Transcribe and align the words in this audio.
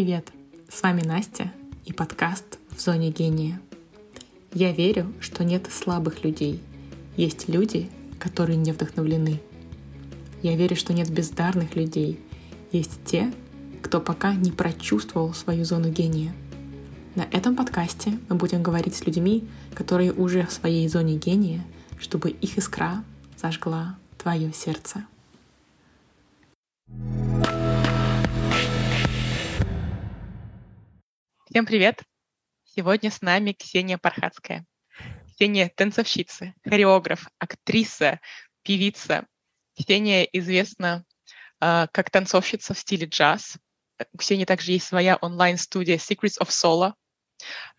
привет! 0.00 0.32
С 0.70 0.82
вами 0.82 1.02
Настя 1.02 1.52
и 1.84 1.92
подкаст 1.92 2.58
«В 2.70 2.80
зоне 2.80 3.10
гения». 3.10 3.60
Я 4.54 4.72
верю, 4.72 5.12
что 5.20 5.44
нет 5.44 5.68
слабых 5.70 6.24
людей. 6.24 6.62
Есть 7.18 7.50
люди, 7.50 7.90
которые 8.18 8.56
не 8.56 8.72
вдохновлены. 8.72 9.42
Я 10.40 10.56
верю, 10.56 10.74
что 10.74 10.94
нет 10.94 11.10
бездарных 11.10 11.76
людей. 11.76 12.18
Есть 12.72 12.98
те, 13.04 13.30
кто 13.82 14.00
пока 14.00 14.32
не 14.32 14.50
прочувствовал 14.50 15.34
свою 15.34 15.66
зону 15.66 15.90
гения. 15.90 16.32
На 17.14 17.26
этом 17.30 17.54
подкасте 17.54 18.18
мы 18.30 18.36
будем 18.36 18.62
говорить 18.62 18.94
с 18.94 19.04
людьми, 19.04 19.46
которые 19.74 20.14
уже 20.14 20.46
в 20.46 20.52
своей 20.52 20.88
зоне 20.88 21.18
гения, 21.18 21.62
чтобы 21.98 22.30
их 22.30 22.56
искра 22.56 23.04
зажгла 23.36 23.98
твое 24.16 24.50
сердце. 24.54 25.04
Всем 31.50 31.66
привет! 31.66 32.04
Сегодня 32.62 33.10
с 33.10 33.22
нами 33.22 33.50
Ксения 33.50 33.98
Пархатская. 33.98 34.64
Ксения— 35.26 35.68
танцовщица, 35.76 36.54
хореограф, 36.62 37.26
актриса, 37.40 38.20
певица. 38.62 39.26
Ксения 39.76 40.22
известна 40.32 41.04
э, 41.60 41.88
как 41.90 42.08
танцовщица 42.10 42.72
в 42.72 42.78
стиле 42.78 43.08
джаз. 43.08 43.58
У 44.12 44.18
Ксении 44.18 44.44
также 44.44 44.70
есть 44.70 44.86
своя 44.86 45.16
онлайн-студия 45.16 45.96
Secrets 45.96 46.40
of 46.40 46.50
Solo. 46.50 46.92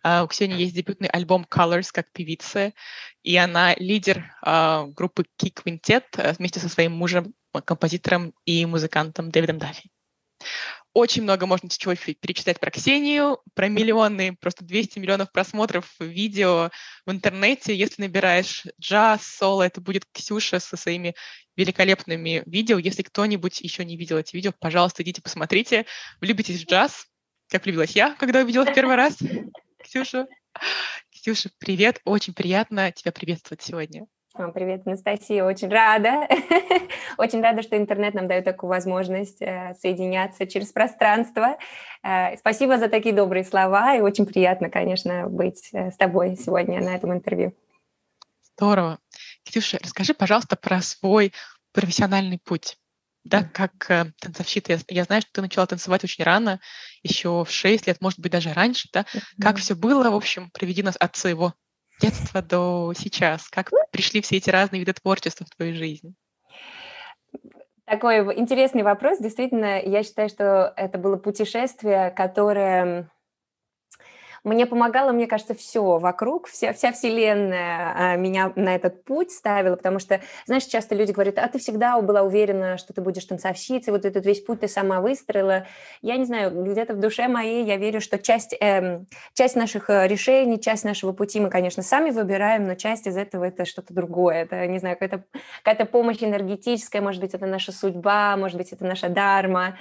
Uh, 0.04 0.26
у 0.26 0.28
Ксении 0.28 0.60
есть 0.60 0.76
дебютный 0.76 1.08
альбом 1.08 1.46
Colors 1.50 1.92
как 1.94 2.12
певица, 2.12 2.74
и 3.24 3.38
она 3.38 3.74
лидер 3.76 4.36
uh, 4.46 4.88
группы 4.88 5.24
Key 5.42 5.54
Quintet 5.54 6.36
вместе 6.38 6.60
со 6.60 6.68
своим 6.68 6.92
мужем, 6.92 7.34
композитором 7.64 8.34
и 8.44 8.66
музыкантом 8.66 9.32
Дэвидом 9.32 9.60
Даффи. 9.60 9.90
Очень 10.94 11.24
много 11.24 11.46
можно 11.46 11.70
чего 11.70 11.96
перечитать 11.96 12.60
про 12.60 12.70
Ксению, 12.70 13.40
про 13.54 13.70
миллионы, 13.70 14.36
просто 14.36 14.66
200 14.66 15.00
миллионов 15.00 15.32
просмотров 15.32 15.90
видео 16.00 16.70
в 17.06 17.12
интернете. 17.12 17.74
Если 17.74 18.02
набираешь 18.02 18.66
джаз, 18.80 19.26
соло, 19.26 19.64
это 19.64 19.80
будет 19.80 20.06
Ксюша 20.12 20.60
со 20.60 20.76
своими 20.76 21.16
великолепными 21.56 22.44
видео. 22.46 22.78
Если 22.78 23.04
кто-нибудь 23.04 23.62
еще 23.62 23.86
не 23.86 23.96
видел 23.96 24.18
эти 24.18 24.36
видео, 24.36 24.52
пожалуйста, 24.60 25.04
идите 25.04 25.22
посмотрите. 25.22 25.86
Влюбитесь 26.20 26.62
в 26.62 26.68
джаз, 26.68 27.08
как 27.48 27.64
влюбилась 27.64 27.92
я, 27.92 28.14
когда 28.16 28.42
увидела 28.42 28.66
в 28.66 28.74
первый 28.74 28.98
раз. 28.98 29.18
Ксюша. 29.82 30.28
Ксюша, 31.10 31.52
привет. 31.58 32.02
Очень 32.04 32.34
приятно 32.34 32.92
тебя 32.92 33.14
приветствовать 33.14 33.62
сегодня. 33.62 34.08
Привет, 34.50 34.82
Анастасия, 34.86 35.44
очень 35.44 35.70
рада. 35.70 36.28
очень 37.18 37.42
рада, 37.42 37.62
что 37.62 37.78
интернет 37.78 38.16
нам 38.16 38.28
дает 38.28 38.44
такую 38.44 38.70
возможность 38.70 39.40
э, 39.42 39.76
соединяться 39.80 40.48
через 40.48 40.72
пространство. 40.72 41.58
Э, 42.04 42.36
спасибо 42.38 42.80
за 42.80 42.90
такие 42.90 43.14
добрые 43.14 43.44
слова, 43.44 43.96
и 43.96 44.02
очень 44.02 44.26
приятно, 44.26 44.72
конечно, 44.72 45.28
быть 45.30 45.70
э, 45.74 45.92
с 45.92 45.98
тобой 45.98 46.38
сегодня 46.38 46.82
на 46.82 46.96
этом 46.96 47.14
интервью. 47.14 47.54
Здорово. 48.58 48.98
Ксюша, 49.46 49.78
расскажи, 49.82 50.16
пожалуйста, 50.16 50.56
про 50.56 50.82
свой 50.82 51.34
профессиональный 51.72 52.40
путь. 52.44 52.78
Да, 53.24 53.44
как 53.44 54.10
танцовщица. 54.20 54.80
Я, 54.88 55.04
знаю, 55.04 55.22
что 55.22 55.32
ты 55.34 55.42
начала 55.42 55.68
танцевать 55.68 56.04
очень 56.04 56.24
рано, 56.24 56.60
еще 57.04 57.46
в 57.46 57.52
6 57.52 57.86
лет, 57.86 58.02
может 58.02 58.20
быть, 58.20 58.32
даже 58.32 58.52
раньше, 58.52 58.90
да? 58.92 59.06
Как 59.40 59.58
все 59.58 59.76
было, 59.76 60.10
в 60.10 60.16
общем, 60.16 60.50
приведи 60.50 60.82
нас 60.82 60.96
от 61.00 61.16
своего 61.16 61.54
детства 62.02 62.42
до 62.42 62.94
сейчас? 62.98 63.48
Как 63.50 63.72
пришли 63.92 64.22
все 64.22 64.38
эти 64.38 64.50
разные 64.50 64.80
виды 64.80 64.94
творчества 64.94 65.46
в 65.46 65.56
твою 65.56 65.76
жизнь? 65.76 66.16
Такой 67.86 68.40
интересный 68.40 68.84
вопрос. 68.84 69.20
Действительно, 69.20 69.82
я 69.82 70.04
считаю, 70.04 70.30
что 70.30 70.74
это 70.78 70.98
было 70.98 71.18
путешествие, 71.18 72.12
которое 72.12 73.10
мне 74.44 74.66
помогало, 74.66 75.12
мне 75.12 75.28
кажется, 75.28 75.54
все 75.54 76.00
вокруг, 76.00 76.48
вся, 76.48 76.74
вся 76.74 76.92
вселенная 76.92 77.94
а, 77.96 78.16
меня 78.16 78.52
на 78.56 78.76
этот 78.76 79.04
путь 79.04 79.32
ставила, 79.32 79.76
потому 79.76 80.00
что, 80.00 80.22
знаешь, 80.46 80.64
часто 80.64 80.96
люди 80.96 81.12
говорят, 81.12 81.38
а 81.38 81.48
ты 81.48 81.60
всегда 81.60 82.02
была 82.02 82.24
уверена, 82.24 82.78
что 82.78 82.94
ты 82.94 83.02
будешь 83.02 83.26
танцовщицей, 83.26 83.94
вот 83.94 84.04
этот 84.04 84.26
весь 84.26 84.42
путь 84.42 84.62
ты 84.62 84.68
сама 84.68 85.00
выстроила. 85.00 85.68
Я 86.02 86.18
не 86.18 86.26
знаю, 86.26 86.64
где-то 86.64 86.96
в 86.96 87.00
душе 87.00 87.28
моей 87.28 87.64
я 87.66 87.78
верю, 87.78 88.02
что 88.02 88.18
часть, 88.18 88.56
э, 88.60 89.02
часть 89.34 89.56
наших 89.56 89.90
э, 89.92 90.08
решений, 90.08 90.60
часть 90.60 90.86
нашего 90.86 91.12
пути 91.12 91.40
мы, 91.40 91.50
конечно, 91.50 91.84
сами 91.84 92.10
выбираем, 92.10 92.66
но 92.66 92.74
часть 92.74 93.06
из 93.06 93.18
этого 93.18 93.44
это 93.44 93.66
что-то 93.66 93.94
другое. 93.94 94.44
Это, 94.44 94.66
не 94.66 94.80
знаю, 94.80 94.98
какая-то 94.98 95.24
какая 95.64 95.86
помощь 95.86 96.24
энергетическая, 96.24 97.02
может 97.02 97.22
быть, 97.22 97.36
это 97.36 97.46
наша 97.46 97.72
судьба, 97.72 98.36
может 98.38 98.58
быть, 98.58 98.72
это 98.72 98.86
наша 98.86 99.10
дарма. 99.10 99.78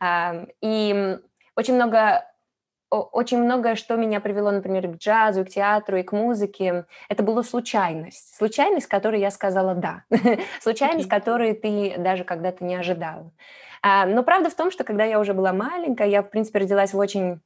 Э, 0.00 0.46
и 0.60 1.18
очень 1.56 1.74
много 1.74 2.24
очень 2.90 3.38
многое, 3.38 3.74
что 3.74 3.96
меня 3.96 4.20
привело, 4.20 4.50
например, 4.50 4.88
к 4.88 4.96
джазу, 4.96 5.44
к 5.44 5.48
театру 5.48 5.96
и 5.96 6.02
к 6.02 6.12
музыке, 6.12 6.86
это 7.08 7.22
была 7.22 7.42
случайность. 7.42 8.36
Случайность, 8.36 8.86
которой 8.86 9.20
я 9.20 9.30
сказала 9.30 9.74
«да». 9.74 10.04
случайность, 10.60 11.08
которой 11.08 11.54
ты 11.54 11.94
даже 11.98 12.24
когда-то 12.24 12.64
не 12.64 12.76
ожидала. 12.76 13.32
А, 13.82 14.06
но 14.06 14.22
правда 14.22 14.50
в 14.50 14.54
том, 14.54 14.70
что 14.70 14.84
когда 14.84 15.04
я 15.04 15.20
уже 15.20 15.34
была 15.34 15.52
маленькая, 15.52 16.08
я, 16.08 16.22
в 16.22 16.30
принципе, 16.30 16.60
родилась 16.60 16.94
в 16.94 16.98
очень 16.98 17.40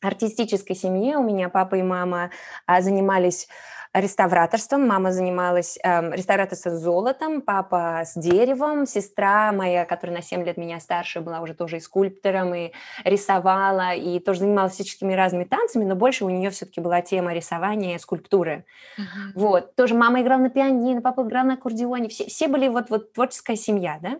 артистической 0.00 0.76
семье. 0.76 1.16
У 1.18 1.22
меня 1.22 1.48
папа 1.48 1.74
и 1.76 1.82
мама 1.82 2.30
а, 2.66 2.80
занимались 2.80 3.48
реставраторством. 3.94 4.86
Мама 4.86 5.12
занималась 5.12 5.78
э, 5.82 6.14
реставраторством 6.14 6.74
с 6.74 6.80
золотом, 6.80 7.40
папа 7.40 8.02
с 8.04 8.14
деревом, 8.14 8.86
сестра 8.86 9.52
моя, 9.52 9.84
которая 9.84 10.16
на 10.16 10.22
7 10.22 10.44
лет 10.44 10.56
меня 10.56 10.80
старше, 10.80 11.20
была 11.20 11.40
уже 11.40 11.54
тоже 11.54 11.76
и 11.76 11.80
скульптором, 11.80 12.54
и 12.54 12.72
рисовала, 13.04 13.94
и 13.94 14.18
тоже 14.18 14.40
занималась 14.40 14.72
всяческими 14.72 15.14
разными 15.14 15.44
танцами, 15.44 15.84
но 15.84 15.94
больше 15.94 16.24
у 16.24 16.30
нее 16.30 16.50
все-таки 16.50 16.80
была 16.80 17.00
тема 17.02 17.32
рисования 17.32 17.96
и 17.96 17.98
скульптуры. 17.98 18.64
Uh-huh. 18.98 19.32
Вот. 19.34 19.74
Тоже 19.76 19.94
мама 19.94 20.20
играла 20.20 20.40
на 20.40 20.50
пианино, 20.50 21.00
папа 21.00 21.22
играл 21.22 21.46
на 21.46 21.54
аккордеоне. 21.54 22.08
Все, 22.08 22.26
все 22.26 22.48
были 22.48 22.68
вот, 22.68 22.90
вот 22.90 23.12
творческая 23.12 23.56
семья, 23.56 23.98
да? 24.02 24.18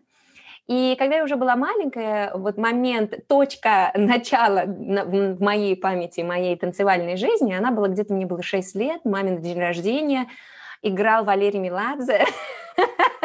И 0.67 0.97
когда 0.99 1.17
я 1.17 1.25
уже 1.25 1.37
была 1.37 1.57
маленькая, 1.57 2.33
вот 2.35 2.57
момент, 2.57 3.27
точка 3.29 3.91
начала 3.95 4.65
в 4.65 5.43
моей 5.43 5.77
памяти, 5.77 6.23
моей 6.23 6.57
танцевальной 6.57 7.17
жизни, 7.17 7.53
она 7.53 7.71
была 7.71 7.89
где-то, 7.89 8.15
мне 8.15 8.27
было 8.27 8.43
6 8.43 8.75
лет, 8.77 9.05
мамин 9.05 9.41
день 9.43 9.61
рождения, 9.61 10.27
играл 10.83 11.25
Валерий 11.25 11.61
Меладзе. 11.61 12.25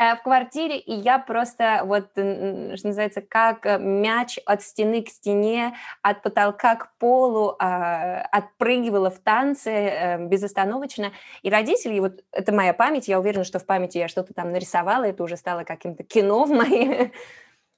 Э, 0.00 0.16
в 0.16 0.22
квартире, 0.22 0.78
и 0.78 0.94
я 0.94 1.18
просто, 1.18 1.82
вот, 1.84 2.12
что 2.12 2.86
называется, 2.86 3.20
как 3.20 3.66
э, 3.66 3.78
мяч 3.78 4.38
от 4.46 4.62
стены 4.62 5.02
к 5.02 5.10
стене, 5.10 5.74
от 6.00 6.22
потолка 6.22 6.76
к 6.76 6.96
полу, 6.98 7.54
а, 7.58 8.22
отпрыгивала 8.32 9.10
в 9.10 9.18
танце 9.18 9.70
э, 9.70 10.26
безостановочно. 10.26 11.12
И 11.42 11.50
родители, 11.50 11.98
вот 12.00 12.24
это 12.32 12.52
моя 12.52 12.72
память, 12.72 13.08
я 13.08 13.20
уверена, 13.20 13.44
что 13.44 13.58
в 13.58 13.66
памяти 13.66 13.98
я 13.98 14.08
что-то 14.08 14.32
там 14.32 14.48
нарисовала, 14.48 15.04
это 15.04 15.22
уже 15.22 15.36
стало 15.36 15.64
каким-то 15.64 16.02
кино 16.02 16.44
в 16.44 16.50
моей... 16.50 17.12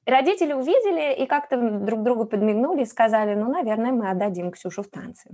Родители 0.05 0.53
увидели 0.53 1.15
и 1.23 1.27
как-то 1.27 1.57
друг 1.57 2.03
другу 2.03 2.25
подмигнули 2.25 2.83
и 2.83 2.87
сказали, 2.87 3.35
ну, 3.35 3.49
наверное, 3.49 3.93
мы 3.93 4.11
отдадим 4.11 4.51
Ксюшу 4.51 4.83
в 4.83 4.89
танцы. 4.89 5.31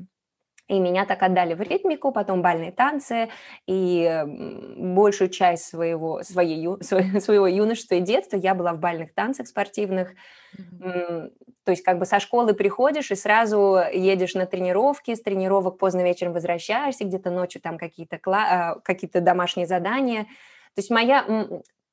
И 0.69 0.79
меня 0.79 1.07
так 1.07 1.23
отдали 1.23 1.55
в 1.55 1.63
ритмику, 1.63 2.13
потом 2.13 2.43
бальные 2.43 2.73
танцы, 2.73 3.31
и 3.67 4.23
большую 4.77 5.31
часть 5.31 5.65
своего, 5.65 6.23
своей, 6.23 6.67
своего 7.21 7.47
юношества 7.47 7.95
и 7.95 8.01
детства 8.01 8.37
я 8.37 8.55
была 8.55 8.75
в 8.75 8.79
бальных 8.79 9.15
танцах 9.15 9.47
спортивных. 9.49 10.13
Mm-hmm. 10.57 11.33
То 11.65 11.71
есть 11.71 11.83
как 11.83 11.99
бы 11.99 12.07
со 12.07 12.21
школы 12.21 12.55
приходишь 12.55 13.11
и 13.11 13.15
сразу 13.15 13.79
едешь 13.93 14.35
на 14.35 14.47
тренировки, 14.47 15.15
с 15.15 15.23
тренировок 15.23 15.79
поздно 15.79 16.03
вечером 16.03 16.35
возвращаешься, 16.35 17.05
где-то 17.05 17.31
ночью 17.31 17.61
там 17.63 17.79
какие-то, 17.79 18.19
а, 18.27 18.79
какие-то 18.81 19.21
домашние 19.21 19.67
задания. 19.67 20.25
То 20.75 20.81
есть 20.81 20.91
моя 20.91 21.25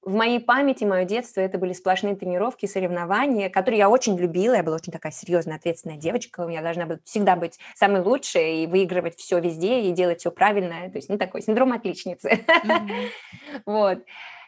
в 0.05 0.13
моей 0.13 0.39
памяти, 0.39 0.83
мое 0.83 1.03
детство, 1.03 1.41
это 1.41 1.57
были 1.57 1.73
сплошные 1.73 2.16
тренировки, 2.16 2.67
соревнования, 2.67 3.49
которые 3.49 3.79
я 3.79 3.89
очень 3.89 4.16
любила. 4.17 4.53
Я 4.53 4.61
была 4.61 4.75
очень 4.75 4.93
такая 4.93 5.11
серьезная, 5.11 5.55
ответственная 5.55 5.97
девочка. 5.97 6.41
У 6.41 6.47
меня 6.47 6.61
должна 6.61 6.85
быть 6.85 6.99
всегда 7.05 7.35
быть 7.35 7.59
самой 7.73 8.02
лучшей 8.02 8.63
и 8.63 8.67
выигрывать 8.67 9.17
все 9.17 9.40
везде 9.40 9.81
и 9.81 9.91
делать 9.91 10.19
все 10.19 10.29
правильно. 10.29 10.90
То 10.91 10.97
есть, 10.97 11.09
ну, 11.09 11.17
такой 11.17 11.41
синдром 11.41 11.73
отличницы. 11.73 12.46
Вот. 13.66 13.99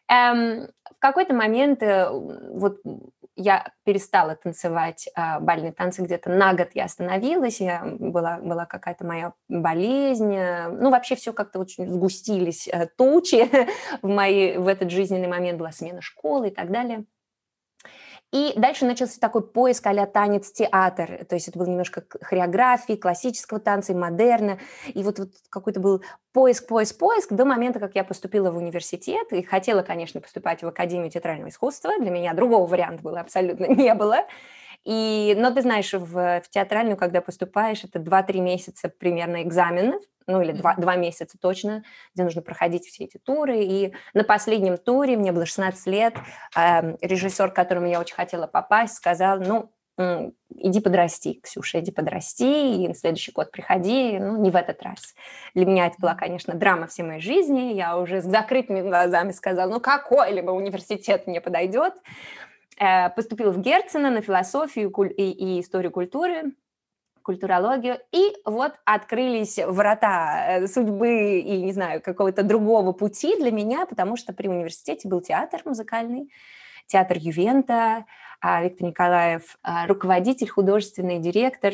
Эм, 0.09 0.67
в 0.97 0.99
какой-то 0.99 1.33
момент 1.33 1.81
э, 1.81 2.09
вот 2.09 2.79
я 3.37 3.71
перестала 3.85 4.35
танцевать 4.35 5.07
э, 5.15 5.39
бальные 5.39 5.71
танцы 5.71 6.01
где-то 6.01 6.29
на 6.29 6.53
год 6.53 6.69
я 6.73 6.85
остановилась, 6.85 7.61
я, 7.61 7.83
была, 7.85 8.39
была 8.39 8.65
какая-то 8.65 9.05
моя 9.05 9.33
болезнь, 9.47 10.33
э, 10.33 10.69
ну 10.69 10.89
вообще 10.89 11.15
все 11.15 11.31
как-то 11.31 11.59
очень 11.59 11.87
сгустились 11.87 12.67
э, 12.67 12.87
тучи 12.97 13.49
в, 14.01 14.07
мои, 14.07 14.57
в 14.57 14.67
этот 14.67 14.89
жизненный 14.89 15.27
момент, 15.27 15.59
была 15.59 15.71
смена 15.71 16.01
школы 16.01 16.47
и 16.47 16.51
так 16.51 16.71
далее. 16.71 17.05
И 18.33 18.53
дальше 18.57 18.85
начался 18.85 19.19
такой 19.21 19.41
поиск 19.41 19.87
а 19.87 20.05
танец-театр. 20.05 21.25
То 21.25 21.35
есть 21.35 21.47
это 21.47 21.57
был 21.57 21.65
немножко 21.65 22.03
хореографии, 22.21 22.93
классического 22.93 23.59
танца 23.59 23.93
и 23.93 23.95
модерна. 23.95 24.59
И 24.93 25.01
вот, 25.01 25.19
вот 25.19 25.29
какой-то 25.49 25.79
был 25.79 26.03
поиск, 26.33 26.67
поиск, 26.67 26.97
поиск 26.97 27.31
до 27.31 27.45
момента, 27.45 27.79
как 27.79 27.95
я 27.95 28.03
поступила 28.03 28.51
в 28.51 28.57
университет. 28.57 29.31
И 29.31 29.43
хотела, 29.43 29.81
конечно, 29.81 30.19
поступать 30.19 30.61
в 30.61 30.67
Академию 30.67 31.09
театрального 31.09 31.49
искусства. 31.49 31.97
Для 31.99 32.11
меня 32.11 32.33
другого 32.33 32.67
варианта 32.67 33.01
было 33.01 33.21
абсолютно 33.21 33.65
не 33.69 33.93
было. 33.93 34.25
И, 34.85 35.35
но 35.37 35.51
ты 35.51 35.61
знаешь, 35.61 35.93
в, 35.93 36.41
в 36.41 36.49
театральную, 36.49 36.97
когда 36.97 37.21
поступаешь, 37.21 37.83
это 37.83 37.99
2-3 37.99 38.39
месяца 38.39 38.89
примерно 38.89 39.43
экзаменов, 39.43 40.01
ну 40.27 40.41
или 40.41 40.51
2, 40.51 40.75
2 40.75 40.95
месяца 40.95 41.37
точно, 41.39 41.83
где 42.13 42.23
нужно 42.23 42.41
проходить 42.41 42.85
все 42.85 43.05
эти 43.05 43.17
туры. 43.17 43.63
И 43.63 43.93
на 44.13 44.23
последнем 44.23 44.77
туре, 44.77 45.17
мне 45.17 45.31
было 45.31 45.45
16 45.45 45.87
лет, 45.87 46.15
э, 46.55 46.95
режиссер, 47.01 47.51
к 47.51 47.55
которому 47.55 47.87
я 47.87 47.99
очень 47.99 48.15
хотела 48.15 48.47
попасть, 48.47 48.95
сказал, 48.95 49.39
ну, 49.39 49.71
иди 50.55 50.79
подрасти, 50.79 51.39
Ксюша, 51.41 51.79
иди 51.79 51.91
подрасти, 51.91 52.83
и 52.83 52.87
на 52.87 52.93
следующий 52.93 53.31
год 53.31 53.51
приходи, 53.51 54.19
ну, 54.19 54.37
не 54.37 54.51
в 54.51 54.55
этот 54.55 54.81
раз. 54.83 55.15
Для 55.55 55.65
меня 55.65 55.87
это 55.87 55.95
была, 55.99 56.13
конечно, 56.13 56.53
драма 56.53 56.87
всей 56.87 57.03
моей 57.03 57.21
жизни, 57.21 57.73
я 57.73 57.97
уже 57.97 58.21
с 58.21 58.25
закрытыми 58.25 58.81
глазами 58.81 59.31
сказала, 59.31 59.71
ну, 59.71 59.79
какой-либо 59.79 60.51
университет 60.51 61.25
мне 61.25 61.41
подойдет. 61.41 61.93
Э, 62.79 63.09
поступила 63.09 63.51
в 63.51 63.59
Герцена 63.59 64.11
на 64.11 64.21
философию 64.21 64.91
и 65.09 65.59
историю 65.59 65.91
культуры, 65.91 66.53
культурологию, 67.23 67.99
и 68.11 68.33
вот 68.45 68.73
открылись 68.85 69.57
врата 69.57 70.59
э, 70.59 70.67
судьбы 70.67 71.39
и, 71.39 71.61
не 71.63 71.73
знаю, 71.73 72.01
какого-то 72.01 72.43
другого 72.43 72.93
пути 72.93 73.35
для 73.37 73.51
меня, 73.51 73.85
потому 73.85 74.15
что 74.15 74.31
при 74.31 74.47
университете 74.47 75.09
был 75.09 75.21
театр 75.21 75.61
музыкальный, 75.65 76.31
театр 76.85 77.17
Ювента, 77.19 78.05
а, 78.39 78.63
Виктор 78.63 78.87
Николаев, 78.87 79.57
а, 79.63 79.87
руководитель, 79.87 80.47
художественный 80.47 81.19
директор, 81.19 81.73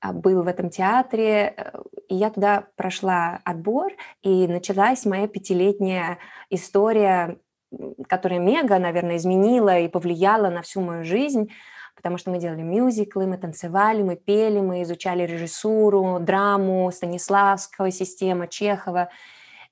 а, 0.00 0.12
был 0.12 0.42
в 0.42 0.48
этом 0.48 0.70
театре, 0.70 1.72
и 2.08 2.16
я 2.16 2.30
туда 2.30 2.68
прошла 2.76 3.40
отбор, 3.44 3.92
и 4.22 4.48
началась 4.48 5.04
моя 5.04 5.28
пятилетняя 5.28 6.18
история, 6.50 7.38
которая 8.08 8.38
мега, 8.38 8.78
наверное, 8.78 9.16
изменила 9.16 9.78
и 9.78 9.88
повлияла 9.88 10.50
на 10.50 10.62
всю 10.62 10.80
мою 10.80 11.04
жизнь, 11.04 11.50
потому 11.96 12.18
что 12.18 12.30
мы 12.30 12.38
делали 12.38 12.62
мюзиклы, 12.62 13.26
мы 13.26 13.38
танцевали, 13.38 14.02
мы 14.02 14.16
пели, 14.16 14.60
мы 14.60 14.82
изучали 14.82 15.24
режиссуру, 15.24 16.18
драму, 16.20 16.90
Станиславского 16.90 17.90
система, 17.90 18.48
Чехова. 18.48 19.10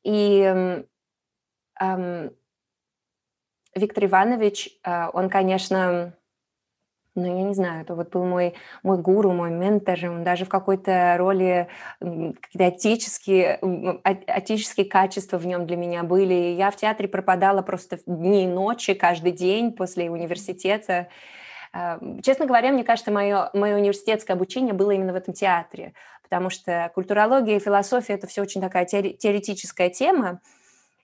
И 0.03 0.87
эм, 1.81 2.31
Виктор 3.75 4.05
Иванович, 4.05 4.79
э, 4.85 5.09
он, 5.13 5.29
конечно, 5.29 6.15
ну, 7.17 7.25
я 7.25 7.43
не 7.43 7.55
знаю, 7.55 7.83
это 7.83 7.95
вот 7.95 8.11
был 8.11 8.25
мой, 8.25 8.55
мой 8.83 8.99
гуру, 8.99 9.33
мой 9.33 9.51
ментор, 9.51 9.99
он 10.05 10.23
даже 10.23 10.45
в 10.45 10.49
какой-то 10.49 11.17
роли 11.19 11.69
какие-то 11.99 12.67
отеческие, 12.67 13.57
отеческие 14.27 14.87
качества 14.87 15.39
в 15.39 15.47
нем 15.47 15.67
для 15.67 15.77
меня 15.77 16.05
были. 16.05 16.35
Я 16.35 16.71
в 16.71 16.77
театре 16.77 17.09
пропадала 17.09 17.63
просто 17.63 17.99
дни 18.07 18.45
и 18.45 18.47
ночи, 18.47 18.95
каждый 18.95 19.33
день 19.33 19.73
после 19.73 20.11
университета. 20.11 21.09
Э, 21.73 21.99
честно 22.23 22.47
говоря, 22.47 22.71
мне 22.71 22.85
кажется, 22.85 23.11
мое, 23.11 23.51
мое 23.55 23.77
университетское 23.77 24.37
обучение 24.37 24.73
было 24.73 24.93
именно 24.93 25.13
в 25.13 25.17
этом 25.17 25.35
театре, 25.35 25.95
потому 26.23 26.49
что 26.49 26.93
культурология 26.95 27.57
и 27.57 27.61
философия– 27.61 28.13
это 28.15 28.29
все 28.29 28.43
очень 28.43 28.61
такая 28.61 28.85
теоретическая 28.85 29.91
тема, 29.91 30.41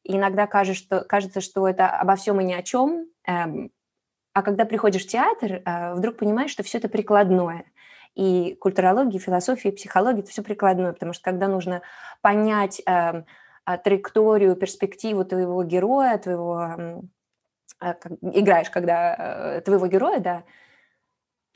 и 0.04 0.16
иногда 0.16 0.46
кажется, 0.46 0.80
что, 0.80 1.00
кажется, 1.00 1.40
что 1.40 1.66
это 1.66 1.88
обо 1.88 2.14
всем 2.14 2.40
и 2.40 2.44
ни 2.44 2.54
о 2.54 2.62
чем. 2.62 3.06
А 4.36 4.42
когда 4.42 4.66
приходишь 4.66 5.04
в 5.04 5.08
театр, 5.08 5.62
э, 5.64 5.94
вдруг 5.94 6.18
понимаешь, 6.18 6.50
что 6.50 6.62
все 6.62 6.76
это 6.76 6.90
прикладное. 6.90 7.64
И 8.14 8.54
культурология, 8.60 9.18
философия, 9.18 9.72
психология– 9.72 10.20
это 10.20 10.30
все 10.30 10.42
прикладное, 10.42 10.92
потому 10.92 11.14
что 11.14 11.24
когда 11.24 11.48
нужно 11.48 11.80
понять 12.20 12.82
эм, 12.84 13.24
а, 13.64 13.78
траекторию, 13.78 14.54
перспективу 14.54 15.24
твоего 15.24 15.64
героя, 15.64 16.18
твоего 16.18 16.68
э, 17.80 17.94
играешь, 18.20 18.68
когда 18.68 19.16
э, 19.56 19.60
твоего 19.62 19.86
героя, 19.86 20.20
да, 20.20 20.42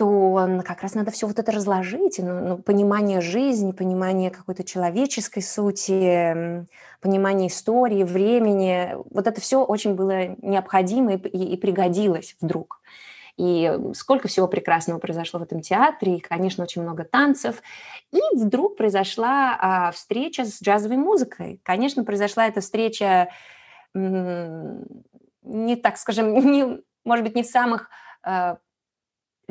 то 0.01 0.63
как 0.65 0.81
раз 0.81 0.95
надо 0.95 1.11
все 1.11 1.27
вот 1.27 1.39
это 1.39 1.53
разложить, 1.53 2.19
ну, 2.21 2.41
ну, 2.41 2.57
понимание 2.57 3.21
жизни, 3.21 3.73
понимание 3.73 4.31
какой-то 4.31 4.65
человеческой 4.65 5.43
сути, 5.43 6.67
понимание 7.03 7.49
истории, 7.49 8.03
времени, 8.03 8.95
вот 9.11 9.27
это 9.27 9.43
все 9.43 9.63
очень 9.63 9.97
было 9.97 10.29
необходимо 10.41 11.17
и, 11.17 11.29
и, 11.29 11.53
и 11.53 11.57
пригодилось 11.59 12.35
вдруг. 12.41 12.81
И 13.37 13.71
сколько 13.93 14.27
всего 14.27 14.49
прекрасного 14.49 14.99
произошло 14.99 15.39
в 15.39 15.43
этом 15.43 15.61
театре, 15.61 16.17
и, 16.17 16.21
конечно, 16.21 16.65
очень 16.65 16.81
много 16.81 17.05
танцев. 17.05 17.63
И 18.11 18.21
вдруг 18.39 18.79
произошла 18.79 19.59
а, 19.61 19.91
встреча 19.91 20.47
с 20.47 20.63
джазовой 20.63 20.97
музыкой. 20.97 21.61
Конечно, 21.63 22.05
произошла 22.05 22.47
эта 22.47 22.63
встреча 22.63 23.29
не 23.93 25.77
так, 25.77 25.99
скажем, 25.99 26.33
не, 26.53 26.81
может 27.05 27.23
быть, 27.23 27.35
не 27.35 27.43
в 27.43 27.47
самых 27.47 27.91
а, 28.23 28.57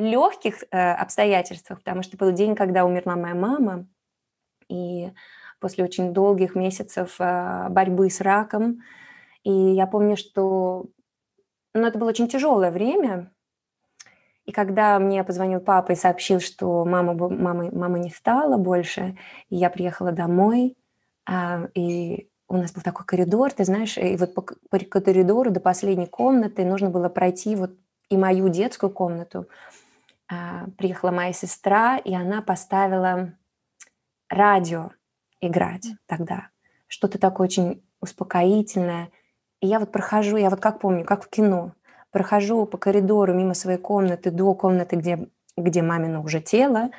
легких 0.00 0.64
э, 0.70 0.92
обстоятельствах, 0.92 1.80
потому 1.80 2.02
что 2.02 2.16
был 2.16 2.32
день, 2.32 2.54
когда 2.54 2.84
умерла 2.84 3.16
моя 3.16 3.34
мама, 3.34 3.86
и 4.68 5.12
после 5.60 5.84
очень 5.84 6.12
долгих 6.12 6.54
месяцев 6.54 7.16
э, 7.18 7.68
борьбы 7.68 8.08
с 8.08 8.20
раком, 8.20 8.82
и 9.44 9.52
я 9.52 9.86
помню, 9.86 10.16
что 10.16 10.86
ну, 11.74 11.86
это 11.86 11.98
было 11.98 12.08
очень 12.08 12.28
тяжелое 12.28 12.70
время, 12.70 13.30
и 14.46 14.52
когда 14.52 14.98
мне 14.98 15.22
позвонил 15.22 15.60
папа 15.60 15.92
и 15.92 15.96
сообщил, 15.96 16.40
что 16.40 16.84
мама, 16.84 17.14
мама, 17.14 17.70
мама 17.70 17.98
не 17.98 18.10
стала 18.10 18.56
больше, 18.56 19.16
и 19.50 19.56
я 19.56 19.70
приехала 19.70 20.12
домой, 20.12 20.76
э, 21.28 21.68
и 21.74 22.28
у 22.48 22.56
нас 22.56 22.72
был 22.72 22.82
такой 22.82 23.04
коридор, 23.06 23.52
ты 23.52 23.64
знаешь, 23.64 23.96
и 23.96 24.16
вот 24.16 24.34
по, 24.34 24.42
по 24.42 24.78
коридору 25.00 25.50
до 25.50 25.60
последней 25.60 26.06
комнаты 26.06 26.64
нужно 26.64 26.90
было 26.90 27.08
пройти 27.08 27.54
вот 27.54 27.70
и 28.10 28.16
мою 28.16 28.48
детскую 28.48 28.90
комнату, 28.90 29.46
приехала 30.76 31.10
моя 31.10 31.32
сестра, 31.32 31.98
и 31.98 32.14
она 32.14 32.42
поставила 32.42 33.32
радио 34.28 34.90
играть 35.40 35.88
тогда. 36.06 36.48
Что-то 36.86 37.18
такое 37.18 37.46
очень 37.46 37.82
успокоительное. 38.00 39.10
И 39.60 39.66
я 39.66 39.78
вот 39.78 39.92
прохожу, 39.92 40.36
я 40.36 40.50
вот 40.50 40.60
как 40.60 40.80
помню, 40.80 41.04
как 41.04 41.24
в 41.24 41.28
кино, 41.28 41.74
прохожу 42.10 42.66
по 42.66 42.78
коридору 42.78 43.34
мимо 43.34 43.54
своей 43.54 43.78
комнаты 43.78 44.30
до 44.30 44.54
комнаты, 44.54 44.96
где, 44.96 45.28
где 45.56 45.82
мамино 45.82 46.22
уже 46.22 46.40
тело, 46.40 46.90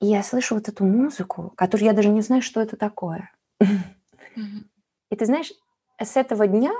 и 0.00 0.06
я 0.06 0.22
слышу 0.22 0.54
вот 0.54 0.68
эту 0.68 0.84
музыку, 0.84 1.52
которую 1.56 1.86
я 1.86 1.92
даже 1.92 2.08
не 2.08 2.20
знаю, 2.20 2.42
что 2.42 2.60
это 2.60 2.76
такое. 2.76 3.30
И 5.10 5.16
ты 5.16 5.24
знаешь, 5.24 5.52
с 6.02 6.16
этого 6.16 6.46
дня 6.46 6.72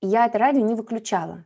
я 0.00 0.26
это 0.26 0.38
радио 0.38 0.64
не 0.64 0.74
выключала 0.74 1.44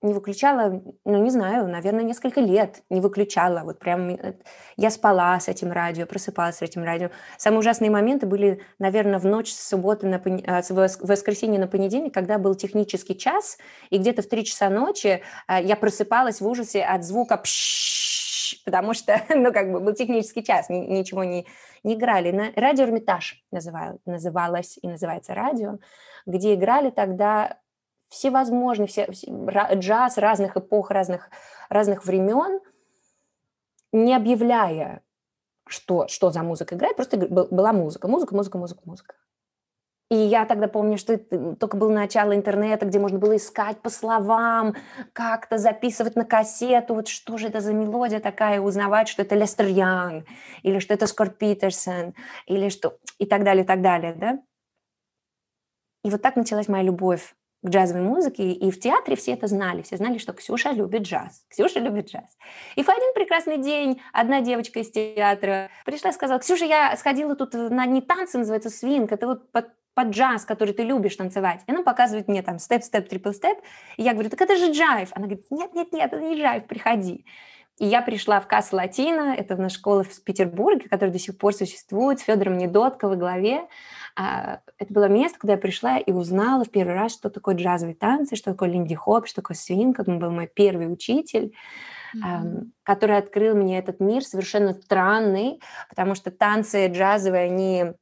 не 0.00 0.14
выключала, 0.14 0.80
ну, 1.04 1.22
не 1.22 1.30
знаю, 1.30 1.66
наверное, 1.66 2.04
несколько 2.04 2.40
лет 2.40 2.82
не 2.88 3.00
выключала. 3.00 3.62
Вот 3.64 3.80
прям 3.80 4.10
э, 4.10 4.34
я 4.76 4.90
спала 4.90 5.38
с 5.40 5.48
этим 5.48 5.72
радио, 5.72 6.06
просыпалась 6.06 6.58
с 6.58 6.62
этим 6.62 6.84
радио. 6.84 7.10
Самые 7.36 7.60
ужасные 7.60 7.90
моменты 7.90 8.26
были, 8.26 8.60
наверное, 8.78 9.18
в 9.18 9.24
ночь 9.24 9.50
с 9.50 9.68
субботы 9.68 10.06
на 10.06 10.20
пон... 10.20 10.40
А, 10.46 10.62
с 10.62 10.70
воскресенье 10.70 11.58
на 11.58 11.66
понедельник, 11.66 12.14
когда 12.14 12.38
был 12.38 12.54
технический 12.54 13.18
час, 13.18 13.58
и 13.90 13.98
где-то 13.98 14.22
в 14.22 14.28
три 14.28 14.44
часа 14.44 14.70
ночи 14.70 15.22
а, 15.48 15.60
я 15.60 15.74
просыпалась 15.74 16.40
в 16.40 16.46
ужасе 16.46 16.84
от 16.84 17.02
звука 17.04 17.36
пш, 17.36 18.62
потому 18.64 18.94
что, 18.94 19.20
ну, 19.34 19.52
как 19.52 19.72
бы 19.72 19.80
был 19.80 19.94
технический 19.94 20.44
час, 20.44 20.68
ничего 20.68 21.24
не, 21.24 21.44
не 21.82 21.94
играли. 21.94 22.30
На 22.30 22.52
радио 22.54 22.84
Эрмитаж 22.84 23.42
называлось 23.50 24.78
и 24.80 24.86
называется 24.86 25.34
радио, 25.34 25.78
где 26.24 26.54
играли 26.54 26.90
тогда 26.90 27.58
всевозможные, 28.08 28.86
все, 28.86 29.10
все, 29.12 29.30
джаз 29.74 30.18
разных 30.18 30.56
эпох, 30.56 30.90
разных, 30.90 31.30
разных 31.68 32.04
времен, 32.04 32.60
не 33.92 34.14
объявляя, 34.14 35.02
что, 35.66 36.08
что 36.08 36.30
за 36.30 36.42
музыка 36.42 36.74
играет, 36.74 36.96
просто 36.96 37.16
была 37.16 37.72
музыка, 37.72 38.08
музыка, 38.08 38.34
музыка, 38.34 38.58
музыка, 38.58 38.80
музыка. 38.84 39.14
И 40.10 40.16
я 40.16 40.46
тогда 40.46 40.68
помню, 40.68 40.96
что 40.96 41.12
это 41.12 41.54
только 41.56 41.76
было 41.76 41.92
начало 41.92 42.34
интернета, 42.34 42.86
где 42.86 42.98
можно 42.98 43.18
было 43.18 43.36
искать 43.36 43.82
по 43.82 43.90
словам, 43.90 44.74
как-то 45.12 45.58
записывать 45.58 46.16
на 46.16 46.24
кассету, 46.24 46.94
вот 46.94 47.08
что 47.08 47.36
же 47.36 47.48
это 47.48 47.60
за 47.60 47.74
мелодия 47.74 48.18
такая, 48.18 48.60
узнавать, 48.60 49.08
что 49.08 49.20
это 49.20 49.34
Лестер 49.34 49.66
Янг, 49.66 50.24
или 50.62 50.78
что 50.78 50.94
это 50.94 51.06
Скотт 51.06 51.36
Питерсон, 51.36 52.14
или 52.46 52.70
что... 52.70 52.98
и 53.18 53.26
так 53.26 53.44
далее, 53.44 53.64
и 53.64 53.66
так 53.66 53.82
далее, 53.82 54.14
да? 54.14 54.42
И 56.04 56.10
вот 56.10 56.22
так 56.22 56.36
началась 56.36 56.68
моя 56.68 56.84
любовь 56.84 57.34
к 57.62 57.68
джазовой 57.68 58.02
музыке, 58.02 58.52
и 58.52 58.70
в 58.70 58.78
театре 58.78 59.16
все 59.16 59.32
это 59.32 59.46
знали, 59.48 59.82
все 59.82 59.96
знали, 59.96 60.18
что 60.18 60.32
Ксюша 60.32 60.70
любит 60.70 61.02
джаз, 61.02 61.44
Ксюша 61.48 61.80
любит 61.80 62.10
джаз. 62.10 62.36
И 62.76 62.82
в 62.82 62.88
один 62.88 63.14
прекрасный 63.14 63.58
день 63.58 64.00
одна 64.12 64.40
девочка 64.40 64.78
из 64.78 64.90
театра 64.90 65.68
пришла 65.84 66.10
и 66.10 66.12
сказала, 66.12 66.38
Ксюша, 66.38 66.64
я 66.64 66.96
сходила 66.96 67.34
тут 67.34 67.54
на 67.54 67.84
не 67.86 68.00
танцы, 68.00 68.38
называется 68.38 68.70
свинг, 68.70 69.10
это 69.10 69.26
вот 69.26 69.50
под, 69.50 69.70
под 69.94 70.08
джаз, 70.10 70.44
который 70.44 70.72
ты 70.72 70.84
любишь 70.84 71.16
танцевать. 71.16 71.62
И 71.66 71.72
она 71.72 71.82
показывает 71.82 72.28
мне 72.28 72.42
там 72.42 72.60
степ-степ, 72.60 73.08
трипл-степ, 73.08 73.58
и 73.96 74.02
я 74.02 74.12
говорю, 74.12 74.30
так 74.30 74.40
это 74.40 74.56
же 74.56 74.70
джайв. 74.70 75.10
Она 75.12 75.26
говорит, 75.26 75.46
нет-нет-нет, 75.50 76.12
это 76.12 76.20
не 76.20 76.40
джайв, 76.40 76.66
приходи. 76.66 77.24
И 77.78 77.86
я 77.86 78.02
пришла 78.02 78.40
в 78.40 78.48
Касс 78.48 78.72
Латина, 78.72 79.34
это 79.36 79.56
наша 79.56 79.76
школа 79.76 80.02
в 80.02 80.22
Петербурге, 80.24 80.88
которая 80.88 81.12
до 81.12 81.18
сих 81.18 81.38
пор 81.38 81.54
существует, 81.54 82.18
с 82.18 82.24
Федором 82.24 82.58
Недотко 82.58 83.08
во 83.08 83.14
главе. 83.14 83.68
А, 84.16 84.60
это 84.78 84.92
было 84.92 85.08
место, 85.08 85.38
куда 85.38 85.52
я 85.52 85.58
пришла 85.58 85.98
и 85.98 86.10
узнала 86.10 86.64
в 86.64 86.70
первый 86.70 86.94
раз, 86.94 87.12
что 87.12 87.30
такое 87.30 87.54
джазовые 87.54 87.94
танцы, 87.94 88.34
что 88.34 88.50
такое 88.50 88.68
линди-хоп, 88.70 89.26
что 89.28 89.42
такое 89.42 89.56
свинг. 89.56 90.00
Он 90.04 90.18
был 90.18 90.30
мой 90.30 90.50
первый 90.52 90.92
учитель, 90.92 91.54
mm-hmm. 92.16 92.66
который 92.82 93.16
открыл 93.16 93.54
мне 93.54 93.78
этот 93.78 94.00
мир 94.00 94.24
совершенно 94.24 94.72
странный, 94.74 95.60
потому 95.88 96.16
что 96.16 96.32
танцы 96.32 96.88
джазовые, 96.88 97.44
они 97.44 97.92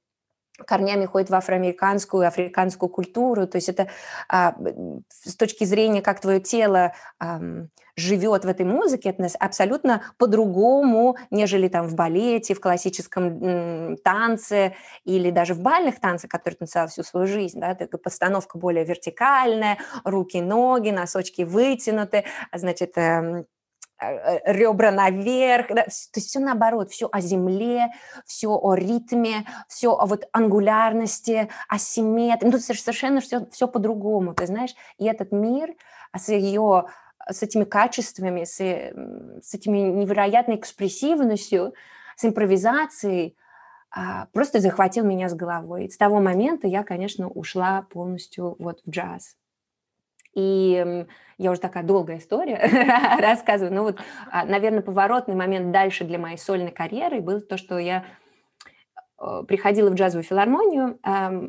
корнями 0.65 1.07
ходит 1.07 1.31
в 1.31 1.35
афроамериканскую, 1.35 2.27
африканскую 2.27 2.89
культуру. 2.89 3.47
То 3.47 3.57
есть 3.57 3.69
это 3.69 3.89
а, 4.29 4.55
с 5.09 5.37
точки 5.37 5.65
зрения, 5.65 6.03
как 6.03 6.21
твое 6.21 6.41
тело 6.41 6.93
а, 7.19 7.41
живет 7.97 8.45
в 8.45 8.49
этой 8.49 8.67
музыке, 8.67 9.11
это 9.11 9.27
абсолютно 9.39 10.03
по-другому, 10.19 11.17
нежели 11.31 11.69
там 11.69 11.87
в 11.87 11.95
балете, 11.95 12.55
в 12.55 12.61
классическом 12.61 13.43
м, 13.43 13.97
танце 13.99 14.75
или 15.05 15.31
даже 15.31 15.55
в 15.55 15.61
бальных 15.61 16.01
танцах, 16.01 16.31
которые 16.31 16.59
танцевала 16.59 16.89
всю 16.89 17.03
свою 17.03 17.27
жизнь. 17.27 17.59
Да? 17.59 17.77
Это 17.79 17.99
постановка 17.99 18.59
более 18.59 18.85
вертикальная, 18.85 19.79
руки, 20.05 20.41
ноги, 20.41 20.91
носочки 20.91 21.43
вытянуты, 21.43 22.25
значит, 22.53 22.97
Э, 22.97 23.45
ребра 23.99 24.91
наверх, 24.91 25.69
да, 25.69 25.85
то 25.85 25.91
есть 26.17 26.29
все 26.29 26.39
наоборот, 26.39 26.91
все 26.91 27.09
о 27.11 27.21
земле, 27.21 27.93
все 28.27 28.49
о 28.51 28.75
ритме, 28.75 29.47
все 29.69 29.95
о 29.95 30.07
вот 30.07 30.29
ангулярности, 30.33 31.49
о 31.69 31.79
симметрии, 31.79 32.51
ну, 32.51 32.59
совершенно 32.59 33.21
все, 33.21 33.47
все 33.51 33.69
по-другому, 33.69 34.35
ты 34.35 34.47
знаешь, 34.47 34.75
и 34.99 35.07
этот 35.07 35.33
мир 35.33 35.75
с 36.15 36.29
ее, 36.29 36.87
с 37.29 37.43
этими 37.43 37.65
качествами, 37.65 38.45
с, 38.45 38.57
с 38.57 39.55
этими 39.55 39.79
невероятной 39.79 40.57
экспрессивностью, 40.57 41.73
с 42.17 42.25
импровизацией, 42.25 43.37
а, 43.91 44.27
просто 44.33 44.61
захватил 44.61 45.05
меня 45.05 45.29
с 45.29 45.35
головой. 45.35 45.87
И 45.87 45.91
с 45.91 45.97
того 45.97 46.21
момента 46.21 46.67
я, 46.67 46.85
конечно, 46.85 47.29
ушла 47.29 47.87
полностью 47.91 48.57
вот 48.59 48.81
в 48.85 48.91
джаз. 48.91 49.37
И 50.37 51.07
я 51.39 51.51
уже 51.51 51.61
такая 51.61 51.83
долгая 51.83 52.19
история 52.19 53.19
рассказываю. 53.21 53.75
Ну 53.75 53.83
вот, 53.83 53.99
а, 54.31 54.45
наверное, 54.45 54.83
поворотный 54.83 55.35
момент 55.35 55.73
дальше 55.73 56.05
для 56.05 56.19
моей 56.19 56.37
сольной 56.37 56.71
карьеры 56.71 57.21
был 57.23 57.41
то, 57.41 57.57
что 57.57 57.79
я 57.79 58.05
э, 59.19 59.45
приходила 59.49 59.89
в 59.89 59.95
джазовую 59.95 60.25
филармонию, 60.25 60.99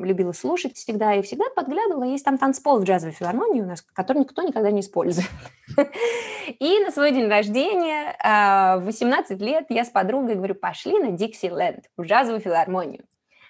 любила 0.04 0.32
слушать 0.32 0.76
всегда 0.76 1.14
и 1.14 1.22
всегда 1.22 1.44
подглядывала. 1.54 2.04
Есть 2.04 2.24
там 2.24 2.38
танцпол 2.38 2.80
в 2.80 2.84
джазовой 2.84 3.14
филармонии 3.14 3.60
у 3.60 3.66
нас, 3.66 3.82
который 3.92 4.20
никто 4.20 4.40
никогда 4.40 4.70
не 4.70 4.80
использует. 4.80 5.28
И 6.58 6.78
на 6.78 6.90
свой 6.90 7.12
день 7.12 7.28
рождения, 7.28 8.16
а, 8.24 8.78
в 8.78 8.86
18 8.86 9.38
лет, 9.42 9.66
я 9.68 9.84
с 9.84 9.90
подругой 9.90 10.36
говорю, 10.36 10.54
пошли 10.54 10.98
на 10.98 11.10
Диксиленд, 11.10 11.84
в 11.98 12.04
джазовую 12.04 12.40
филармонию 12.40 13.04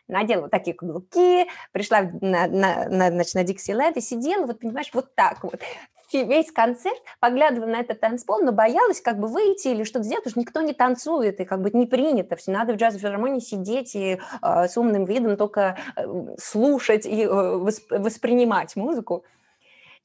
надела 0.08 0.42
вот 0.42 0.50
такие 0.50 0.74
каблуки, 0.74 1.46
пришла 1.72 2.02
на, 2.20 2.46
на, 2.46 2.88
на, 2.88 3.10
значит, 3.10 3.34
на 3.34 3.44
Диксиленд 3.44 3.96
и 3.96 4.00
сидела, 4.00 4.46
вот 4.46 4.60
понимаешь, 4.60 4.90
вот 4.92 5.14
так 5.14 5.44
вот, 5.44 5.60
весь 6.12 6.50
концерт, 6.50 7.00
поглядывая 7.20 7.68
на 7.68 7.80
этот 7.80 8.00
танцпол, 8.00 8.40
но 8.40 8.52
боялась 8.52 9.00
как 9.00 9.18
бы 9.18 9.28
выйти 9.28 9.68
или 9.68 9.84
что-то 9.84 10.04
сделать, 10.04 10.24
потому 10.24 10.32
что 10.32 10.40
никто 10.40 10.60
не 10.62 10.72
танцует, 10.72 11.40
и 11.40 11.44
как 11.44 11.60
бы 11.60 11.70
не 11.72 11.86
принято. 11.86 12.36
Все 12.36 12.50
надо 12.50 12.72
в 12.72 12.76
джазовой 12.76 13.02
филармонии 13.02 13.40
сидеть 13.40 13.94
и 13.94 14.18
э, 14.42 14.68
с 14.68 14.76
умным 14.76 15.04
видом 15.04 15.36
только 15.36 15.78
э, 15.96 16.06
слушать 16.38 17.06
и 17.06 17.24
э, 17.24 17.28
воспринимать 17.28 18.76
музыку. 18.76 19.24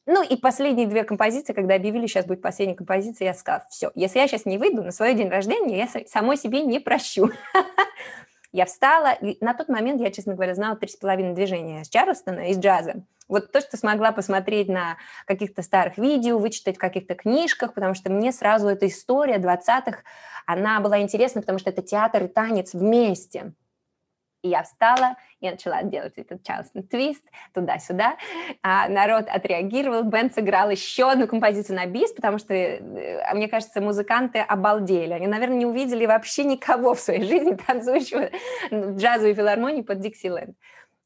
Ну 0.05 0.21
и 0.21 0.35
последние 0.35 0.87
две 0.87 1.05
композиции, 1.05 1.53
когда 1.53 1.75
объявили, 1.75 2.07
сейчас 2.07 2.25
будет 2.25 2.41
последняя 2.41 2.75
композиция, 2.75 3.27
я 3.27 3.33
сказала, 3.33 3.65
все, 3.69 3.89
если 3.95 4.19
я 4.19 4.27
сейчас 4.27 4.45
не 4.45 4.57
выйду 4.57 4.83
на 4.83 4.91
свой 4.91 5.13
день 5.13 5.29
рождения, 5.29 5.77
я 5.77 6.05
самой 6.07 6.35
себе 6.35 6.61
не 6.61 6.79
прощу. 6.79 7.29
Я 8.53 8.67
встала, 8.67 9.13
и 9.13 9.43
на 9.43 9.55
тот 9.55 9.67
момент 9.67 9.99
я, 9.99 10.11
честно 10.11 10.35
говоря, 10.35 10.53
знала 10.53 10.75
три 10.75 10.87
с 10.87 10.95
половиной 10.95 11.33
движения 11.33 11.83
с 11.83 11.89
Чарльстона, 11.89 12.51
из 12.51 12.59
джаза. 12.59 13.03
Вот 13.27 13.51
то, 13.51 13.61
что 13.61 13.77
смогла 13.77 14.11
посмотреть 14.11 14.67
на 14.67 14.97
каких-то 15.25 15.63
старых 15.63 15.97
видео, 15.97 16.37
вычитать 16.37 16.75
в 16.75 16.79
каких-то 16.79 17.15
книжках, 17.15 17.73
потому 17.73 17.95
что 17.95 18.11
мне 18.11 18.31
сразу 18.31 18.67
эта 18.67 18.85
история 18.87 19.37
20-х, 19.37 20.03
она 20.45 20.79
была 20.81 21.01
интересна, 21.01 21.41
потому 21.41 21.57
что 21.57 21.71
это 21.71 21.81
театр 21.81 22.25
и 22.25 22.27
танец 22.27 22.73
вместе. 22.73 23.53
И 24.43 24.49
я 24.49 24.63
встала 24.63 25.15
и 25.39 25.49
начала 25.49 25.83
делать 25.83 26.13
этот 26.17 26.43
Чарльстон 26.43 26.83
твист 26.83 27.23
туда-сюда. 27.53 28.17
А 28.61 28.89
народ 28.89 29.27
отреагировал, 29.29 30.03
Бен 30.03 30.31
сыграл 30.31 30.69
еще 30.69 31.09
одну 31.09 31.27
композицию 31.27 31.77
на 31.77 31.85
бис, 31.85 32.11
потому 32.11 32.37
что, 32.37 32.53
э, 32.53 33.33
мне 33.33 33.47
кажется, 33.47 33.79
музыканты 33.79 34.39
обалдели. 34.39 35.13
Они, 35.13 35.27
наверное, 35.27 35.57
не 35.57 35.65
увидели 35.65 36.05
вообще 36.05 36.43
никого 36.43 36.93
в 36.93 36.99
своей 36.99 37.23
жизни 37.23 37.55
танцующего 37.55 38.29
джазовой 38.71 39.33
филармонии 39.33 39.81
под 39.81 40.01
Диксиленд. 40.01 40.57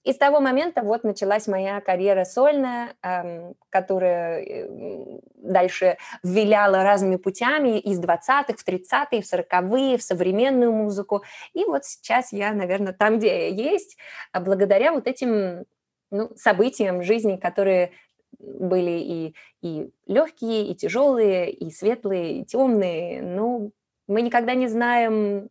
И 0.08 0.14
с 0.14 0.18
того 0.18 0.40
момента 0.40 0.84
вот 0.84 1.04
началась 1.04 1.48
моя 1.48 1.82
карьера 1.82 2.24
сольная, 2.24 2.96
эм, 3.04 3.56
которая 3.70 4.42
э, 4.42 5.20
дальше 5.36 5.98
виляла 6.24 6.84
разными 6.84 7.18
путями 7.18 7.78
из 7.78 8.00
20-х 8.00 8.54
в 8.56 8.66
30-е, 8.66 9.22
в 9.22 9.26
40-е, 9.26 9.98
в 9.98 10.02
современную 10.02 10.72
музыку. 10.72 11.24
И 11.54 11.66
вот 11.66 11.84
сейчас 11.84 12.32
я, 12.32 12.54
наверное, 12.54 12.94
там, 12.94 13.18
где 13.18 13.50
я 13.50 13.72
есть, 13.72 13.98
а 14.32 14.40
благодаря 14.40 14.94
вот 14.94 15.08
этим 15.08 15.66
ну, 16.10 16.32
событиям 16.38 17.04
жизни, 17.04 17.36
которые 17.36 17.92
были 18.40 18.92
и, 18.92 19.36
и 19.62 19.90
легкие, 20.06 20.68
и 20.68 20.76
тяжелые, 20.76 21.52
и 21.52 21.70
светлые, 21.70 22.40
и 22.40 22.46
темные. 22.46 23.22
Ну, 23.22 23.74
мы 24.08 24.22
никогда 24.22 24.54
не 24.54 24.68
знаем, 24.68 25.50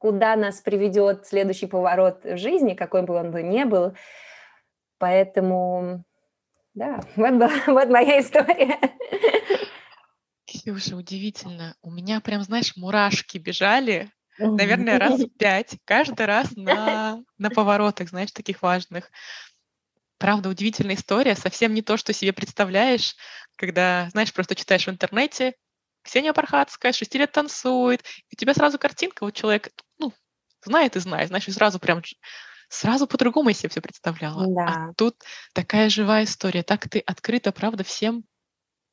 куда 0.00 0.34
нас 0.34 0.62
приведет 0.62 1.26
следующий 1.26 1.66
поворот 1.66 2.24
в 2.24 2.38
жизни, 2.38 2.72
какой 2.72 3.02
бы 3.02 3.14
он 3.14 3.30
бы 3.30 3.42
ни 3.42 3.64
был. 3.64 3.94
Поэтому, 4.98 6.04
да, 6.74 7.00
вот, 7.16 7.34
была, 7.34 7.50
вот 7.66 7.88
моя 7.90 8.20
история. 8.20 8.78
Ксюша, 10.46 10.96
удивительно. 10.96 11.76
У 11.82 11.90
меня 11.90 12.20
прям, 12.20 12.42
знаешь, 12.42 12.76
мурашки 12.76 13.36
бежали, 13.36 14.10
наверное, 14.38 14.98
раз 14.98 15.20
в 15.20 15.28
пять, 15.38 15.76
каждый 15.84 16.24
раз 16.24 16.56
на, 16.56 17.22
на 17.36 17.50
поворотах, 17.50 18.08
знаешь, 18.08 18.32
таких 18.32 18.62
важных. 18.62 19.10
Правда, 20.16 20.48
удивительная 20.48 20.96
история, 20.96 21.34
совсем 21.34 21.74
не 21.74 21.82
то, 21.82 21.98
что 21.98 22.14
себе 22.14 22.32
представляешь, 22.32 23.16
когда, 23.56 24.08
знаешь, 24.12 24.32
просто 24.32 24.54
читаешь 24.54 24.86
в 24.86 24.90
интернете, 24.90 25.54
Ксения 26.02 26.32
Пархатская, 26.32 26.92
6 26.92 27.14
лет 27.14 27.32
танцует, 27.32 28.02
и 28.28 28.34
у 28.34 28.36
тебя 28.36 28.54
сразу 28.54 28.78
картинка, 28.78 29.24
вот 29.24 29.34
человек, 29.34 29.68
ну, 29.98 30.12
знает 30.62 30.96
и 30.96 31.00
знает, 31.00 31.28
значит, 31.28 31.54
сразу 31.54 31.78
прям 31.78 32.02
сразу 32.68 33.06
по-другому 33.06 33.50
я 33.50 33.54
себе 33.54 33.68
все 33.68 33.80
представляла. 33.80 34.46
Да. 34.46 34.64
А 34.64 34.94
тут 34.94 35.16
такая 35.52 35.90
живая 35.90 36.24
история, 36.24 36.62
так 36.62 36.88
ты 36.88 37.00
открыта, 37.00 37.52
правда, 37.52 37.84
всем 37.84 38.24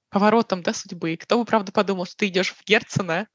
поворотом, 0.10 0.64
да, 0.64 0.74
судьбы. 0.74 1.16
Кто 1.18 1.38
бы, 1.38 1.46
правда, 1.46 1.72
подумал, 1.72 2.06
что 2.06 2.18
ты 2.18 2.28
идешь 2.28 2.54
в 2.54 2.64
Герцена, 2.66 3.28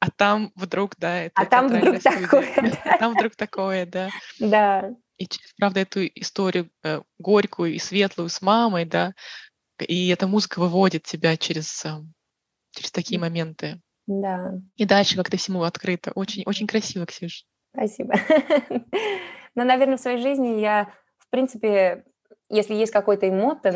а 0.00 0.10
там 0.10 0.52
вдруг, 0.54 0.94
да, 0.96 1.24
это... 1.24 1.40
А 1.40 1.46
там 1.46 1.68
вдруг 1.68 2.00
студия, 2.00 2.22
такое, 2.22 2.54
да. 2.56 2.94
А 2.94 2.98
там 2.98 3.14
вдруг 3.14 3.36
такое, 3.36 3.86
да. 3.86 4.10
Да. 4.38 4.90
И 5.18 5.26
через, 5.26 5.52
правда, 5.54 5.80
эту 5.80 6.06
историю 6.06 6.70
э, 6.82 7.02
горькую 7.18 7.74
и 7.74 7.78
светлую 7.78 8.30
с 8.30 8.40
мамой, 8.40 8.86
да, 8.86 9.14
и 9.78 10.08
эта 10.08 10.26
музыка 10.26 10.58
выводит 10.58 11.04
тебя 11.04 11.36
через 11.36 11.84
э, 11.84 11.98
через 12.72 12.90
такие 12.90 13.20
моменты. 13.20 13.80
Да. 14.06 14.54
И 14.76 14.84
дальше 14.84 15.16
как-то 15.16 15.36
всему 15.36 15.62
открыто. 15.62 16.12
Очень, 16.14 16.42
очень 16.46 16.66
красиво, 16.66 17.06
Ксюш. 17.06 17.44
Спасибо. 17.72 18.14
Но, 19.54 19.64
наверное, 19.64 19.96
в 19.96 20.00
своей 20.00 20.18
жизни 20.18 20.60
я, 20.60 20.92
в 21.18 21.28
принципе, 21.30 22.04
если 22.48 22.74
есть 22.74 22.92
какой-то 22.92 23.28
эмото, 23.28 23.70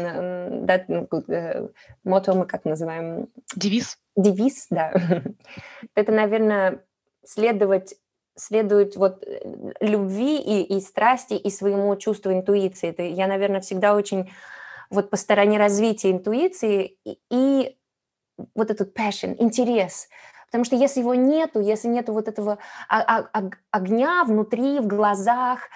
да, 0.62 0.84
ну, 0.88 1.08
э, 1.28 1.68
мото 2.02 2.34
мы 2.34 2.46
как 2.46 2.64
называем? 2.64 3.28
Девиз. 3.54 3.98
Девиз, 4.16 4.66
да. 4.70 4.92
Это, 5.94 6.12
наверное, 6.12 6.84
следовать 7.24 7.94
следует 8.36 8.96
вот 8.96 9.22
э, 9.24 9.72
любви 9.80 10.38
и, 10.38 10.76
и 10.76 10.80
страсти 10.80 11.34
и 11.34 11.50
своему 11.50 11.94
чувству 11.96 12.32
интуиции. 12.32 12.88
Это 12.88 13.02
я, 13.02 13.26
наверное, 13.26 13.60
всегда 13.60 13.94
очень 13.94 14.30
вот 14.90 15.10
по 15.10 15.16
стороне 15.16 15.58
развития 15.58 16.10
интуиции 16.10 16.98
и, 17.04 17.18
и 17.30 17.76
вот 18.54 18.70
этот 18.70 18.96
passion, 18.96 19.36
интерес. 19.38 20.08
Потому 20.46 20.64
что 20.64 20.76
если 20.76 21.00
его 21.00 21.14
нету, 21.14 21.60
если 21.60 21.88
нету 21.88 22.12
вот 22.12 22.28
этого 22.28 22.58
огня 22.88 24.24
внутри, 24.24 24.78
в 24.78 24.86
глазах, 24.86 25.68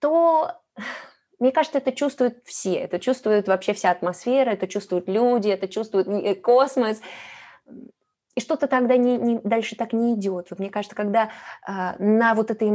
то, 0.00 0.50
мне 1.38 1.52
кажется, 1.52 1.78
это 1.78 1.92
чувствуют 1.92 2.38
все. 2.44 2.74
Это 2.74 2.98
чувствует 2.98 3.48
вообще 3.48 3.72
вся 3.72 3.90
атмосфера, 3.90 4.50
это 4.50 4.66
чувствуют 4.66 5.08
люди, 5.08 5.48
это 5.48 5.68
чувствует 5.68 6.08
э, 6.08 6.34
космос. 6.34 7.00
И 8.34 8.40
что-то 8.40 8.66
тогда 8.66 8.96
не, 8.96 9.16
не, 9.16 9.38
дальше 9.44 9.76
так 9.76 9.92
не 9.92 10.14
идет. 10.14 10.50
Вот 10.50 10.58
мне 10.58 10.70
кажется, 10.70 10.96
когда 10.96 11.30
а, 11.64 11.94
на 12.00 12.34
вот 12.34 12.50
этой 12.50 12.68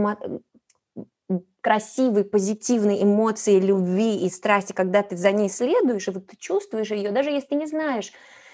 красивой, 1.62 2.24
позитивной 2.24 3.04
эмоции 3.04 3.60
любви 3.60 4.26
и 4.26 4.30
страсти, 4.30 4.74
когда 4.74 5.04
ты 5.04 5.18
за 5.18 5.32
ней 5.32 5.50
следуешь, 5.50 6.08
и 6.08 6.12
вот 6.12 6.28
ты 6.28 6.38
чувствуешь 6.38 6.92
ее, 6.92 7.12
даже 7.12 7.30
если 7.30 7.50
ты 7.50 7.56
не 7.56 7.68
знаешь 7.68 8.12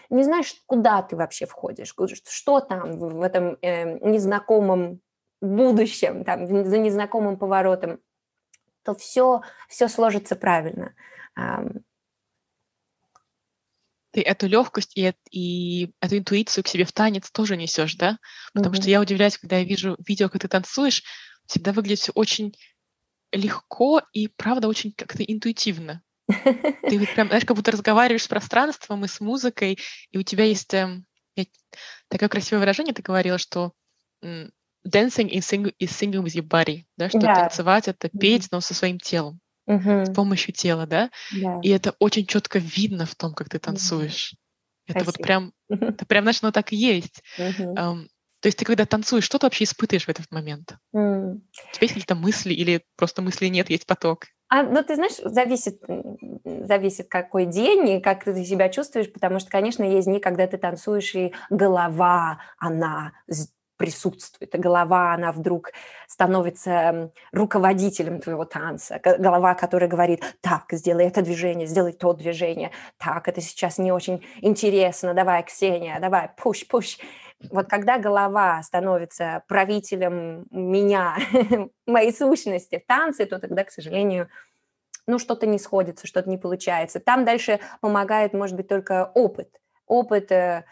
не 0.09 0.23
знаешь, 0.23 0.55
куда 0.65 1.01
ты 1.01 1.15
вообще 1.15 1.45
входишь, 1.45 1.93
что 2.29 2.59
там 2.59 2.99
в 2.99 3.21
этом 3.21 3.57
э, 3.61 3.99
незнакомом 4.07 5.01
будущем, 5.41 6.23
там, 6.23 6.47
за 6.47 6.77
незнакомым 6.77 7.37
поворотом, 7.37 7.99
то 8.83 8.93
все, 8.95 9.41
все 9.67 9.87
сложится 9.87 10.35
правильно. 10.35 10.93
Ты 14.11 14.21
эту 14.21 14.47
легкость 14.47 14.95
и, 14.95 15.13
и 15.31 15.93
эту 15.99 16.17
интуицию 16.19 16.63
к 16.63 16.67
себе 16.67 16.85
в 16.85 16.93
танец 16.93 17.29
тоже 17.31 17.57
несешь, 17.57 17.95
да? 17.95 18.17
Потому 18.53 18.73
mm-hmm. 18.73 18.81
что 18.81 18.89
я 18.89 19.01
удивляюсь, 19.01 19.37
когда 19.37 19.57
я 19.57 19.65
вижу 19.65 19.97
видео, 20.07 20.29
как 20.29 20.41
ты 20.41 20.47
танцуешь, 20.47 21.03
всегда 21.47 21.71
выглядит 21.71 21.99
все 21.99 22.11
очень 22.13 22.55
легко 23.31 24.01
и, 24.13 24.27
правда, 24.27 24.67
очень 24.67 24.91
как-то 24.91 25.23
интуитивно. 25.23 26.01
Ты 26.27 26.99
вот 26.99 27.13
прям, 27.13 27.27
знаешь, 27.27 27.45
как 27.45 27.55
будто 27.55 27.71
разговариваешь 27.71 28.23
с 28.23 28.27
пространством 28.27 29.05
и 29.05 29.07
с 29.07 29.19
музыкой, 29.19 29.77
и 30.11 30.17
у 30.17 30.23
тебя 30.23 30.45
есть 30.45 30.73
э, 30.73 31.03
такое 32.07 32.29
красивое 32.29 32.61
выражение, 32.61 32.93
ты 32.93 33.01
говорила, 33.01 33.37
что 33.37 33.73
dancing 34.23 35.29
is 35.29 35.41
singing, 35.41 35.73
is 35.79 35.89
singing 35.89 36.23
with 36.23 36.35
your 36.35 36.47
body, 36.47 36.83
да, 36.97 37.09
что 37.09 37.19
да. 37.19 37.35
танцевать— 37.35 37.87
это 37.87 38.09
петь, 38.09 38.47
но 38.51 38.61
со 38.61 38.73
своим 38.73 38.99
телом, 38.99 39.39
uh-huh. 39.69 40.05
с 40.05 40.13
помощью 40.13 40.53
тела, 40.53 40.85
да? 40.85 41.11
да, 41.31 41.59
и 41.61 41.69
это 41.69 41.95
очень 41.99 42.25
четко 42.25 42.59
видно 42.59 43.05
в 43.05 43.15
том, 43.15 43.33
как 43.33 43.49
ты 43.49 43.59
танцуешь. 43.59 44.33
Uh-huh. 44.33 44.37
Это 44.87 45.03
Спасибо. 45.03 45.05
вот 45.05 45.25
прям, 45.25 45.53
это 45.69 46.05
прям, 46.05 46.23
знаешь, 46.23 46.39
оно 46.41 46.51
так 46.51 46.71
и 46.71 46.75
есть. 46.75 47.23
Uh-huh. 47.37 47.73
Um, 47.75 48.07
то 48.45 48.47
есть 48.47 48.59
ты 48.59 48.65
когда 48.65 48.85
танцуешь, 48.85 49.23
что 49.23 49.39
ты 49.39 49.47
вообще 49.47 49.63
испытываешь 49.63 50.05
в 50.05 50.09
этот 50.09 50.31
момент? 50.31 50.75
Mm. 50.95 51.37
У 51.37 51.73
тебя 51.73 51.81
есть 51.81 51.93
какие-то 51.95 52.13
мысли 52.13 52.53
или 52.53 52.83
просто 52.95 53.23
мыслей 53.23 53.49
нет, 53.49 53.71
есть 53.71 53.87
поток? 53.87 54.25
А, 54.49 54.61
ну, 54.61 54.83
ты 54.83 54.97
знаешь, 54.97 55.15
зависит, 55.15 55.81
зависит 56.43 57.07
какой 57.09 57.47
день 57.47 57.89
и 57.89 57.99
как 58.01 58.23
ты 58.23 58.45
себя 58.45 58.69
чувствуешь, 58.69 59.11
потому 59.11 59.39
что, 59.39 59.49
конечно, 59.49 59.81
есть 59.81 60.05
дни, 60.05 60.19
когда 60.19 60.45
ты 60.45 60.59
танцуешь, 60.59 61.15
и 61.15 61.33
голова, 61.49 62.37
она 62.59 63.13
присутствует, 63.77 64.53
и 64.53 64.57
голова, 64.59 65.15
она 65.15 65.31
вдруг 65.31 65.71
становится 66.07 67.11
руководителем 67.31 68.21
твоего 68.21 68.45
танца, 68.45 69.01
голова, 69.03 69.55
которая 69.55 69.89
говорит, 69.89 70.21
так, 70.41 70.65
сделай 70.69 71.07
это 71.07 71.23
движение, 71.23 71.65
сделай 71.65 71.93
то 71.93 72.13
движение, 72.13 72.69
так, 72.99 73.27
это 73.27 73.41
сейчас 73.41 73.79
не 73.79 73.91
очень 73.91 74.23
интересно, 74.41 75.15
давай, 75.15 75.41
Ксения, 75.41 75.99
давай, 75.99 76.29
пуш, 76.37 76.67
пуш. 76.67 76.99
Вот 77.51 77.67
когда 77.67 77.97
голова 77.97 78.61
становится 78.63 79.43
правителем 79.47 80.45
меня, 80.51 81.17
моей 81.85 82.13
сущности 82.13 82.79
в 82.79 82.87
танце, 82.87 83.25
то 83.25 83.39
тогда, 83.39 83.63
к 83.63 83.71
сожалению, 83.71 84.29
ну, 85.07 85.19
что-то 85.19 85.45
не 85.45 85.59
сходится, 85.59 86.07
что-то 86.07 86.29
не 86.29 86.37
получается. 86.37 86.99
Там 86.99 87.25
дальше 87.25 87.59
помогает, 87.81 88.33
может 88.33 88.55
быть, 88.55 88.67
только 88.67 89.11
опыт. 89.13 89.49
Опыт 89.85 90.31
э, 90.31 90.65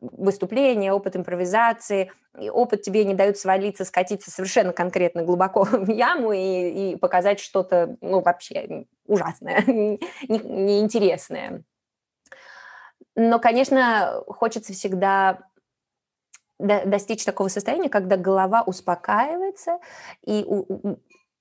выступления, 0.00 0.92
опыт 0.92 1.16
импровизации, 1.16 2.12
и 2.38 2.50
опыт 2.50 2.82
тебе 2.82 3.04
не 3.04 3.14
дают 3.14 3.38
свалиться, 3.38 3.84
скатиться 3.84 4.30
совершенно 4.30 4.72
конкретно 4.72 5.22
глубоко 5.22 5.64
в 5.70 5.90
яму 5.90 6.32
и, 6.32 6.92
и 6.92 6.96
показать 6.96 7.40
что-то, 7.40 7.96
ну, 8.00 8.20
вообще 8.20 8.86
ужасное, 9.06 9.62
неинтересное. 9.66 11.62
Но, 13.16 13.40
конечно, 13.40 14.22
хочется 14.28 14.72
всегда 14.72 15.40
достичь 16.58 17.24
такого 17.24 17.48
состояния, 17.48 17.88
когда 17.88 18.16
голова 18.16 18.62
успокаивается, 18.62 19.78
и 20.24 20.46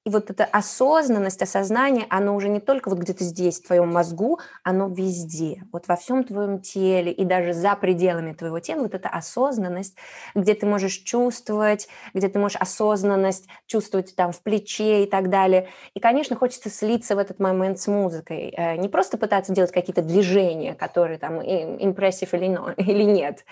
и 0.08 0.10
вот 0.10 0.30
эта 0.30 0.46
осознанность, 0.46 1.42
осознание, 1.42 2.06
оно 2.10 2.34
уже 2.34 2.48
не 2.48 2.62
только 2.62 2.88
вот 2.88 3.00
где-то 3.00 3.26
здесь, 3.26 3.60
в 3.60 3.68
твоем 3.68 3.92
мозгу, 3.92 4.40
оно 4.64 4.88
везде, 4.88 5.64
вот 5.74 5.90
во 5.90 5.98
всем 5.98 6.24
твоем 6.24 6.62
теле 6.62 7.12
и 7.12 7.26
даже 7.26 7.52
за 7.52 7.76
пределами 7.76 8.32
твоего 8.32 8.62
тела, 8.62 8.84
вот 8.84 8.94
эта 8.94 9.10
осознанность, 9.10 9.98
где 10.34 10.54
ты 10.54 10.66
можешь 10.66 10.94
чувствовать, 11.00 11.90
где 12.14 12.30
ты 12.30 12.40
можешь 12.40 12.56
осознанность 12.56 13.50
чувствовать 13.66 14.16
там 14.16 14.32
в 14.32 14.42
плече 14.42 15.04
и 15.04 15.10
так 15.10 15.30
далее. 15.30 15.68
И, 15.94 16.00
конечно, 16.00 16.38
хочется 16.38 16.70
слиться 16.70 17.18
в 17.18 17.20
этот 17.20 17.40
момент 17.40 17.78
с 17.78 17.88
музыкой, 17.88 18.54
э, 18.56 18.78
не 18.78 18.88
просто 18.88 19.18
пытаться 19.18 19.52
делать 19.52 19.74
какие-то 19.74 20.04
движения, 20.04 20.74
которые 20.74 21.20
там 21.20 21.42
импрессив 21.42 22.34
или, 22.34 22.46
или 22.78 23.04
нет. 23.04 23.44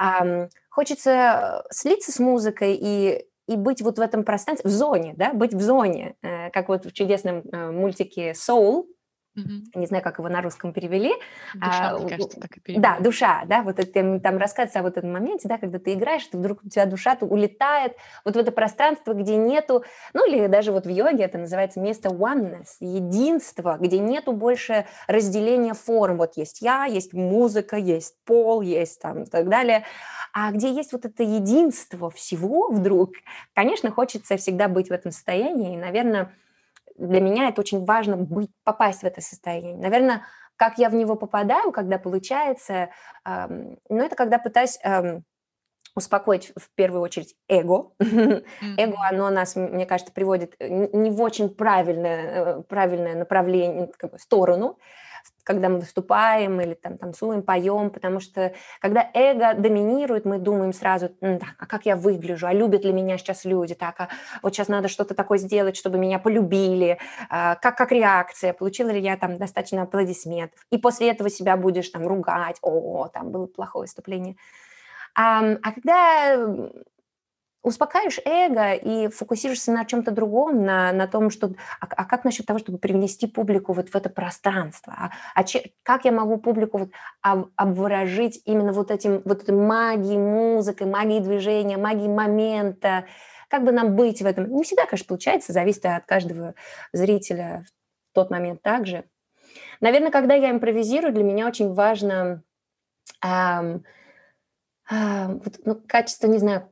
Mm-hmm. 0.00 0.48
Хочется 0.70 1.66
слиться 1.70 2.12
с 2.12 2.18
музыкой 2.18 2.78
и 2.80 3.26
и 3.48 3.56
быть 3.56 3.82
вот 3.82 3.98
в 3.98 4.00
этом 4.00 4.24
пространстве, 4.24 4.70
в 4.70 4.72
зоне, 4.72 5.14
да, 5.16 5.32
быть 5.32 5.54
в 5.54 5.60
зоне, 5.60 6.14
э, 6.22 6.50
как 6.50 6.68
вот 6.68 6.86
в 6.86 6.92
чудесном 6.92 7.42
э, 7.52 7.70
мультике 7.70 8.32
Soul, 8.32 8.84
Mm-hmm. 9.36 9.62
Не 9.76 9.86
знаю, 9.86 10.04
как 10.04 10.18
его 10.18 10.28
на 10.28 10.42
русском 10.42 10.74
перевели. 10.74 11.14
Душа, 11.54 11.90
а, 11.90 11.98
мне 11.98 12.10
кажется, 12.10 12.38
так 12.38 12.54
и 12.56 12.60
перевели. 12.60 12.82
Да, 12.82 12.98
душа, 13.00 13.44
да, 13.46 13.62
вот 13.62 13.78
это, 13.78 14.20
там 14.20 14.36
рассказывается 14.36 14.80
о 14.80 14.82
вот 14.82 14.98
этом 14.98 15.10
моменте, 15.10 15.48
да, 15.48 15.56
когда 15.56 15.78
ты 15.78 15.94
играешь, 15.94 16.26
ты 16.26 16.36
вдруг 16.36 16.62
у 16.62 16.68
тебя 16.68 16.84
душа 16.84 17.16
улетает 17.20 17.96
вот 18.26 18.36
в 18.36 18.38
это 18.38 18.52
пространство, 18.52 19.14
где 19.14 19.36
нету, 19.36 19.84
ну 20.12 20.28
или 20.28 20.46
даже 20.48 20.70
вот 20.72 20.84
в 20.84 20.90
йоге 20.90 21.24
это 21.24 21.38
называется 21.38 21.80
место 21.80 22.10
oneness, 22.10 22.76
единство, 22.80 23.78
где 23.80 23.98
нету 23.98 24.32
больше 24.32 24.84
разделения 25.06 25.72
форм. 25.72 26.18
Вот 26.18 26.36
есть 26.36 26.60
я, 26.60 26.84
есть 26.84 27.14
музыка, 27.14 27.76
есть 27.76 28.16
пол, 28.26 28.60
есть 28.60 29.00
там 29.00 29.22
и 29.22 29.26
так 29.26 29.48
далее. 29.48 29.84
А 30.34 30.50
где 30.50 30.70
есть 30.70 30.92
вот 30.92 31.06
это 31.06 31.22
единство 31.22 32.10
всего 32.10 32.70
вдруг, 32.70 33.12
конечно, 33.54 33.90
хочется 33.90 34.36
всегда 34.36 34.68
быть 34.68 34.88
в 34.88 34.92
этом 34.92 35.10
состоянии, 35.10 35.74
и, 35.74 35.78
наверное, 35.78 36.32
для 37.06 37.20
меня 37.20 37.48
это 37.48 37.60
очень 37.60 37.84
важно 37.84 38.16
быть, 38.16 38.50
попасть 38.64 39.02
в 39.02 39.04
это 39.04 39.20
состояние. 39.20 39.76
Наверное, 39.76 40.22
как 40.56 40.78
я 40.78 40.88
в 40.88 40.94
него 40.94 41.16
попадаю, 41.16 41.72
когда 41.72 41.98
получается, 41.98 42.90
эм, 43.24 43.78
ну, 43.88 44.04
это 44.04 44.14
когда 44.14 44.38
пытаюсь 44.38 44.78
эм, 44.84 45.24
успокоить 45.94 46.52
в 46.56 46.70
первую 46.74 47.02
очередь 47.02 47.34
эго. 47.48 47.92
Mm-hmm. 47.98 48.44
Эго, 48.78 48.96
оно 49.10 49.30
нас, 49.30 49.56
мне 49.56 49.86
кажется, 49.86 50.12
приводит 50.12 50.54
не 50.60 51.10
в 51.10 51.20
очень 51.20 51.48
правильное, 51.48 52.58
э, 52.58 52.62
правильное 52.62 53.14
направление, 53.14 53.90
как 53.98 54.12
бы, 54.12 54.18
сторону 54.18 54.78
когда 55.44 55.68
мы 55.68 55.80
выступаем 55.80 56.60
или 56.60 56.74
там 56.74 56.98
танцуем, 56.98 57.42
поем, 57.42 57.90
потому 57.90 58.20
что 58.20 58.52
когда 58.80 59.08
эго 59.14 59.54
доминирует, 59.54 60.24
мы 60.24 60.38
думаем 60.38 60.72
сразу, 60.72 61.08
так, 61.08 61.54
а 61.58 61.66
как 61.66 61.86
я 61.86 61.96
выгляжу, 61.96 62.46
а 62.46 62.52
любят 62.52 62.84
ли 62.84 62.92
меня 62.92 63.18
сейчас 63.18 63.44
люди, 63.44 63.74
так, 63.74 64.00
а 64.00 64.08
вот 64.42 64.54
сейчас 64.54 64.68
надо 64.68 64.88
что-то 64.88 65.14
такое 65.14 65.38
сделать, 65.38 65.76
чтобы 65.76 65.98
меня 65.98 66.18
полюбили, 66.18 66.98
а, 67.28 67.56
как, 67.56 67.76
как 67.76 67.92
реакция, 67.92 68.52
получила 68.52 68.90
ли 68.90 69.00
я 69.00 69.16
там 69.16 69.36
достаточно 69.38 69.82
аплодисментов, 69.82 70.64
и 70.70 70.78
после 70.78 71.10
этого 71.10 71.30
себя 71.30 71.56
будешь 71.56 71.88
там 71.88 72.06
ругать, 72.06 72.58
о, 72.62 73.08
там 73.08 73.30
было 73.30 73.46
плохое 73.46 73.82
выступление. 73.82 74.36
А, 75.14 75.56
а 75.62 75.72
когда 75.72 76.36
успокаиваешь 77.62 78.18
эго 78.24 78.74
и 78.74 79.08
фокусируешься 79.08 79.72
на 79.72 79.84
чем-то 79.84 80.10
другом, 80.10 80.64
на, 80.64 80.92
на 80.92 81.06
том, 81.06 81.30
что 81.30 81.54
а, 81.80 81.86
а 81.88 82.04
как 82.04 82.24
насчет 82.24 82.46
того, 82.46 82.58
чтобы 82.58 82.78
привнести 82.78 83.26
публику 83.26 83.72
вот 83.72 83.88
в 83.88 83.94
это 83.94 84.10
пространство? 84.10 84.92
А, 84.96 85.10
а 85.34 85.44
че, 85.44 85.72
как 85.82 86.04
я 86.04 86.12
могу 86.12 86.38
публику 86.38 86.78
вот 86.78 86.90
об, 87.22 87.50
обворожить 87.56 88.42
именно 88.44 88.72
вот 88.72 88.90
этим 88.90 89.22
вот 89.24 89.42
этой 89.42 89.54
магией 89.54 90.18
музыкой, 90.18 90.86
магией 90.86 91.20
движения, 91.20 91.76
магией 91.76 92.08
момента? 92.08 93.06
Как 93.48 93.64
бы 93.64 93.72
нам 93.72 93.96
быть 93.96 94.22
в 94.22 94.26
этом? 94.26 94.50
Не 94.50 94.64
всегда, 94.64 94.86
конечно, 94.86 95.06
получается, 95.06 95.52
зависит 95.52 95.84
от 95.86 96.06
каждого 96.06 96.54
зрителя 96.92 97.64
в 98.10 98.14
тот 98.14 98.30
момент 98.30 98.62
также. 98.62 99.04
Наверное, 99.80 100.10
когда 100.10 100.34
я 100.34 100.50
импровизирую, 100.50 101.12
для 101.12 101.22
меня 101.22 101.46
очень 101.46 101.72
важно 101.74 102.42
эм, 103.22 103.84
э, 104.90 105.26
вот, 105.26 105.60
ну, 105.64 105.80
качество, 105.86 106.26
не 106.28 106.38
знаю, 106.38 106.71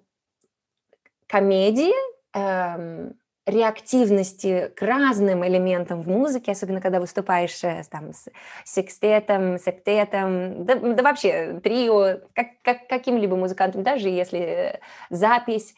комедии, 1.31 1.93
эм, 2.35 3.15
реактивности 3.47 4.73
к 4.77 4.83
разным 4.83 5.45
элементам 5.47 6.03
в 6.03 6.09
музыке, 6.09 6.53
особенно 6.53 6.81
когда 6.81 7.01
выступаешь 7.01 7.63
э, 7.65 7.83
там, 7.91 8.13
с 8.13 8.29
секстетом, 8.65 9.59
септетом, 9.59 10.65
да, 10.65 10.77
да 10.77 11.03
вообще 11.03 11.61
трио, 11.63 12.21
как, 12.35 12.49
как, 12.63 12.89
каким-либо 12.89 13.37
музыкантом, 13.37 13.83
даже 13.83 14.09
если 14.09 14.81
запись. 15.11 15.75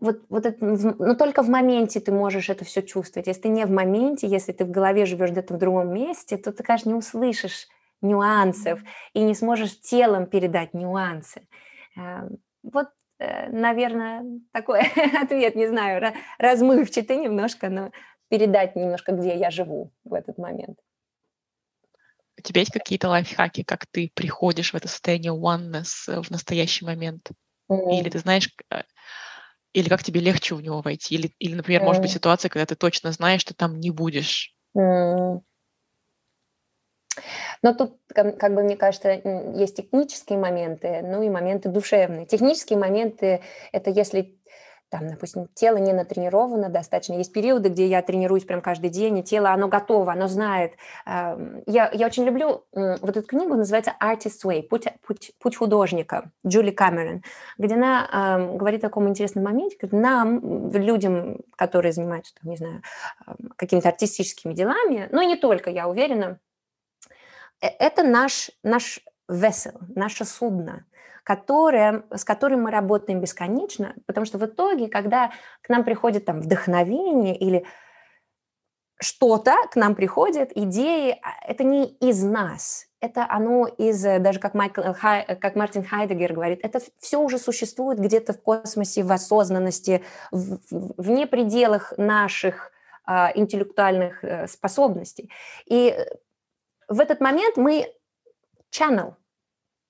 Вот, 0.00 0.18
вот 0.28 0.46
это, 0.46 0.64
но 0.64 1.14
только 1.14 1.42
в 1.42 1.48
моменте 1.48 2.00
ты 2.00 2.10
можешь 2.10 2.50
это 2.50 2.64
все 2.64 2.82
чувствовать. 2.82 3.28
Если 3.28 3.42
ты 3.42 3.48
не 3.48 3.64
в 3.66 3.70
моменте, 3.70 4.26
если 4.26 4.52
ты 4.52 4.64
в 4.64 4.70
голове 4.70 5.06
живешь 5.06 5.30
где-то 5.30 5.54
в 5.54 5.58
другом 5.58 5.94
месте, 5.94 6.36
то 6.36 6.52
ты, 6.52 6.62
конечно, 6.64 6.88
не 6.88 6.96
услышишь 6.96 7.68
нюансов 8.00 8.80
и 9.14 9.20
не 9.22 9.34
сможешь 9.34 9.80
телом 9.80 10.26
передать 10.26 10.74
нюансы. 10.74 11.46
Эм, 11.96 12.38
вот 12.64 12.88
наверное, 13.50 14.24
такой 14.52 14.80
ответ, 15.22 15.54
не 15.54 15.66
знаю, 15.68 16.12
размывчатый 16.38 17.16
немножко, 17.16 17.68
но 17.68 17.90
передать 18.28 18.76
немножко, 18.76 19.12
где 19.12 19.36
я 19.36 19.50
живу 19.50 19.92
в 20.04 20.14
этот 20.14 20.38
момент. 20.38 20.78
У 22.38 22.42
тебя 22.42 22.60
есть 22.60 22.72
какие-то 22.72 23.08
лайфхаки, 23.08 23.62
как 23.62 23.86
ты 23.86 24.10
приходишь 24.14 24.72
в 24.72 24.76
это 24.76 24.88
состояние 24.88 25.32
oneness 25.32 26.08
э, 26.08 26.22
в 26.22 26.30
настоящий 26.30 26.84
момент? 26.84 27.30
Mm. 27.70 28.00
Или 28.00 28.08
ты 28.08 28.18
знаешь, 28.18 28.48
э, 28.70 28.82
или 29.74 29.88
как 29.88 30.02
тебе 30.02 30.20
легче 30.20 30.54
в 30.54 30.62
него 30.62 30.80
войти? 30.80 31.14
Или, 31.14 31.32
или 31.38 31.54
например, 31.54 31.82
mm. 31.82 31.84
может 31.84 32.02
быть 32.02 32.10
ситуация, 32.10 32.48
когда 32.48 32.66
ты 32.66 32.74
точно 32.74 33.12
знаешь, 33.12 33.42
что 33.42 33.54
там 33.54 33.78
не 33.78 33.90
будешь? 33.90 34.54
Mm. 34.76 35.42
Но 37.62 37.74
тут, 37.74 37.96
как 38.14 38.54
бы, 38.54 38.62
мне 38.62 38.76
кажется, 38.76 39.20
есть 39.54 39.76
технические 39.76 40.38
моменты, 40.38 41.02
ну 41.02 41.22
и 41.22 41.28
моменты 41.28 41.68
душевные. 41.68 42.26
Технические 42.26 42.78
моменты– 42.78 43.40
это 43.72 43.90
если 43.90 44.38
там, 44.88 45.08
допустим, 45.08 45.48
тело 45.54 45.78
не 45.78 45.94
натренировано 45.94 46.68
достаточно. 46.68 47.14
Есть 47.14 47.32
периоды, 47.32 47.70
где 47.70 47.86
я 47.86 48.02
тренируюсь 48.02 48.44
прям 48.44 48.60
каждый 48.60 48.90
день, 48.90 49.16
и 49.16 49.22
тело, 49.22 49.50
оно 49.50 49.66
готово, 49.68 50.12
оно 50.12 50.28
знает. 50.28 50.74
Я, 51.06 51.90
я 51.94 52.06
очень 52.06 52.24
люблю 52.24 52.66
вот 52.72 53.16
эту 53.16 53.22
книгу, 53.22 53.54
называется 53.54 53.94
«Artist's 54.04 54.44
Way», 54.44 54.64
«Путь, 54.64 54.88
путь, 55.06 55.32
путь 55.38 55.56
художника», 55.56 56.30
Джули 56.46 56.72
Камерон, 56.72 57.22
где 57.56 57.74
она 57.74 58.50
говорит 58.52 58.80
о 58.80 58.88
таком 58.88 59.08
интересном 59.08 59.44
моменте, 59.44 59.78
как 59.80 59.92
нам, 59.92 60.70
людям, 60.70 61.38
которые 61.56 61.92
занимаются, 61.92 62.34
там, 62.34 62.50
не 62.50 62.58
знаю, 62.58 62.82
какими-то 63.56 63.88
артистическими 63.88 64.52
делами, 64.52 65.08
ну 65.10 65.22
и 65.22 65.26
не 65.26 65.36
только, 65.36 65.70
я 65.70 65.88
уверена, 65.88 66.38
это 67.66 68.02
наш, 68.02 68.50
наш 68.62 69.00
vessel, 69.30 69.78
наше 69.94 70.24
судно– 70.24 70.86
которое, 71.24 72.04
с 72.10 72.24
которым 72.24 72.62
мы 72.62 72.70
работаем 72.70 73.20
бесконечно, 73.20 73.94
потому 74.06 74.26
что 74.26 74.38
в 74.38 74.46
итоге, 74.46 74.88
когда 74.88 75.30
к 75.62 75.68
нам 75.68 75.84
приходит 75.84 76.24
там 76.24 76.40
вдохновение 76.40 77.36
или 77.36 77.64
что-то 79.00 79.54
к 79.70 79.76
нам 79.76 79.94
приходит, 79.94 80.56
идеи, 80.56 81.18
а, 81.22 81.46
это 81.46 81.64
не 81.64 81.86
из 81.86 82.22
нас, 82.22 82.86
это 83.00 83.26
оно 83.28 83.66
из, 83.66 84.04
э, 84.04 84.20
даже 84.20 84.38
как, 84.38 84.54
Майкл, 84.54 84.80
э, 84.80 84.94
э, 85.26 85.36
как 85.36 85.56
Мартин 85.56 85.82
Хайдегер 85.82 86.32
говорит, 86.32 86.60
это 86.62 86.80
все 87.00 87.18
уже 87.18 87.38
существует 87.38 87.98
где-то 87.98 88.32
в 88.32 88.40
космосе, 88.40 89.02
в 89.02 89.10
осознанности, 89.10 90.04
в, 90.30 90.58
вне 90.70 91.26
пределах 91.26 91.94
наших 91.96 92.70
а, 93.04 93.32
интеллектуальных 93.34 94.24
способностей. 94.46 95.32
И 95.66 95.96
в 96.92 97.00
этот 97.00 97.20
момент 97.20 97.56
мы 97.56 97.86
channel, 98.74 99.14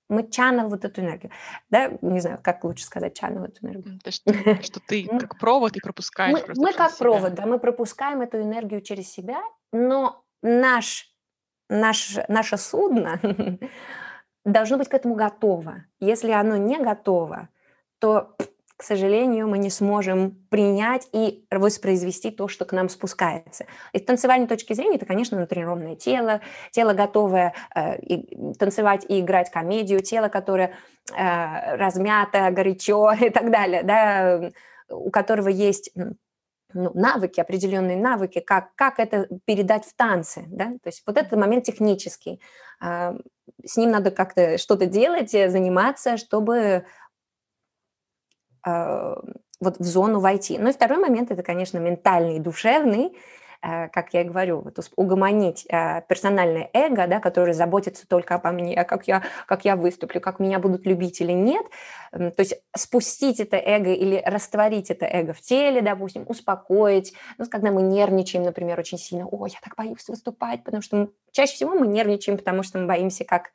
мы 0.08 0.22
channel 0.22 0.68
вот 0.68 0.84
эту 0.84 1.00
энергию. 1.00 1.32
Да, 1.70 1.90
не 2.00 2.20
знаю, 2.20 2.38
как 2.42 2.64
лучше 2.64 2.84
сказать 2.84 3.20
channel 3.20 3.44
эту 3.46 3.66
энергию. 3.66 3.98
То, 4.00 4.10
что, 4.10 4.32
что 4.62 4.80
ты 4.80 5.06
как 5.20 5.38
провод 5.38 5.76
и 5.76 5.80
пропускаешь 5.80 6.32
Мы, 6.32 6.54
мы 6.56 6.72
как 6.72 6.90
себя. 6.90 6.98
провод, 6.98 7.34
да, 7.34 7.46
мы 7.46 7.58
пропускаем 7.58 8.20
эту 8.20 8.40
энергию 8.40 8.82
через 8.82 9.10
себя, 9.10 9.42
но 9.72 10.24
наш, 10.42 11.12
наш, 11.68 12.18
наше 12.28 12.56
судно 12.56 13.20
должно 14.44 14.78
быть 14.78 14.88
к 14.88 14.94
этому 14.94 15.14
готово. 15.14 15.84
Если 16.00 16.30
оно 16.30 16.56
не 16.56 16.78
готово, 16.78 17.48
то 17.98 18.36
к 18.76 18.82
сожалению, 18.82 19.48
мы 19.48 19.58
не 19.58 19.70
сможем 19.70 20.32
принять 20.50 21.08
и 21.12 21.44
воспроизвести 21.50 22.30
то, 22.30 22.48
что 22.48 22.64
к 22.64 22.72
нам 22.72 22.88
спускается. 22.88 23.66
И 23.92 23.98
танцевальной 23.98 24.48
точки 24.48 24.72
зрения 24.72 24.96
это, 24.96 25.06
конечно, 25.06 25.38
натренированное 25.38 25.96
тело, 25.96 26.40
тело, 26.70 26.92
готовое 26.92 27.54
э, 27.74 27.98
и, 28.00 28.54
танцевать 28.54 29.04
и 29.08 29.20
играть 29.20 29.50
комедию, 29.50 30.00
тело, 30.00 30.28
которое 30.28 30.74
э, 31.16 31.76
размято, 31.76 32.50
горячо 32.50 33.12
и 33.20 33.30
так 33.30 33.50
далее, 33.50 33.82
да, 33.82 34.50
у 34.88 35.10
которого 35.10 35.48
есть 35.48 35.92
ну, 36.74 36.90
навыки, 36.94 37.40
определенные 37.40 37.96
навыки, 37.96 38.40
как, 38.40 38.74
как 38.74 38.98
это 38.98 39.28
передать 39.44 39.84
в 39.84 39.94
танце. 39.94 40.44
Да? 40.48 40.66
То 40.82 40.88
есть 40.88 41.02
вот 41.06 41.18
этот 41.18 41.38
момент 41.38 41.64
технический. 41.64 42.40
Э, 42.82 43.12
с 43.64 43.76
ним 43.76 43.90
надо 43.90 44.10
как-то 44.10 44.58
что-то 44.58 44.86
делать, 44.86 45.30
заниматься, 45.30 46.16
чтобы 46.16 46.84
вот 49.62 49.78
в 49.78 49.84
зону 49.84 50.20
войти. 50.20 50.58
Ну 50.58 50.68
и 50.68 50.72
второй 50.72 50.98
момент– 50.98 51.30
это, 51.30 51.42
конечно, 51.42 51.78
ментальный 51.78 52.40
душевный, 52.40 53.16
э, 53.62 53.88
как 53.88 54.12
я 54.12 54.22
и 54.22 54.24
говорю, 54.24 54.60
вот 54.60 54.76
угомонить 54.96 55.64
э, 55.70 56.02
персональное 56.08 56.68
эго, 56.72 57.06
да, 57.06 57.20
которое 57.20 57.54
заботится 57.54 58.06
только 58.08 58.34
обо 58.34 58.50
мне, 58.50 58.84
как 58.84 59.06
я, 59.06 59.22
как 59.46 59.64
я 59.64 59.76
выступлю, 59.76 60.20
как 60.20 60.40
меня 60.40 60.58
будут 60.58 60.84
любить 60.84 61.20
или 61.20 61.32
нет. 61.32 61.64
То 62.10 62.34
есть 62.38 62.60
спустить 62.76 63.38
это 63.38 63.56
эго 63.56 63.92
или 63.92 64.20
растворить 64.26 64.90
это 64.90 65.06
эго 65.06 65.32
в 65.32 65.40
теле, 65.40 65.80
допустим, 65.80 66.24
успокоить. 66.28 67.14
Ну, 67.38 67.46
когда 67.46 67.70
мы 67.70 67.82
нервничаем, 67.82 68.44
например, 68.44 68.78
очень 68.80 68.98
сильно, 68.98 69.26
ой, 69.28 69.50
я 69.50 69.58
так 69.62 69.76
боюсь 69.76 70.08
выступать, 70.08 70.64
потому 70.64 70.82
что 70.82 70.96
мы, 70.96 71.08
чаще 71.30 71.54
всего 71.54 71.74
мы 71.74 71.86
нервничаем, 71.86 72.36
потому 72.36 72.64
что 72.64 72.78
мы 72.78 72.86
боимся, 72.86 73.24
как 73.24 73.50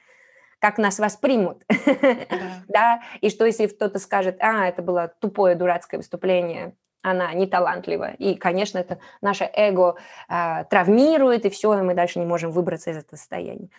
как 0.59 0.77
нас 0.77 0.99
воспримут, 0.99 1.63
да. 1.69 2.63
да, 2.67 3.01
и 3.21 3.29
что 3.29 3.45
если 3.45 3.67
кто-то 3.67 3.99
скажет, 3.99 4.37
а, 4.39 4.67
это 4.67 4.81
было 4.81 5.13
тупое 5.19 5.55
дурацкое 5.55 5.99
выступление, 5.99 6.75
она 7.01 7.33
не 7.33 7.47
талантлива, 7.47 8.11
и, 8.13 8.35
конечно, 8.35 8.79
это 8.79 8.99
наше 9.21 9.49
эго 9.53 9.97
э, 10.29 10.65
травмирует, 10.69 11.45
и 11.45 11.49
все, 11.49 11.77
и 11.79 11.81
мы 11.81 11.93
дальше 11.93 12.19
не 12.19 12.25
можем 12.25 12.51
выбраться 12.51 12.91
из 12.91 12.97
этого 12.97 13.17
состояния. 13.17 13.69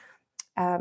Э, 0.56 0.78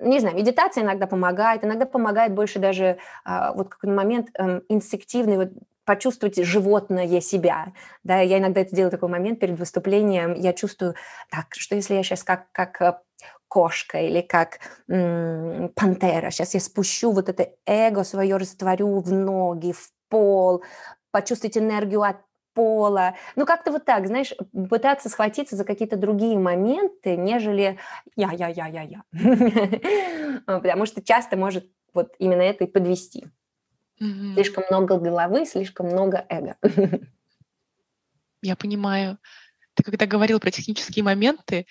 не 0.00 0.20
знаю, 0.20 0.36
медитация 0.36 0.84
иногда 0.84 1.06
помогает, 1.06 1.64
иногда 1.64 1.86
помогает 1.86 2.34
больше 2.34 2.58
даже 2.58 2.98
э, 3.24 3.52
вот 3.54 3.68
какой-то 3.68 3.94
момент 3.94 4.28
э, 4.38 4.60
инстинктивный, 4.68 5.36
вот 5.36 5.50
почувствовать 5.86 6.36
животное 6.44 7.20
себя. 7.20 7.72
Да, 8.02 8.20
я 8.20 8.38
иногда 8.38 8.60
это 8.60 8.74
делаю 8.74 8.90
такой 8.90 9.08
момент 9.08 9.38
перед 9.38 9.58
выступлением. 9.58 10.34
Я 10.34 10.52
чувствую, 10.52 10.96
так, 11.30 11.54
что 11.54 11.76
если 11.76 11.94
я 11.94 12.02
сейчас 12.02 12.24
как, 12.24 12.50
как 12.52 12.82
э, 12.82 12.98
кошка 13.48 14.00
или 14.00 14.20
как 14.20 14.60
м- 14.88 15.70
пантера. 15.74 16.30
Сейчас 16.30 16.54
я 16.54 16.60
спущу 16.60 17.12
вот 17.12 17.28
это 17.28 17.50
эго 17.66 18.04
свое, 18.04 18.36
растворю 18.36 19.00
в 19.00 19.12
ноги, 19.12 19.72
в 19.72 19.90
пол, 20.08 20.62
почувствовать 21.10 21.56
энергию 21.56 22.02
от 22.02 22.16
пола. 22.54 23.14
Ну, 23.36 23.44
как-то 23.44 23.70
вот 23.70 23.84
так, 23.84 24.06
знаешь, 24.06 24.32
пытаться 24.70 25.08
схватиться 25.08 25.56
за 25.56 25.64
какие-то 25.64 25.96
другие 25.96 26.38
моменты, 26.38 27.16
нежели 27.16 27.78
я-я-я-я-я. 28.16 29.02
Потому 30.46 30.86
что 30.86 31.02
часто 31.02 31.36
может 31.36 31.70
вот 31.92 32.14
именно 32.18 32.42
это 32.42 32.64
и 32.64 32.66
подвести. 32.66 33.26
Слишком 34.34 34.64
много 34.70 34.98
головы, 34.98 35.46
слишком 35.46 35.86
много 35.86 36.24
эго. 36.28 36.56
Я 38.42 38.56
понимаю. 38.56 39.18
Ты 39.74 39.82
когда 39.82 40.06
говорил 40.06 40.40
про 40.40 40.50
технические 40.50 41.04
моменты, 41.04 41.66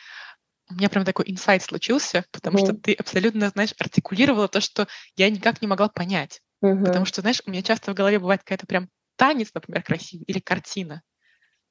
у 0.69 0.73
меня 0.73 0.89
прям 0.89 1.05
такой 1.05 1.25
инсайт 1.27 1.61
случился, 1.63 2.25
потому 2.31 2.57
mm 2.57 2.65
что 2.65 2.73
ты 2.73 2.93
абсолютно, 2.93 3.49
знаешь, 3.49 3.73
артикулировала 3.77 4.47
то, 4.47 4.61
что 4.61 4.87
я 5.15 5.29
никак 5.29 5.61
не 5.61 5.67
могла 5.67 5.89
понять. 5.89 6.41
Mm-hmm. 6.63 6.85
Потому 6.85 7.05
что, 7.05 7.21
знаешь, 7.21 7.41
у 7.45 7.51
меня 7.51 7.61
часто 7.61 7.91
в 7.91 7.95
голове 7.95 8.19
бывает 8.19 8.41
какая-то 8.41 8.65
прям 8.65 8.89
танец, 9.15 9.51
например, 9.53 9.83
красивый, 9.83 10.25
или 10.25 10.39
картина. 10.39 11.01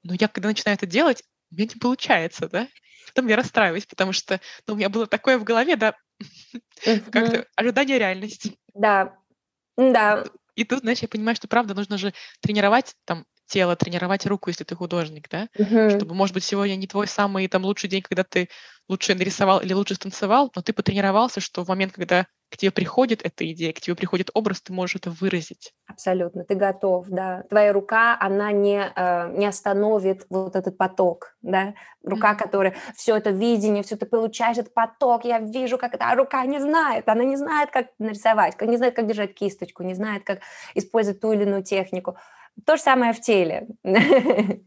Но 0.02 0.14
я, 0.14 0.28
когда 0.28 0.48
начинаю 0.48 0.76
это 0.76 0.86
делать, 0.86 1.22
у 1.50 1.56
меня 1.56 1.68
не 1.72 1.80
получается, 1.80 2.48
да? 2.48 2.68
Потом 3.06 3.26
я 3.28 3.36
расстраиваюсь, 3.36 3.86
потому 3.86 4.12
что 4.12 4.40
ну, 4.66 4.74
у 4.74 4.76
меня 4.76 4.88
было 4.88 5.06
такое 5.06 5.38
в 5.38 5.44
голове, 5.44 5.76
да, 5.76 5.96
mm-hmm. 6.84 7.10
как-то 7.10 7.46
ожидание 7.56 7.98
реальности. 7.98 8.58
Да, 8.74 9.16
да. 9.76 10.24
И 10.54 10.64
тут, 10.64 10.80
знаешь, 10.80 11.00
я 11.00 11.08
понимаю, 11.08 11.34
что 11.34 11.48
правда 11.48 11.74
нужно 11.74 11.98
же 11.98 12.14
тренировать 12.40 12.94
там 13.04 13.26
тело, 13.46 13.76
тренировать 13.76 14.26
руку, 14.26 14.50
если 14.50 14.64
ты 14.64 14.74
художник, 14.74 15.28
да, 15.28 15.48
угу. 15.58 15.90
чтобы, 15.90 16.14
может 16.14 16.34
быть, 16.34 16.44
сегодня 16.44 16.76
не 16.76 16.86
твой 16.86 17.06
самый 17.06 17.48
там 17.48 17.64
лучший 17.64 17.88
день, 17.88 18.02
когда 18.02 18.24
ты 18.24 18.48
лучше 18.88 19.14
нарисовал 19.14 19.60
или 19.60 19.72
лучше 19.72 19.94
станцевал, 19.94 20.50
но 20.54 20.62
ты 20.62 20.72
потренировался, 20.72 21.40
что 21.40 21.64
в 21.64 21.68
момент, 21.68 21.92
когда 21.92 22.26
к 22.50 22.56
тебе 22.56 22.70
приходит 22.70 23.20
эта 23.24 23.50
идея, 23.50 23.72
к 23.72 23.80
тебе 23.80 23.96
приходит 23.96 24.30
образ, 24.32 24.62
ты 24.62 24.72
можешь 24.72 24.96
это 24.96 25.10
выразить. 25.10 25.72
Абсолютно, 25.86 26.44
ты 26.44 26.54
готов, 26.54 27.08
да. 27.08 27.42
Твоя 27.48 27.72
рука, 27.72 28.16
она 28.20 28.52
не, 28.52 28.92
э, 28.94 29.36
не 29.36 29.46
остановит 29.46 30.26
вот 30.30 30.54
этот 30.54 30.78
поток, 30.78 31.34
да. 31.42 31.74
Рука, 32.04 32.32
mm-hmm. 32.32 32.38
которая 32.38 32.76
все 32.94 33.16
это 33.16 33.30
видение, 33.30 33.82
все 33.82 33.96
это 33.96 34.06
получаешь, 34.06 34.58
этот 34.58 34.72
поток, 34.72 35.24
я 35.24 35.40
вижу, 35.40 35.78
как 35.78 35.94
это, 35.94 36.04
а 36.08 36.14
рука 36.14 36.44
не 36.44 36.60
знает, 36.60 37.08
она 37.08 37.24
не 37.24 37.36
знает, 37.36 37.70
как 37.70 37.86
нарисовать, 37.98 38.56
как 38.56 38.68
не 38.68 38.76
знает, 38.76 38.94
как 38.94 39.08
держать 39.08 39.34
кисточку, 39.34 39.82
не 39.82 39.94
знает, 39.94 40.22
как 40.24 40.40
использовать 40.74 41.20
ту 41.20 41.32
или 41.32 41.42
иную 41.42 41.64
технику. 41.64 42.16
То 42.66 42.76
же 42.76 42.82
самое 42.82 43.12
в 43.12 43.20
теле. 43.20 43.68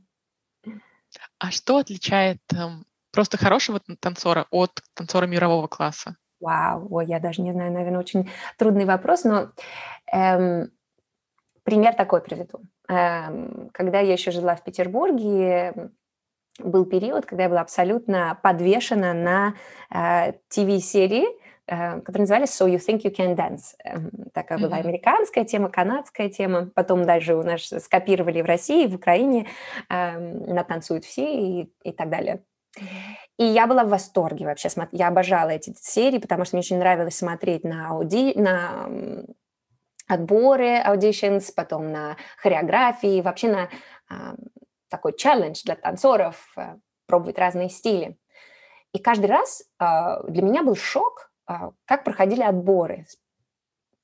А 1.39 1.51
что 1.51 1.77
отличает 1.77 2.39
эм, 2.51 2.83
просто 3.11 3.37
хорошего 3.37 3.79
танцора 3.99 4.47
от 4.49 4.81
танцора 4.95 5.27
мирового 5.27 5.67
класса? 5.67 6.17
Вау, 6.39 6.87
ой, 6.89 7.05
я 7.05 7.19
даже 7.19 7.41
не 7.41 7.51
знаю, 7.51 7.71
наверное, 7.71 7.99
очень 7.99 8.29
трудный 8.57 8.85
вопрос, 8.85 9.23
но 9.23 9.51
эм, 10.11 10.71
пример 11.63 11.95
такой 11.95 12.21
приведу. 12.21 12.61
Эм, 12.87 13.69
когда 13.73 13.99
я 13.99 14.13
еще 14.13 14.31
жила 14.31 14.55
в 14.55 14.63
Петербурге, 14.63 15.91
был 16.59 16.85
период, 16.85 17.25
когда 17.25 17.43
я 17.43 17.49
была 17.49 17.61
абсолютно 17.61 18.39
подвешена 18.41 19.13
на 19.13 19.53
э, 19.89 20.33
ТВ-серии, 20.49 21.25
которые 21.67 22.21
назывались 22.21 22.49
«So 22.49 22.67
you 22.67 22.77
think 22.77 23.03
you 23.03 23.13
can 23.13 23.35
dance». 23.35 23.75
Эм, 23.83 24.09
такая 24.33 24.57
mm-hmm. 24.57 24.61
была 24.61 24.77
американская 24.77 25.43
тема, 25.43 25.69
канадская 25.69 26.29
тема. 26.29 26.69
Потом 26.73 27.03
дальше 27.03 27.35
у 27.35 27.43
нас 27.43 27.67
скопировали 27.67 28.41
в 28.41 28.45
России, 28.45 28.87
в 28.87 28.95
Украине 28.95 29.47
эм, 29.89 30.43
на 30.43 30.63
«Танцуют 30.63 31.03
все» 31.05 31.25
и, 31.25 31.73
и 31.83 31.91
так 31.91 32.09
далее. 32.09 32.43
И 33.37 33.43
я 33.43 33.67
была 33.67 33.83
в 33.83 33.89
восторге 33.89 34.45
вообще. 34.45 34.69
Я 34.91 35.09
обожала 35.09 35.49
эти 35.49 35.73
серии, 35.77 36.19
потому 36.19 36.45
что 36.45 36.55
мне 36.55 36.61
очень 36.61 36.79
нравилось 36.79 37.17
смотреть 37.17 37.63
на, 37.63 37.89
ауди... 37.89 38.33
на 38.35 38.87
отборы, 40.07 40.81
auditions, 40.85 41.51
потом 41.55 41.91
на 41.91 42.17
хореографии, 42.37 43.21
вообще 43.21 43.49
на 43.49 43.69
э, 44.09 44.35
такой 44.89 45.15
челлендж 45.17 45.63
для 45.65 45.75
танцоров, 45.75 46.53
э, 46.55 46.77
пробовать 47.07 47.37
разные 47.37 47.69
стили. 47.69 48.17
И 48.93 48.99
каждый 48.99 49.27
раз 49.27 49.63
а, 49.79 50.23
для 50.23 50.41
меня 50.41 50.63
был 50.63 50.75
шок, 50.75 51.26
как 51.85 52.03
проходили 52.03 52.41
отборы. 52.41 53.05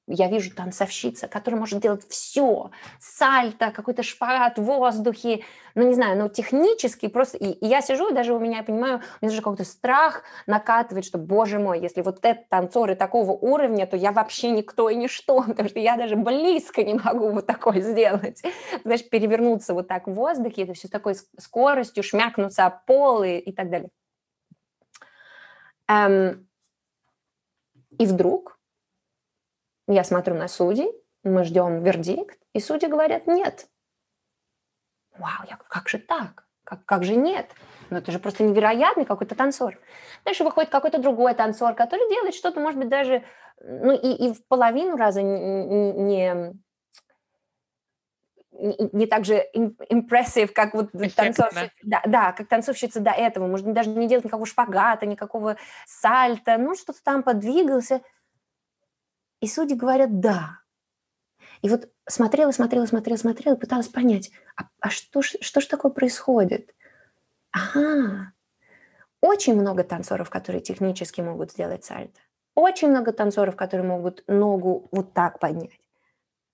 Я 0.05 0.27
вижу 0.27 0.53
танцовщица, 0.53 1.29
которая 1.29 1.57
может 1.61 1.79
делать 1.79 2.05
все, 2.09 2.71
сальто, 2.99 3.71
какой-то 3.71 4.03
шпагат 4.03 4.59
в 4.59 4.63
воздухе, 4.63 5.45
ну, 5.75 5.87
не 5.87 5.93
знаю, 5.93 6.19
ну, 6.19 6.27
технически 6.27 7.07
просто, 7.07 7.37
и, 7.37 7.51
и 7.51 7.65
я 7.65 7.81
сижу, 7.81 8.11
даже 8.11 8.33
у 8.33 8.39
меня, 8.39 8.57
я 8.57 8.63
понимаю, 8.63 8.95
у 8.97 9.25
меня 9.25 9.31
даже 9.31 9.41
какой-то 9.41 9.63
страх 9.63 10.23
накатывает, 10.45 11.05
что, 11.05 11.17
боже 11.17 11.57
мой, 11.57 11.79
если 11.79 12.01
вот 12.01 12.19
этот 12.23 12.49
танцоры 12.49 12.95
такого 12.95 13.31
уровня, 13.31 13.87
то 13.87 13.95
я 13.95 14.11
вообще 14.11 14.49
никто 14.51 14.89
и 14.89 14.95
ничто, 14.95 15.41
потому 15.47 15.69
что 15.69 15.79
я 15.79 15.95
даже 15.95 16.17
близко 16.17 16.83
не 16.83 16.95
могу 16.95 17.31
вот 17.31 17.47
такое 17.47 17.79
сделать, 17.79 18.43
знаешь, 18.83 19.07
перевернуться 19.07 19.73
вот 19.73 19.87
так 19.87 20.07
в 20.07 20.13
воздухе, 20.13 20.63
это 20.63 20.73
все 20.73 20.89
с 20.89 20.91
такой 20.91 21.15
скоростью, 21.39 22.03
шмякнуться 22.03 22.65
о 22.65 22.71
пол 22.71 23.23
и, 23.23 23.37
и 23.37 23.53
так 23.53 23.69
далее. 23.69 23.89
Эм, 25.87 26.45
и 27.97 28.05
вдруг 28.05 28.59
я 29.87 30.03
смотрю 30.03 30.35
на 30.35 30.47
судей, 30.47 30.91
мы 31.23 31.43
ждем 31.43 31.83
вердикт, 31.83 32.39
и 32.53 32.59
судьи 32.59 32.87
говорят 32.87 33.27
«нет». 33.27 33.67
Вау, 35.17 35.45
я, 35.49 35.57
как 35.57 35.89
же 35.89 35.99
так? 35.99 36.47
Как, 36.63 36.85
как 36.85 37.03
же 37.03 37.15
нет? 37.15 37.51
Ну, 37.89 37.97
это 37.97 38.11
же 38.11 38.19
просто 38.19 38.43
невероятный 38.43 39.05
какой-то 39.05 39.35
танцор. 39.35 39.77
Дальше 40.25 40.43
выходит 40.43 40.71
какой-то 40.71 40.97
другой 40.99 41.35
танцор, 41.35 41.75
который 41.75 42.09
делает 42.09 42.33
что-то, 42.33 42.59
может 42.59 42.79
быть, 42.79 42.89
даже 42.89 43.23
ну, 43.59 43.93
и, 43.93 44.27
и 44.27 44.33
в 44.33 44.45
половину 44.47 44.95
раза 44.95 45.21
не, 45.21 45.91
не, 45.93 46.53
не 48.59 49.07
так 49.07 49.25
же 49.25 49.35
импрессив, 49.53 50.53
как 50.53 50.73
вот 50.73 50.91
танцовщица, 50.91 51.71
да, 51.83 52.01
да, 52.05 52.31
как 52.31 52.47
танцовщица 52.47 52.99
до 52.99 53.11
этого, 53.11 53.47
может 53.47 53.71
даже 53.73 53.89
не 53.89 54.07
делать 54.07 54.25
никакого 54.25 54.45
шпагата, 54.45 55.05
никакого 55.05 55.57
сальта, 55.85 56.57
ну, 56.57 56.75
что-то 56.75 57.03
там 57.03 57.23
подвигался– 57.23 58.01
и 59.43 59.47
судьи 59.47 59.75
говорят 59.75 60.21
«да». 60.21 60.59
И 61.61 61.69
вот 61.69 61.89
смотрела, 62.07 62.51
смотрела, 62.51 62.85
смотрела, 62.85 63.17
смотрела, 63.17 63.55
пыталась 63.57 63.89
понять, 63.89 64.31
а, 64.55 64.69
а 64.79 64.89
что, 64.89 65.21
что 65.21 65.59
ж 65.59 65.65
такое 65.65 65.91
происходит? 65.91 66.73
Ага, 67.51 68.31
очень 69.19 69.59
много 69.59 69.83
танцоров, 69.83 70.29
которые 70.29 70.61
технически 70.61 71.19
могут 71.19 71.51
сделать 71.51 71.83
сальто. 71.83 72.21
Очень 72.55 72.91
много 72.91 73.11
танцоров, 73.11 73.57
которые 73.57 73.85
могут 73.85 74.23
ногу 74.27 74.87
вот 74.93 75.13
так 75.13 75.39
поднять. 75.39 75.77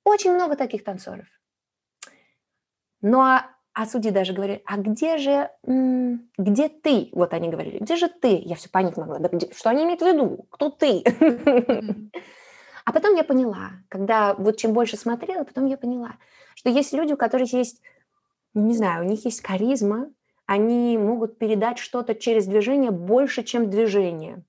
Очень 0.03 0.33
много 0.33 0.55
таких 0.55 0.83
танцоров. 0.83 1.27
Ну 3.01 3.19
а, 3.21 3.45
а 3.73 3.85
судьи 3.85 4.11
даже 4.11 4.33
говорили, 4.33 4.61
а 4.65 4.77
где 4.77 5.17
же, 5.17 5.49
где 5.63 6.69
ты? 6.69 7.09
Вот 7.13 7.33
они 7.33 7.49
говорили, 7.49 7.79
где 7.79 7.95
же 7.95 8.09
ты? 8.09 8.41
Я 8.43 8.55
все 8.55 8.69
понять 8.69 8.97
могла. 8.97 9.19
Да 9.19 9.29
где, 9.29 9.51
что 9.53 9.69
они 9.69 9.83
имеют 9.83 10.01
в 10.01 10.05
виду? 10.05 10.45
Кто 10.49 10.69
ты? 10.69 11.03
А 12.85 12.91
потом 12.91 13.13
я 13.15 13.23
поняла, 13.23 13.73
когда 13.87 14.33
вот 14.33 14.57
чем 14.57 14.73
больше 14.73 14.97
смотрела, 14.97 15.43
потом 15.43 15.67
я 15.67 15.77
поняла, 15.77 16.15
что 16.55 16.71
есть 16.71 16.91
люди, 16.91 17.13
у 17.13 17.17
которых 17.17 17.53
есть, 17.53 17.83
не 18.55 18.75
знаю, 18.75 19.05
у 19.05 19.07
них 19.07 19.25
есть 19.25 19.45
харизма, 19.45 20.09
они 20.47 20.97
могут 20.97 21.37
передать 21.37 21.77
что-то 21.77 22.15
через 22.15 22.47
движение 22.47 22.89
больше, 22.89 23.43
чем 23.43 23.69
движение. 23.69 24.41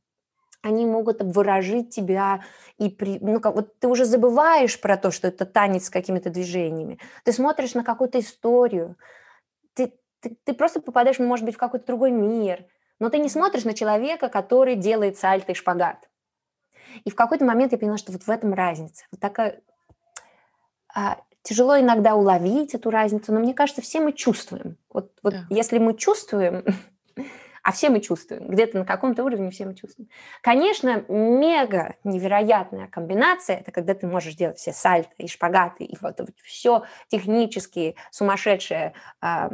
Они 0.63 0.85
могут 0.85 1.23
выражить 1.23 1.91
тебя 1.91 2.43
и 2.77 2.91
при, 2.91 3.19
ну 3.21 3.41
как 3.41 3.55
вот 3.55 3.79
ты 3.79 3.89
уже 3.89 4.05
забываешь 4.05 4.81
про 4.81 4.97
то, 4.97 5.11
что 5.11 5.29
это 5.29 5.47
танец 5.47 5.87
с 5.87 5.91
какими-то 5.91 6.31
движениями. 6.31 6.99
Ты 7.25 7.33
смотришь 7.33 7.75
на 7.75 7.83
какую-то 7.83 8.21
историю, 8.21 8.97
ты, 9.75 9.95
ты, 10.21 10.37
ты 10.45 10.53
просто 10.53 10.81
попадаешь, 10.81 11.19
может 11.19 11.47
быть, 11.47 11.55
в 11.55 11.59
какой-то 11.59 11.87
другой 11.87 12.11
мир, 12.11 12.67
но 12.99 13.09
ты 13.09 13.19
не 13.19 13.31
смотришь 13.31 13.65
на 13.65 13.73
человека, 13.73 14.29
который 14.29 14.77
делает 14.77 15.17
сальто 15.17 15.53
и 15.53 15.55
шпагат. 15.55 16.09
И 17.05 17.11
в 17.11 17.15
какой-то 17.15 17.45
момент 17.45 17.73
я 17.73 17.79
поняла, 17.79 17.97
что 17.97 18.13
вот 18.13 18.23
в 18.23 18.31
этом 18.31 18.53
разница. 18.55 19.05
Вот 19.11 19.21
такая... 19.21 19.61
А, 20.95 21.19
тяжело 21.43 21.79
иногда 21.79 22.15
уловить 22.15 22.75
эту 22.75 22.91
разницу, 22.91 23.33
но 23.33 23.41
мне 23.41 23.55
кажется, 23.55 23.81
все 23.81 24.01
мы 24.01 24.13
чувствуем. 24.13 24.77
Вот, 24.93 25.13
вот 25.23 25.33
да. 25.33 25.47
если 25.49 25.79
мы 25.79 25.97
чувствуем, 25.97 26.65
а 27.63 27.73
все 27.73 27.91
мы 27.91 28.01
чувствуем, 28.01 28.49
где-то 28.49 28.79
на 28.79 28.85
каком-то 28.85 29.25
уровне 29.25 29.51
все 29.51 29.67
мы 29.67 29.75
чувствуем. 29.75 30.09
Конечно, 30.43 31.05
мега 31.09 31.97
невероятная 32.05 32.89
комбинация– 32.89 33.57
это 33.61 33.73
когда 33.73 33.95
ты 33.95 34.07
можешь 34.07 34.35
делать 34.35 34.59
все 34.59 34.73
сальто 34.73 35.11
и 35.19 35.27
шпагаты, 35.27 35.85
и 35.85 35.97
вот, 36.01 36.19
вот 36.19 36.31
все 36.45 36.85
технически 37.09 37.97
сумасшедшее. 38.11 38.95
А, 39.21 39.51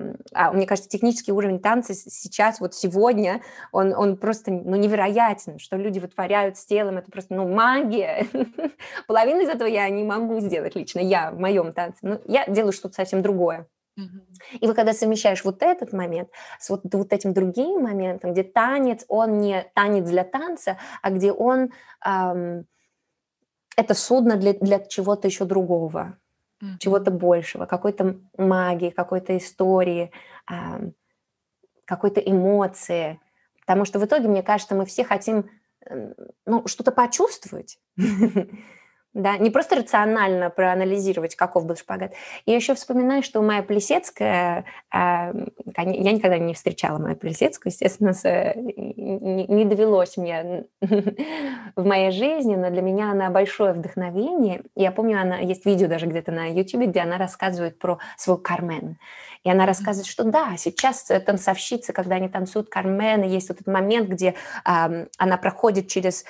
мне 0.53 0.67
кажется, 0.67 0.89
технический 0.89 1.33
уровень 1.33 1.61
танца 1.61 1.95
сейчас, 1.95 2.61
вот 2.61 2.75
сегодня, 2.75 3.43
он, 3.73 3.93
он 3.95 4.17
просто 4.17 4.51
ну, 4.51 4.77
невероятен, 4.77 5.59
что 5.59 5.77
люди 5.77 5.99
вытворяют 5.99 6.57
с 6.57 6.65
телом, 6.65 6.99
это 6.99 7.11
просто 7.11 7.35
ну, 7.35 7.49
магия. 7.49 8.27
Половину 9.07 9.43
из 9.43 9.49
этого 9.49 9.69
я 9.69 9.89
не 9.89 10.05
могу 10.05 10.41
сделать 10.41 10.77
лично, 10.77 11.01
я 11.01 11.31
в 11.31 11.39
моем 11.39 11.73
танце. 11.73 11.99
Но 12.03 12.21
я 12.27 12.47
делаю 12.47 12.73
что-то 12.73 12.95
совсем 12.95 13.23
другое. 13.23 13.67
И 13.97 14.67
вот 14.67 14.77
когда 14.77 14.93
совмещаешь 14.93 15.45
вот 15.45 15.63
этот 15.63 15.93
момент 15.93 16.29
с 16.59 16.69
вот, 16.69 16.83
вот 16.93 17.13
этим 17.13 17.33
другим 17.33 17.83
моментом, 17.83 18.33
где 18.33 18.43
танец, 18.43 19.05
он 19.09 19.39
не 19.39 19.65
танец 19.75 20.09
для 20.09 20.25
танца, 20.25 20.79
а 21.01 21.11
где 21.11 21.33
он 21.33 21.71
эм, 22.05 22.67
это 23.77 23.95
судно 23.95 24.37
для, 24.37 24.53
для 24.53 24.81
чего-то 24.81 25.29
еще 25.29 25.47
другого, 25.47 26.19
mm-hmm. 26.63 26.79
чего-то 26.79 27.11
большего, 27.11 27.65
какой-то 27.65 28.19
магии, 28.37 28.91
какой-то 28.91 29.37
истории, 29.37 30.13
эм, 30.51 30.95
какой-то 31.87 32.21
эмоции. 32.21 33.19
Потому 33.61 33.87
что 33.87 33.99
в 33.99 34.05
итоге, 34.05 34.29
мне 34.29 34.43
кажется, 34.43 34.75
мы 34.75 34.85
все 34.85 35.05
хотим 35.05 35.49
ну, 36.45 36.67
что-то 36.67 36.93
почувствовать. 36.93 37.79
да, 39.17 39.39
не 39.39 39.49
просто 39.49 39.77
рационально 39.77 40.51
проанализировать, 40.51 41.37
каков 41.37 41.65
был 41.65 41.75
шпагат. 41.75 42.13
Я 42.45 42.55
еще 42.55 42.75
вспоминаю, 42.75 43.23
что 43.23 43.41
моя 43.41 43.63
Плесецкая, 43.63 44.67
я 44.93 45.33
никогда 45.75 46.37
не 46.37 46.53
встречала 46.53 46.99
мою 46.99 47.17
Плесецкую, 47.17 47.73
естественно, 47.73 48.13
не 48.55 49.65
довелось 49.65 50.19
мне 50.19 50.67
в 50.81 51.87
моей 51.87 52.11
жизни, 52.11 52.57
но 52.57 52.69
для 52.69 52.83
меня 52.83 53.11
она 53.11 53.31
большое 53.31 53.73
вдохновение. 53.73 54.61
Я 54.75 54.93
помню, 54.93 55.19
она 55.19 55.39
есть 55.39 55.65
видео 55.65 55.89
даже 55.89 56.05
где-то 56.05 56.31
на 56.31 56.53
YouTube, 56.53 56.89
где 56.89 57.01
она 57.01 57.17
рассказывает 57.17 57.79
про 57.79 57.99
свой 58.19 58.39
Кармен. 58.39 58.99
И 59.45 59.51
она 59.51 59.65
рассказывает, 59.65 60.07
что 60.07 60.25
да, 60.25 60.59
сейчас 60.59 61.05
танцовщицы, 61.25 61.95
когда 61.95 62.17
они 62.17 62.29
танцуют 62.29 62.69
Кармен, 62.69 63.23
есть 63.23 63.49
вот 63.49 63.63
этот 63.63 63.73
момент, 63.73 64.11
где 64.11 64.35
она 64.65 65.39
проходит 65.39 65.89
через 65.89 66.27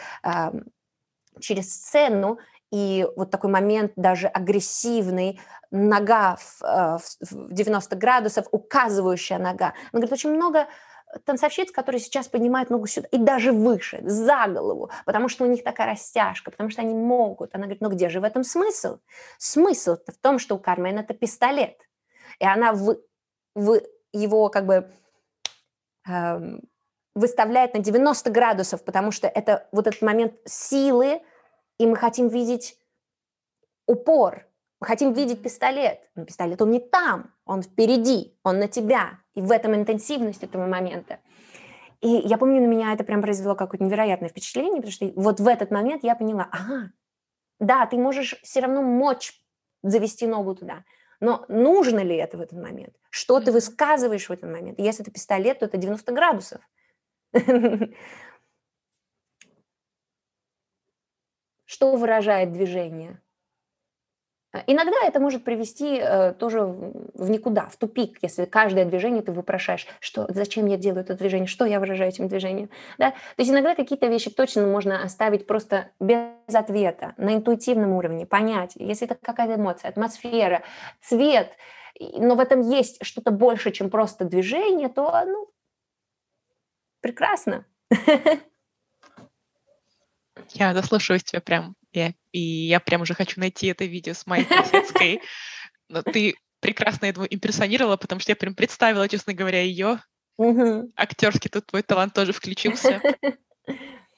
через 1.40 1.74
сцену, 1.74 2.38
и 2.72 3.06
вот 3.16 3.30
такой 3.30 3.50
момент 3.50 3.92
даже 3.96 4.26
агрессивный, 4.26 5.40
нога 5.70 6.36
в, 6.36 6.62
э, 6.62 6.98
в 7.30 7.52
90 7.52 7.96
градусов, 7.96 8.46
указывающая 8.50 9.38
нога. 9.38 9.74
Она 9.92 10.00
говорит, 10.00 10.12
очень 10.12 10.30
много 10.30 10.66
танцовщиц, 11.24 11.70
которые 11.70 12.00
сейчас 12.00 12.28
поднимают 12.28 12.70
ногу 12.70 12.86
сюда 12.86 13.08
и 13.10 13.18
даже 13.18 13.52
выше, 13.52 14.00
за 14.02 14.46
голову, 14.48 14.90
потому 15.04 15.28
что 15.28 15.44
у 15.44 15.48
них 15.48 15.62
такая 15.62 15.92
растяжка, 15.92 16.50
потому 16.50 16.70
что 16.70 16.82
они 16.82 16.94
могут. 16.94 17.54
Она 17.54 17.64
говорит, 17.64 17.80
ну 17.80 17.88
где 17.88 18.08
же 18.08 18.20
в 18.20 18.24
этом 18.24 18.44
смысл? 18.44 18.98
Смысл 19.38 19.96
в 20.06 20.18
том, 20.20 20.38
что 20.38 20.56
у 20.56 20.58
Кармен 20.58 20.98
это 20.98 21.14
пистолет, 21.14 21.78
и 22.38 22.46
она 22.46 22.72
в, 22.72 22.96
в 23.54 23.80
его 24.12 24.48
как 24.48 24.66
бы 24.66 24.90
эм, 26.08 26.62
выставляет 27.14 27.74
на 27.74 27.80
90 27.80 28.30
градусов, 28.30 28.84
потому 28.84 29.10
что 29.10 29.26
это 29.28 29.68
вот 29.72 29.86
этот 29.86 30.02
момент 30.02 30.34
силы, 30.44 31.22
и 31.78 31.86
мы 31.86 31.96
хотим 31.96 32.28
видеть 32.28 32.78
упор, 33.86 34.46
мы 34.80 34.86
хотим 34.86 35.12
видеть 35.12 35.42
пистолет. 35.42 36.00
Но 36.14 36.24
пистолет, 36.24 36.60
он 36.60 36.70
не 36.70 36.80
там, 36.80 37.34
он 37.44 37.62
впереди, 37.62 38.38
он 38.42 38.58
на 38.58 38.68
тебя. 38.68 39.20
И 39.34 39.40
в 39.40 39.50
этом 39.50 39.74
интенсивность 39.74 40.42
этого 40.42 40.66
момента. 40.66 41.20
И 42.00 42.08
я 42.08 42.36
помню, 42.36 42.60
на 42.60 42.66
меня 42.66 42.92
это 42.92 43.04
прям 43.04 43.22
произвело 43.22 43.54
какое-то 43.54 43.84
невероятное 43.84 44.28
впечатление, 44.28 44.82
потому 44.82 44.92
что 44.92 45.06
вот 45.16 45.40
в 45.40 45.46
этот 45.46 45.70
момент 45.70 46.04
я 46.04 46.14
поняла, 46.14 46.48
ага, 46.50 46.92
да, 47.58 47.86
ты 47.86 47.96
можешь 47.96 48.38
все 48.42 48.60
равно 48.60 48.82
мочь 48.82 49.32
завести 49.82 50.26
ногу 50.26 50.54
туда, 50.54 50.84
но 51.20 51.46
нужно 51.48 52.00
ли 52.00 52.16
это 52.16 52.36
в 52.36 52.40
этот 52.40 52.58
момент? 52.58 52.94
Что 53.08 53.40
ты 53.40 53.50
высказываешь 53.50 54.28
в 54.28 54.32
этот 54.32 54.50
момент? 54.50 54.78
Если 54.78 55.02
это 55.02 55.10
пистолет, 55.10 55.60
то 55.60 55.64
это 55.64 55.78
90 55.78 56.12
градусов. 56.12 56.60
что 61.66 61.94
выражает 61.96 62.52
движение. 62.52 63.20
А, 64.52 64.62
иногда 64.66 64.96
это 65.04 65.20
может 65.20 65.44
привести 65.44 65.98
э, 66.00 66.32
тоже 66.32 66.62
в 66.62 67.30
никуда, 67.30 67.66
в 67.66 67.76
тупик, 67.76 68.18
если 68.22 68.44
каждое 68.44 68.84
движение 68.84 69.22
ты 69.22 69.32
вопрошаешь, 69.32 69.86
что, 70.00 70.26
зачем 70.30 70.66
я 70.66 70.76
делаю 70.76 71.02
это 71.02 71.14
движение, 71.14 71.46
что 71.46 71.66
я 71.66 71.80
выражаю 71.80 72.10
этим 72.10 72.28
движением. 72.28 72.70
Да? 72.96 73.10
То 73.10 73.38
есть 73.38 73.50
иногда 73.50 73.74
какие-то 73.74 74.06
вещи 74.06 74.30
точно 74.30 74.66
можно 74.66 75.02
оставить 75.02 75.46
просто 75.46 75.90
без 76.00 76.54
ответа, 76.54 77.14
на 77.16 77.34
интуитивном 77.34 77.92
уровне, 77.92 78.24
понять, 78.24 78.72
если 78.76 79.06
это 79.06 79.16
какая-то 79.20 79.60
эмоция, 79.60 79.88
атмосфера, 79.90 80.62
цвет, 81.02 81.50
но 81.98 82.34
в 82.34 82.40
этом 82.40 82.60
есть 82.60 83.04
что-то 83.04 83.30
больше, 83.30 83.72
чем 83.72 83.90
просто 83.90 84.24
движение, 84.24 84.88
то 84.88 85.22
ну, 85.26 85.48
прекрасно. 87.00 87.66
Я 90.54 90.74
заслушиваюсь 90.74 91.24
тебя 91.24 91.40
прям, 91.40 91.74
я, 91.92 92.12
и 92.32 92.40
я 92.40 92.80
прям 92.80 93.02
уже 93.02 93.14
хочу 93.14 93.40
найти 93.40 93.68
это 93.68 93.84
видео 93.84 94.14
с 94.14 94.26
Майей 94.26 94.46
Плесецкой. 94.46 95.20
Но 95.88 96.02
ты 96.02 96.34
прекрасно 96.60 97.06
его 97.06 97.26
имперсонировала, 97.28 97.96
потому 97.96 98.20
что 98.20 98.32
я 98.32 98.36
прям 98.36 98.54
представила, 98.54 99.08
честно 99.08 99.32
говоря, 99.34 99.62
ее. 99.62 100.00
Угу. 100.36 100.92
Актерский 100.96 101.48
тут 101.48 101.66
твой 101.66 101.82
талант 101.82 102.12
тоже 102.12 102.32
включился. 102.32 103.00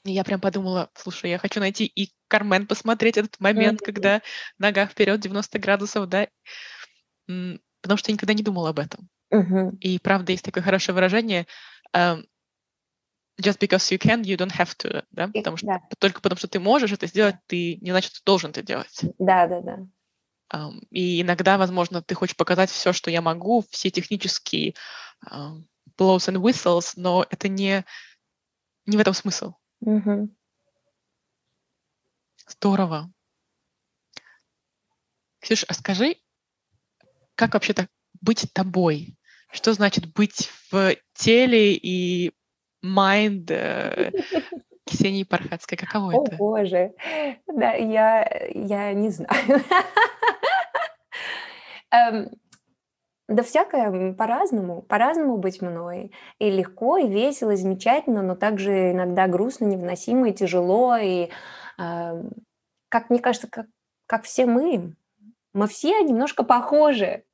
И 0.04 0.12
я 0.12 0.24
прям 0.24 0.40
подумала, 0.40 0.90
слушай, 0.94 1.30
я 1.30 1.38
хочу 1.38 1.60
найти 1.60 1.84
и 1.84 2.10
Кармен 2.28 2.66
посмотреть 2.66 3.18
этот 3.18 3.38
момент, 3.40 3.80
mm-hmm. 3.80 3.84
когда 3.84 4.22
нога 4.58 4.86
вперед 4.86 5.20
90 5.20 5.58
градусов, 5.58 6.08
да, 6.08 6.28
потому 7.26 7.96
что 7.96 8.10
я 8.10 8.14
никогда 8.14 8.32
не 8.32 8.42
думала 8.42 8.70
об 8.70 8.78
этом. 8.78 9.08
Mm-hmm. 9.32 9.78
И 9.80 9.98
правда 9.98 10.32
есть 10.32 10.44
такое 10.44 10.62
хорошее 10.62 10.94
выражение 10.94 11.46
um, 11.94 12.24
just 13.40 13.58
because 13.60 13.90
you 13.90 13.98
can, 13.98 14.22
you 14.22 14.36
don't 14.36 14.52
have 14.52 14.76
to, 14.78 15.04
да, 15.12 15.28
потому 15.28 15.56
что 15.56 15.66
да. 15.66 15.80
только 15.98 16.20
потому 16.20 16.38
что 16.38 16.48
ты 16.48 16.58
можешь 16.58 16.92
это 16.92 17.06
сделать, 17.06 17.36
ты 17.46 17.76
не 17.76 17.90
значит, 17.90 18.12
ты 18.12 18.20
должен 18.24 18.50
это 18.50 18.62
делать. 18.62 19.00
Да, 19.18 19.46
да, 19.46 19.60
да. 19.60 19.86
Um, 20.50 20.80
и 20.90 21.20
иногда, 21.20 21.58
возможно, 21.58 22.02
ты 22.02 22.14
хочешь 22.14 22.36
показать 22.36 22.70
все, 22.70 22.92
что 22.92 23.10
я 23.10 23.20
могу, 23.20 23.64
все 23.70 23.90
технические 23.90 24.74
um, 25.30 25.64
blows 25.98 26.28
and 26.28 26.40
whistles, 26.40 26.92
но 26.96 27.26
это 27.28 27.48
не 27.48 27.84
не 28.86 28.96
в 28.96 29.00
этом 29.00 29.12
смысл. 29.12 29.52
Угу. 29.80 30.34
Здорово. 32.48 33.12
Ксюш, 35.40 35.64
а 35.68 35.74
скажи, 35.74 36.16
как 37.34 37.54
вообще-то 37.54 37.88
быть 38.20 38.50
тобой? 38.52 39.16
Что 39.52 39.72
значит 39.72 40.12
быть 40.12 40.50
в 40.70 40.96
теле 41.14 41.74
и 41.74 42.32
mind 42.84 43.50
э, 43.50 44.10
Ксении 44.86 45.24
Пархатской? 45.24 45.78
Каково 45.78 46.12
О, 46.12 46.24
это? 46.24 46.34
О, 46.34 46.38
боже. 46.38 46.94
Да, 47.46 47.72
я, 47.72 48.28
я 48.54 48.92
не 48.94 49.10
знаю. 49.10 49.30
Эм, 51.90 52.30
да 53.28 53.42
всякое 53.42 54.14
по-разному, 54.14 54.82
по-разному 54.82 55.36
быть 55.36 55.60
мной. 55.60 56.12
И 56.38 56.50
легко, 56.50 56.98
и 56.98 57.08
весело, 57.08 57.50
и 57.52 57.56
замечательно, 57.56 58.22
но 58.22 58.34
также 58.34 58.92
иногда 58.92 59.26
грустно, 59.26 59.66
невыносимо, 59.66 60.30
и 60.30 60.34
тяжело. 60.34 60.96
И, 60.96 61.30
э, 61.78 62.22
как 62.88 63.10
мне 63.10 63.20
кажется, 63.20 63.48
как, 63.50 63.66
как 64.06 64.24
все 64.24 64.46
мы, 64.46 64.94
мы 65.52 65.66
все 65.66 66.00
немножко 66.02 66.42
похожи 66.42 67.24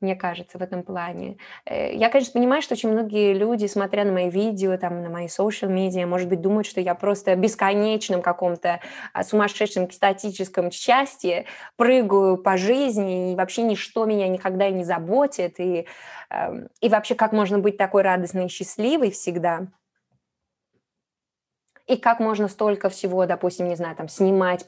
мне 0.00 0.16
кажется, 0.16 0.58
в 0.58 0.62
этом 0.62 0.82
плане. 0.82 1.36
Э, 1.66 1.94
я, 1.94 2.08
конечно, 2.08 2.32
понимаю, 2.32 2.62
что 2.62 2.74
очень 2.74 2.90
многие 2.90 3.34
люди, 3.34 3.66
смотря 3.66 4.04
на 4.04 4.12
мои 4.12 4.30
видео, 4.30 4.76
там, 4.78 5.02
на 5.02 5.10
мои 5.10 5.26
social 5.26 5.68
медиа, 5.68 6.06
может 6.06 6.28
быть, 6.28 6.40
думают, 6.40 6.66
что 6.66 6.80
я 6.80 6.94
просто 6.94 7.36
бесконечном 7.36 8.22
каком-то 8.22 8.80
а, 9.12 9.24
сумасшедшем 9.24 9.86
экстатическом 9.86 10.70
счастье 10.70 11.44
прыгаю 11.76 12.38
по 12.38 12.56
жизни, 12.56 13.32
и 13.32 13.36
вообще 13.36 13.62
ничто 13.62 14.06
меня 14.06 14.28
никогда 14.28 14.70
не 14.70 14.84
заботит, 14.84 15.60
и, 15.60 15.86
эм, 16.30 16.68
и 16.80 16.88
вообще 16.88 17.14
как 17.14 17.32
можно 17.32 17.58
быть 17.58 17.76
такой 17.76 18.02
радостной 18.02 18.46
и 18.46 18.48
счастливой 18.48 19.10
всегда 19.10 19.68
и 21.86 21.96
как 21.96 22.20
можно 22.20 22.46
столько 22.46 22.88
всего, 22.88 23.26
допустим, 23.26 23.68
не 23.68 23.74
знаю, 23.74 23.96
там, 23.96 24.08
снимать, 24.08 24.64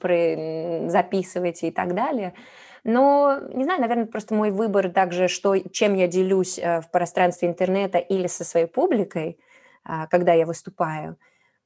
записывать 0.90 1.62
и 1.62 1.70
так 1.70 1.94
далее– 1.94 2.34
но, 2.84 3.38
не 3.52 3.64
знаю, 3.64 3.80
наверное, 3.80 4.06
просто 4.06 4.34
мой 4.34 4.50
выбор 4.50 4.90
также, 4.90 5.28
что, 5.28 5.56
чем 5.56 5.94
я 5.94 6.08
делюсь 6.08 6.58
э, 6.58 6.80
в 6.80 6.90
пространстве 6.90 7.48
интернета 7.48 7.98
или 7.98 8.26
со 8.26 8.44
своей 8.44 8.66
публикой, 8.66 9.38
а, 9.84 10.06
когда 10.08 10.32
я 10.32 10.46
выступаю. 10.46 11.16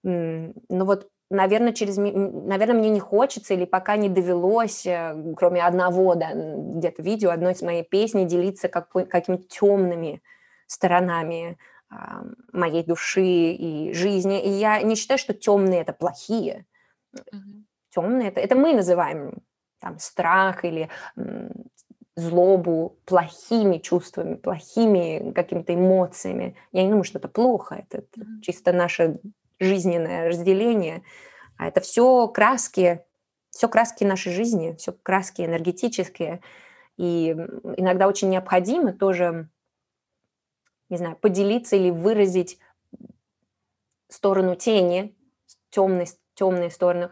Ну 0.03 0.53
вот, 0.69 1.09
наверное, 1.31 1.73
через, 1.73 1.97
наверное, 1.97 2.77
мне 2.77 2.91
не 2.91 3.01
хочется 3.01 3.55
или 3.55 3.65
пока 3.65 3.97
не 3.97 4.09
довелось, 4.09 4.87
э, 4.87 5.35
кроме 5.37 5.63
одного, 5.65 6.15
да, 6.15 6.33
где-то 6.35 7.03
видео 7.03 7.31
одной 7.31 7.53
из 7.53 7.63
моей 7.63 7.83
песни, 7.83 8.25
делиться 8.25 8.69
как, 8.69 8.91
какими-то 8.91 9.49
темными 9.49 10.23
сторонами 10.67 11.57
а, 11.89 12.25
моей 12.53 12.85
души 12.85 13.53
и 13.53 13.93
жизни. 13.95 14.43
И 14.43 14.51
я 14.51 14.83
не 14.83 14.97
считаю, 14.97 15.19
что 15.19 15.33
темные 15.33 15.81
это 15.81 15.95
плохие. 15.95 16.67
Mm-hmm. 17.15 17.63
Темные 17.91 18.29
это, 18.29 18.41
это 18.41 18.55
мы 18.55 18.75
называем 18.75 19.43
там, 19.87 19.99
страх 20.01 20.65
или 20.65 20.89
злобу 22.17 22.99
плохими 23.05 23.79
чувствами, 23.79 24.35
плохими 24.35 25.33
какими-то 25.33 25.75
эмоциями. 25.75 26.57
Я 26.73 26.83
не 26.83 26.89
думаю, 26.89 27.05
что 27.05 27.19
это 27.19 27.29
плохо, 27.29 27.77
это, 27.77 27.99
это 27.99 28.27
чисто 28.43 28.73
наше 28.73 29.21
жизненное 29.61 30.29
разделение. 30.29 31.03
А 31.57 31.69
это 31.69 31.81
все 31.81 32.27
краски, 32.29 33.05
все 33.51 33.69
краски 33.69 34.03
нашей 34.03 34.33
жизни, 34.33 34.75
все 34.77 34.93
краски 34.93 35.43
энергетические. 35.43 36.41
И 36.97 37.31
иногда 37.77 38.09
очень 38.09 38.31
необходимо 38.31 38.93
тоже, 38.93 39.49
не 40.89 40.97
знаю, 40.97 41.17
поделиться 41.17 41.77
или 41.77 41.91
выразить 41.91 42.59
сторону 44.09 44.57
тени, 44.57 45.15
темной, 45.71 46.07
темные 46.35 46.71
стороны, 46.71 47.11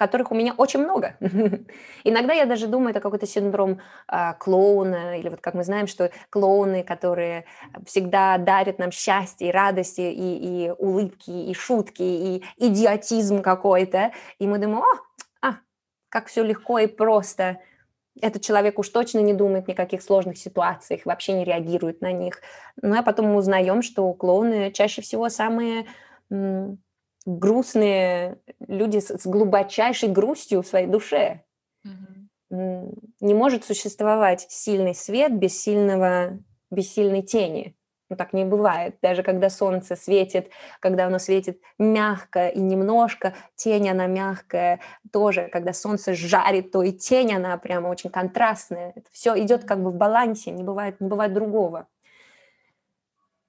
которых 0.00 0.32
у 0.32 0.34
меня 0.34 0.54
очень 0.56 0.80
много. 0.80 1.14
Иногда 2.04 2.32
я 2.32 2.46
даже 2.46 2.68
думаю, 2.68 2.92
это 2.92 3.00
какой-то 3.00 3.26
синдром 3.26 3.80
э, 4.10 4.32
клоуна, 4.38 5.18
или 5.18 5.28
вот 5.28 5.42
как 5.42 5.52
мы 5.52 5.62
знаем, 5.62 5.86
что 5.86 6.10
клоуны, 6.30 6.82
которые 6.82 7.44
всегда 7.84 8.38
дарят 8.38 8.78
нам 8.78 8.92
счастье 8.92 9.48
и 9.48 9.52
радости, 9.52 10.00
и, 10.00 10.68
и 10.68 10.70
улыбки, 10.70 11.30
и 11.30 11.52
шутки, 11.52 12.02
и 12.02 12.42
идиотизм 12.56 13.42
какой-то, 13.42 14.12
и 14.38 14.46
мы 14.46 14.56
думаем, 14.56 14.84
о, 14.84 15.46
а, 15.46 15.56
как 16.08 16.28
все 16.28 16.42
легко 16.44 16.78
и 16.78 16.86
просто. 16.86 17.58
Этот 18.22 18.40
человек 18.40 18.78
уж 18.78 18.88
точно 18.88 19.18
не 19.18 19.34
думает 19.34 19.68
ни 19.68 19.72
о 19.72 19.76
каких 19.76 20.00
сложных 20.00 20.38
ситуациях, 20.38 21.02
вообще 21.04 21.34
не 21.34 21.44
реагирует 21.44 22.00
на 22.00 22.12
них. 22.12 22.40
Ну, 22.80 22.98
а 22.98 23.02
потом 23.02 23.26
мы 23.26 23.36
узнаем, 23.36 23.82
что 23.82 24.10
клоуны 24.14 24.72
чаще 24.72 25.02
всего 25.02 25.28
самые 25.28 25.84
грустные 27.26 28.38
люди 28.66 28.98
с, 28.98 29.10
с 29.10 29.26
глубочайшей 29.26 30.08
грустью 30.08 30.62
в 30.62 30.66
своей 30.66 30.86
душе. 30.86 31.42
Mm-hmm. 31.86 32.98
Не 33.20 33.34
может 33.34 33.64
существовать 33.64 34.46
сильный 34.48 34.94
свет 34.94 35.32
без 35.32 35.60
сильного, 35.60 36.38
без 36.70 36.92
сильной 36.92 37.22
тени. 37.22 37.76
Ну, 38.10 38.16
так 38.16 38.32
не 38.32 38.44
бывает. 38.44 38.96
Даже 39.02 39.22
когда 39.22 39.48
солнце 39.48 39.94
светит, 39.94 40.50
когда 40.80 41.06
оно 41.06 41.20
светит 41.20 41.60
мягко 41.78 42.48
и 42.48 42.58
немножко, 42.58 43.34
тень 43.54 43.88
она 43.88 44.08
мягкая. 44.08 44.80
Тоже, 45.12 45.48
когда 45.52 45.72
солнце 45.72 46.14
жарит, 46.14 46.72
то 46.72 46.82
и 46.82 46.90
тень 46.90 47.32
она 47.32 47.56
прямо 47.56 47.86
очень 47.86 48.10
контрастная. 48.10 48.94
Это 48.96 49.06
все 49.12 49.40
идет 49.40 49.64
как 49.64 49.80
бы 49.80 49.92
в 49.92 49.94
балансе, 49.94 50.50
не 50.50 50.64
бывает, 50.64 51.00
не 51.00 51.06
бывает 51.06 51.32
другого. 51.32 51.86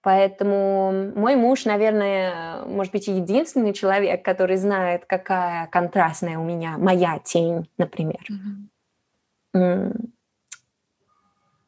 Поэтому 0.04 1.12
мой 1.16 1.36
муж, 1.36 1.66
наверное, 1.66 2.64
может 2.66 2.92
быть, 2.92 3.08
единственный 3.08 3.72
человек, 3.72 4.26
который 4.26 4.58
знает, 4.58 5.06
какая 5.06 5.68
контрастная 5.68 6.40
у 6.40 6.44
меня 6.44 6.78
моя 6.80 7.20
тень, 7.20 7.70
например. 7.78 8.26
Mm-hmm. 9.56 10.10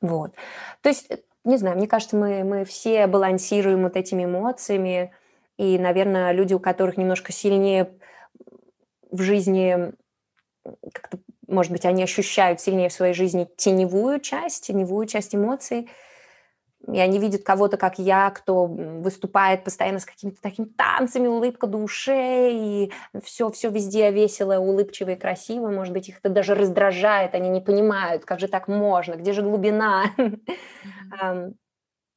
Вот. 0.01 0.33
То 0.81 0.89
есть, 0.89 1.11
не 1.43 1.57
знаю, 1.57 1.77
мне 1.77 1.87
кажется, 1.87 2.17
мы, 2.17 2.43
мы 2.43 2.65
все 2.65 3.05
балансируем 3.05 3.83
вот 3.83 3.95
этими 3.95 4.25
эмоциями, 4.25 5.11
и, 5.57 5.77
наверное, 5.77 6.31
люди, 6.31 6.55
у 6.55 6.59
которых 6.59 6.97
немножко 6.97 7.31
сильнее 7.31 7.91
в 9.11 9.21
жизни, 9.21 9.93
как-то, 10.91 11.19
может 11.47 11.71
быть, 11.71 11.85
они 11.85 12.01
ощущают 12.01 12.59
сильнее 12.59 12.89
в 12.89 12.93
своей 12.93 13.13
жизни 13.13 13.47
теневую 13.57 14.19
часть, 14.19 14.65
теневую 14.65 15.05
часть 15.05 15.35
эмоций– 15.35 15.87
и 16.91 16.99
они 16.99 17.19
видят 17.19 17.43
кого-то, 17.43 17.77
как 17.77 17.97
я, 17.97 18.29
кто 18.29 18.65
выступает 18.65 19.63
постоянно 19.63 19.99
с 19.99 20.05
какими-то 20.05 20.41
такими 20.41 20.65
танцами, 20.65 21.27
улыбка 21.27 21.67
до 21.67 21.77
ушей, 21.77 22.85
и 22.85 22.91
все, 23.23 23.49
все 23.51 23.69
везде 23.69 24.11
весело, 24.11 24.57
улыбчиво 24.57 25.11
и 25.11 25.15
красиво. 25.15 25.69
Может 25.69 25.93
быть, 25.93 26.09
их 26.09 26.19
это 26.19 26.29
даже 26.29 26.55
раздражает, 26.55 27.35
они 27.35 27.49
не 27.49 27.61
понимают, 27.61 28.25
как 28.25 28.39
же 28.39 28.47
так 28.47 28.67
можно, 28.67 29.15
где 29.15 29.31
же 29.31 29.41
глубина. 29.41 30.05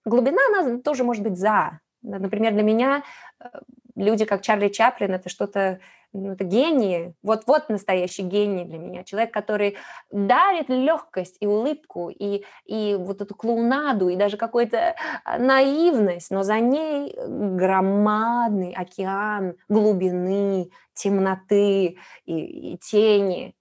Глубина, 0.04 0.40
она 0.48 0.78
тоже 0.78 1.04
может 1.04 1.22
быть 1.22 1.36
за. 1.36 1.80
Например, 2.02 2.52
для 2.52 2.62
меня 2.62 3.02
э, 3.40 3.48
люди, 3.96 4.24
как 4.24 4.42
Чарли 4.42 4.68
Чаплин, 4.68 5.14
это 5.14 5.28
что-то 5.28 5.80
ну, 6.16 6.32
это 6.32 6.44
гении, 6.44 7.14
вот-вот 7.22 7.68
настоящий 7.68 8.22
гений 8.22 8.64
для 8.64 8.78
меня, 8.78 9.04
человек, 9.04 9.32
который 9.32 9.76
дарит 10.10 10.68
легкость 10.68 11.36
и 11.40 11.46
улыбку, 11.46 12.10
и, 12.10 12.44
и 12.64 12.96
вот 12.98 13.20
эту 13.20 13.34
клоунаду, 13.34 14.08
и 14.08 14.16
даже 14.16 14.36
какую-то 14.36 14.96
а, 15.24 15.38
наивность, 15.38 16.30
но 16.30 16.42
за 16.42 16.60
ней 16.60 17.14
громадный 17.16 18.72
океан 18.72 19.56
глубины, 19.68 20.70
темноты 20.94 21.98
и, 22.24 22.72
и 22.72 22.78
тени. 22.78 23.54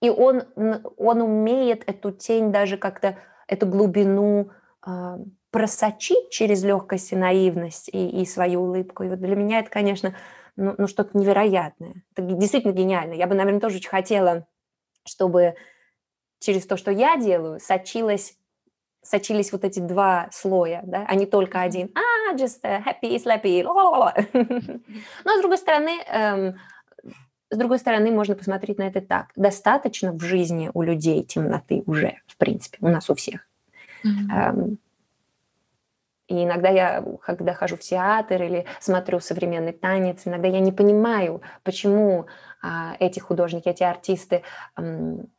И 0.00 0.10
он, 0.10 0.44
он 0.96 1.22
умеет 1.22 1.82
эту 1.88 2.12
тень 2.12 2.52
даже 2.52 2.76
как-то, 2.76 3.18
эту 3.48 3.66
глубину 3.66 4.50
э, 4.86 5.18
просочить 5.50 6.30
через 6.30 6.62
легкость 6.62 7.12
и 7.12 7.16
наивность 7.16 7.88
и, 7.88 8.22
и 8.22 8.26
свою 8.26 8.62
улыбку. 8.62 9.02
И 9.04 9.08
вот 9.08 9.20
для 9.20 9.34
меня 9.34 9.60
это, 9.60 9.70
конечно, 9.70 10.14
ну, 10.56 10.74
ну 10.76 10.86
что-то 10.86 11.16
невероятное. 11.16 12.04
Это 12.14 12.22
действительно 12.22 12.72
гениально. 12.72 13.14
Я 13.14 13.26
бы, 13.26 13.34
наверное, 13.34 13.60
тоже 13.60 13.76
очень 13.76 13.88
хотела, 13.88 14.46
чтобы 15.06 15.54
через 16.38 16.66
то, 16.66 16.76
что 16.76 16.90
я 16.90 17.16
делаю, 17.16 17.60
сочилось 17.60 18.36
сочились 19.00 19.52
вот 19.52 19.64
эти 19.64 19.78
два 19.78 20.28
слоя, 20.32 20.82
да, 20.84 21.06
а 21.08 21.14
не 21.14 21.24
только 21.24 21.62
один. 21.62 21.90
А, 21.94 22.34
just 22.34 22.60
happy, 22.62 23.16
slappy, 23.16 23.62
Но 25.24 25.36
с 25.36 25.40
другой 25.40 25.56
стороны, 25.56 26.02
эм, 26.08 26.58
с 27.50 27.56
другой 27.56 27.78
стороны, 27.78 28.10
можно 28.10 28.34
посмотреть 28.34 28.76
на 28.78 28.82
это 28.82 29.00
так. 29.00 29.28
Достаточно 29.34 30.12
в 30.12 30.20
жизни 30.20 30.70
у 30.74 30.82
людей 30.82 31.22
темноты 31.24 31.82
уже, 31.86 32.18
в 32.26 32.36
принципе, 32.36 32.78
у 32.80 32.88
нас 32.88 33.08
у 33.08 33.14
всех. 33.14 33.48
Mm-hmm. 34.04 34.76
И 36.28 36.44
иногда 36.44 36.68
я, 36.68 37.02
когда 37.22 37.54
хожу 37.54 37.76
в 37.76 37.80
театр 37.80 38.42
или 38.42 38.66
смотрю 38.80 39.18
современный 39.18 39.72
танец, 39.72 40.22
иногда 40.26 40.46
я 40.48 40.60
не 40.60 40.72
понимаю, 40.72 41.40
почему 41.64 42.26
а, 42.62 42.94
эти 43.00 43.18
художники, 43.18 43.68
эти 43.68 43.82
артисты 43.82 44.42
м, 44.76 45.30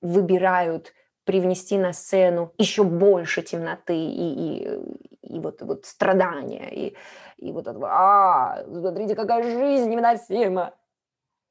выбирают 0.00 0.94
привнести 1.24 1.78
на 1.78 1.92
сцену 1.92 2.52
еще 2.58 2.82
больше 2.82 3.42
темноты 3.42 3.94
и, 3.94 4.64
и, 4.64 5.34
и 5.34 5.38
вот, 5.38 5.62
вот 5.62 5.84
страдания, 5.84 6.68
и, 6.70 6.96
и 7.36 7.52
вот 7.52 7.68
этого, 7.68 7.88
а, 7.90 8.64
смотрите, 8.64 9.14
какая 9.14 9.42
жизнь 9.42 9.90
невыносима. 9.90 10.74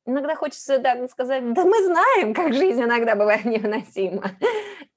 Иногда 0.08 0.36
хочется 0.36 0.80
так 0.80 1.10
сказать, 1.12 1.54
да 1.54 1.64
мы 1.64 1.86
знаем, 1.86 2.34
как 2.34 2.54
жизнь 2.54 2.82
иногда 2.82 3.16
бывает 3.16 3.46
невыносима. 3.46 4.24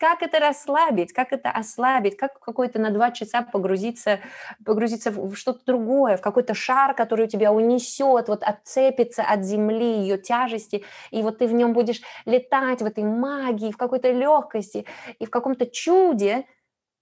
Как 0.05 0.22
это 0.22 0.38
расслабить, 0.38 1.14
как 1.14 1.32
это 1.32 1.50
ослабить, 1.50 2.18
как 2.18 2.38
какой-то 2.38 2.78
на 2.78 2.90
два 2.90 3.11
часа 3.11 3.40
погрузиться, 3.40 4.20
погрузиться 4.62 5.11
в 5.11 5.34
что-то 5.34 5.64
другое, 5.64 6.18
в 6.18 6.20
какой-то 6.20 6.52
шар, 6.52 6.94
который 6.94 7.24
у 7.24 7.26
тебя 7.26 7.50
унесет, 7.55 8.28
вот 8.28 8.42
отцепится 8.42 9.22
от 9.22 9.46
земли, 9.46 10.00
ее 10.00 10.18
тяжести, 10.18 10.84
и 11.11 11.22
вот 11.22 11.38
ты 11.38 11.46
в 11.46 11.55
нем 11.55 11.72
будешь 11.72 12.02
летать 12.26 12.82
в 12.82 12.84
этой 12.84 13.02
магии, 13.02 13.72
в 13.72 13.78
какой-то 13.78 14.11
легкости 14.12 14.84
и 15.18 15.24
в 15.24 15.30
каком-то 15.30 15.64
чуде, 15.64 16.44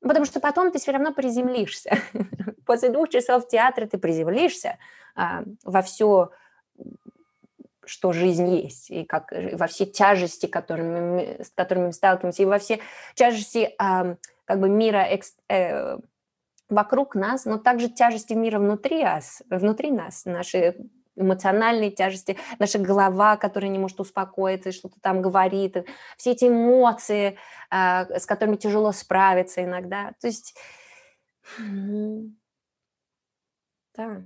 потому 0.00 0.24
что 0.24 0.38
потом 0.38 0.70
ты 0.70 0.78
все 0.78 0.92
равно 0.92 1.12
приземлишься. 1.12 1.98
После 2.66 2.88
двух 2.90 3.08
часов 3.08 3.48
театра 3.48 3.88
ты 3.88 3.98
приземлишься 3.98 4.78
а, 5.16 5.42
во 5.64 5.82
все 5.82 6.30
что 7.92 8.12
жизнь 8.12 8.48
есть, 8.48 8.90
и 8.90 9.04
как 9.04 9.34
э, 9.34 9.54
во 9.54 9.66
все 9.66 9.84
тяжести, 9.84 10.46
которыми 10.46 11.42
с 11.42 11.50
которыми 11.50 11.86
мы 11.86 11.92
сталкиваемся, 11.92 12.42
и 12.42 12.46
во 12.46 12.58
все 12.58 12.80
тяжести 13.14 13.74
э, 13.78 14.16
как 14.46 14.60
бы 14.60 14.70
мира 14.70 15.02
экс, 15.02 15.36
э, 15.50 15.98
вокруг 16.70 17.14
нас, 17.14 17.44
но 17.44 17.58
также 17.58 17.90
тяжести 17.90 18.32
мира 18.32 18.58
внутри 18.58 19.04
нас, 19.04 19.42
внутри 19.50 19.90
нас, 19.90 20.24
наши 20.24 20.74
эмоциональные 21.16 21.90
тяжести, 21.90 22.38
наша 22.58 22.78
голова, 22.78 23.36
которая 23.36 23.70
не 23.70 23.78
может 23.78 24.00
успокоиться 24.00 24.70
и 24.70 24.72
что-то 24.72 24.98
там 25.02 25.20
говорит, 25.20 25.76
все 26.16 26.30
эти 26.30 26.46
эмоции, 26.46 27.36
э, 27.70 28.18
с 28.18 28.24
которыми 28.24 28.56
тяжело 28.56 28.92
справиться 28.92 29.62
иногда. 29.62 30.12
То 30.18 30.28
есть, 30.28 30.56
да 33.94 34.22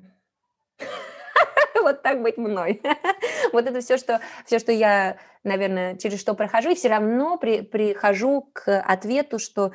вот 1.87 2.03
так 2.03 2.23
быть 2.23 2.37
мной. 2.37 2.83
вот 3.53 3.67
это 3.67 3.81
все, 3.81 3.97
что, 3.97 4.21
все, 4.45 4.59
что 4.59 4.73
я, 4.73 5.17
наверное, 5.45 5.97
через 5.97 6.21
что 6.21 6.35
прохожу, 6.35 6.71
и 6.71 6.75
все 6.75 6.89
равно 6.89 7.39
при, 7.39 7.63
прихожу 7.63 8.51
к 8.53 8.81
ответу, 8.81 9.39
что 9.39 9.73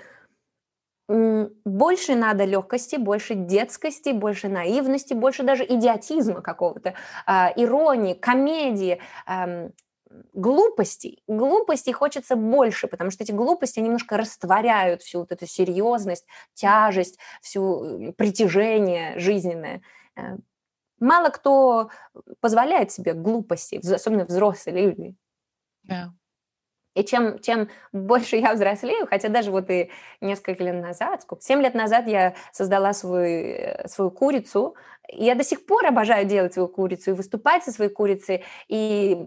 больше 1.07 2.15
надо 2.15 2.45
легкости, 2.45 2.95
больше 2.95 3.35
детскости, 3.35 4.09
больше 4.09 4.47
наивности, 4.47 5.13
больше 5.13 5.43
даже 5.43 5.65
идиотизма 5.65 6.41
какого-то, 6.41 6.93
э, 7.27 7.31
иронии, 7.57 8.13
комедии, 8.13 9.01
э, 9.27 9.69
глупостей. 10.33 11.21
Глупостей 11.27 11.91
хочется 11.91 12.35
больше, 12.35 12.87
потому 12.87 13.11
что 13.11 13.23
эти 13.23 13.31
глупости 13.31 13.79
немножко 13.79 14.17
растворяют 14.17 15.01
всю 15.01 15.19
вот 15.19 15.31
эту 15.31 15.47
серьезность, 15.47 16.25
тяжесть, 16.53 17.19
всю 17.41 17.83
э, 17.83 18.13
притяжение 18.13 19.17
жизненное. 19.19 19.81
Э, 21.01 21.05
мало 21.05 21.29
кто 21.29 21.89
позволяет 22.39 22.91
себе 22.91 23.13
глупости, 23.13 23.81
особенно 23.93 24.25
взрослые 24.25 24.85
люди. 24.87 25.15
Да. 25.83 26.13
И 26.93 27.03
чем, 27.03 27.39
чем 27.39 27.69
больше 27.93 28.35
я 28.35 28.53
взрослею, 28.53 29.07
хотя 29.07 29.29
даже 29.29 29.49
вот 29.51 29.69
и 29.69 29.89
несколько 30.19 30.63
лет 30.63 30.75
назад, 30.75 31.21
сколько, 31.21 31.41
7 31.41 31.61
лет 31.61 31.73
назад 31.73 32.05
я 32.07 32.35
создала 32.51 32.91
свой, 32.93 33.77
свою 33.85 34.11
курицу, 34.11 34.75
и 35.07 35.23
я 35.23 35.35
до 35.35 35.43
сих 35.43 35.65
пор 35.65 35.85
обожаю 35.85 36.25
делать 36.25 36.53
свою 36.53 36.67
курицу 36.67 37.11
и 37.11 37.13
выступать 37.13 37.63
со 37.63 37.71
своей 37.71 37.91
курицей, 37.91 38.43
и 38.67 39.25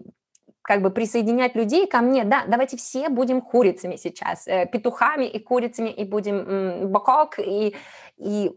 как 0.61 0.81
бы 0.83 0.91
присоединять 0.91 1.55
людей 1.55 1.87
ко 1.87 2.01
мне, 2.01 2.23
да, 2.23 2.45
давайте 2.47 2.77
все 2.77 3.09
будем 3.09 3.41
курицами 3.41 3.95
сейчас, 3.95 4.47
э, 4.47 4.67
петухами 4.71 5.25
и 5.25 5.39
курицами, 5.39 5.89
и 5.89 6.03
будем 6.03 6.91
бокок, 6.91 7.39
и, 7.39 7.75
и 8.17 8.51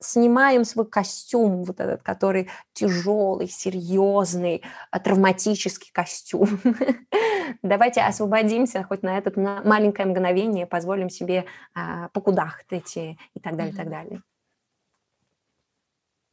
снимаем 0.00 0.64
свой 0.64 0.86
костюм, 0.86 1.64
вот 1.64 1.78
этот, 1.78 2.02
который 2.02 2.48
тяжелый, 2.72 3.48
серьезный, 3.48 4.62
а, 4.90 4.98
травматический 4.98 5.90
костюм. 5.92 6.60
Давайте 7.62 8.00
освободимся 8.00 8.82
хоть 8.82 9.02
на 9.02 9.18
это 9.18 9.38
маленькое 9.38 10.08
мгновение, 10.08 10.66
позволим 10.66 11.10
себе 11.10 11.44
а, 11.74 12.08
покудахтать 12.08 12.96
и, 12.96 13.18
и 13.34 13.40
так 13.40 13.56
далее, 13.56 13.72
и 13.72 13.76
так 13.76 13.90
далее. 13.90 14.22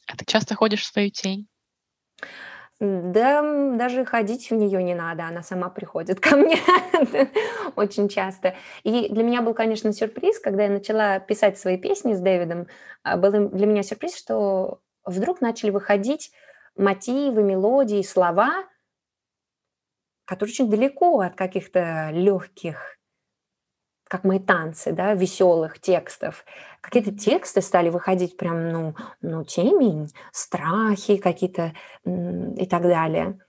А 0.07 0.15
ты 0.15 0.25
часто 0.25 0.55
ходишь 0.55 0.81
в 0.81 0.85
свою 0.85 1.09
тень? 1.09 1.47
Да, 2.79 3.41
даже 3.75 4.05
ходить 4.05 4.51
в 4.51 4.53
нее 4.53 4.83
не 4.83 4.93
надо, 4.93 5.23
она 5.25 5.41
сама 5.41 5.69
приходит 5.69 6.19
ко 6.19 6.35
мне 6.35 6.57
очень 7.75 8.07
часто. 8.07 8.55
И 8.83 9.09
для 9.09 9.23
меня 9.23 9.41
был, 9.41 9.55
конечно, 9.55 9.91
сюрприз, 9.91 10.39
когда 10.39 10.65
я 10.65 10.69
начала 10.69 11.19
писать 11.19 11.57
свои 11.57 11.77
песни 11.77 12.13
с 12.13 12.19
Дэвидом, 12.19 12.67
а, 13.01 13.17
был 13.17 13.49
для 13.49 13.65
меня 13.65 13.81
сюрприз, 13.81 14.15
что 14.15 14.79
вдруг 15.05 15.41
начали 15.41 15.71
выходить 15.71 16.31
мотивы, 16.75 17.41
мелодии, 17.41 18.03
слова, 18.03 18.65
которые 20.25 20.53
очень 20.53 20.69
далеко 20.69 21.21
от 21.21 21.35
каких-то 21.35 22.11
легких 22.11 22.96
как 24.07 24.23
мои 24.23 24.39
танцы, 24.39 24.91
да, 24.91 25.13
веселых 25.13 25.79
текстов. 25.79 26.45
Какие-то 26.81 27.11
тексты 27.11 27.61
стали 27.61 27.89
выходить 27.89 28.37
прям, 28.37 28.71
ну, 28.71 28.95
ну 29.21 29.43
темень, 29.43 30.11
страхи 30.31 31.17
какие-то 31.17 31.73
и 32.05 32.65
так 32.65 32.83
далее. 32.83 33.39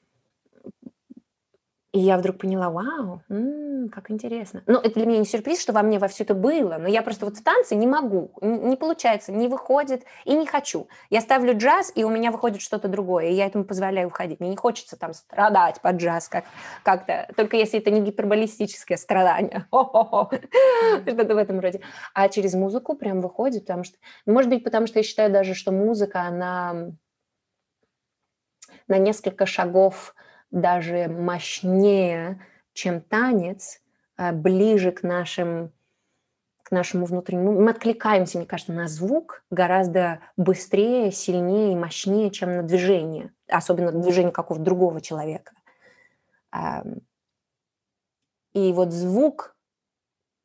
И 1.92 2.00
я 2.00 2.18
вдруг 2.18 2.36
поняла, 2.36 2.68
вау, 2.68 3.22
м-м, 3.30 3.88
как 3.88 4.10
интересно. 4.10 4.62
Ну, 4.66 4.78
это 4.78 4.94
для 4.94 5.06
меня 5.06 5.20
не 5.20 5.24
сюрприз, 5.24 5.58
что 5.58 5.72
во 5.72 5.80
мне 5.82 5.98
во 5.98 6.08
все 6.08 6.24
это 6.24 6.34
было, 6.34 6.76
но 6.78 6.86
я 6.86 7.00
просто 7.00 7.24
вот 7.24 7.38
в 7.38 7.42
танце 7.42 7.76
не 7.76 7.86
могу, 7.86 8.30
не 8.42 8.76
получается, 8.76 9.32
не 9.32 9.48
выходит 9.48 10.04
и 10.26 10.34
не 10.34 10.44
хочу. 10.46 10.88
Я 11.08 11.22
ставлю 11.22 11.56
джаз, 11.56 11.90
и 11.94 12.04
у 12.04 12.10
меня 12.10 12.30
выходит 12.30 12.60
что-то 12.60 12.88
другое, 12.88 13.28
и 13.28 13.32
я 13.32 13.46
этому 13.46 13.64
позволяю 13.64 14.08
уходить. 14.08 14.38
Мне 14.38 14.50
не 14.50 14.56
хочется 14.56 14.98
там 14.98 15.14
страдать 15.14 15.80
под 15.80 15.96
джаз 15.96 16.28
как- 16.28 16.44
как-то, 16.82 17.26
только 17.34 17.56
если 17.56 17.80
это 17.80 17.90
не 17.90 18.02
гиперболистическое 18.02 18.98
страдание, 18.98 19.66
что-то 19.70 21.34
в 21.34 21.38
этом 21.38 21.58
роде. 21.58 21.80
А 22.12 22.28
через 22.28 22.52
музыку 22.52 22.96
прям 22.96 23.22
выходит, 23.22 23.62
потому 23.62 23.84
что, 23.84 23.96
может 24.26 24.50
быть, 24.50 24.62
потому 24.62 24.86
что 24.86 24.98
я 24.98 25.02
считаю 25.02 25.32
даже, 25.32 25.54
что 25.54 25.72
музыка, 25.72 26.20
она 26.20 26.92
на 28.88 28.98
несколько 28.98 29.46
шагов 29.46 30.14
даже 30.50 31.08
мощнее, 31.08 32.44
чем 32.72 33.00
танец, 33.00 33.80
а, 34.16 34.32
ближе 34.32 34.92
к 34.92 35.02
нашим 35.02 35.72
к 36.68 36.70
нашему 36.70 37.06
внутреннему. 37.06 37.58
Мы 37.58 37.70
откликаемся, 37.70 38.36
мне 38.36 38.46
кажется, 38.46 38.74
на 38.74 38.88
звук 38.88 39.42
гораздо 39.50 40.20
быстрее, 40.36 41.10
сильнее 41.10 41.72
и 41.72 41.76
мощнее, 41.76 42.30
чем 42.30 42.56
на 42.56 42.62
движение, 42.62 43.32
особенно 43.48 43.90
движение 43.90 44.32
какого-то 44.32 44.62
другого 44.62 45.00
человека. 45.00 45.54
И 48.52 48.72
вот 48.74 48.92
звук, 48.92 49.56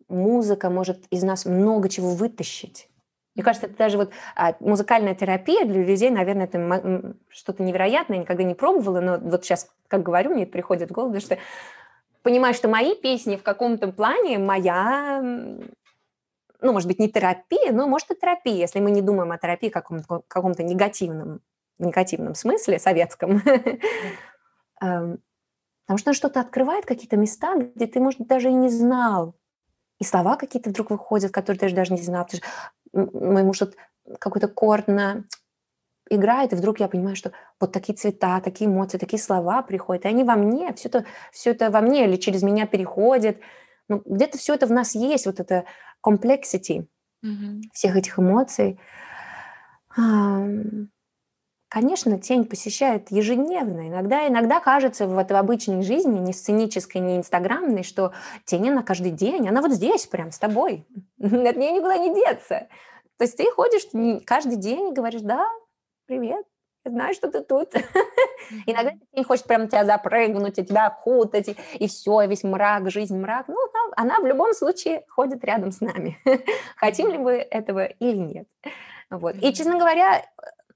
музыка 0.08 0.70
может 0.70 1.06
из 1.10 1.24
нас 1.24 1.46
много 1.46 1.90
чего 1.90 2.12
вытащить. 2.12 2.90
Мне 3.36 3.44
кажется, 3.44 3.68
это 3.68 3.76
даже 3.78 3.98
вот 3.98 4.12
а, 4.36 4.56
музыкальная 4.60 5.16
терапия 5.16 5.66
для 5.66 5.84
людей, 5.84 6.12
наверное, 6.12 6.46
это 6.46 7.16
что-то 7.30 7.64
невероятное, 7.64 8.18
я 8.18 8.24
никогда 8.24 8.44
не 8.44 8.54
пробовала, 8.54 9.02
но 9.02 9.18
вот 9.18 9.44
сейчас, 9.44 9.72
как 9.94 10.02
говорю, 10.02 10.32
мне 10.32 10.48
приходит 10.48 10.90
в 10.90 10.94
голову, 10.94 11.20
что 11.20 11.38
понимаю, 12.24 12.56
что 12.56 12.68
мои 12.68 12.96
песни 12.96 13.36
в 13.36 13.44
каком-то 13.44 13.90
плане 13.90 14.40
моя, 14.40 15.22
ну, 15.22 16.74
может 16.74 16.88
быть, 16.88 16.98
не 16.98 17.12
терапия, 17.12 17.72
но, 17.72 17.88
может, 17.88 18.10
и 18.10 18.16
терапия, 18.16 18.56
если 18.56 18.80
мы 18.80 18.90
не 18.90 19.04
думаем 19.04 19.32
о 19.32 19.38
терапии 19.38 19.70
в 19.70 19.74
каком-то, 19.74 20.24
каком-то 20.28 20.64
негативном, 20.64 21.42
негативном 21.78 22.34
смысле, 22.34 22.80
советском. 22.80 23.44
Эм, 24.82 25.20
потому 25.86 26.00
что 26.00 26.14
что-то 26.14 26.40
открывает 26.40 26.88
какие-то 26.88 27.16
места, 27.16 27.54
где 27.56 27.86
ты, 27.86 28.00
может, 28.00 28.26
даже 28.26 28.50
и 28.50 28.54
не 28.54 28.70
знал. 28.70 29.36
И 30.00 30.04
слова 30.04 30.38
какие-то 30.38 30.72
вдруг 30.72 30.90
выходят, 30.90 31.32
которые 31.32 31.60
ты 31.60 31.76
даже 31.76 31.94
не 31.94 32.02
знал 32.02 32.28
мой 32.94 33.44
муж 33.44 33.60
вот 33.60 33.76
какой-то 34.20 34.48
корд 34.48 34.88
на 34.88 35.24
играет, 36.10 36.54
и 36.54 36.56
вдруг 36.56 36.80
я 36.80 36.88
понимаю, 36.88 37.16
что 37.16 37.32
вот 37.60 37.72
такие 37.72 37.96
цвета, 37.96 38.40
такие 38.42 38.70
эмоции, 38.70 38.98
такие 38.98 39.22
слова 39.22 39.62
приходят, 39.62 40.06
и 40.06 40.08
они 40.08 40.24
во 40.24 40.36
мне, 40.36 40.74
все 40.74 40.90
это, 40.90 41.06
все 41.32 41.52
это 41.52 41.70
во 41.72 41.82
мне 41.82 42.06
или 42.06 42.16
через 42.18 42.44
меня 42.44 42.66
переходит. 42.66 43.40
Ну, 43.90 44.02
где-то 44.06 44.38
все 44.38 44.54
это 44.54 44.68
в 44.68 44.72
нас 44.72 44.96
есть, 44.96 45.26
вот 45.26 45.40
это 45.40 45.66
complexity 46.06 46.88
mm-hmm. 47.24 47.62
всех 47.74 47.96
этих 47.96 48.20
эмоций. 48.20 48.80
Конечно, 51.74 52.20
тень 52.20 52.46
посещает 52.46 53.10
ежедневно. 53.10 53.88
Иногда, 53.88 54.28
иногда 54.28 54.60
кажется 54.60 55.08
в 55.08 55.18
этой 55.18 55.40
обычной 55.40 55.82
жизни, 55.82 56.20
не 56.20 56.32
сценической, 56.32 57.02
не 57.02 57.18
инстаграмной, 57.18 57.82
что 57.82 58.14
тень, 58.46 58.70
она 58.70 58.84
каждый 58.84 59.10
день, 59.10 59.50
она 59.50 59.60
вот 59.60 59.72
здесь, 59.72 60.06
прям 60.06 60.32
с 60.32 60.38
тобой. 60.38 60.86
От 61.20 61.58
нее 61.58 61.72
никуда 61.72 61.98
не 61.98 62.14
деться. 62.14 62.68
То 63.18 63.24
есть 63.24 63.38
ты 63.38 63.50
ходишь 63.50 63.88
каждый 64.24 64.58
день 64.58 64.90
и 64.90 64.94
говоришь, 64.94 65.22
да, 65.22 65.48
привет, 66.18 66.46
я 66.86 66.92
знаю, 66.92 67.14
что 67.16 67.32
ты 67.32 67.42
тут. 67.42 67.74
Иногда 68.68 68.92
тень 68.92 69.24
хочет 69.24 69.46
прям 69.46 69.68
тебя 69.68 69.84
запрыгнуть, 69.84 70.60
и 70.60 70.66
тебя 70.66 70.88
окутать, 70.88 71.56
и, 71.80 71.88
все, 71.88 72.28
весь 72.28 72.44
мрак, 72.44 72.92
жизнь 72.92 73.18
мрак. 73.18 73.48
Ну, 73.48 73.56
она, 73.96 74.14
она 74.16 74.20
в 74.20 74.28
любом 74.28 74.54
случае 74.54 75.04
ходит 75.10 75.44
рядом 75.44 75.72
с 75.72 75.82
нами. 75.82 76.20
Хотим 76.76 77.10
ли 77.10 77.18
мы 77.18 77.32
этого 77.34 77.86
или 77.86 78.18
нет. 78.18 78.48
Вот. 79.10 79.36
И, 79.42 79.54
честно 79.54 79.80
говоря, 79.80 80.24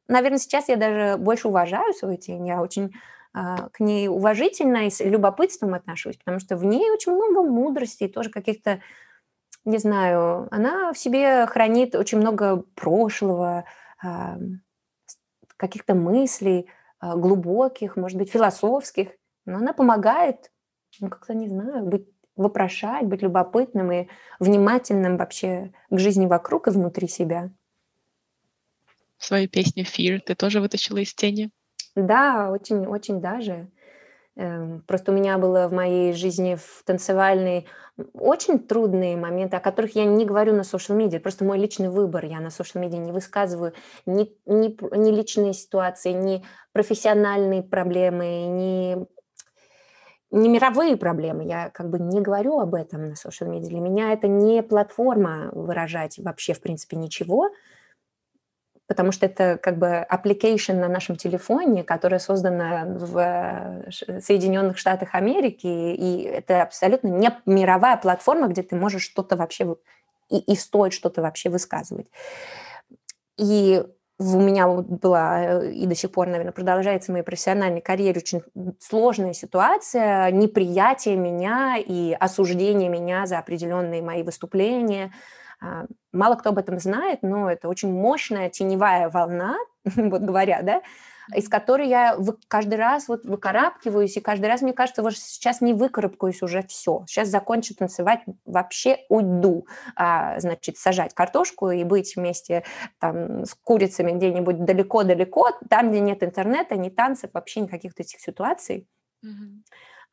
наверное, 0.08 0.40
сейчас 0.40 0.70
я 0.70 0.76
даже 0.76 1.18
больше 1.18 1.50
уважаю 1.50 1.94
свою 1.94 2.18
тень. 2.18 2.48
Я 2.48 2.62
очень 2.62 2.94
а, 3.34 3.70
к 3.70 3.80
ней 3.80 4.08
уважительно 4.08 4.88
и 4.88 4.90
с 4.90 5.02
любопытством 5.02 5.76
отношусь, 5.76 6.18
потому 6.18 6.40
что 6.40 6.58
в 6.58 6.66
ней 6.66 6.90
очень 6.90 7.12
много 7.12 7.44
мудрости 7.44 8.06
и 8.06 8.12
тоже 8.12 8.32
каких-то, 8.32 8.82
не 9.66 9.78
знаю, 9.78 10.48
она 10.50 10.94
в 10.94 10.98
себе 10.98 11.46
хранит 11.46 11.94
очень 11.94 12.18
много 12.18 12.64
прошлого, 12.74 13.66
а, 14.04 14.38
каких-то 15.58 15.96
мыслей 15.96 16.68
а, 17.00 17.16
глубоких, 17.16 17.96
может 17.96 18.18
быть, 18.18 18.32
философских, 18.32 19.10
но 19.46 19.58
она 19.58 19.74
помогает, 19.74 20.52
ну, 21.00 21.10
как-то, 21.10 21.34
не 21.34 21.48
знаю, 21.48 21.86
быть 21.86 22.08
вопрошать, 22.36 23.06
быть 23.06 23.22
любопытным 23.22 23.92
и 23.92 24.08
внимательным 24.40 25.18
вообще 25.18 25.74
к 25.90 25.98
жизни 25.98 26.28
вокруг 26.28 26.68
и 26.68 26.72
внутри 26.72 27.08
себя 27.08 27.52
свою 29.28 29.48
песню 29.48 29.84
«Fear» 29.84 30.20
ты 30.20 30.36
тоже 30.36 30.62
вытащила 30.62 30.98
из 31.00 31.14
тени? 31.14 31.52
Да, 31.96 32.50
очень-очень 32.52 33.20
даже. 33.20 33.68
Эм, 34.38 34.84
просто 34.86 35.12
у 35.12 35.16
меня 35.16 35.40
было 35.40 35.68
в 35.68 35.74
моей 35.74 36.14
жизни 36.14 36.56
в 36.56 36.84
танцевальной 36.86 37.66
очень 38.14 38.60
трудные 38.60 39.18
моменты, 39.18 39.58
о 39.58 39.60
которых 39.60 39.96
я 39.96 40.06
не 40.06 40.26
говорю 40.26 40.54
на 40.54 40.62
social 40.62 40.96
медиа, 40.96 41.20
просто 41.20 41.44
мой 41.44 41.58
личный 41.58 41.90
выбор. 41.90 42.24
Я 42.24 42.40
на 42.40 42.50
social 42.50 42.80
медиа 42.80 43.00
не 43.00 43.12
высказываю 43.12 43.74
ни, 44.06 44.32
ни, 44.46 44.78
ни 44.96 45.12
личные 45.12 45.54
ситуации, 45.54 46.12
ни 46.12 46.46
профессиональные 46.72 47.64
проблемы, 47.64 48.46
ни, 48.46 49.08
ни 50.30 50.48
мировые 50.48 50.98
проблемы. 50.98 51.44
Я 51.44 51.72
как 51.72 51.90
бы 51.90 51.98
не 51.98 52.22
говорю 52.22 52.60
об 52.60 52.76
этом 52.76 53.10
на 53.10 53.14
social 53.14 53.48
медиа. 53.48 53.70
Для 53.70 53.80
меня 53.80 54.14
это 54.14 54.28
не 54.28 54.62
платформа 54.62 55.50
выражать 55.52 56.20
вообще, 56.20 56.54
в 56.54 56.62
принципе, 56.62 56.96
ничего 56.96 57.50
потому 58.88 59.12
что 59.12 59.26
это 59.26 59.60
как 59.62 59.78
бы 59.78 60.06
application 60.10 60.76
на 60.76 60.88
нашем 60.88 61.18
телефоне, 61.18 61.84
которая 61.84 62.20
создана 62.20 62.86
в 62.86 63.18
э, 63.18 64.22
Соединенных 64.22 64.78
Штатах 64.78 65.14
Америки, 65.14 65.68
и 65.68 66.24
это 66.24 66.64
абсолютно 66.64 67.10
не 67.10 67.30
мировая 67.46 67.98
платформа, 67.98 68.48
где 68.48 68.64
ты 68.64 68.76
можешь 68.76 69.04
что-то 69.04 69.36
вообще 69.36 69.76
и, 70.30 70.40
и 70.40 70.56
стоит 70.56 70.94
что-то 70.94 71.22
вообще 71.22 71.50
высказывать. 71.50 72.08
И 73.38 73.84
у 74.20 74.40
меня 74.40 74.68
была 74.68 75.44
э, 75.44 75.72
и 75.74 75.86
до 75.86 75.94
сих 75.94 76.12
пор, 76.12 76.28
наверное, 76.28 76.54
продолжается 76.54 77.12
в 77.12 77.14
моей 77.14 77.26
профессиональной 77.26 77.82
карьере 77.82 78.22
очень 78.22 78.42
сложная 78.80 79.34
ситуация, 79.34 80.32
неприятие 80.32 81.18
меня 81.18 81.76
и 81.78 82.14
осуждение 82.14 82.88
меня 82.88 83.26
за 83.26 83.38
определенные 83.38 84.02
мои 84.02 84.24
выступления– 84.24 85.12
мало 86.12 86.36
кто 86.36 86.50
об 86.50 86.58
этом 86.58 86.80
знает, 86.80 87.20
но 87.22 87.50
это 87.50 87.68
очень 87.68 87.92
мощная 87.92 88.50
теневая 88.50 89.10
волна, 89.10 89.56
вот 89.86 90.22
говоря, 90.22 90.62
да, 90.62 90.82
из 91.36 91.50
которой 91.50 91.88
я 91.88 92.18
каждый 92.48 92.76
раз 92.76 93.08
вот 93.08 93.26
выкарабкиваюсь, 93.26 94.16
и 94.16 94.22
каждый 94.22 94.46
раз 94.46 94.62
мне 94.62 94.74
кажется, 94.74 95.04
вот 95.04 95.18
сейчас 95.18 95.60
не 95.60 95.74
выкарабкаюсь 95.74 96.42
уже 96.42 96.64
все, 96.64 97.04
сейчас 97.08 97.28
закончу 97.28 97.76
танцевать, 97.76 98.22
вообще 98.46 99.00
уйду, 99.10 99.68
а, 99.96 100.40
значит, 100.40 100.78
сажать 100.78 101.14
картошку 101.14 101.72
и 101.72 101.84
быть 101.84 102.16
вместе 102.16 102.64
там 103.00 103.44
с 103.44 103.54
курицами 103.56 104.14
где-нибудь 104.14 104.64
далеко-далеко, 104.64 105.52
там, 105.70 105.92
где 105.92 106.00
нет 106.00 106.24
интернета, 106.24 106.78
ни 106.78 106.90
танцев, 106.90 107.32
вообще 107.34 107.62
никаких 107.62 107.94
этих 107.98 108.20
ситуаций. 108.22 108.88
Mm-hmm. 109.26 109.64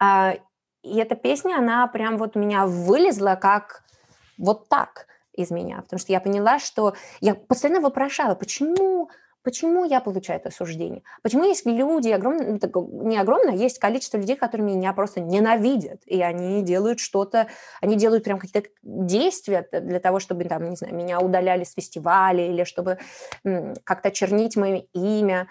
А, 0.00 0.34
и 0.82 0.98
эта 0.98 1.14
песня, 1.14 1.58
она 1.58 1.86
прям 1.86 2.16
вот 2.18 2.36
у 2.36 2.40
меня 2.40 2.66
вылезла 2.66 3.36
как 3.40 3.84
вот 4.36 4.68
так– 4.68 5.06
из 5.36 5.50
меня, 5.50 5.82
потому 5.82 6.00
что 6.00 6.12
я 6.12 6.20
поняла, 6.20 6.58
что 6.58 6.94
я 7.20 7.34
постоянно 7.34 7.80
вопрошала, 7.80 8.34
почему 8.34 9.10
Почему 9.44 9.84
я 9.84 10.00
получаю 10.00 10.40
это 10.40 10.48
осуждение? 10.48 11.02
Почему 11.22 11.44
есть 11.44 11.66
люди, 11.66 12.08
огромное, 12.08 12.58
ну, 12.58 13.06
не 13.06 13.18
огромное, 13.18 13.52
а 13.52 13.56
есть 13.56 13.78
количество 13.78 14.16
людей, 14.16 14.36
которые 14.36 14.66
меня 14.66 14.94
просто 14.94 15.20
ненавидят, 15.20 16.00
и 16.06 16.22
они 16.22 16.62
делают 16.62 16.98
что-то, 16.98 17.48
они 17.82 17.96
делают 17.96 18.24
прям 18.24 18.38
какие-то 18.38 18.70
действия 18.82 19.68
для 19.70 20.00
того, 20.00 20.18
чтобы, 20.18 20.44
там, 20.44 20.70
не 20.70 20.76
знаю, 20.76 20.94
меня 20.94 21.20
удаляли 21.20 21.64
с 21.64 21.74
фестиваля 21.74 22.48
или 22.48 22.64
чтобы 22.64 22.98
как-то 23.84 24.10
чернить 24.10 24.56
мое 24.56 24.86
имя. 24.94 25.46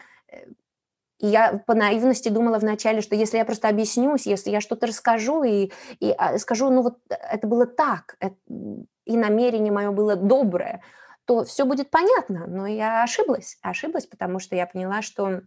И 1.20 1.28
я 1.28 1.62
по 1.66 1.74
наивности 1.74 2.30
думала 2.30 2.58
вначале, 2.60 3.02
что 3.02 3.16
если 3.16 3.38
я 3.38 3.46
просто 3.46 3.70
объяснюсь, 3.70 4.26
если 4.26 4.50
я 4.50 4.62
что-то 4.62 4.88
расскажу 4.88 5.44
и, 5.44 5.72
и 6.00 6.12
а, 6.18 6.38
скажу, 6.38 6.70
ну 6.70 6.82
вот 6.82 6.98
это 7.10 7.48
было 7.48 7.66
так, 7.66 8.18
и 9.06 9.18
намерение 9.18 9.72
мое 9.72 9.92
было 9.92 10.16
доброе, 10.16 10.82
то 11.26 11.46
все 11.46 11.66
будет 11.66 11.90
понятно. 11.90 12.46
Но 12.48 12.68
я 12.68 13.04
ошиблась. 13.04 13.58
Ошиблась, 13.62 14.06
потому 14.06 14.40
что 14.40 14.56
я 14.56 14.66
поняла, 14.66 15.02
что 15.02 15.42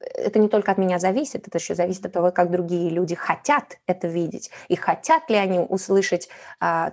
это 0.00 0.38
не 0.38 0.48
только 0.48 0.72
от 0.72 0.78
меня 0.78 0.98
зависит, 0.98 1.48
это 1.48 1.58
еще 1.58 1.74
зависит 1.74 2.06
от 2.06 2.12
того, 2.12 2.30
как 2.30 2.50
другие 2.50 2.90
люди 2.90 3.14
хотят 3.14 3.78
это 3.86 4.06
видеть. 4.06 4.50
И 4.68 4.76
хотят 4.76 5.28
ли 5.28 5.36
они 5.36 5.58
услышать 5.58 6.28
а, 6.60 6.92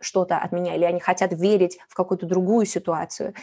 что-то 0.00 0.38
от 0.38 0.52
меня, 0.52 0.74
или 0.74 0.84
они 0.84 1.00
хотят 1.00 1.32
верить 1.32 1.78
в 1.88 1.94
какую-то 1.94 2.26
другую 2.26 2.66
ситуацию. 2.66 3.34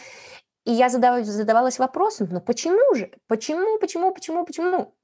И 0.64 0.72
я 0.72 0.88
задавалась, 0.88 1.26
задавалась 1.26 1.78
вопросом, 1.78 2.28
но 2.30 2.40
почему 2.40 2.94
же? 2.94 3.10
Почему, 3.26 3.78
почему, 3.78 4.12
почему, 4.14 4.44
почему? 4.44 4.94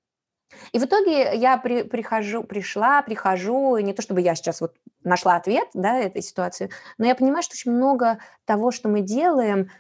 И 0.72 0.78
в 0.78 0.84
итоге 0.84 1.36
я 1.36 1.59
при, 1.59 1.82
прихожу, 1.82 2.42
пришла, 2.42 3.02
прихожу, 3.02 3.76
не 3.78 3.92
то 3.92 4.02
чтобы 4.02 4.20
я 4.20 4.34
сейчас 4.34 4.61
вот 4.61 4.76
нашла 5.04 5.36
ответ, 5.36 5.68
да, 5.74 5.98
этой 5.98 6.22
ситуации, 6.22 6.70
но 6.96 7.06
я 7.06 7.14
понимаю, 7.14 7.42
что 7.42 7.54
очень 7.54 7.72
много 7.72 8.18
того, 8.44 8.70
что 8.70 8.88
мы 8.88 9.00
делаем, 9.00 9.70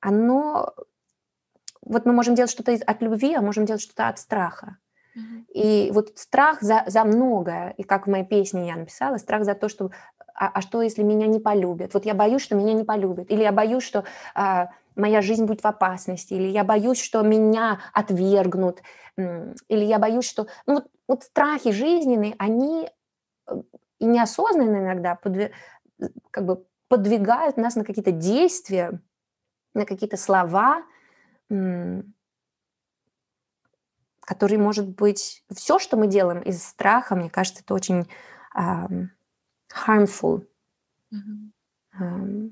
оно... 0.00 0.74
Вот 1.80 2.04
мы 2.04 2.12
можем 2.12 2.34
делать 2.34 2.50
что-то 2.50 2.72
от 2.72 3.02
любви, 3.02 3.34
а 3.34 3.42
можем 3.42 3.64
делать 3.64 3.82
что-то 3.82 4.08
от 4.08 4.18
страха. 4.18 4.78
И 5.54 5.90
вот 5.94 6.18
страх 6.18 6.60
за, 6.60 6.84
за 6.86 7.04
многое, 7.04 7.70
и 7.78 7.84
как 7.84 8.06
в 8.06 8.10
моей 8.10 8.26
песне 8.26 8.66
я 8.66 8.76
написала, 8.76 9.16
страх 9.16 9.44
за 9.44 9.54
то, 9.54 9.68
что 9.68 9.90
а, 10.36 10.48
а 10.48 10.60
что, 10.60 10.82
если 10.82 11.02
меня 11.02 11.26
не 11.26 11.40
полюбят? 11.40 11.94
Вот 11.94 12.04
я 12.04 12.14
боюсь, 12.14 12.42
что 12.42 12.54
меня 12.54 12.72
не 12.74 12.84
полюбят. 12.84 13.30
Или 13.30 13.42
я 13.42 13.52
боюсь, 13.52 13.82
что 13.82 14.04
а, 14.34 14.68
моя 14.94 15.22
жизнь 15.22 15.44
будет 15.44 15.62
в 15.62 15.66
опасности. 15.66 16.34
Или 16.34 16.48
я 16.48 16.62
боюсь, 16.62 17.00
что 17.00 17.22
меня 17.22 17.80
отвергнут. 17.92 18.82
Или 19.16 19.84
я 19.84 19.98
боюсь, 19.98 20.28
что... 20.28 20.46
Ну, 20.66 20.74
вот, 20.74 20.86
вот 21.08 21.22
страхи 21.24 21.70
жизненные, 21.70 22.34
они 22.38 22.88
э, 23.48 23.62
и 23.98 24.04
неосознанно 24.04 24.76
иногда 24.76 25.14
подви... 25.14 25.52
как 26.30 26.44
бы 26.44 26.66
подвигают 26.88 27.56
нас 27.56 27.74
на 27.74 27.84
какие-то 27.84 28.12
действия, 28.12 29.00
на 29.74 29.86
какие-то 29.86 30.16
слова, 30.16 30.82
которые, 34.20 34.58
может 34.58 34.88
быть, 34.88 35.44
все, 35.54 35.78
что 35.78 35.96
мы 35.96 36.06
делаем 36.06 36.42
из 36.42 36.62
страха, 36.62 37.14
мне 37.16 37.30
кажется, 37.30 37.62
это 37.62 37.74
очень 37.74 38.06
harmful. 39.86 40.46
Mm-hmm. 41.12 41.50
Um, 42.00 42.50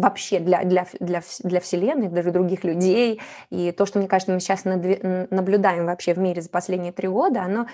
вообще 0.00 0.40
для, 0.40 0.64
для, 0.64 0.86
для, 0.98 1.22
для 1.40 1.60
Вселенной, 1.60 2.08
даже 2.08 2.30
других 2.30 2.64
людей. 2.64 3.20
И 3.50 3.72
то, 3.72 3.86
что, 3.86 3.98
мне 3.98 4.08
кажется, 4.08 4.32
мы 4.32 4.40
сейчас 4.40 4.64
наблюдаем 4.64 5.86
вообще 5.86 6.14
в 6.14 6.18
мире 6.18 6.42
за 6.42 6.48
последние 6.48 6.92
три 6.92 7.08
года, 7.08 7.42
оно, 7.42 7.66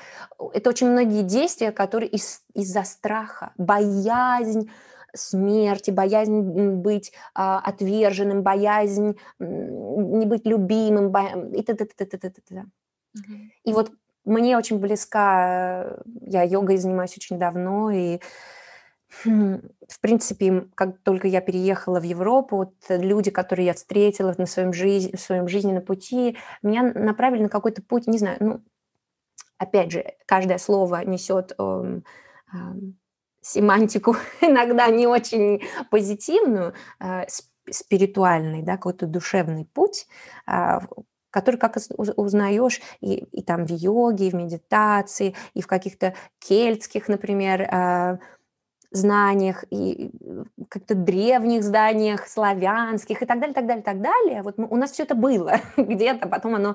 это 0.52 0.70
очень 0.70 0.90
многие 0.90 1.22
действия, 1.22 1.72
которые 1.72 2.10
из, 2.10 2.42
из-за 2.54 2.84
страха, 2.84 3.52
боязнь 3.58 4.70
смерти, 5.14 5.90
боязнь 5.90 6.40
быть 6.74 7.12
а, 7.34 7.58
отверженным, 7.60 8.42
боязнь 8.42 9.16
не 9.38 10.26
быть 10.26 10.46
любимым, 10.46 11.10
бо... 11.10 11.20
и, 11.54 11.62
т 11.62 11.72
-т 11.72 11.76
-т 11.76 11.90
-т 11.96 12.06
-т 12.06 12.18
-т 12.18 12.32
-т. 12.50 12.64
Mm-hmm. 13.16 13.48
и 13.64 13.72
вот 13.72 13.92
мне 14.26 14.58
очень 14.58 14.78
близка, 14.78 15.96
я 16.22 16.42
йогой 16.42 16.76
занимаюсь 16.76 17.16
очень 17.16 17.38
давно, 17.38 17.90
и 17.90 18.20
Хм, 19.24 19.60
в 19.88 20.00
принципе, 20.00 20.66
как 20.74 20.98
только 21.02 21.28
я 21.28 21.40
переехала 21.40 22.00
в 22.00 22.02
Европу, 22.02 22.56
вот 22.56 22.74
люди, 22.88 23.30
которые 23.30 23.66
я 23.66 23.74
встретила 23.74 24.34
на 24.36 24.46
своем, 24.46 24.72
жизнь, 24.72 25.16
в 25.16 25.20
своем 25.20 25.48
жизненном 25.48 25.84
пути, 25.84 26.36
меня 26.62 26.82
направили 26.82 27.44
на 27.44 27.48
какой-то 27.48 27.82
путь, 27.82 28.06
не 28.06 28.18
знаю, 28.18 28.36
ну, 28.40 28.60
опять 29.58 29.92
же, 29.92 30.04
каждое 30.26 30.58
слово 30.58 31.04
несет 31.04 31.52
эм, 31.58 32.04
эм, 32.52 32.98
семантику 33.40 34.16
иногда 34.40 34.88
не 34.88 35.06
очень 35.06 35.62
позитивную, 35.90 36.74
э, 37.00 37.24
спиритуальный, 37.70 38.62
да, 38.62 38.76
какой-то 38.76 39.06
душевный 39.06 39.64
путь, 39.66 40.06
э, 40.46 40.78
который 41.36 41.56
как 41.56 41.76
узнаешь 42.16 42.80
и, 43.02 43.16
и 43.16 43.42
там 43.42 43.66
в 43.66 43.70
йоге, 43.70 44.28
и 44.28 44.30
в 44.30 44.34
медитации, 44.34 45.34
и 45.52 45.60
в 45.60 45.66
каких-то 45.66 46.14
кельтских, 46.38 47.08
например, 47.08 47.60
э, 47.60 48.18
знаниях, 48.90 49.64
и 49.68 50.10
как-то 50.70 50.94
древних 50.94 51.62
зданиях, 51.62 52.26
славянских 52.26 53.20
и 53.20 53.26
так 53.26 53.38
далее, 53.38 53.52
так 53.54 53.66
далее, 53.66 53.84
так 53.84 54.00
далее. 54.00 54.42
Вот 54.42 54.56
мы, 54.56 54.66
у 54.66 54.76
нас 54.76 54.92
все 54.92 55.02
это 55.02 55.14
было 55.14 55.60
где-то, 55.76 56.26
потом 56.26 56.54
оно 56.54 56.74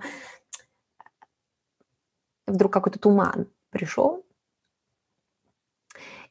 вдруг 2.46 2.72
какой-то 2.72 3.00
туман 3.00 3.48
пришел. 3.72 4.24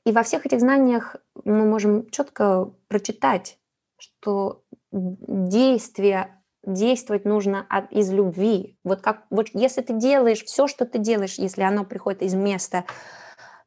И 0.05 0.13
во 0.13 0.23
всех 0.23 0.47
этих 0.47 0.61
знаниях 0.61 1.17
мы 1.43 1.65
можем 1.65 2.09
четко 2.11 2.71
прочитать, 2.87 3.59
что 3.99 4.63
действие 4.93 6.40
действовать 6.65 7.25
нужно 7.25 7.67
от, 7.69 7.91
из 7.93 8.13
любви. 8.13 8.79
Вот 8.85 9.01
как 9.01 9.25
вот 9.31 9.49
если 9.53 9.83
ты 9.83 9.95
делаешь 9.95 10.45
все, 10.45 10.67
что 10.67 10.85
ты 10.85 10.99
делаешь, 10.99 11.39
если 11.39 11.63
оно 11.63 11.85
приходит 11.85 12.23
из 12.23 12.35
места 12.35 12.85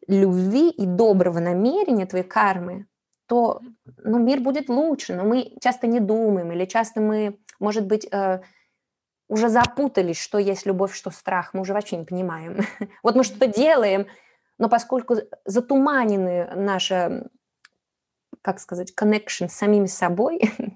любви 0.07 0.69
и 0.69 0.85
доброго 0.85 1.39
намерения 1.39 2.05
твоей 2.05 2.25
кармы, 2.25 2.87
то 3.27 3.61
ну, 4.03 4.19
мир 4.19 4.41
будет 4.41 4.69
лучше. 4.69 5.15
Но 5.15 5.23
мы 5.23 5.55
часто 5.61 5.87
не 5.87 5.99
думаем, 5.99 6.51
или 6.51 6.65
часто 6.65 7.01
мы, 7.01 7.39
может 7.59 7.87
быть, 7.87 8.07
э, 8.11 8.41
уже 9.27 9.49
запутались, 9.49 10.19
что 10.19 10.37
есть 10.37 10.65
любовь, 10.65 10.93
что 10.93 11.09
страх. 11.09 11.53
Мы 11.53 11.61
уже 11.61 11.73
вообще 11.73 11.97
не 11.97 12.05
понимаем. 12.05 12.59
вот 13.03 13.15
мы 13.15 13.23
что-то 13.23 13.47
делаем, 13.47 14.07
но 14.57 14.69
поскольку 14.69 15.15
затуманены 15.45 16.51
наши, 16.55 17.29
как 18.41 18.59
сказать, 18.59 18.93
connection 18.99 19.49
с 19.49 19.53
самими 19.53 19.87
собой, 19.87 20.41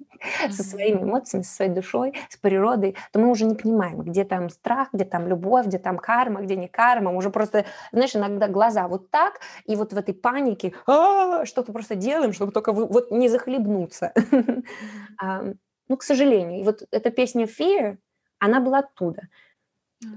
со 0.49 0.63
своими 0.63 1.03
эмоциями, 1.03 1.43
со 1.43 1.55
своей 1.55 1.72
душой, 1.72 2.13
с 2.30 2.38
природой, 2.38 2.95
то 3.11 3.20
мы 3.20 3.30
уже 3.30 3.45
не 3.45 3.55
понимаем, 3.55 4.01
где 4.01 4.24
там 4.24 4.49
страх, 4.49 4.89
где 4.93 5.05
там 5.05 5.28
любовь, 5.28 5.68
где 5.68 5.80
там 5.80 5.97
карма, 5.97 6.41
где 6.41 6.55
не 6.55 6.68
карма. 6.68 7.11
Мы 7.11 7.18
уже 7.18 7.30
просто, 7.30 7.65
знаешь, 7.91 8.15
иногда 8.15 8.47
глаза 8.47 8.88
вот 8.88 9.09
так, 9.11 9.39
и 9.65 9.76
вот 9.76 9.93
в 9.93 9.97
этой 9.97 10.13
панике 10.13 10.74
«А, 10.86 11.45
что-то 11.45 11.72
просто 11.74 11.95
делаем, 11.95 12.34
чтобы 12.34 12.51
только 12.51 12.72
вот 12.74 13.11
не 13.11 13.30
захлебнуться. 13.30 14.13
Ну, 15.89 15.95
к 15.95 16.03
сожалению. 16.03 16.59
И 16.59 16.63
вот 16.63 16.84
эта 16.91 17.11
песня 17.11 17.45
«Fear», 17.45 17.97
она 18.39 18.59
была 18.59 18.80
оттуда. 18.80 19.30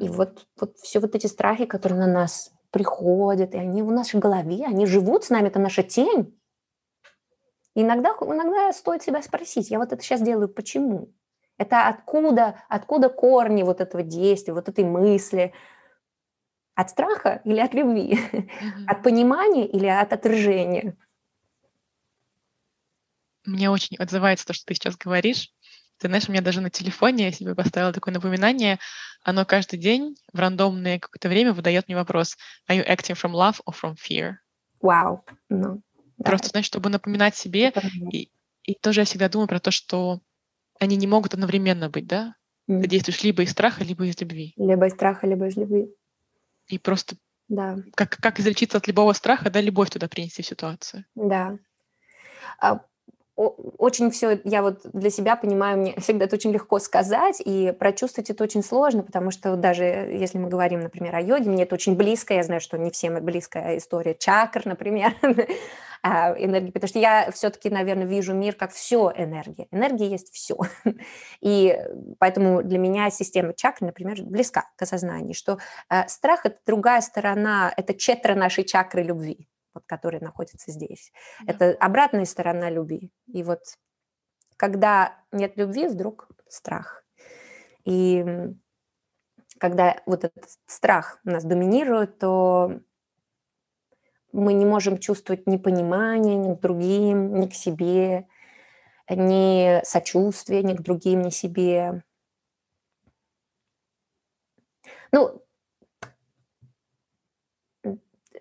И 0.01 0.09
вот, 0.09 0.47
вот 0.59 0.77
все 0.79 1.01
вот 1.01 1.15
эти 1.15 1.27
страхи, 1.27 1.65
которые 1.65 2.01
на 2.01 2.07
нас 2.07 2.53
приходят, 2.71 3.55
и 3.55 3.59
они 3.59 3.83
в 3.83 3.91
нашей 3.91 4.21
голове, 4.21 4.67
они 4.67 4.87
живут 4.87 5.25
с 5.25 5.31
нами, 5.31 5.49
это 5.49 5.59
наша 5.59 5.83
тень. 5.83 6.40
Иногда, 7.81 8.11
иногда 8.11 8.73
стоит 8.73 9.03
себя 9.03 9.23
спросить, 9.23 9.71
я 9.71 9.79
вот 9.79 9.93
это 9.93 10.03
сейчас 10.03 10.21
делаю, 10.21 10.49
почему? 10.49 11.15
Это 11.57 11.89
откуда, 11.89 12.63
откуда 12.69 13.09
корни 13.09 13.63
вот 13.63 13.81
этого 13.81 14.03
действия, 14.03 14.53
вот 14.53 14.69
этой 14.69 14.85
мысли? 14.85 15.53
От 16.75 16.91
страха 16.91 17.41
или 17.45 17.59
от 17.59 17.75
любви? 17.75 18.19
Mm-hmm. 18.33 18.85
От 18.87 19.03
понимания 19.03 19.67
или 19.67 19.87
от 19.87 20.13
отражения? 20.13 20.97
Мне 23.45 23.71
очень 23.71 23.97
отзывается 23.97 24.47
то, 24.47 24.53
что 24.53 24.67
ты 24.67 24.75
сейчас 24.75 24.97
говоришь. 24.97 25.51
Ты 25.99 26.09
знаешь, 26.09 26.29
у 26.29 26.33
меня 26.33 26.43
даже 26.43 26.61
на 26.61 26.71
телефоне 26.71 27.27
я 27.27 27.33
себе 27.33 27.55
поставила 27.55 27.93
такое 27.93 28.13
напоминание. 28.13 28.79
Оно 29.23 29.45
каждый 29.45 29.79
день 29.79 30.17
в 30.33 30.39
рандомное 30.39 30.99
какое-то 30.99 31.29
время 31.29 31.53
выдает 31.53 31.89
мне 31.89 31.97
вопрос 31.97 32.37
«Are 32.71 32.77
you 32.77 32.87
acting 32.87 33.15
from 33.15 33.33
love 33.33 33.61
or 33.67 33.75
from 33.75 33.95
fear?» 33.97 34.35
Вау. 34.81 35.25
Wow. 35.51 35.83
Ну, 36.21 36.25
Просто, 36.25 36.49
знаешь, 36.49 36.67
чтобы 36.67 36.91
напоминать 36.91 37.35
себе. 37.35 37.73
И, 38.13 38.31
и 38.63 38.75
тоже 38.75 39.01
я 39.01 39.05
всегда 39.07 39.31
думаю 39.31 39.49
про 39.49 39.59
то, 39.59 39.71
что 39.71 40.21
они 40.79 40.97
не 40.97 41.07
могут 41.07 41.33
одновременно 41.33 41.89
быть, 41.89 42.07
да? 42.07 42.35
Mm. 42.69 42.83
Ты 42.83 42.89
действуешь 42.89 43.23
либо 43.23 43.43
из 43.43 43.51
страха, 43.51 43.85
либо 43.85 44.05
из 44.05 44.21
любви. 44.21 44.53
Либо 44.57 44.87
из 44.87 44.93
страха, 44.93 45.27
либо 45.27 45.47
из 45.47 45.57
любви. 45.57 45.89
И 46.69 46.79
просто 46.79 47.17
да. 47.49 47.79
как, 47.95 48.19
как 48.19 48.39
излечиться 48.39 48.77
от 48.77 48.87
любого 48.87 49.15
страха, 49.15 49.49
да, 49.49 49.63
любовь 49.63 49.89
туда 49.89 50.09
принести 50.09 50.43
в 50.43 50.47
ситуацию. 50.47 51.07
Да. 51.15 51.59
А, 52.59 52.81
очень 53.79 54.11
все, 54.11 54.39
я 54.45 54.63
вот 54.63 54.81
для 54.93 55.11
себя 55.11 55.35
понимаю, 55.37 55.79
мне 55.79 55.95
всегда 55.99 56.27
это 56.27 56.37
очень 56.37 56.53
легко 56.53 56.79
сказать, 56.79 57.41
и 57.45 57.73
прочувствовать 57.79 58.31
это 58.31 58.45
очень 58.45 58.63
сложно, 58.63 59.03
потому 59.03 59.31
что 59.31 59.57
даже 59.57 59.85
если 59.85 60.39
мы 60.39 60.49
говорим, 60.49 60.81
например, 60.81 61.17
о 61.17 61.21
йоге, 61.21 61.49
мне 61.49 61.63
это 61.63 61.75
очень 61.75 61.97
близко, 61.97 62.35
я 62.35 62.43
знаю, 62.43 62.61
что 62.61 62.77
не 62.77 62.91
всем 62.91 63.15
близкая 63.25 63.79
история 63.79 64.15
чакр, 64.15 64.63
например, 64.67 65.15
а, 66.03 66.35
энергии, 66.39 66.71
потому 66.71 66.89
что 66.89 66.99
я 66.99 67.31
все-таки, 67.33 67.71
наверное, 67.71 68.07
вижу 68.07 68.35
мир 68.35 68.55
как 68.55 68.73
все 68.73 69.13
энергия. 69.17 69.69
Энергия 69.71 70.09
есть 70.09 70.33
все. 70.33 70.59
И 71.41 71.79
поэтому 72.19 72.63
для 72.63 72.79
меня 72.79 73.11
система 73.11 73.55
чакр, 73.55 73.87
например, 73.87 74.23
близка 74.23 74.69
к 74.77 74.83
осознанию, 74.83 75.35
что 75.35 75.59
э, 75.89 76.07
страх– 76.09 76.41
это 76.45 76.59
другая 76.67 77.01
сторона, 77.01 77.73
это 77.77 77.95
четра 77.95 78.35
нашей 78.35 78.65
чакры 78.65 79.03
любви 79.03 79.49
вот, 79.75 79.85
который 79.87 80.21
находится 80.21 80.71
здесь. 80.71 81.13
Да. 81.45 81.53
Это 81.53 81.77
обратная 81.79 82.25
сторона 82.25 82.71
любви. 82.71 83.13
И 83.27 83.43
вот 83.43 83.61
когда 84.57 85.17
нет 85.33 85.57
любви, 85.57 85.87
вдруг 85.87 86.29
страх. 86.49 87.05
И 87.85 88.25
когда 89.59 90.01
вот 90.07 90.25
этот 90.25 90.45
страх 90.67 91.21
нас 91.25 91.45
доминирует, 91.45 92.19
то 92.19 92.81
мы 94.33 94.53
не 94.53 94.65
можем 94.65 94.99
чувствовать 94.99 95.47
ни 95.47 95.57
понимания 95.57 96.37
ни 96.37 96.55
к 96.55 96.61
другим, 96.61 97.35
ни 97.41 97.47
к 97.47 97.55
себе, 97.55 98.29
ни 99.09 99.85
сочувствия 99.85 100.63
ни 100.63 100.75
к 100.75 100.83
другим, 100.83 101.23
ни 101.23 101.31
себе. 101.31 102.05
Ну, 105.13 105.43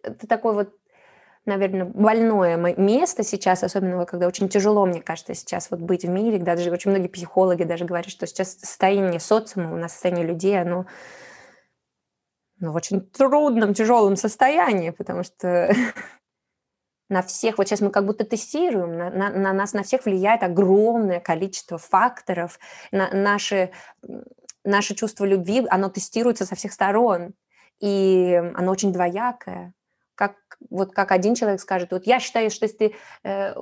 это 0.03 0.27
такой 0.27 0.53
вот 0.53 0.78
наверное, 1.49 1.85
больное 1.85 2.57
место 2.77 3.23
сейчас, 3.23 3.63
особенно 3.63 4.05
когда 4.05 4.27
очень 4.27 4.47
тяжело, 4.47 4.85
мне 4.85 5.01
кажется, 5.01 5.33
сейчас 5.33 5.69
вот 5.71 5.81
быть 5.81 6.05
в 6.05 6.09
мире, 6.09 6.37
когда 6.37 6.55
даже 6.55 6.71
очень 6.71 6.91
многие 6.91 7.07
психологи 7.07 7.63
даже 7.63 7.85
говорят, 7.85 8.09
что 8.09 8.25
сейчас 8.27 8.57
состояние 8.57 9.19
социума, 9.19 9.73
у 9.73 9.77
нас 9.77 9.91
состояние 9.91 10.25
людей, 10.25 10.61
оно 10.61 10.85
ну, 12.59 12.71
в 12.71 12.75
очень 12.75 13.01
трудном, 13.01 13.73
тяжелом 13.73 14.15
состоянии, 14.15 14.91
потому 14.91 15.23
что 15.23 15.73
на 17.09 17.21
всех, 17.21 17.57
вот 17.57 17.67
сейчас 17.67 17.81
мы 17.81 17.89
как 17.89 18.05
будто 18.05 18.23
тестируем, 18.23 18.97
на, 18.97 19.09
на, 19.09 19.29
на 19.29 19.53
нас 19.53 19.73
на 19.73 19.83
всех 19.83 20.05
влияет 20.05 20.43
огромное 20.43 21.19
количество 21.19 21.77
факторов, 21.77 22.59
на, 22.91 23.09
наши, 23.11 23.71
наше 24.63 24.95
чувство 24.95 25.25
любви, 25.25 25.65
оно 25.69 25.89
тестируется 25.89 26.45
со 26.45 26.55
всех 26.55 26.71
сторон, 26.71 27.33
и 27.79 28.35
оно 28.55 28.71
очень 28.71 28.93
двоякое 28.93 29.73
вот 30.69 30.93
как 30.93 31.11
один 31.11 31.35
человек 31.35 31.59
скажет, 31.61 31.91
вот 31.91 32.05
я 32.05 32.19
считаю, 32.19 32.49
что 32.49 32.65
если 32.65 32.77
ты, 32.77 32.95
э, 33.23 33.53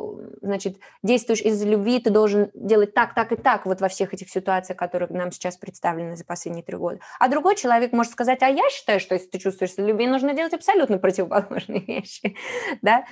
значит, 0.41 0.79
действуешь 1.03 1.41
из 1.41 1.63
любви, 1.63 1.99
ты 1.99 2.09
должен 2.09 2.49
делать 2.53 2.93
так, 2.93 3.13
так 3.13 3.31
и 3.31 3.35
так 3.35 3.65
вот 3.65 3.81
во 3.81 3.87
всех 3.87 4.13
этих 4.13 4.29
ситуациях, 4.29 4.77
которые 4.77 5.09
нам 5.09 5.31
сейчас 5.31 5.57
представлены 5.57 6.15
за 6.15 6.25
последние 6.25 6.63
три 6.63 6.77
года. 6.77 6.99
А 7.19 7.27
другой 7.27 7.55
человек 7.55 7.93
может 7.93 8.11
сказать, 8.11 8.41
а 8.41 8.49
я 8.49 8.69
считаю, 8.69 8.99
что 8.99 9.15
если 9.15 9.27
ты 9.27 9.39
чувствуешь 9.39 9.71
из 9.71 9.77
любви, 9.77 10.07
нужно 10.07 10.33
делать 10.33 10.53
абсолютно 10.53 10.97
противоположные 10.97 11.79
вещи, 11.87 12.35
да. 12.81 13.05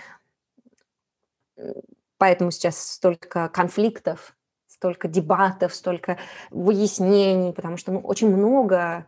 Поэтому 2.18 2.52
сейчас 2.52 2.78
столько 2.78 3.50
конфликтов, 3.50 4.36
столько 4.68 5.08
дебатов, 5.08 5.74
столько 5.74 6.18
выяснений, 6.50 7.54
потому 7.54 7.78
что 7.78 7.92
ну, 7.92 8.00
очень 8.00 8.30
много, 8.36 9.08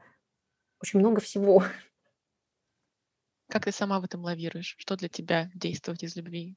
очень 0.81 0.99
много 0.99 1.19
всего. 1.19 1.63
Как 3.49 3.65
ты 3.65 3.71
сама 3.71 3.99
в 3.99 4.03
этом 4.03 4.23
лавируешь? 4.23 4.75
Что 4.77 4.95
для 4.95 5.09
тебя 5.09 5.49
действовать 5.55 6.03
из 6.03 6.15
любви? 6.15 6.55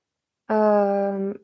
Эм, 0.49 1.39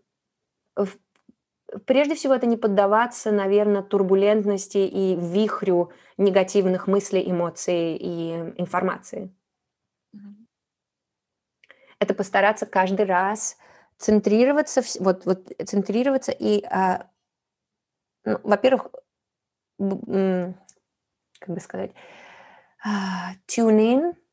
прежде 1.87 2.15
всего, 2.15 2.35
это 2.35 2.47
не 2.47 2.57
поддаваться, 2.57 3.31
наверное, 3.31 3.83
турбулентности 3.83 4.79
и 4.79 5.17
вихрю 5.17 5.93
негативных 6.17 6.87
мыслей, 6.89 7.31
эмоций 7.31 7.97
и 7.97 8.33
информации. 8.57 9.35
Mm-hmm. 10.15 10.47
Это 11.99 12.15
постараться 12.15 12.67
каждый 12.67 13.07
раз 13.07 13.57
центрироваться, 13.99 14.83
вот, 15.01 15.25
вот 15.25 15.51
центрироваться 15.65 16.33
и, 16.33 16.63
а, 16.65 17.09
ну, 18.25 18.39
во-первых, 18.43 18.89
как 19.79 21.55
бы 21.55 21.61
сказать, 21.61 21.93
а, 22.85 23.35
tune 23.47 23.79
in 23.79 24.26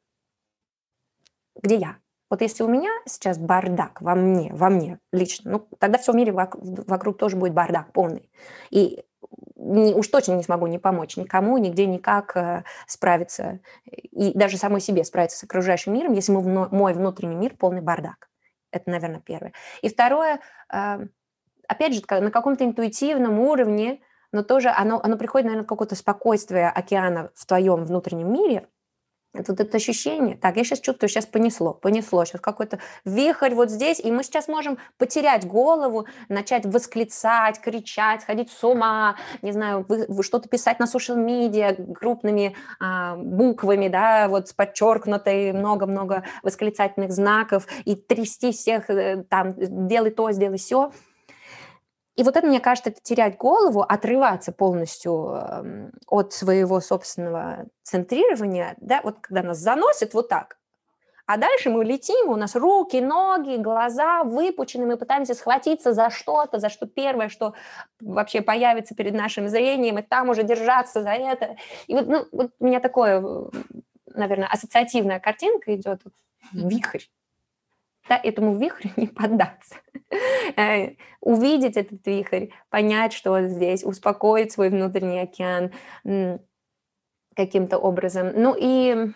где 1.63 1.77
я? 1.77 1.97
Вот 2.29 2.41
если 2.41 2.63
у 2.63 2.67
меня 2.67 2.91
сейчас 3.05 3.37
бардак 3.37 4.01
во 4.01 4.15
мне, 4.15 4.51
во 4.53 4.69
мне 4.69 4.99
лично, 5.11 5.51
ну, 5.51 5.67
тогда 5.79 5.99
все 5.99 6.11
в 6.11 6.15
мире 6.15 6.31
вокруг, 6.31 7.17
тоже 7.17 7.35
будет 7.37 7.53
бардак 7.53 7.91
полный. 7.93 8.29
И 8.71 9.03
не, 9.55 9.93
уж 9.93 10.07
точно 10.07 10.33
не 10.33 10.43
смогу 10.43 10.67
не 10.67 10.79
помочь 10.79 11.15
никому, 11.15 11.57
нигде 11.57 11.85
никак 11.85 12.35
э, 12.35 12.63
справиться, 12.87 13.59
и 13.85 14.33
даже 14.33 14.57
самой 14.57 14.81
себе 14.81 15.03
справиться 15.03 15.37
с 15.37 15.43
окружающим 15.43 15.93
миром, 15.93 16.13
если 16.13 16.31
мы, 16.31 16.67
мой 16.69 16.93
внутренний 16.93 17.35
мир 17.35 17.55
полный 17.55 17.81
бардак. 17.81 18.29
Это, 18.71 18.89
наверное, 18.89 19.21
первое. 19.21 19.53
И 19.81 19.89
второе, 19.89 20.39
э, 20.73 21.05
опять 21.67 21.93
же, 21.93 22.01
на 22.09 22.31
каком-то 22.31 22.65
интуитивном 22.65 23.39
уровне, 23.39 24.01
но 24.31 24.41
тоже 24.41 24.69
оно, 24.69 24.99
оно 25.01 25.17
приходит, 25.17 25.45
наверное, 25.45 25.67
какое-то 25.67 25.95
спокойствие 25.95 26.69
океана 26.69 27.29
в 27.35 27.45
твоем 27.45 27.85
внутреннем 27.85 28.33
мире, 28.33 28.67
это 29.33 29.51
вот 29.51 29.59
это 29.59 29.77
ощущение, 29.77 30.37
так, 30.37 30.57
я 30.57 30.63
сейчас 30.63 30.79
чувствую, 30.79 31.09
сейчас 31.09 31.25
понесло, 31.25 31.73
понесло, 31.73 32.23
сейчас 32.23 32.39
какой-то 32.39 32.79
вихрь 33.03 33.55
вот 33.55 33.71
здесь, 33.71 33.99
и 33.99 34.11
мы 34.11 34.23
сейчас 34.23 34.47
можем 34.47 34.77
потерять 34.97 35.47
голову, 35.47 36.05
начать 36.29 36.65
восклицать, 36.65 37.59
кричать, 37.59 38.23
ходить 38.23 38.51
с 38.51 38.63
ума, 38.63 39.15
не 39.41 39.51
знаю, 39.51 39.85
вы, 39.89 40.23
что-то 40.23 40.47
писать 40.47 40.79
на 40.79 40.83
social 40.83 41.15
медиа 41.15 41.75
крупными 41.95 42.55
а, 42.79 43.15
буквами, 43.15 43.87
да, 43.87 44.27
вот 44.27 44.49
с 44.49 44.53
подчеркнутой, 44.53 45.51
много-много 45.51 46.23
восклицательных 46.43 47.11
знаков, 47.11 47.65
и 47.85 47.95
трясти 47.95 48.51
всех, 48.51 48.89
э, 48.89 49.23
там, 49.29 49.55
делай 49.57 50.11
то, 50.11 50.31
сделай 50.31 50.57
все– 50.57 50.91
и 52.15 52.23
вот 52.23 52.37
это, 52.37 52.45
мне 52.45 52.59
кажется, 52.59 52.91
это 52.91 53.01
терять 53.01 53.37
голову, 53.37 53.81
отрываться 53.81 54.51
полностью 54.51 55.31
эм, 55.31 55.91
от 56.07 56.33
своего 56.33 56.79
собственного 56.79 57.65
центрирования, 57.81 58.75
да, 58.77 59.01
вот 59.03 59.19
когда 59.21 59.41
нас 59.41 59.57
заносит 59.57 60.13
вот 60.13 60.29
так, 60.29 60.57
а 61.25 61.37
дальше 61.37 61.69
мы 61.69 61.85
летим, 61.85 62.29
у 62.29 62.35
нас 62.35 62.55
руки, 62.55 62.97
ноги, 62.99 63.55
глаза 63.55 64.23
выпучены, 64.23 64.85
мы 64.85 64.97
пытаемся 64.97 65.33
схватиться 65.33 65.93
за 65.93 66.09
что-то, 66.09 66.59
за 66.59 66.69
что 66.69 66.85
первое, 66.85 67.29
что 67.29 67.53
вообще 68.01 68.41
появится 68.41 68.93
перед 68.93 69.13
нашим 69.13 69.47
зрением, 69.47 69.97
и 69.97 70.01
там 70.01 70.29
уже 70.29 70.43
держаться 70.43 71.01
за 71.01 71.11
это. 71.11 71.55
И 71.87 71.93
вот, 71.93 72.07
ну, 72.07 72.27
вот 72.31 72.51
у 72.59 72.65
меня 72.65 72.81
такое, 72.81 73.23
наверное, 74.13 74.49
ассоциативная 74.49 75.19
картинка 75.19 75.73
идет, 75.73 76.01
вихрь 76.51 77.05
да, 78.09 78.19
этому 78.21 78.57
вихрю 78.57 78.91
не 78.97 79.07
поддаться. 79.07 79.75
Э, 80.57 80.95
увидеть 81.21 81.77
этот 81.77 82.05
вихрь, 82.05 82.47
понять, 82.69 83.13
что 83.13 83.41
здесь, 83.47 83.83
успокоить 83.83 84.51
свой 84.51 84.69
внутренний 84.69 85.19
океан 85.19 85.71
каким-то 87.35 87.77
образом. 87.79 88.31
Ну 88.35 88.55
и, 88.57 89.11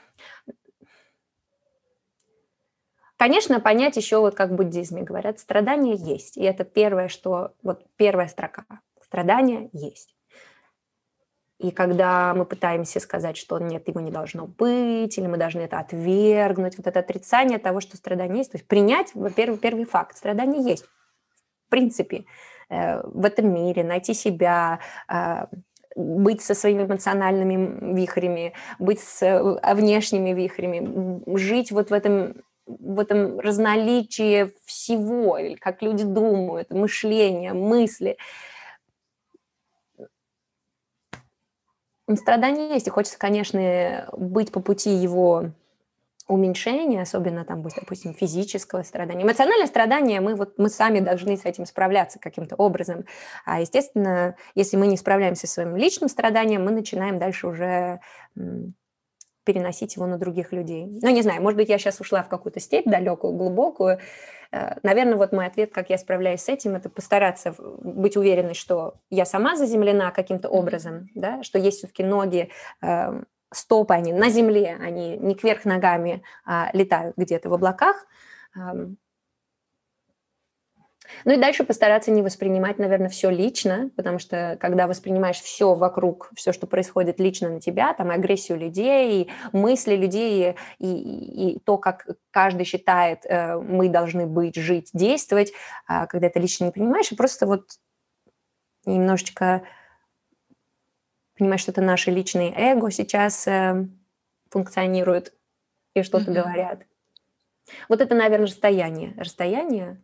конечно, 3.17 3.59
понять 3.59 3.97
еще, 3.97 4.19
вот 4.19 4.35
как 4.35 4.55
буддизме 4.55 5.03
говорят, 5.03 5.39
страдания 5.39 5.95
есть. 5.95 6.37
И 6.37 6.43
это 6.43 6.63
первое, 6.63 7.09
что, 7.09 7.53
вот 7.61 7.85
первая 7.95 8.27
строка. 8.27 8.65
Страдания 9.01 9.69
есть. 9.71 10.16
И 11.59 11.71
когда 11.71 12.35
мы 12.35 12.45
пытаемся 12.45 12.99
сказать, 12.99 13.35
что 13.35 13.57
нет, 13.57 13.87
его 13.87 13.99
не 13.99 14.11
должно 14.11 14.45
быть, 14.45 15.17
или 15.17 15.25
мы 15.25 15.37
должны 15.37 15.61
это 15.61 15.79
отвергнуть, 15.79 16.77
вот 16.77 16.85
это 16.85 16.99
отрицание 16.99 17.57
того, 17.57 17.81
что 17.81 17.97
страдание 17.97 18.39
есть, 18.39 18.51
то 18.51 18.57
есть 18.57 18.67
принять, 18.67 19.09
во-первых, 19.15 19.59
первый 19.59 19.85
факт, 19.85 20.15
страдание 20.15 20.61
есть. 20.61 20.85
В 21.65 21.69
принципе, 21.69 22.25
э, 22.69 23.01
в 23.01 23.25
этом 23.25 23.51
мире, 23.51 23.83
найти 23.83 24.13
себя, 24.13 24.79
э, 25.11 25.47
быть 25.95 26.43
со 26.43 26.53
своими 26.53 26.83
эмоциональными 26.83 27.95
вихрями, 27.95 28.53
быть 28.77 28.99
с 28.99 29.23
э, 29.23 29.73
внешними 29.73 30.29
вихрями, 30.33 31.23
жить 31.37 31.71
вот 31.71 31.89
в 31.89 31.93
этом 31.93 32.35
в 32.67 32.99
этом 32.99 33.39
разноличии 33.39 34.51
всего, 34.65 35.39
как 35.61 35.81
люди 35.81 36.03
думают, 36.03 36.69
мышления, 36.69 37.53
мысли– 37.53 38.17
Страдания 42.15 42.73
есть, 42.73 42.87
и 42.87 42.91
хочется, 42.91 43.19
конечно, 43.19 44.09
быть 44.13 44.51
по 44.51 44.61
пути 44.61 44.91
его 44.91 45.51
уменьшения, 46.27 47.01
особенно 47.01 47.45
там, 47.45 47.63
допустим, 47.63 48.13
физического 48.13 48.83
страдания. 48.83 49.23
Эмоциональное 49.23 49.67
страдание, 49.67 50.19
мы, 50.19 50.35
вот, 50.35 50.57
мы 50.57 50.69
сами 50.69 50.99
должны 50.99 51.37
с 51.37 51.45
этим 51.45 51.65
справляться 51.65 52.19
каким-то 52.19 52.55
образом. 52.55 53.05
А, 53.45 53.61
естественно, 53.61 54.35
если 54.53 54.77
мы 54.77 54.87
не 54.87 54.97
справляемся 54.97 55.47
со 55.47 55.53
своим 55.53 55.75
личным 55.75 56.09
страданием, 56.09 56.65
мы 56.65 56.71
начинаем 56.71 57.17
дальше 57.17 57.47
уже 57.47 58.01
переносить 59.47 59.95
его 59.95 60.05
на 60.07 60.17
других 60.17 60.51
людей. 60.51 60.85
Ну, 61.01 61.09
не 61.09 61.21
знаю, 61.21 61.41
может 61.41 61.55
быть, 61.55 61.69
я 61.69 61.77
сейчас 61.77 62.01
ушла 62.01 62.21
в 62.21 62.27
какую-то 62.27 62.59
степь 62.59 62.85
далекую, 62.85 63.31
глубокую. 63.31 63.99
Э, 64.51 64.75
Наверное, 64.83 65.15
вот 65.15 65.31
мой 65.31 65.45
ответ, 65.47 65.71
как 65.73 65.89
я 65.89 65.97
справляюсь 65.97 66.41
с 66.41 66.49
этим, 66.49 66.75
это 66.75 66.89
постараться 66.89 67.55
быть 67.57 68.17
уверенной, 68.17 68.55
что 68.55 68.95
я 69.09 69.25
сама 69.25 69.55
заземлена 69.55 70.11
каким-то 70.11 70.49
образом, 70.49 71.07
да, 71.15 71.43
что 71.43 71.57
есть 71.59 71.77
все-таки 71.77 72.03
ноги, 72.03 72.49
эм, 72.81 73.25
стопы, 73.53 73.93
они 73.93 74.11
на 74.11 74.29
земле, 74.29 74.77
они 74.81 75.15
не 75.17 75.33
кверх 75.33 75.63
ногами 75.63 76.23
а 76.45 76.69
летают 76.73 77.15
где-то 77.15 77.47
в 77.47 77.53
облаках, 77.53 78.05
эм, 78.53 78.97
ну 81.25 81.33
и 81.33 81.37
дальше 81.37 81.63
постараться 81.63 82.11
не 82.11 82.21
воспринимать, 82.21 82.79
наверное, 82.79 83.09
все 83.09 83.29
лично, 83.29 83.89
потому 83.95 84.19
что 84.19 84.57
когда 84.59 84.87
воспринимаешь 84.87 85.39
все 85.39 85.73
вокруг, 85.75 86.31
все, 86.35 86.53
что 86.53 86.67
происходит 86.67 87.19
лично 87.19 87.49
на 87.49 87.61
тебя, 87.61 87.93
там 87.93 88.11
агрессию 88.11 88.57
людей, 88.57 89.29
мысли 89.53 89.95
людей, 89.95 90.55
и, 90.79 90.87
и, 90.87 91.55
и 91.55 91.59
то, 91.59 91.77
как 91.77 92.07
каждый 92.31 92.65
считает, 92.65 93.25
э, 93.25 93.57
мы 93.57 93.89
должны 93.89 94.25
быть, 94.25 94.55
жить, 94.55 94.89
действовать, 94.93 95.53
а 95.87 96.07
когда 96.07 96.27
это 96.27 96.39
лично 96.39 96.65
не 96.65 96.71
понимаешь, 96.71 97.11
и 97.11 97.15
просто 97.15 97.45
вот 97.45 97.63
немножечко 98.85 99.63
понимаешь, 101.37 101.61
что 101.61 101.71
это 101.71 101.81
наши 101.81 102.11
личные 102.11 102.53
эго 102.55 102.89
сейчас 102.91 103.47
э, 103.47 103.87
функционируют 104.49 105.33
и 105.93 106.03
что-то 106.03 106.31
mm-hmm. 106.31 106.33
говорят. 106.33 106.83
Вот 107.89 108.01
это, 108.01 108.15
наверное, 108.15 108.47
расстояние. 108.47 109.13
Расстояние 109.17 110.01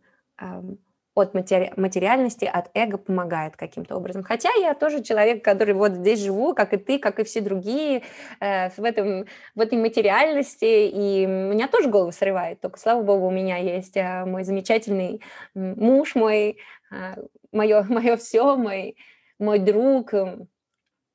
от 1.14 1.32
матери- 1.34 1.72
материальности, 1.76 2.44
от 2.44 2.70
эго 2.74 2.98
помогает 2.98 3.56
каким-то 3.56 3.96
образом. 3.96 4.24
Хотя 4.24 4.50
я 4.54 4.74
тоже 4.74 5.02
человек, 5.02 5.44
который 5.44 5.74
вот 5.74 5.92
здесь 5.92 6.20
живу, 6.20 6.54
как 6.54 6.72
и 6.72 6.76
ты, 6.76 6.98
как 6.98 7.20
и 7.20 7.24
все 7.24 7.40
другие, 7.40 8.02
э, 8.40 8.70
в, 8.70 8.82
этом, 8.82 9.26
в 9.54 9.60
этой 9.60 9.78
материальности, 9.78 10.88
и 10.88 11.26
меня 11.26 11.68
тоже 11.68 11.88
голову 11.88 12.12
срывает. 12.12 12.60
Только, 12.60 12.78
слава 12.78 13.02
богу, 13.02 13.26
у 13.26 13.30
меня 13.30 13.58
есть 13.58 13.96
э, 13.96 14.24
мой 14.24 14.44
замечательный 14.44 15.20
муж, 15.54 16.14
мой, 16.14 16.58
э, 16.90 17.14
мое, 17.52 17.82
мое 17.88 18.16
все, 18.16 18.56
мой, 18.56 18.96
мой 19.38 19.60
друг, 19.60 20.12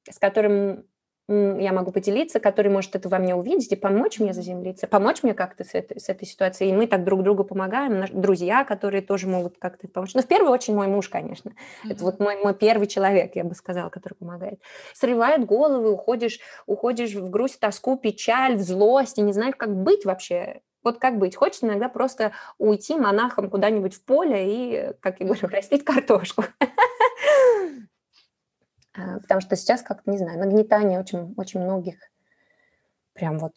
с 0.10 0.18
которым 0.20 0.86
я 1.30 1.74
могу 1.74 1.92
поделиться, 1.92 2.40
который 2.40 2.72
может 2.72 2.96
это 2.96 3.08
во 3.08 3.20
мне 3.20 3.36
увидеть 3.36 3.72
и 3.72 3.76
помочь 3.76 4.20
мне 4.20 4.34
заземлиться, 4.34 4.88
помочь 4.88 5.22
мне 5.22 5.36
как-то 5.36 5.64
с 5.64 5.76
этой, 5.76 6.00
с 6.00 6.10
этой 6.10 6.26
ситуацией. 6.26 6.72
И 6.72 6.74
мы 6.74 6.88
так 6.88 7.04
друг 7.04 7.22
другу 7.22 7.44
помогаем, 7.44 8.00
наши 8.00 8.14
друзья, 8.14 8.64
которые 8.64 9.02
тоже 9.02 9.28
могут 9.28 9.58
как-то 9.60 9.88
помочь. 9.88 10.16
Но 10.16 10.22
в 10.22 10.28
первую 10.28 10.52
очередь 10.52 10.76
мой 10.76 10.88
муж, 10.88 11.08
конечно. 11.08 11.50
Mm-hmm. 11.50 11.92
Это 11.92 12.04
вот 12.04 12.20
мой, 12.20 12.38
мой 12.38 12.56
первый 12.56 12.88
человек, 12.88 13.36
я 13.36 13.44
бы 13.44 13.54
сказала, 13.54 13.90
который 13.90 14.16
помогает. 14.16 14.60
Срывает 14.94 15.46
головы, 15.46 15.92
уходишь, 15.92 16.40
уходишь 16.66 17.14
в 17.14 17.30
грусть, 17.30 17.60
тоску, 17.60 17.96
печаль, 17.96 18.56
в 18.56 18.62
злость, 18.62 19.20
и 19.20 19.22
не 19.22 19.34
знаешь, 19.34 19.56
как 19.56 19.76
быть 19.76 20.06
вообще. 20.06 20.62
Вот 20.84 20.98
как 20.98 21.20
быть? 21.20 21.36
Хочется 21.36 21.68
иногда 21.68 21.90
просто 21.90 22.32
уйти 22.58 22.96
монахом 22.96 23.50
куда-нибудь 23.50 23.94
в 23.94 24.04
поле 24.04 24.46
и, 24.48 24.94
как 25.02 25.20
я 25.20 25.28
говорю, 25.28 25.48
растить 25.52 25.84
картошку. 25.84 26.46
А, 29.00 29.20
потому 29.20 29.42
что 29.42 29.56
сейчас 29.56 29.82
как-то, 29.82 30.10
не 30.12 30.18
знаю, 30.18 30.40
нагнетание 30.40 31.00
очень, 31.00 31.34
очень 31.38 31.62
многих 31.62 31.96
прям 33.14 33.38
вот 33.40 33.54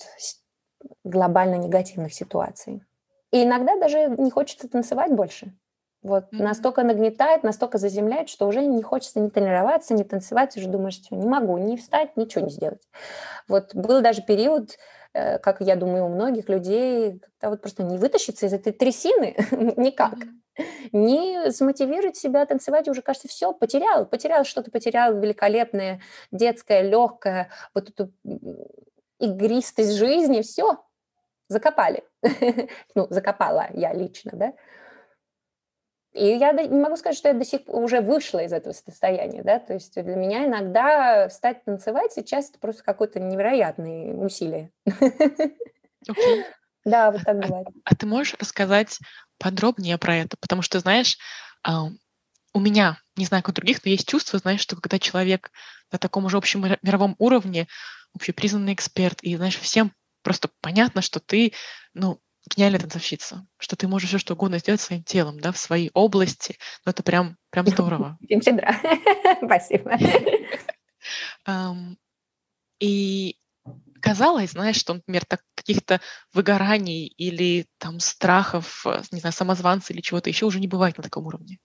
глобально 1.04 1.56
негативных 1.56 2.12
ситуаций. 2.12 2.82
И 3.30 3.44
иногда 3.44 3.78
даже 3.78 4.08
не 4.18 4.30
хочется 4.30 4.68
танцевать 4.68 5.12
больше. 5.12 5.54
Вот 6.02 6.24
mm-hmm. 6.24 6.42
настолько 6.42 6.82
нагнетает, 6.82 7.44
настолько 7.44 7.78
заземляет, 7.78 8.28
что 8.28 8.48
уже 8.48 8.64
не 8.64 8.82
хочется 8.82 9.20
ни 9.20 9.28
тренироваться, 9.28 9.94
ни 9.94 10.02
танцевать, 10.02 10.56
уже 10.56 10.68
думаешь, 10.68 10.94
что 10.94 11.14
не 11.14 11.26
могу 11.26 11.56
ни 11.58 11.76
встать, 11.76 12.16
ничего 12.16 12.44
не 12.44 12.50
сделать. 12.50 12.82
Вот 13.46 13.74
был 13.74 14.02
даже 14.02 14.22
период, 14.22 14.72
э, 14.72 14.74
как 15.12 15.60
я 15.60 15.76
думаю, 15.76 16.06
у 16.06 16.08
многих 16.08 16.48
людей, 16.48 17.20
когда 17.20 17.50
вот 17.50 17.60
просто 17.60 17.82
не 17.82 17.98
вытащиться 17.98 18.46
из 18.46 18.52
этой 18.52 18.72
трясины 18.72 19.36
никак. 19.76 20.14
Не 20.92 21.50
смотивировать 21.50 22.16
себя 22.16 22.44
танцевать, 22.44 22.88
уже, 22.88 23.02
кажется, 23.02 23.28
все, 23.28 23.52
потерял, 23.52 24.04
потерял 24.06 24.44
что-то, 24.44 24.70
потерял 24.70 25.18
великолепное, 25.18 26.00
детское, 26.30 26.82
легкое, 26.82 27.48
вот 27.74 27.88
эту 27.88 28.12
игристость 29.18 29.92
жизни, 29.92 30.42
все, 30.42 30.78
закопали. 31.48 32.04
ну, 32.94 33.06
закопала 33.10 33.68
я 33.72 33.92
лично, 33.92 34.32
да. 34.34 34.52
И 36.12 36.26
я 36.26 36.52
не 36.52 36.80
могу 36.80 36.96
сказать, 36.96 37.16
что 37.16 37.28
я 37.28 37.34
до 37.34 37.44
сих 37.44 37.64
пор 37.64 37.82
уже 37.82 38.00
вышла 38.00 38.40
из 38.40 38.52
этого 38.52 38.74
состояния, 38.74 39.42
да, 39.42 39.58
то 39.58 39.72
есть 39.72 39.94
для 39.94 40.14
меня 40.14 40.46
иногда 40.46 41.28
встать 41.28 41.64
танцевать 41.64 42.12
сейчас 42.12 42.50
это 42.50 42.58
просто 42.58 42.82
какое-то 42.82 43.18
невероятное 43.18 44.14
усилие. 44.14 44.70
Okay. 46.08 46.44
Да, 46.84 47.12
вот 47.12 47.22
так 47.22 47.36
а, 47.36 47.46
бывает. 47.46 47.66
А, 47.68 47.70
а 47.84 47.94
ты 47.94 48.06
можешь 48.06 48.34
рассказать 48.40 48.98
подробнее 49.38 49.98
про 49.98 50.16
это? 50.16 50.36
Потому 50.40 50.62
что, 50.62 50.80
знаешь, 50.80 51.16
а, 51.62 51.84
у 52.52 52.60
меня, 52.60 52.98
не 53.16 53.24
знаю, 53.24 53.44
как 53.44 53.50
у 53.50 53.54
других, 53.54 53.84
но 53.84 53.90
есть 53.92 54.08
чувство, 54.08 54.40
знаешь, 54.40 54.60
что 54.60 54.74
когда 54.74 54.98
человек 54.98 55.52
на 55.92 55.98
таком 55.98 56.28
же 56.28 56.36
общем 56.36 56.64
мировом 56.82 57.14
уровне, 57.18 57.68
общепризнанный 58.14 58.74
эксперт, 58.74 59.22
и, 59.22 59.36
знаешь, 59.36 59.58
всем 59.58 59.92
просто 60.22 60.50
понятно, 60.60 61.02
что 61.02 61.20
ты, 61.20 61.52
ну, 61.94 62.20
гениальная 62.54 62.80
танцовщица, 62.80 63.46
что 63.58 63.76
ты 63.76 63.88
можешь 63.88 64.08
все 64.08 64.18
что 64.18 64.34
угодно 64.34 64.58
сделать 64.58 64.80
своим 64.80 65.04
телом, 65.04 65.40
да, 65.40 65.52
в 65.52 65.58
своей 65.58 65.90
области. 65.94 66.58
Ну, 66.84 66.90
это 66.90 67.02
прям, 67.02 67.36
прям 67.50 67.66
здорово. 67.66 68.18
Спасибо. 69.44 69.96
И 72.80 73.36
казалось, 74.00 74.50
знаешь, 74.50 74.76
что, 74.76 74.94
например, 74.94 75.24
так, 75.24 75.42
каких-то 75.54 76.00
выгораний 76.32 77.06
или 77.06 77.66
там 77.78 78.00
страхов, 78.00 78.84
э, 78.84 79.02
не 79.12 79.20
знаю, 79.20 79.32
самозванца 79.32 79.92
или 79.92 80.00
чего-то 80.00 80.28
еще 80.28 80.46
уже 80.46 80.58
не 80.58 80.66
бывает 80.66 80.96
на 80.96 81.04
таком 81.04 81.26
уровне. 81.26 81.58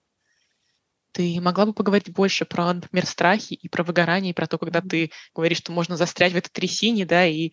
Ты 1.10 1.40
могла 1.40 1.66
бы 1.66 1.72
поговорить 1.72 2.12
больше 2.12 2.44
про, 2.44 2.72
например, 2.72 3.04
страхи 3.06 3.54
и 3.54 3.68
про 3.68 3.82
выгорание, 3.82 4.30
и 4.30 4.34
про 4.34 4.46
то, 4.46 4.58
когда 4.58 4.80
ты 4.80 5.10
говоришь, 5.34 5.58
что 5.58 5.72
можно 5.72 5.96
застрять 5.96 6.32
в 6.32 6.36
этой 6.36 6.50
трясине, 6.50 7.04
да, 7.04 7.26
и 7.26 7.50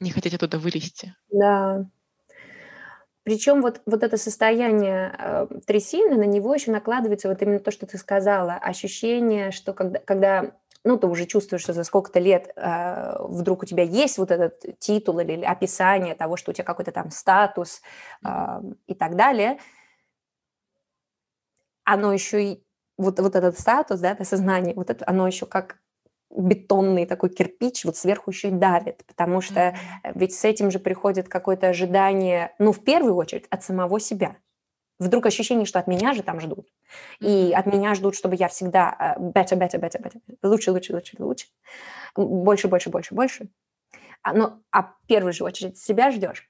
не 0.00 0.10
хотеть 0.10 0.34
оттуда 0.34 0.58
вылезти. 0.58 1.14
Да. 1.30 1.88
Причем 3.24 3.62
вот, 3.62 3.80
вот 3.86 4.02
это 4.02 4.18
состояние 4.18 5.14
э, 5.18 5.46
трясины, 5.66 6.16
на 6.16 6.24
него 6.26 6.54
еще 6.54 6.70
накладывается 6.70 7.28
вот 7.28 7.40
именно 7.40 7.58
то, 7.58 7.70
что 7.70 7.86
ты 7.86 7.96
сказала, 7.96 8.54
ощущение, 8.54 9.50
что 9.50 9.72
когда, 9.72 9.98
когда 9.98 10.52
ну, 10.84 10.98
ты 10.98 11.06
уже 11.06 11.24
чувствуешь, 11.24 11.62
что 11.62 11.72
за 11.72 11.84
сколько-то 11.84 12.20
лет 12.20 12.52
э, 12.54 13.16
вдруг 13.20 13.62
у 13.62 13.66
тебя 13.66 13.82
есть 13.82 14.18
вот 14.18 14.30
этот 14.30 14.78
титул 14.78 15.18
или 15.20 15.42
описание 15.42 16.14
того, 16.14 16.36
что 16.36 16.50
у 16.50 16.54
тебя 16.54 16.64
какой-то 16.64 16.92
там 16.92 17.10
статус 17.10 17.80
э, 18.22 18.28
и 18.86 18.94
так 18.94 19.16
далее, 19.16 19.58
оно 21.84 22.12
еще 22.12 22.44
и 22.44 22.64
вот, 22.98 23.18
вот 23.20 23.34
этот 23.34 23.58
статус, 23.58 24.00
да, 24.00 24.12
это 24.12 24.24
сознание, 24.24 24.74
вот 24.74 24.90
это, 24.90 25.04
оно 25.08 25.26
еще 25.26 25.46
как 25.46 25.78
бетонный 26.36 27.06
такой 27.06 27.30
кирпич 27.30 27.84
вот 27.84 27.96
сверху 27.96 28.30
еще 28.30 28.48
и 28.48 28.52
давит, 28.52 29.04
потому 29.06 29.40
что 29.40 29.60
mm-hmm. 29.60 30.12
ведь 30.14 30.34
с 30.34 30.44
этим 30.44 30.70
же 30.70 30.78
приходит 30.78 31.28
какое-то 31.28 31.68
ожидание, 31.68 32.54
ну, 32.58 32.72
в 32.72 32.82
первую 32.82 33.16
очередь, 33.16 33.46
от 33.50 33.62
самого 33.62 34.00
себя. 34.00 34.36
Вдруг 34.98 35.26
ощущение, 35.26 35.66
что 35.66 35.80
от 35.80 35.86
меня 35.86 36.12
же 36.14 36.22
там 36.22 36.40
ждут. 36.40 36.68
И 37.20 37.52
от 37.54 37.66
меня 37.66 37.94
ждут, 37.94 38.14
чтобы 38.14 38.36
я 38.36 38.48
всегда 38.48 39.16
better, 39.18 39.58
better, 39.58 39.80
better, 39.80 40.00
better, 40.00 40.20
лучше, 40.42 40.70
лучше, 40.70 40.94
лучше, 40.94 41.16
лучше, 41.18 41.46
больше, 42.16 42.68
больше, 42.68 42.90
больше, 42.90 43.14
больше. 43.14 43.48
А, 44.22 44.32
ну, 44.32 44.62
а 44.70 44.82
в 44.82 44.94
первую 45.06 45.32
же 45.32 45.44
очередь 45.44 45.78
себя 45.78 46.10
ждешь 46.10 46.48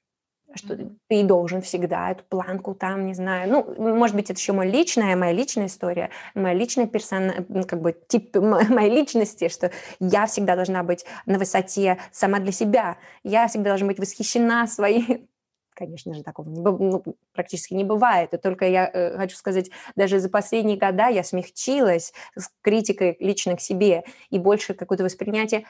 что 0.55 0.77
ты 1.09 1.23
должен 1.25 1.63
всегда 1.63 2.11
эту 2.11 2.25
планку 2.25 2.75
там, 2.75 3.07
не 3.07 3.15
знаю, 3.15 3.51
ну, 3.51 3.95
может 3.95 4.17
быть, 4.17 4.31
это 4.31 4.39
еще 4.39 4.53
моя 4.53 4.71
личная, 4.71 5.17
моя 5.17 5.33
личная 5.33 5.67
история, 5.67 6.11
моя 6.35 6.55
личная 6.55 6.87
персона, 6.87 7.45
как 7.67 7.81
бы 7.81 7.97
тип 8.07 8.35
моей 8.37 8.91
личности, 8.91 9.49
что 9.49 9.71
я 10.01 10.27
всегда 10.27 10.57
должна 10.57 10.83
быть 10.83 11.05
на 11.27 11.39
высоте 11.39 11.99
сама 12.13 12.39
для 12.39 12.53
себя, 12.53 12.99
я 13.23 13.49
всегда 13.49 13.71
должна 13.71 13.89
быть 13.89 13.99
восхищена 13.99 14.67
своей 14.67 15.29
Конечно 15.75 16.15
же, 16.15 16.23
такого 16.23 16.49
не, 16.49 16.61
ну, 16.61 17.03
практически 17.33 17.75
не 17.75 17.83
бывает. 17.83 18.33
И 18.33 18.37
только 18.37 18.65
я 18.65 18.89
э, 18.89 19.17
хочу 19.17 19.37
сказать, 19.37 19.71
даже 19.97 20.21
за 20.21 20.31
последние 20.31 20.79
года 20.79 21.09
я 21.09 21.25
смягчилась 21.25 22.13
с 22.37 22.49
критикой 22.63 23.17
лично 23.19 23.57
к 23.57 23.61
себе 23.61 24.05
и 24.31 24.39
больше 24.39 24.75
какое-то 24.75 25.03
воспринятие, 25.03 25.67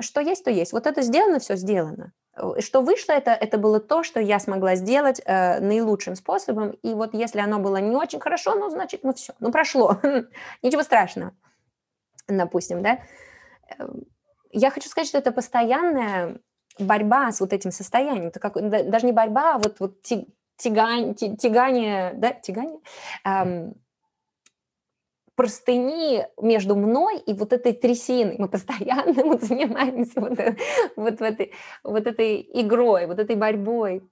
что 0.00 0.20
есть, 0.20 0.44
то 0.44 0.50
есть. 0.50 0.72
Вот 0.72 0.86
это 0.86 1.02
сделано, 1.02 1.38
все 1.38 1.56
сделано. 1.56 2.12
Э, 2.38 2.60
что 2.60 2.80
вышло, 2.82 3.12
это, 3.12 3.32
это 3.32 3.58
было 3.58 3.80
то, 3.80 4.02
что 4.02 4.20
я 4.20 4.38
смогла 4.38 4.76
сделать 4.76 5.20
э, 5.24 5.60
наилучшим 5.60 6.16
способом. 6.16 6.70
И 6.82 6.94
вот 6.94 7.14
если 7.14 7.40
оно 7.40 7.58
было 7.58 7.76
не 7.78 7.96
очень 7.96 8.20
хорошо, 8.20 8.54
ну, 8.54 8.70
значит, 8.70 9.04
ну 9.04 9.12
все, 9.12 9.34
ну 9.40 9.50
прошло. 9.50 9.98
Ничего 10.62 10.82
страшного, 10.82 11.32
допустим, 12.28 12.82
да. 12.82 13.00
Эм, 13.78 14.04
я 14.52 14.70
хочу 14.70 14.88
сказать, 14.88 15.08
что 15.08 15.18
это 15.18 15.32
постоянная 15.32 16.38
борьба 16.78 17.32
с 17.32 17.40
вот 17.40 17.52
этим 17.52 17.72
состоянием. 17.72 18.28
Это 18.28 18.40
как, 18.40 18.54
даже 18.54 19.06
не 19.06 19.12
борьба, 19.12 19.56
а 19.56 19.58
вот, 19.58 19.80
вот 19.80 20.02
тягание, 20.56 21.14
тягание, 21.14 22.12
да, 22.14 22.32
тягание, 22.32 22.80
эм, 23.24 23.74
простыни 25.38 26.26
между 26.42 26.74
мной 26.74 27.20
и 27.20 27.32
вот 27.32 27.52
этой 27.52 27.72
трясиной. 27.72 28.34
Мы 28.38 28.48
постоянно 28.48 29.22
вот 29.24 29.42
занимаемся 29.44 30.20
вот, 30.20 30.36
вот, 30.96 31.20
в 31.20 31.22
этой, 31.22 31.52
вот 31.84 32.08
этой 32.08 32.40
игрой, 32.54 33.06
вот 33.06 33.20
этой 33.20 33.36
борьбой. 33.36 34.02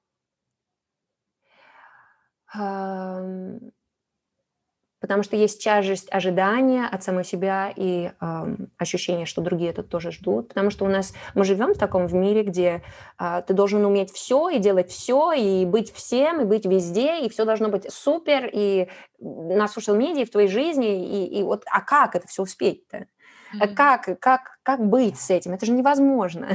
Потому 5.07 5.23
что 5.23 5.37
есть 5.37 5.63
тяжесть 5.63 6.09
ожидания 6.11 6.85
от 6.85 7.05
самой 7.05 7.25
себя 7.25 7.73
и 7.77 8.11
э, 8.21 8.57
ощущение, 8.77 9.25
что 9.25 9.41
другие 9.41 9.71
это 9.71 9.85
тоже 9.85 10.11
ждут. 10.11 10.49
Потому 10.49 10.71
что 10.71 10.85
у 10.85 10.89
нас 10.89 11.15
мы 11.35 11.45
живем 11.45 11.75
в 11.75 11.79
таком 11.79 12.09
в 12.09 12.15
мире, 12.15 12.43
где 12.43 12.83
э, 13.21 13.43
ты 13.47 13.55
должен 13.55 13.85
уметь 13.85 14.11
все 14.11 14.49
и 14.49 14.59
делать 14.59 14.91
все, 14.91 15.33
и 15.33 15.65
быть 15.65 15.95
всем, 15.95 16.41
и 16.41 16.45
быть 16.45 16.67
везде, 16.67 17.21
и 17.21 17.29
все 17.29 17.45
должно 17.45 17.69
быть 17.69 17.93
супер, 17.93 18.51
и 18.53 18.89
на 19.21 19.69
социал 19.69 19.97
медиа, 19.97 20.27
в 20.27 20.31
твоей 20.31 20.49
жизни, 20.49 21.07
и, 21.07 21.39
и 21.39 21.43
вот, 21.45 21.63
а 21.71 21.83
как 21.83 22.17
это 22.17 22.27
все 22.27 22.43
успеть-то? 22.43 23.07
Mm-hmm. 23.55 23.75
Как, 23.75 24.19
как, 24.19 24.59
как 24.65 24.85
быть 24.85 25.21
с 25.21 25.31
этим? 25.31 25.53
Это 25.53 25.67
же 25.67 25.73
невозможно. 25.73 26.49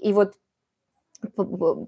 И 0.00 0.12
вот 0.12 0.34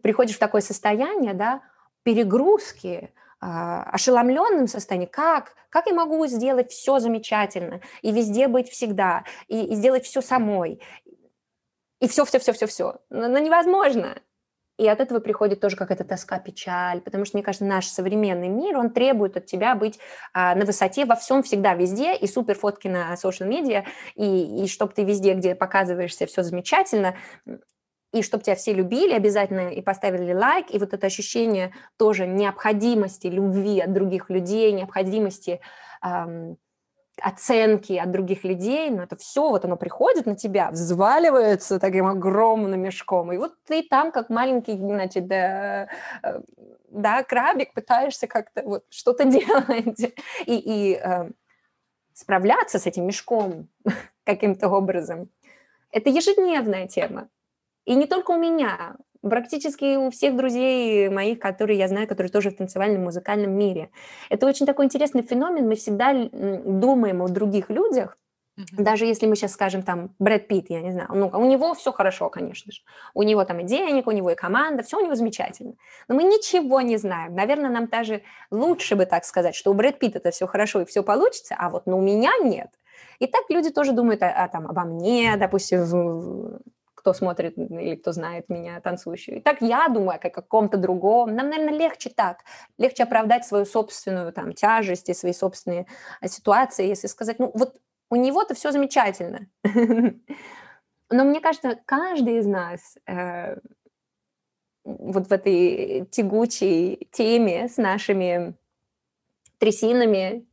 приходишь 0.03 0.37
в 0.37 0.39
такое 0.39 0.61
состояние, 0.61 1.35
да, 1.35 1.63
перегрузки, 2.05 3.13
ошеломленном 3.41 4.67
состоянии, 4.67 5.07
как, 5.07 5.55
как 5.71 5.87
я 5.87 5.95
могу 5.95 6.27
сделать 6.27 6.73
все 6.73 6.99
замечательно 6.99 7.81
и 8.03 8.11
везде 8.13 8.49
быть 8.49 8.69
всегда, 8.69 9.25
и, 9.47 9.65
и 9.65 9.75
сделать 9.75 10.05
все 10.05 10.21
самой, 10.21 10.81
и 12.01 12.09
все, 12.09 12.25
все, 12.25 12.39
все, 12.39 12.53
все, 12.53 12.67
все. 12.67 12.97
Но, 13.11 13.29
но 13.29 13.39
невозможно. 13.39 14.21
И 14.79 14.87
от 14.87 15.01
этого 15.01 15.19
приходит 15.19 15.61
тоже 15.61 15.75
какая-то 15.75 16.05
тоска, 16.05 16.39
печаль, 16.39 17.01
потому 17.01 17.25
что, 17.25 17.37
мне 17.37 17.43
кажется, 17.43 17.65
наш 17.65 17.87
современный 17.89 18.47
мир, 18.47 18.77
он 18.77 18.91
требует 18.91 19.37
от 19.37 19.47
тебя 19.47 19.75
быть 19.75 19.99
а, 20.33 20.55
на 20.55 20.65
высоте 20.65 21.05
во 21.05 21.17
всем, 21.17 21.43
всегда, 21.43 21.75
везде, 21.75 22.17
и 22.17 22.29
супер 22.29 22.55
фотки 22.57 22.87
на 22.87 23.13
social 23.15 23.47
медиа, 23.47 23.85
и, 24.15 24.63
и 24.63 24.69
чтобы 24.69 24.93
ты 24.93 25.03
везде, 25.03 25.35
где 25.35 25.57
показываешься, 25.57 26.27
все 26.27 26.45
замечательно, 26.45 27.17
и 28.13 28.23
чтобы 28.23 28.43
тебя 28.43 28.57
все 28.57 28.73
любили 28.73 29.13
обязательно 29.13 29.71
и 29.71 29.83
поставили 29.83 30.33
лайк, 30.33 30.67
и 30.71 30.79
вот 30.79 30.93
это 30.95 31.07
ощущение 31.07 31.73
тоже 31.97 32.27
необходимости 32.27 33.27
любви 33.27 33.81
от 33.81 33.93
других 33.93 34.31
людей, 34.31 34.73
необходимости 34.73 35.61
эм, 36.03 36.57
оценки 37.21 37.95
от 37.95 38.11
других 38.11 38.45
людей, 38.45 38.91
но 38.91 39.03
это 39.03 39.17
все, 39.17 39.49
вот 39.49 39.65
оно 39.65 39.77
приходит 39.77 40.27
на 40.27 40.37
тебя, 40.37 40.71
взваливается 40.71 41.79
таким 41.79 42.07
огромным 42.07 42.81
мешком, 42.81 43.33
и 43.33 43.37
вот 43.37 43.55
ты 43.65 43.83
там, 43.83 44.13
как 44.13 44.31
маленький, 44.31 44.77
значит, 44.77 45.27
да, 45.27 45.89
э, 46.23 46.41
да 46.91 47.23
крабик, 47.25 47.75
пытаешься 47.75 48.27
как-то 48.27 48.63
вот 48.63 48.85
что-то 48.91 49.25
делать, 49.27 50.15
и, 50.47 50.57
и 50.57 50.95
э, 50.95 51.31
справляться 52.15 52.79
с 52.79 52.87
этим 52.87 53.07
мешком 53.07 53.69
каким-то 54.25 54.69
образом. 54.69 55.31
Это 55.91 56.11
ежедневная 56.11 56.87
тема. 56.87 57.29
И 57.89 57.95
не 57.95 58.07
только 58.07 58.33
у 58.33 58.37
меня, 58.37 58.97
практически 59.23 59.97
у 59.97 60.11
всех 60.11 60.37
друзей 60.37 61.09
моих, 61.09 61.39
которые 61.39 61.79
я 61.79 61.89
знаю, 61.89 62.07
которые 62.07 62.31
тоже 62.31 62.51
в 62.51 62.57
танцевальном 62.57 63.05
музыкальном 63.05 63.53
мире. 63.53 63.89
Это 64.29 64.47
очень 64.47 64.67
такой 64.67 64.85
интересный 64.85 65.23
феномен. 65.23 65.67
Мы 65.67 65.75
всегда 65.75 66.13
думаем 66.13 67.23
о 67.23 67.29
других 67.29 67.71
людях. 67.71 68.19
Даже 68.73 69.07
если 69.07 69.27
мы 69.27 69.37
сейчас 69.37 69.53
скажем 69.53 69.83
там 69.83 70.15
Брэд 70.19 70.49
Питт, 70.49 70.67
я 70.69 70.83
не 70.83 70.93
знаю, 70.93 71.09
ну, 71.15 71.31
у 71.33 71.47
него 71.47 71.73
все 71.73 71.91
хорошо, 71.91 72.29
конечно 72.29 72.71
же. 72.73 72.83
У 73.15 73.23
него 73.23 73.43
там 73.47 73.61
и 73.61 73.65
денег, 73.65 74.07
у 74.07 74.11
него 74.11 74.33
и 74.33 74.35
команда, 74.35 74.83
все 74.83 74.99
у 74.99 75.01
него 75.03 75.15
замечательно. 75.15 75.73
Но 76.09 76.15
мы 76.15 76.25
ничего 76.25 76.83
не 76.83 76.99
знаем. 76.99 77.35
Наверное, 77.35 77.71
нам 77.71 77.87
даже 77.87 78.21
лучше 78.51 78.97
бы 78.97 79.07
так 79.07 79.25
сказать, 79.25 79.55
что 79.55 79.71
у 79.71 79.75
Брэд 79.75 79.99
Питта 79.99 80.19
это 80.19 80.31
все 80.31 80.47
хорошо 80.47 80.83
и 80.83 80.85
все 80.85 81.03
получится, 81.03 81.55
а 81.59 81.71
вот 81.71 81.87
ну, 81.87 81.97
у 81.97 82.03
меня 82.03 82.33
нет. 82.43 82.69
И 83.19 83.27
так 83.27 83.45
люди 83.49 83.71
тоже 83.71 83.93
думают 83.93 84.23
о, 84.23 84.29
о, 84.29 84.49
там, 84.49 84.67
обо 84.67 84.83
мне, 84.83 85.37
допустим, 85.39 85.85
в, 85.85 86.61
кто 86.99 87.13
смотрит 87.13 87.57
или 87.57 87.95
кто 87.95 88.11
знает 88.11 88.49
меня 88.49 88.81
танцующую. 88.81 89.39
И 89.39 89.41
так 89.41 89.63
я 89.63 89.89
думаю 89.89 90.17
о 90.17 90.31
каком-то 90.31 90.79
другом. 90.79 91.37
Нам, 91.37 91.49
наверное, 91.49 91.79
легче 91.79 92.11
так. 92.11 92.39
Легче 92.77 93.05
оправдать 93.05 93.47
свою 93.47 93.65
собственную 93.65 94.33
там 94.33 94.53
тяжесть 94.53 95.09
и 95.09 95.15
свои 95.15 95.33
собственные 95.33 95.87
а, 96.21 96.27
ситуации, 96.27 96.89
если 96.89 97.07
сказать, 97.07 97.39
ну 97.39 97.53
вот 97.55 97.81
у 98.11 98.17
него-то 98.17 98.55
все 98.55 98.73
замечательно. 98.73 99.47
Но 101.11 101.25
мне 101.25 101.41
кажется, 101.41 101.79
каждый 101.87 102.39
из 102.39 102.47
нас 102.47 102.99
э, 103.07 103.59
вот 104.85 105.29
в 105.29 105.33
этой 105.33 106.07
тягучей 106.11 107.09
теме 107.13 107.69
с 107.69 107.77
нашими 107.77 108.57
трясинами, 109.59 110.47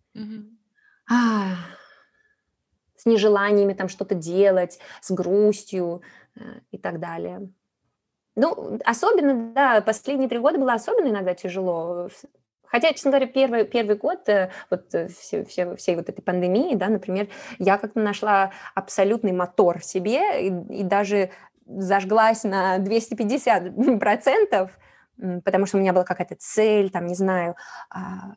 а, 1.12 1.56
с 2.96 3.06
нежеланиями 3.06 3.74
там 3.74 3.90
что-то 3.90 4.16
делать, 4.16 4.80
с 5.02 5.12
грустью, 5.12 6.02
и 6.72 6.78
так 6.78 7.00
далее. 7.00 7.50
Ну, 8.36 8.80
особенно, 8.84 9.54
да, 9.54 9.82
последние 9.82 10.28
три 10.28 10.40
года 10.40 10.58
было 10.60 10.74
особенно 10.74 11.08
иногда 11.08 11.34
тяжело. 11.34 12.10
Хотя, 12.66 12.92
честно 12.92 13.12
говоря, 13.12 13.28
первый, 13.28 13.64
первый 13.64 13.96
год 13.96 14.28
э, 14.28 14.52
вот 14.70 14.94
э, 14.94 15.08
все, 15.08 15.46
все, 15.46 15.76
всей 15.76 15.96
вот 15.96 16.10
этой 16.10 16.22
пандемии, 16.22 16.76
да, 16.76 16.90
например, 16.90 17.30
я 17.58 17.78
как-то 17.78 18.00
нашла 18.02 18.52
абсолютный 18.74 19.32
мотор 19.32 19.80
в 19.80 19.86
себе 19.86 20.48
и, 20.48 20.80
и 20.80 20.84
даже 20.84 21.30
зажглась 21.66 22.44
на 22.44 22.78
250%, 22.80 24.70
потому 25.46 25.66
что 25.66 25.78
у 25.78 25.80
меня 25.80 25.94
была 25.94 26.04
какая-то 26.04 26.36
цель, 26.38 26.90
там, 26.90 27.06
не 27.06 27.16
знаю, 27.16 27.56
а, 27.90 28.34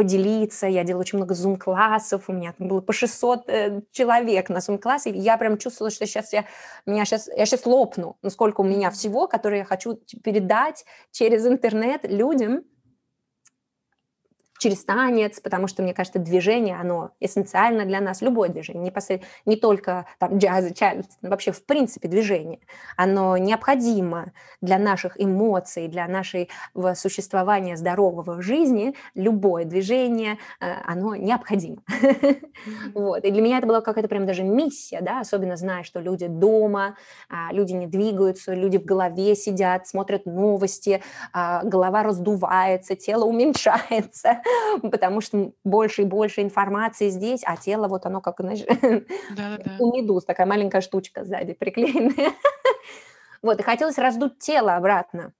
поделиться, 0.00 0.66
я 0.66 0.82
делала 0.82 1.02
очень 1.02 1.18
много 1.18 1.34
зум-классов, 1.34 2.24
у 2.28 2.32
меня 2.32 2.54
там 2.56 2.68
было 2.68 2.80
по 2.80 2.90
600 2.90 3.48
э, 3.48 3.80
человек 3.92 4.48
на 4.48 4.60
зум-классе, 4.60 5.10
я 5.10 5.36
прям 5.36 5.58
чувствовала, 5.58 5.90
что 5.90 6.06
сейчас 6.06 6.32
я, 6.32 6.46
меня 6.86 7.04
сейчас, 7.04 7.28
я 7.28 7.44
сейчас 7.44 7.66
лопну, 7.66 8.16
насколько 8.22 8.62
у 8.62 8.64
меня 8.64 8.90
всего, 8.90 9.26
которое 9.26 9.58
я 9.58 9.64
хочу 9.66 10.00
передать 10.24 10.86
через 11.10 11.46
интернет 11.46 12.04
людям, 12.04 12.62
через 14.60 14.84
танец, 14.84 15.40
потому 15.40 15.66
что, 15.66 15.82
мне 15.82 15.94
кажется, 15.94 16.18
движение, 16.18 16.76
оно 16.76 17.12
эссенциально 17.18 17.86
для 17.86 18.00
нас, 18.00 18.20
любое 18.20 18.50
движение, 18.50 18.82
не, 18.82 18.90
посред... 18.90 19.22
не 19.46 19.56
только 19.56 20.06
там 20.18 20.36
джаз, 20.36 20.72
чарльстон, 20.74 21.30
вообще 21.30 21.50
в 21.50 21.64
принципе 21.64 22.08
движение, 22.08 22.60
оно 22.96 23.38
необходимо 23.38 24.32
для 24.60 24.78
наших 24.78 25.20
эмоций, 25.20 25.88
для 25.88 26.06
нашего 26.06 26.46
существования 26.94 27.76
здорового 27.76 28.34
в 28.34 28.42
жизни, 28.42 28.94
любое 29.14 29.64
движение, 29.64 30.36
э, 30.60 30.72
оно 30.84 31.16
необходимо. 31.16 31.82
Вот. 32.92 33.24
И 33.24 33.30
для 33.30 33.40
меня 33.40 33.58
это 33.58 33.66
была 33.66 33.80
какая-то 33.80 34.08
прям 34.08 34.26
даже 34.26 34.42
миссия, 34.42 35.00
да, 35.00 35.20
особенно 35.20 35.56
зная, 35.56 35.82
что 35.82 36.00
люди 36.00 36.26
дома, 36.26 36.96
а, 37.30 37.52
люди 37.52 37.72
не 37.72 37.86
двигаются, 37.86 38.52
люди 38.52 38.76
в 38.76 38.84
голове 38.84 39.34
сидят, 39.34 39.86
смотрят 39.86 40.26
новости, 40.26 41.02
а, 41.32 41.62
голова 41.64 42.02
раздувается, 42.02 42.96
тело 42.96 43.24
уменьшается, 43.24 44.42
потому 44.90 45.20
что 45.20 45.52
больше 45.64 46.02
и 46.02 46.04
больше 46.04 46.42
информации 46.42 47.08
здесь, 47.08 47.42
а 47.44 47.56
тело 47.56 47.88
вот 47.88 48.06
оно 48.06 48.20
как, 48.20 48.40
знаешь, 48.40 48.60
у 49.78 49.96
медуз, 49.96 50.24
такая 50.24 50.46
маленькая 50.46 50.80
штучка 50.80 51.24
сзади 51.24 51.54
приклеенная. 51.54 52.32
Вот, 53.42 53.58
и 53.58 53.62
хотелось 53.62 53.96
раздуть 53.96 54.38
тело 54.38 54.76
обратно, 54.76 55.32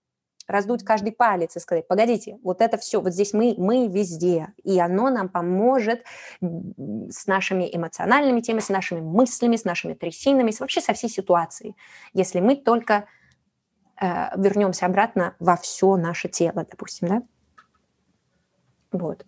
раздуть 0.48 0.84
каждый 0.84 1.12
палец 1.12 1.54
и 1.54 1.60
сказать, 1.60 1.86
погодите, 1.86 2.38
вот 2.42 2.62
это 2.62 2.78
все, 2.78 3.02
вот 3.02 3.12
здесь 3.12 3.34
мы, 3.34 3.54
мы 3.58 3.88
везде, 3.88 4.54
и 4.64 4.80
оно 4.80 5.10
нам 5.10 5.28
поможет 5.28 6.02
с 6.40 7.26
нашими 7.26 7.68
эмоциональными 7.70 8.40
темами, 8.40 8.62
с 8.62 8.70
нашими 8.70 9.00
мыслями, 9.00 9.56
с 9.56 9.64
нашими 9.64 9.92
трясинами, 9.92 10.50
вообще 10.58 10.80
со 10.80 10.94
всей 10.94 11.10
ситуацией, 11.10 11.76
если 12.14 12.40
мы 12.40 12.56
только 12.56 13.04
э, 14.00 14.06
вернемся 14.40 14.86
обратно 14.86 15.36
во 15.38 15.56
все 15.56 15.96
наше 15.96 16.28
тело, 16.28 16.66
допустим, 16.70 17.08
да? 17.08 17.22
Вот. 18.92 19.24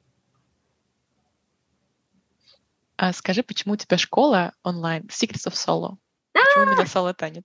А 2.96 3.12
скажи, 3.12 3.42
почему 3.42 3.74
у 3.74 3.76
тебя 3.76 3.98
школа 3.98 4.52
онлайн 4.62 5.02
Secrets 5.04 5.48
of 5.48 5.54
Solo? 5.54 5.96
Почему 6.32 6.64
именно 6.64 6.86
соло-танец? 6.86 7.44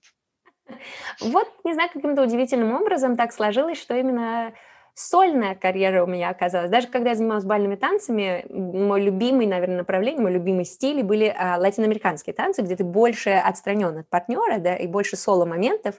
Вот, 1.20 1.48
не 1.64 1.74
знаю, 1.74 1.90
каким-то 1.92 2.22
удивительным 2.22 2.74
образом 2.74 3.16
так 3.16 3.32
сложилось, 3.32 3.80
что 3.80 3.94
именно 3.94 4.52
сольная 4.94 5.54
карьера 5.54 6.02
у 6.02 6.06
меня 6.06 6.28
оказалась. 6.28 6.70
Даже 6.70 6.88
когда 6.88 7.10
я 7.10 7.16
занималась 7.16 7.44
бальными 7.44 7.76
танцами, 7.76 8.44
мой 8.50 9.00
любимый, 9.00 9.46
наверное, 9.46 9.78
направление, 9.78 10.20
мой 10.20 10.32
любимый 10.32 10.64
стиль 10.64 11.02
были 11.02 11.34
а, 11.36 11.56
латиноамериканские 11.58 12.34
танцы, 12.34 12.62
где 12.62 12.76
ты 12.76 12.84
больше 12.84 13.30
отстранен 13.30 13.98
от 13.98 14.08
партнера, 14.08 14.58
да, 14.58 14.76
и 14.76 14.86
больше 14.86 15.16
соло-моментов. 15.16 15.94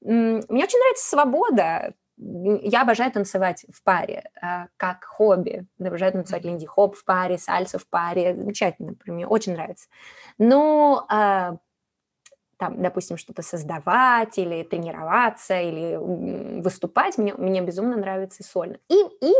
Мне 0.00 0.64
очень 0.64 0.78
нравится 0.78 1.08
свобода, 1.08 1.94
я 2.16 2.82
обожаю 2.82 3.10
танцевать 3.10 3.64
в 3.72 3.82
паре, 3.82 4.30
а, 4.40 4.68
как 4.76 5.04
хобби. 5.04 5.66
Обожаю 5.80 6.12
танцевать 6.12 6.44
линди-хоп 6.44 6.96
в 6.96 7.04
паре, 7.04 7.38
сальса 7.38 7.78
в 7.78 7.86
паре. 7.88 8.36
Замечательно, 8.36 8.94
мне 9.06 9.26
очень 9.26 9.54
нравится. 9.54 9.88
Но 10.38 11.06
а, 11.08 11.56
там, 12.56 12.80
допустим, 12.80 13.16
что-то 13.16 13.42
создавать 13.42 14.38
или 14.38 14.62
тренироваться, 14.62 15.60
или 15.60 15.96
выступать, 16.60 17.18
мне, 17.18 17.34
мне 17.34 17.60
безумно 17.60 17.96
нравится 17.96 18.42
сольно. 18.42 18.78
И, 18.88 18.94
и 19.20 19.32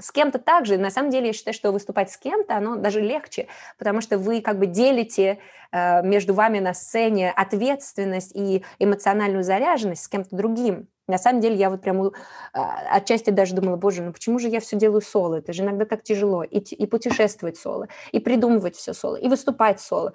с 0.00 0.12
кем-то 0.12 0.38
также. 0.38 0.78
На 0.78 0.90
самом 0.90 1.10
деле 1.10 1.28
я 1.28 1.32
считаю, 1.32 1.54
что 1.54 1.72
выступать 1.72 2.10
с 2.10 2.16
кем-то, 2.16 2.56
оно 2.56 2.76
даже 2.76 3.00
легче, 3.00 3.48
потому 3.78 4.00
что 4.00 4.18
вы 4.18 4.40
как 4.40 4.58
бы 4.58 4.66
делите 4.66 5.38
э, 5.72 6.02
между 6.02 6.34
вами 6.34 6.58
на 6.58 6.74
сцене 6.74 7.30
ответственность 7.30 8.32
и 8.34 8.64
эмоциональную 8.78 9.44
заряженность 9.44 10.04
с 10.04 10.08
кем-то 10.08 10.34
другим. 10.36 10.88
На 11.08 11.16
самом 11.16 11.40
деле 11.40 11.56
я 11.56 11.70
вот 11.70 11.80
прям 11.80 12.12
а, 12.52 12.80
отчасти 12.90 13.30
даже 13.30 13.54
думала, 13.54 13.76
боже, 13.76 14.02
ну 14.02 14.12
почему 14.12 14.38
же 14.38 14.48
я 14.48 14.60
все 14.60 14.76
делаю 14.76 15.00
соло? 15.00 15.36
Это 15.36 15.54
же 15.54 15.62
иногда 15.62 15.86
так 15.86 16.02
тяжело. 16.02 16.44
И, 16.44 16.58
и 16.58 16.86
путешествовать 16.86 17.56
соло, 17.56 17.88
и 18.12 18.20
придумывать 18.20 18.76
все 18.76 18.92
соло, 18.92 19.16
и 19.16 19.26
выступать 19.26 19.80
соло, 19.80 20.12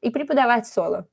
и 0.00 0.10
преподавать 0.10 0.68
соло. 0.68 1.08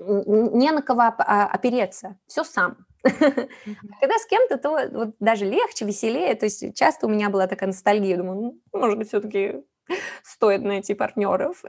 Не 0.00 0.72
на 0.72 0.82
кого 0.82 1.02
а, 1.02 1.46
опереться. 1.46 2.16
Все 2.26 2.42
сам. 2.42 2.86
Когда 3.02 4.18
с 4.18 4.26
кем-то, 4.26 4.58
то 4.58 4.70
вот 4.92 5.14
даже 5.20 5.44
легче, 5.44 5.84
веселее. 5.84 6.34
То 6.34 6.46
есть 6.46 6.74
часто 6.74 7.06
у 7.06 7.10
меня 7.10 7.30
была 7.30 7.46
такая 7.46 7.68
ностальгия. 7.68 8.16
Думаю, 8.16 8.60
ну, 8.72 8.78
может 8.78 8.98
быть, 8.98 9.08
все-таки 9.08 9.62
стоит 10.22 10.62
найти 10.62 10.94
партнеров 10.94 11.64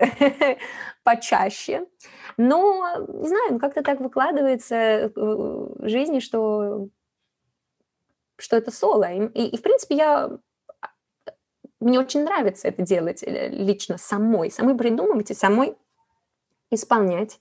почаще. 1.03 1.87
Но, 2.37 2.85
не 3.07 3.27
знаю, 3.27 3.59
как-то 3.59 3.83
так 3.83 3.99
выкладывается 3.99 5.11
в 5.15 5.87
жизни, 5.87 6.19
что, 6.19 6.89
что 8.37 8.57
это 8.57 8.71
соло. 8.71 9.11
И, 9.11 9.47
и, 9.47 9.57
в 9.57 9.61
принципе, 9.61 9.95
я 9.95 10.29
мне 11.79 11.99
очень 11.99 12.23
нравится 12.23 12.67
это 12.67 12.83
делать 12.83 13.23
э, 13.23 13.49
лично 13.49 13.97
самой, 13.97 14.51
самой 14.51 14.77
придумывать 14.77 15.31
и 15.31 15.33
самой 15.33 15.75
исполнять. 16.69 17.39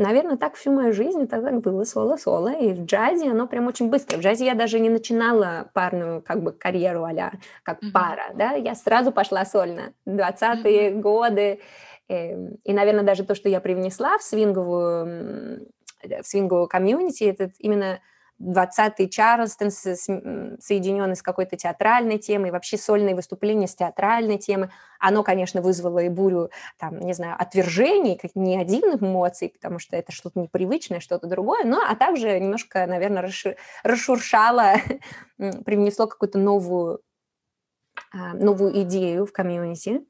Наверное, 0.00 0.38
так 0.38 0.54
всю 0.54 0.72
мою 0.72 0.94
жизнь 0.94 1.24
это 1.24 1.42
так 1.42 1.60
было 1.60 1.84
соло-соло. 1.84 2.54
И 2.54 2.72
в 2.72 2.86
джазе 2.86 3.30
оно 3.30 3.46
прям 3.46 3.66
очень 3.66 3.90
быстро. 3.90 4.16
В 4.16 4.22
джазе 4.22 4.46
я 4.46 4.54
даже 4.54 4.80
не 4.80 4.88
начинала 4.88 5.70
парную 5.74 6.22
как 6.22 6.42
бы 6.42 6.52
карьеру 6.52 7.04
а 7.04 7.32
как 7.62 7.82
mm-hmm. 7.82 7.92
пара, 7.92 8.32
да, 8.34 8.52
я 8.52 8.74
сразу 8.74 9.12
пошла 9.12 9.44
сольно. 9.44 9.92
20-е 10.06 10.90
mm-hmm. 10.90 11.00
годы. 11.00 11.60
И, 12.08 12.14
эм, 12.14 12.56
и, 12.64 12.72
наверное, 12.72 13.04
даже 13.04 13.24
то, 13.24 13.34
что 13.34 13.50
я 13.50 13.60
привнесла 13.60 14.16
в 14.16 14.22
свинговую, 14.22 15.68
в 16.02 16.26
свинговую 16.26 16.66
комьюнити, 16.66 17.24
это 17.24 17.50
именно 17.58 18.00
20-й 18.40 19.08
Чарльстон, 19.08 19.70
соединенный 19.70 21.16
с 21.16 21.22
какой-то 21.22 21.56
театральной 21.56 22.18
темой, 22.18 22.50
вообще 22.50 22.78
сольные 22.78 23.14
выступления 23.14 23.68
с 23.68 23.74
театральной 23.74 24.38
темы, 24.38 24.70
оно, 24.98 25.22
конечно, 25.22 25.60
вызвало 25.60 25.98
и 25.98 26.08
бурю, 26.08 26.50
там, 26.78 26.98
не 27.00 27.12
знаю, 27.12 27.36
отвержений, 27.38 28.16
как 28.16 28.32
не 28.34 28.58
один 28.58 28.96
эмоций, 28.96 29.50
потому 29.50 29.78
что 29.78 29.96
это 29.96 30.12
что-то 30.12 30.40
непривычное, 30.40 31.00
что-то 31.00 31.26
другое, 31.26 31.64
но, 31.64 31.80
а 31.86 31.94
также 31.96 32.38
немножко, 32.40 32.86
наверное, 32.86 33.30
расшуршало, 33.84 34.74
привнесло 35.36 36.06
какую-то 36.06 36.38
новую, 36.38 37.00
а, 38.12 38.34
новую 38.34 38.82
идею 38.82 39.26
в 39.26 39.32
комьюнити. 39.32 40.00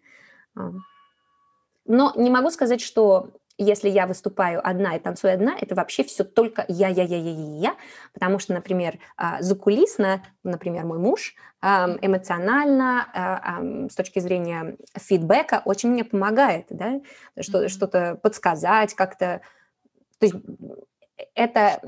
Но 1.87 2.13
не 2.15 2.31
могу 2.31 2.51
сказать, 2.51 2.81
что 2.81 3.31
если 3.63 3.91
я 3.91 4.07
выступаю 4.07 4.67
одна 4.67 4.97
и 4.97 4.99
танцую 4.99 5.35
одна, 5.35 5.55
это 5.61 5.75
вообще 5.75 6.03
все 6.03 6.25
только 6.25 6.65
я, 6.69 6.89
я, 6.89 7.03
я, 7.03 7.19
я, 7.19 7.31
я, 7.31 7.57
я, 7.59 7.77
потому 8.15 8.39
что, 8.39 8.55
например, 8.55 8.99
а, 9.17 9.43
закулисно, 9.43 10.23
например, 10.43 10.85
мой 10.87 10.99
муж 10.99 11.35
эмоционально, 11.63 13.07
а, 13.13 13.89
с 13.91 13.95
точки 13.95 14.19
зрения 14.19 14.77
фидбэка, 14.99 15.61
очень 15.67 15.91
мне 15.91 16.05
помогает, 16.05 16.67
да, 16.71 17.01
что, 17.39 17.69
что-то 17.69 18.19
подсказать 18.23 18.95
как-то. 18.95 19.43
То 20.19 20.27
есть 20.27 20.37
эта 21.35 21.83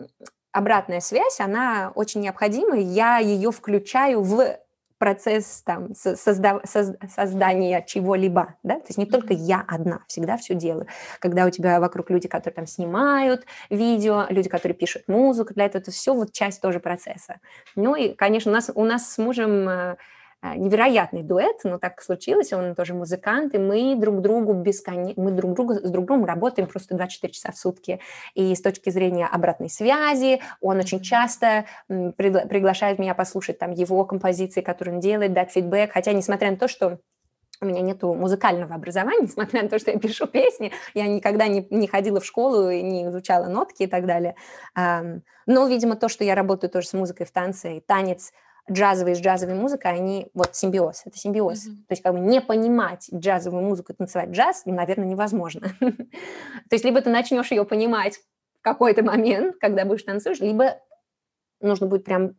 обратная 0.53 1.01
связь, 1.01 1.41
она 1.41 1.91
очень 1.95 2.21
необходима, 2.21 2.77
я 2.77 3.17
ее 3.17 3.51
включаю 3.51 4.23
в 4.23 4.59
процесс 5.03 5.63
там, 5.67 5.97
созда, 5.97 6.61
создания 6.65 7.85
чего-либо, 7.85 8.55
да, 8.63 8.77
то 8.77 8.87
есть 8.87 8.99
не 8.99 9.07
только 9.07 9.35
я 9.35 9.65
одна 9.67 10.05
всегда 10.07 10.37
все 10.37 10.55
делаю, 10.55 10.87
когда 11.19 11.45
у 11.45 11.51
тебя 11.51 11.81
вокруг 11.81 12.09
люди, 12.11 12.29
которые 12.29 12.55
там 12.55 12.69
снимают 12.69 13.45
видео, 13.69 14.27
люди, 14.29 14.49
которые 14.49 14.77
пишут 14.77 15.09
музыку, 15.09 15.55
для 15.55 15.65
этого 15.65 15.83
это 15.83 15.91
все 15.91 16.15
вот 16.15 16.31
часть 16.31 16.63
тоже 16.63 16.79
процесса. 16.79 17.41
Ну 17.75 17.97
и, 17.97 18.15
конечно, 18.15 18.53
у 18.53 18.55
нас, 18.55 18.71
у 18.73 18.85
нас 18.85 19.13
с 19.13 19.19
мужем 19.19 19.69
э, 19.69 19.97
невероятный 20.43 21.23
дуэт, 21.23 21.61
но 21.65 21.79
так 21.79 22.03
случилось, 22.03 22.53
он 22.53 22.75
тоже 22.75 22.95
музыкант, 22.95 23.55
и 23.55 23.59
мы 23.59 23.95
друг 23.97 24.21
другу 24.21 24.55
бесконечно, 24.55 25.23
мы 25.23 25.31
друг 25.31 25.55
другу 25.55 25.75
с 25.75 25.91
друг 25.91 26.07
другом 26.07 26.25
работаем 26.25 26.69
просто 26.69 26.97
24 26.97 27.33
часа 27.33 27.53
в 27.53 27.57
сутки. 27.57 28.01
И 28.35 28.55
с 28.55 28.61
точки 28.61 28.91
зрения 28.91 29.27
обратной 29.27 29.71
связи, 29.71 30.41
он 30.61 30.79
очень 30.79 31.01
часто 31.01 31.67
пригла- 31.89 32.49
приглашает 32.49 32.99
меня 32.99 33.15
послушать 33.15 33.59
там 33.59 33.71
его 33.71 34.05
композиции, 34.05 34.63
которые 34.63 34.97
он 34.97 35.01
делает, 35.01 35.33
дать 35.33 35.53
фидбэк, 35.53 35.93
хотя 35.93 36.13
несмотря 36.13 36.51
на 36.51 36.57
то, 36.57 36.67
что 36.67 36.99
у 37.61 37.65
меня 37.65 37.81
нет 37.81 38.03
музыкального 38.03 38.75
образования, 38.75 39.21
несмотря 39.23 39.63
на 39.63 39.69
то, 39.69 39.79
что 39.79 39.93
я 39.93 39.99
пишу 39.99 40.27
песни, 40.27 40.73
я 40.95 41.07
никогда 41.07 41.47
не, 41.47 41.67
не 41.71 41.87
ходила 41.87 42.21
в 42.21 42.27
школу 42.27 42.69
и 42.69 42.83
не 42.83 43.07
изучала 43.07 43.47
нотки 43.47 43.85
и 43.85 43.87
так 43.87 44.07
далее. 44.07 44.35
Но, 44.75 45.67
видимо, 45.69 45.95
то, 45.97 46.09
что 46.09 46.25
я 46.25 46.35
работаю 46.35 46.71
тоже 46.71 46.89
с 46.89 46.93
музыкой 46.93 47.27
в 47.27 47.31
танце, 47.31 47.77
и 47.77 47.81
танец 47.81 48.33
джазовый 48.71 49.15
с 49.15 49.21
джазовой 49.21 49.55
музыкой, 49.55 49.93
они 49.93 50.31
вот 50.35 50.55
симбиоз, 50.55 51.03
это 51.05 51.19
симбиоз. 51.19 51.67
Mm-hmm. 51.67 51.77
То 51.89 51.93
есть 51.93 52.03
как 52.03 52.13
бы 52.13 52.21
не 52.21 52.41
понимать 52.41 53.09
джазовую 53.13 53.63
музыку, 53.63 53.95
танцевать 53.95 54.31
джаз, 54.31 54.63
наверное, 54.67 55.07
невозможно. 55.07 55.75
То 55.81 56.73
есть 56.73 56.85
либо 56.85 57.01
ты 57.01 57.11
начнешь 57.11 57.51
ее 57.51 57.65
понимать 57.65 58.19
в 58.59 58.63
какой-то 58.63 59.03
момент, 59.03 59.57
когда 59.61 59.85
будешь 59.85 60.05
танцуешь, 60.05 60.41
либо 60.41 60.81
нужно 61.61 61.87
будет 61.87 62.05
прям 62.05 62.37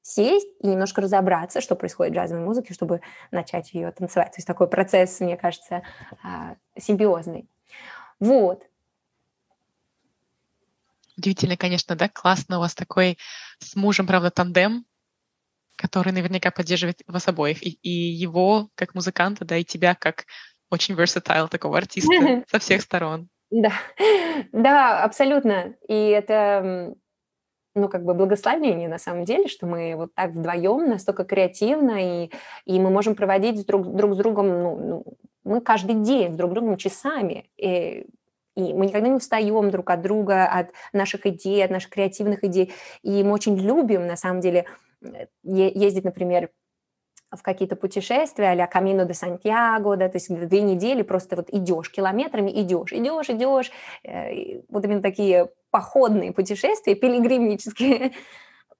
сесть 0.00 0.48
и 0.60 0.66
немножко 0.66 1.00
разобраться, 1.00 1.60
что 1.60 1.76
происходит 1.76 2.12
в 2.12 2.16
джазовой 2.16 2.44
музыке, 2.44 2.74
чтобы 2.74 3.02
начать 3.30 3.72
ее 3.72 3.92
танцевать. 3.92 4.32
То 4.32 4.38
есть 4.38 4.46
такой 4.46 4.68
процесс, 4.68 5.20
мне 5.20 5.36
кажется, 5.36 5.82
а, 6.22 6.56
симбиозный. 6.78 7.48
Вот. 8.18 8.64
Удивительно, 11.16 11.56
конечно, 11.56 11.94
да? 11.94 12.08
Классно 12.08 12.56
у 12.56 12.60
вас 12.60 12.74
такой 12.74 13.18
с 13.58 13.76
мужем, 13.76 14.06
правда, 14.06 14.30
тандем, 14.30 14.86
который 15.82 16.12
наверняка 16.12 16.52
поддерживает 16.52 17.02
вас 17.08 17.26
обоих. 17.26 17.62
И, 17.62 17.78
и 17.82 17.90
его 17.90 18.68
как 18.76 18.94
музыканта, 18.94 19.44
да, 19.44 19.56
и 19.56 19.64
тебя 19.64 19.96
как 19.96 20.26
очень 20.70 20.94
versatile 20.94 21.48
такого 21.48 21.76
артиста 21.76 22.44
со 22.50 22.58
всех 22.60 22.82
сторон. 22.82 23.28
Да, 23.50 23.72
да, 24.52 25.02
абсолютно. 25.02 25.74
И 25.88 25.94
это 25.94 26.94
ну, 27.74 27.88
как 27.88 28.04
бы 28.04 28.14
благословение 28.14 28.88
на 28.88 28.98
самом 28.98 29.24
деле, 29.24 29.48
что 29.48 29.66
мы 29.66 29.94
вот 29.96 30.14
так 30.14 30.30
вдвоем 30.30 30.88
настолько 30.88 31.24
креативно, 31.24 32.24
и, 32.24 32.30
и 32.64 32.78
мы 32.78 32.90
можем 32.90 33.14
проводить 33.16 33.66
друг, 33.66 33.94
друг 33.94 34.14
с 34.14 34.16
другом, 34.16 34.48
ну, 34.48 34.76
ну, 34.76 35.04
мы 35.44 35.60
каждый 35.60 35.96
день 35.96 36.32
с 36.32 36.36
друг 36.36 36.52
другом 36.52 36.76
часами, 36.76 37.50
и, 37.56 38.06
и 38.54 38.74
мы 38.74 38.86
никогда 38.86 39.08
не 39.08 39.14
устаем 39.14 39.70
друг 39.70 39.90
от 39.90 40.02
друга, 40.02 40.44
от 40.46 40.70
наших 40.92 41.26
идей, 41.26 41.64
от 41.64 41.70
наших 41.70 41.90
креативных 41.90 42.44
идей, 42.44 42.72
и 43.02 43.24
мы 43.24 43.32
очень 43.32 43.58
любим, 43.58 44.06
на 44.06 44.16
самом 44.16 44.40
деле, 44.40 44.66
ездить, 45.42 46.04
например, 46.04 46.50
в 47.30 47.42
какие-то 47.42 47.76
путешествия, 47.76 48.50
а-ля 48.50 48.66
Камино 48.66 49.04
де 49.04 49.14
Сантьяго, 49.14 49.96
да, 49.96 50.08
то 50.08 50.16
есть 50.16 50.28
две 50.28 50.60
недели 50.60 51.02
просто 51.02 51.36
вот 51.36 51.48
идешь 51.50 51.90
километрами, 51.90 52.50
идешь, 52.50 52.92
идешь, 52.92 53.30
идешь, 53.30 53.70
э, 54.04 54.60
вот 54.68 54.84
именно 54.84 55.00
такие 55.00 55.48
походные 55.70 56.32
путешествия, 56.32 56.94
пилигримические, 56.94 58.12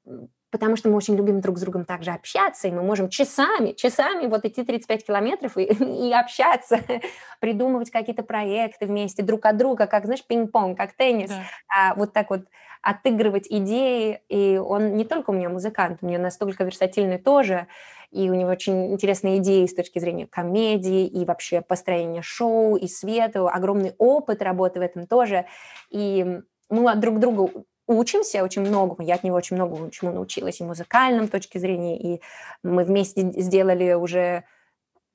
потому 0.51 0.77
что 0.77 0.91
мы 0.91 0.97
очень 0.97 1.16
любим 1.16 1.41
друг 1.41 1.57
с 1.57 1.62
другом 1.62 1.87
также 1.87 2.11
общаться, 2.11 2.68
и 2.68 2.73
мы 2.73 2.83
можем 2.83 3.09
часами, 3.09 3.73
часами 3.73 4.27
вот 4.27 4.45
идти 4.45 4.62
35 4.62 5.07
километров 5.07 5.57
и, 5.57 5.62
и 6.09 6.12
общаться, 6.12 6.79
придумывать 7.41 7.91
какие-то 7.91 8.23
проекты 8.23 8.87
вместе 8.87 9.23
друг 9.23 9.47
от 9.47 9.57
друга, 9.57 9.87
как, 9.87 10.05
знаешь, 10.05 10.25
пинг-понг, 10.27 10.77
как 10.77 10.93
теннис, 10.93 11.31
да. 11.31 11.43
а 11.68 11.95
вот 11.95 12.12
так 12.12 12.29
вот 12.29 12.43
отыгрывать 12.83 13.47
идеи, 13.49 14.20
и 14.28 14.59
он 14.59 14.97
не 14.97 15.05
только 15.05 15.30
у 15.30 15.33
меня 15.33 15.49
музыкант, 15.49 15.99
у 16.03 16.07
меня 16.07 16.18
настолько 16.18 16.64
версатильный 16.64 17.18
тоже, 17.18 17.68
и 18.11 18.28
у 18.28 18.35
него 18.35 18.51
очень 18.51 18.93
интересные 18.93 19.39
идеи 19.39 19.66
с 19.66 19.74
точки 19.74 19.99
зрения 19.99 20.26
комедии 20.26 21.07
и 21.07 21.24
вообще 21.24 21.62
построения 21.62 22.22
шоу 22.22 22.76
и 22.76 22.87
света, 22.89 23.49
огромный 23.49 23.95
опыт 23.99 24.43
работы 24.43 24.80
в 24.80 24.83
этом 24.83 25.07
тоже, 25.07 25.47
и 25.91 26.41
мы 26.68 26.95
друг 26.97 27.20
друга 27.20 27.49
учимся 27.87 28.43
очень 28.43 28.62
многому, 28.62 29.07
я 29.07 29.14
от 29.14 29.24
него 29.24 29.37
очень 29.37 29.57
многому 29.57 29.91
чему 29.91 30.12
научилась 30.12 30.61
и 30.61 30.64
музыкальном 30.64 31.28
точке 31.28 31.59
зрения, 31.59 31.99
и 31.99 32.20
мы 32.62 32.85
вместе 32.85 33.22
сделали 33.41 33.93
уже 33.95 34.45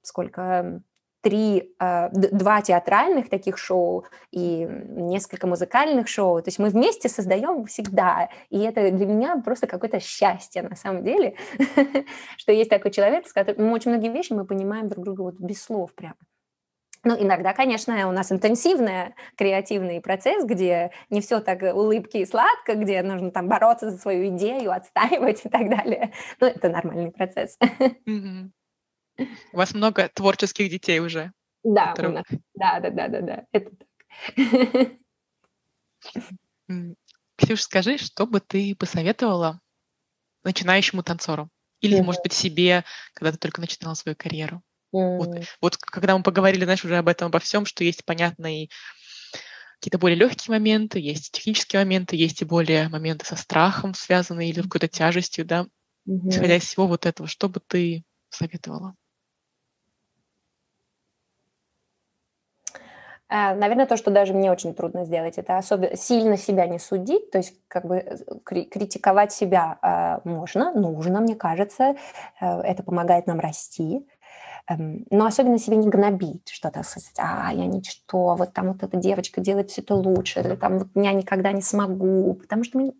сколько 0.01 0.81
три, 1.21 1.73
а, 1.79 2.09
два 2.09 2.61
театральных 2.61 3.29
таких 3.29 3.57
шоу 3.57 4.05
и 4.31 4.67
несколько 4.89 5.47
музыкальных 5.47 6.07
шоу. 6.07 6.41
То 6.41 6.49
есть 6.49 6.59
мы 6.59 6.69
вместе 6.69 7.09
создаем 7.09 7.65
всегда. 7.65 8.29
И 8.49 8.59
это 8.59 8.91
для 8.91 9.05
меня 9.05 9.37
просто 9.43 9.67
какое-то 9.67 9.99
счастье 9.99 10.61
на 10.61 10.75
самом 10.75 11.03
деле, 11.03 11.35
что 12.37 12.51
есть 12.51 12.69
такой 12.69 12.91
человек, 12.91 13.27
с 13.27 13.33
которым 13.33 13.67
мы 13.67 13.73
очень 13.73 13.91
многие 13.91 14.11
вещи 14.11 14.33
мы 14.33 14.45
понимаем 14.45 14.87
друг 14.89 15.05
друга 15.05 15.21
вот 15.21 15.39
без 15.39 15.61
слов 15.61 15.93
прямо. 15.93 16.15
Ну, 17.03 17.15
иногда, 17.17 17.53
конечно, 17.53 18.07
у 18.09 18.11
нас 18.11 18.31
интенсивный 18.31 19.15
креативный 19.37 20.01
процесс, 20.01 20.43
где 20.43 20.91
не 21.09 21.21
все 21.21 21.39
так 21.39 21.61
улыбки 21.73 22.17
и 22.17 22.25
сладко, 22.25 22.75
где 22.75 23.01
нужно 23.01 23.31
там 23.31 23.47
бороться 23.47 23.91
за 23.91 23.97
свою 23.97 24.35
идею, 24.35 24.73
отстаивать 24.73 25.45
и 25.45 25.49
так 25.49 25.69
далее. 25.69 26.11
Ну, 26.41 26.47
это 26.47 26.69
нормальный 26.69 27.11
процесс. 27.11 27.57
Mm-hmm. 28.07 28.49
У 29.53 29.57
вас 29.57 29.73
много 29.73 30.09
творческих 30.09 30.69
детей 30.69 30.99
уже. 30.99 31.31
Да, 31.63 31.93
у 31.97 32.09
нас. 32.09 32.25
да, 32.55 32.79
да, 32.79 32.89
да, 32.89 33.07
да, 33.07 33.21
да, 33.21 33.45
это 33.51 33.71
так. 33.71 34.91
Ксюш, 37.37 37.61
скажи, 37.61 37.97
что 37.97 38.25
бы 38.25 38.39
ты 38.39 38.75
посоветовала 38.75 39.59
начинающему 40.43 41.03
танцору? 41.03 41.49
Или, 41.81 41.99
mm-hmm. 41.99 42.03
может 42.03 42.23
быть, 42.23 42.33
себе, 42.33 42.83
когда 43.13 43.31
ты 43.31 43.37
только 43.37 43.61
начинала 43.61 43.93
свою 43.93 44.15
карьеру? 44.15 44.63
Mm. 44.95 45.17
Вот, 45.17 45.45
вот 45.61 45.77
когда 45.77 46.17
мы 46.17 46.23
поговорили, 46.23 46.63
знаешь, 46.63 46.83
уже 46.83 46.97
об 46.97 47.07
этом, 47.07 47.27
обо 47.27 47.39
всем, 47.39 47.65
что 47.65 47.83
есть, 47.83 48.03
понятно, 48.05 48.63
и 48.63 48.69
какие-то 49.79 49.99
более 49.99 50.17
легкие 50.17 50.53
моменты, 50.53 50.99
есть 50.99 51.31
технические 51.31 51.83
моменты, 51.83 52.15
есть 52.15 52.41
и 52.41 52.45
более 52.45 52.89
моменты 52.89 53.25
со 53.25 53.35
страхом 53.35 53.93
связанные 53.93 54.49
или 54.49 54.61
какой-то 54.61 54.87
тяжестью, 54.87 55.45
да. 55.45 55.67
Mm-hmm. 56.07 56.29
Исходя 56.29 56.55
из 56.55 56.63
всего 56.63 56.87
вот 56.87 57.05
этого, 57.05 57.27
что 57.27 57.49
бы 57.49 57.61
ты 57.65 58.03
советовала? 58.29 58.95
Наверное, 63.29 63.85
то, 63.85 63.97
что 63.97 64.11
даже 64.11 64.33
мне 64.33 64.51
очень 64.51 64.73
трудно 64.73 65.05
сделать, 65.05 65.37
это 65.37 65.57
особенно 65.57 65.97
сильно 65.97 66.37
себя 66.37 66.65
не 66.67 66.79
судить, 66.79 67.31
то 67.31 67.37
есть 67.39 67.55
как 67.67 67.85
бы 67.85 67.97
э, 67.97 68.17
критиковать 68.45 69.33
себя 69.33 69.77
э, 69.81 70.27
можно, 70.29 70.73
нужно, 70.73 71.19
мне 71.19 71.35
кажется, 71.35 71.95
это 72.39 72.83
помогает 72.83 73.27
нам 73.27 73.39
расти, 73.39 74.07
эм, 74.69 75.05
но 75.11 75.25
особенно 75.25 75.59
себя 75.59 75.75
не 75.75 75.89
гнобить, 75.89 76.49
что-то 76.49 76.83
сказать, 76.83 77.15
а, 77.17 77.51
я 77.53 77.65
ничто, 77.65 78.35
вот 78.35 78.53
там 78.53 78.67
вот 78.73 78.83
эта 78.83 78.97
девочка 78.97 79.41
делает 79.41 79.71
все 79.71 79.81
это 79.81 79.95
лучше, 79.95 80.39
или 80.39 80.55
там 80.55 80.79
вот 80.79 80.87
я 80.95 81.11
никогда 81.11 81.51
не 81.51 81.61
смогу, 81.61 82.33
потому 82.35 82.63
что 82.63 82.79
мы, 82.79 82.93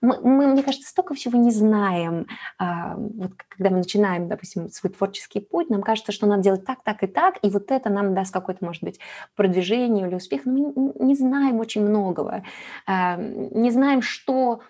мы, 0.00 0.20
мы, 0.20 0.46
мне 0.46 0.62
кажется, 0.62 0.88
столько 0.88 1.14
всего 1.14 1.38
не 1.38 1.50
знаем. 1.50 2.26
А, 2.58 2.96
вот 2.96 3.32
когда 3.48 3.70
мы 3.70 3.78
начинаем, 3.78 4.28
допустим, 4.28 4.70
свой 4.70 4.92
творческий 4.92 5.40
путь, 5.40 5.70
нам 5.70 5.82
кажется, 5.82 6.12
что 6.12 6.26
надо 6.26 6.42
делать 6.42 6.64
так, 6.64 6.82
так 6.82 7.02
и 7.02 7.06
так, 7.06 7.38
и 7.42 7.50
вот 7.50 7.70
это 7.70 7.90
нам 7.90 8.14
даст 8.14 8.32
какое-то, 8.32 8.64
может 8.64 8.82
быть, 8.82 9.00
продвижение 9.34 10.06
или 10.06 10.14
успех. 10.14 10.42
Но 10.44 10.52
мы 10.52 10.92
не 11.06 11.14
знаем 11.14 11.58
очень 11.60 11.82
многого. 11.82 12.42
А, 12.86 13.16
не 13.16 13.70
знаем, 13.70 14.02
что 14.02 14.60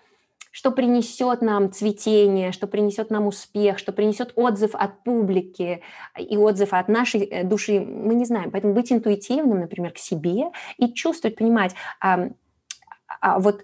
что 0.57 0.71
принесет 0.71 1.43
нам 1.43 1.71
цветение, 1.71 2.51
что 2.51 2.65
принесет 2.65 3.11
нам 3.11 3.27
успех, 3.27 3.77
что 3.77 3.91
принесет 3.91 4.33
отзыв 4.35 4.73
от 4.73 5.03
публики 5.03 5.83
и 6.17 6.35
отзыв 6.35 6.73
от 6.73 6.87
нашей 6.87 7.25
э, 7.25 7.43
души, 7.43 7.79
мы 7.79 8.15
не 8.15 8.25
знаем. 8.25 8.49
Поэтому 8.49 8.73
быть 8.73 8.91
интуитивным, 8.91 9.59
например, 9.59 9.91
к 9.91 9.99
себе 9.99 10.45
и 10.77 10.91
чувствовать, 10.91 11.37
понимать, 11.37 11.75
а, 12.01 12.29
а 13.21 13.37
вот 13.37 13.63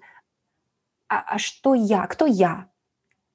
а, 1.13 1.35
а 1.35 1.37
что 1.37 1.73
я, 1.73 2.05
кто 2.07 2.25
я 2.25 2.69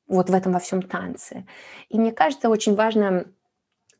вот 0.06 0.30
в 0.30 0.34
этом 0.34 0.52
во 0.52 0.58
всем 0.58 0.82
танце. 0.82 1.46
И 1.88 1.98
мне 1.98 2.12
кажется, 2.12 2.48
очень 2.48 2.74
важно 2.74 3.26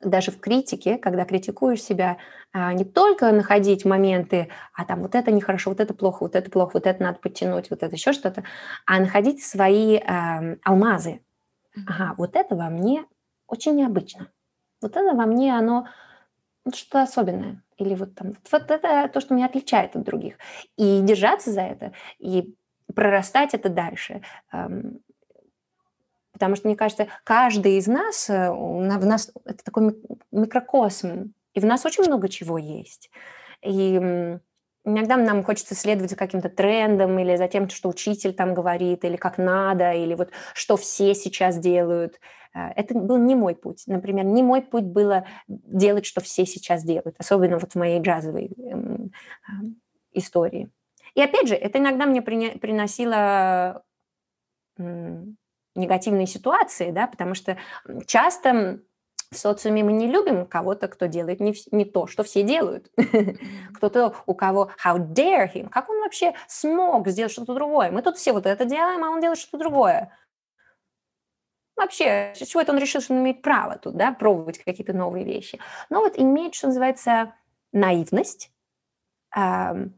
даже 0.00 0.30
в 0.30 0.38
критике, 0.40 0.96
когда 0.96 1.24
критикуешь 1.24 1.82
себя, 1.82 2.18
а, 2.52 2.72
не 2.72 2.84
только 2.84 3.32
находить 3.32 3.84
моменты, 3.84 4.48
а 4.72 4.84
там 4.84 5.02
вот 5.02 5.14
это 5.14 5.32
нехорошо, 5.32 5.70
вот 5.70 5.80
это 5.80 5.92
плохо, 5.92 6.22
вот 6.22 6.36
это 6.36 6.50
плохо, 6.50 6.72
вот 6.74 6.86
это 6.86 7.02
надо 7.02 7.18
подтянуть, 7.18 7.70
вот 7.70 7.82
это 7.82 7.94
еще 7.94 8.12
что-то, 8.12 8.44
а 8.86 9.00
находить 9.00 9.42
свои 9.42 9.96
э, 9.96 10.56
алмазы. 10.62 11.20
Ага, 11.86 12.14
вот 12.16 12.36
это 12.36 12.54
во 12.54 12.70
мне 12.70 13.04
очень 13.46 13.74
необычно. 13.74 14.30
Вот 14.80 14.96
это 14.96 15.14
во 15.14 15.26
мне 15.26 15.56
оно 15.56 15.88
вот 16.64 16.76
что-то 16.76 17.02
особенное. 17.02 17.62
Или 17.76 17.94
вот 17.94 18.14
там, 18.14 18.34
вот 18.50 18.70
это 18.70 19.08
то, 19.08 19.20
что 19.20 19.34
меня 19.34 19.46
отличает 19.46 19.96
от 19.96 20.02
других. 20.02 20.36
И 20.76 21.00
держаться 21.00 21.50
за 21.50 21.62
это, 21.62 21.92
и 22.18 22.54
прорастать 22.98 23.54
это 23.54 23.68
дальше. 23.68 24.22
Потому 26.32 26.56
что, 26.56 26.66
мне 26.66 26.76
кажется, 26.76 27.06
каждый 27.22 27.78
из 27.78 27.86
нас, 27.86 28.28
э, 28.28 28.50
в 28.50 29.06
нас 29.06 29.30
это 29.44 29.64
такой 29.64 29.96
микрокосм, 30.32 31.32
и 31.54 31.60
в 31.60 31.64
нас 31.64 31.86
очень 31.86 32.04
много 32.04 32.28
чего 32.28 32.58
есть. 32.58 33.10
И 33.62 33.94
иногда 34.84 35.16
нам 35.16 35.44
хочется 35.44 35.76
следовать 35.76 36.10
за 36.10 36.16
каким-то 36.16 36.48
трендом 36.48 37.18
или 37.20 37.36
за 37.36 37.46
тем, 37.46 37.68
что 37.68 37.88
учитель 37.88 38.32
там 38.34 38.52
говорит, 38.52 39.04
или 39.04 39.16
как 39.16 39.38
надо, 39.38 39.92
или 39.92 40.14
вот 40.14 40.30
что 40.54 40.76
все 40.76 41.14
сейчас 41.14 41.58
делают. 41.58 42.20
Э, 42.52 42.70
это 42.74 42.94
был 42.94 43.18
не 43.18 43.36
мой 43.36 43.54
путь. 43.54 43.84
Например, 43.86 44.24
не 44.24 44.42
мой 44.42 44.62
путь 44.62 44.84
было 44.84 45.24
делать, 45.46 46.04
что 46.04 46.20
все 46.20 46.46
сейчас 46.46 46.82
делают, 46.82 47.14
особенно 47.18 47.58
вот 47.58 47.72
в 47.72 47.76
моей 47.76 48.00
джазовой 48.00 48.50
эм, 48.58 49.12
истории. 50.12 50.68
И 51.14 51.22
опять 51.22 51.48
же, 51.48 51.54
это 51.54 51.78
иногда 51.78 52.06
мне 52.06 52.22
приносило 52.22 53.84
негативные 55.74 56.26
ситуации, 56.26 56.90
да, 56.90 57.06
потому 57.06 57.34
что 57.34 57.56
часто 58.06 58.80
в 59.30 59.36
социуме 59.36 59.84
мы 59.84 59.92
не 59.92 60.06
любим 60.06 60.46
кого-то, 60.46 60.88
кто 60.88 61.06
делает 61.06 61.40
не, 61.40 61.54
не 61.70 61.84
то, 61.84 62.06
что 62.06 62.22
все 62.22 62.42
делают. 62.42 62.90
Кто-то, 63.74 64.14
у 64.26 64.34
кого 64.34 64.70
how 64.82 64.96
dare 64.96 65.52
him, 65.52 65.68
как 65.68 65.90
он 65.90 66.00
вообще 66.00 66.34
смог 66.46 67.06
сделать 67.08 67.32
что-то 67.32 67.54
другое. 67.54 67.90
Мы 67.90 68.02
тут 68.02 68.16
все 68.16 68.32
вот 68.32 68.46
это 68.46 68.64
делаем, 68.64 69.04
а 69.04 69.10
он 69.10 69.20
делает 69.20 69.38
что-то 69.38 69.58
другое. 69.58 70.16
Вообще, 71.76 72.32
с 72.34 72.46
чего 72.46 72.62
это 72.62 72.72
он 72.72 72.78
решил, 72.78 73.00
что 73.00 73.14
он 73.14 73.20
имеет 73.20 73.42
право 73.42 73.78
тут, 73.78 73.96
да, 73.96 74.12
пробовать 74.12 74.58
какие-то 74.58 74.94
новые 74.94 75.24
вещи. 75.24 75.60
Но 75.90 76.00
вот 76.00 76.18
иметь, 76.18 76.54
что 76.54 76.68
называется, 76.68 77.34
наивность, 77.72 78.50
эм, 79.36 79.97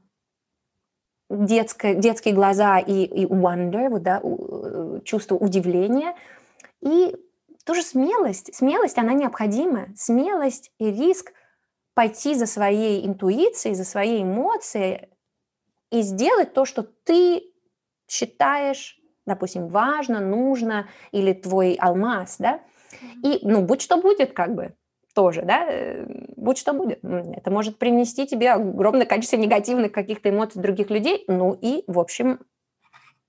детское, 1.30 1.94
детские 1.94 2.34
глаза 2.34 2.78
и, 2.78 3.04
и 3.04 3.24
wonder, 3.24 3.88
вот, 3.88 4.02
да, 4.02 4.20
э, 4.22 5.00
чувство 5.04 5.36
удивления 5.36 6.14
и 6.82 7.14
тоже 7.64 7.82
смелость. 7.82 8.54
Смелость, 8.54 8.98
она 8.98 9.12
необходима. 9.12 9.88
Смелость 9.96 10.72
и 10.78 10.90
риск 10.90 11.32
пойти 11.94 12.34
за 12.34 12.46
своей 12.46 13.06
интуицией, 13.06 13.74
за 13.74 13.84
своей 13.84 14.22
эмоцией 14.22 15.08
и 15.90 16.02
сделать 16.02 16.52
то, 16.52 16.64
что 16.64 16.82
ты 16.82 17.42
считаешь, 18.08 18.98
допустим, 19.26 19.68
важно, 19.68 20.20
нужно, 20.20 20.88
или 21.12 21.32
твой 21.32 21.74
алмаз, 21.74 22.36
да, 22.38 22.60
и, 23.22 23.38
ну, 23.42 23.62
будь 23.62 23.82
что 23.82 23.98
будет, 23.98 24.32
как 24.32 24.54
бы, 24.54 24.74
тоже, 25.14 25.42
да, 25.42 25.66
э, 25.68 26.06
будь 26.36 26.58
что 26.58 26.72
будет. 26.72 27.00
Это 27.02 27.50
может 27.50 27.78
принести 27.78 28.26
тебе 28.26 28.52
огромное 28.52 29.06
количество 29.06 29.36
негативных 29.36 29.92
каких-то 29.92 30.30
эмоций 30.30 30.62
других 30.62 30.90
людей, 30.90 31.24
ну 31.28 31.56
и, 31.60 31.84
в 31.86 31.98
общем, 31.98 32.40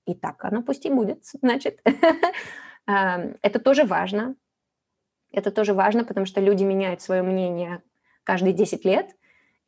и 0.06 0.14
так 0.14 0.44
оно 0.44 0.62
пусть 0.62 0.86
и 0.86 0.90
будет, 0.90 1.24
значит. 1.40 1.80
Это 2.86 3.60
тоже 3.60 3.84
важно. 3.84 4.34
Это 5.32 5.50
тоже 5.50 5.72
важно, 5.72 6.04
потому 6.04 6.26
что 6.26 6.40
люди 6.40 6.64
меняют 6.64 7.00
свое 7.00 7.22
мнение 7.22 7.82
каждые 8.24 8.52
10 8.52 8.84
лет. 8.84 9.16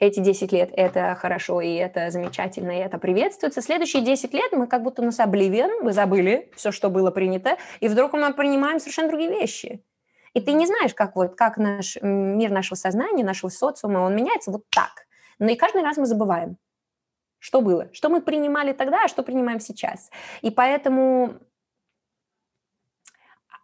Эти 0.00 0.20
10 0.20 0.52
лет– 0.52 0.70
это 0.76 1.14
хорошо, 1.14 1.60
и 1.60 1.72
это 1.74 2.10
замечательно, 2.10 2.72
и 2.72 2.82
это 2.82 2.98
приветствуется. 2.98 3.62
Следующие 3.62 4.02
10 4.02 4.34
лет 4.34 4.52
мы 4.52 4.66
как 4.66 4.82
будто 4.82 5.02
нас 5.02 5.20
обливен, 5.20 5.84
мы 5.84 5.92
забыли 5.92 6.50
все, 6.56 6.72
что 6.72 6.90
было 6.90 7.12
принято, 7.12 7.56
и 7.80 7.88
вдруг 7.88 8.12
мы 8.12 8.34
принимаем 8.34 8.80
совершенно 8.80 9.08
другие 9.08 9.30
вещи. 9.30 9.82
И 10.34 10.40
ты 10.40 10.52
не 10.52 10.66
знаешь, 10.66 10.94
как, 10.94 11.16
вот, 11.16 11.36
как 11.36 11.56
наш 11.56 11.96
мир 12.02 12.50
нашего 12.50 12.76
сознания, 12.76 13.24
нашего 13.24 13.50
социума, 13.50 14.00
он 14.00 14.14
меняется 14.16 14.50
вот 14.50 14.64
так. 14.70 15.06
Но 15.38 15.48
и 15.48 15.56
каждый 15.56 15.82
раз 15.82 15.96
мы 15.96 16.06
забываем, 16.06 16.56
что 17.38 17.60
было, 17.60 17.88
что 17.92 18.08
мы 18.08 18.20
принимали 18.20 18.72
тогда, 18.72 19.04
а 19.04 19.08
что 19.08 19.22
принимаем 19.22 19.60
сейчас. 19.60 20.10
И 20.42 20.50
поэтому 20.50 21.40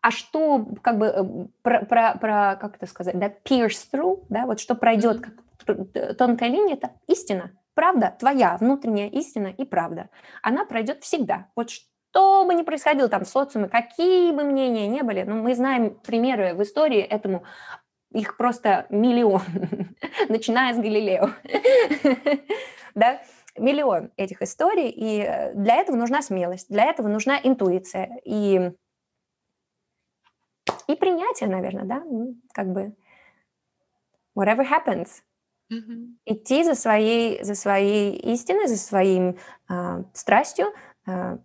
а 0.03 0.11
что, 0.11 0.67
как 0.83 0.99
бы, 0.99 1.07
э, 1.07 1.25
про, 1.63 1.85
про, 1.85 2.15
про 2.15 2.57
как 2.57 2.77
это 2.77 2.87
сказать, 2.87 3.19
да, 3.19 3.29
pierce 3.29 3.87
through, 3.93 4.25
да, 4.29 4.47
вот 4.47 4.61
что 4.61 4.75
пройдет 4.75 5.21
как 5.21 6.17
тонкая 6.17 6.49
линия, 6.49 6.75
это 6.75 6.93
истина, 7.07 7.53
правда, 7.75 8.17
твоя 8.19 8.57
внутренняя 8.57 9.09
истина 9.09 9.49
и 9.49 9.65
правда. 9.65 10.09
Она 10.43 10.65
пройдет 10.65 11.03
всегда. 11.03 11.49
Вот 11.55 11.71
что 12.11 12.45
бы 12.45 12.55
ни 12.55 12.63
происходило 12.63 13.09
там 13.09 13.25
в 13.25 13.29
социуме, 13.29 13.69
какие 13.69 14.33
бы 14.33 14.45
мнения 14.45 14.87
не 14.89 15.03
были, 15.03 15.23
ну, 15.23 15.37
мы 15.37 15.55
знаем 15.55 15.95
примеры 15.95 16.55
в 16.55 16.63
истории 16.63 17.01
этому, 17.01 17.45
их 18.13 18.37
просто 18.37 18.87
миллион, 18.91 19.43
начиная 20.29 20.75
с 20.75 20.77
Галилео, 20.77 21.31
да, 22.95 23.23
миллион 23.57 24.11
этих 24.17 24.43
историй, 24.43 24.91
и 24.91 25.53
для 25.55 25.77
этого 25.77 25.97
нужна 25.97 26.23
смелость, 26.23 26.69
для 26.69 26.85
этого 26.87 27.09
нужна 27.09 27.39
интуиция, 27.43 28.19
и 28.25 28.73
и 30.89 30.97
принятие, 30.97 31.49
наверное, 31.49 31.85
да, 31.85 32.03
как 32.53 32.73
бы 32.73 32.93
whatever 34.37 34.67
happens. 34.67 35.23
Mm-hmm. 35.73 36.17
Идти 36.25 36.65
за 36.65 36.75
своей, 36.75 37.45
за 37.45 37.55
своей 37.55 38.17
истиной, 38.33 38.67
за 38.67 38.77
своим 38.77 39.39
э, 39.69 40.03
страстью. 40.15 40.73
Э, 41.07 41.39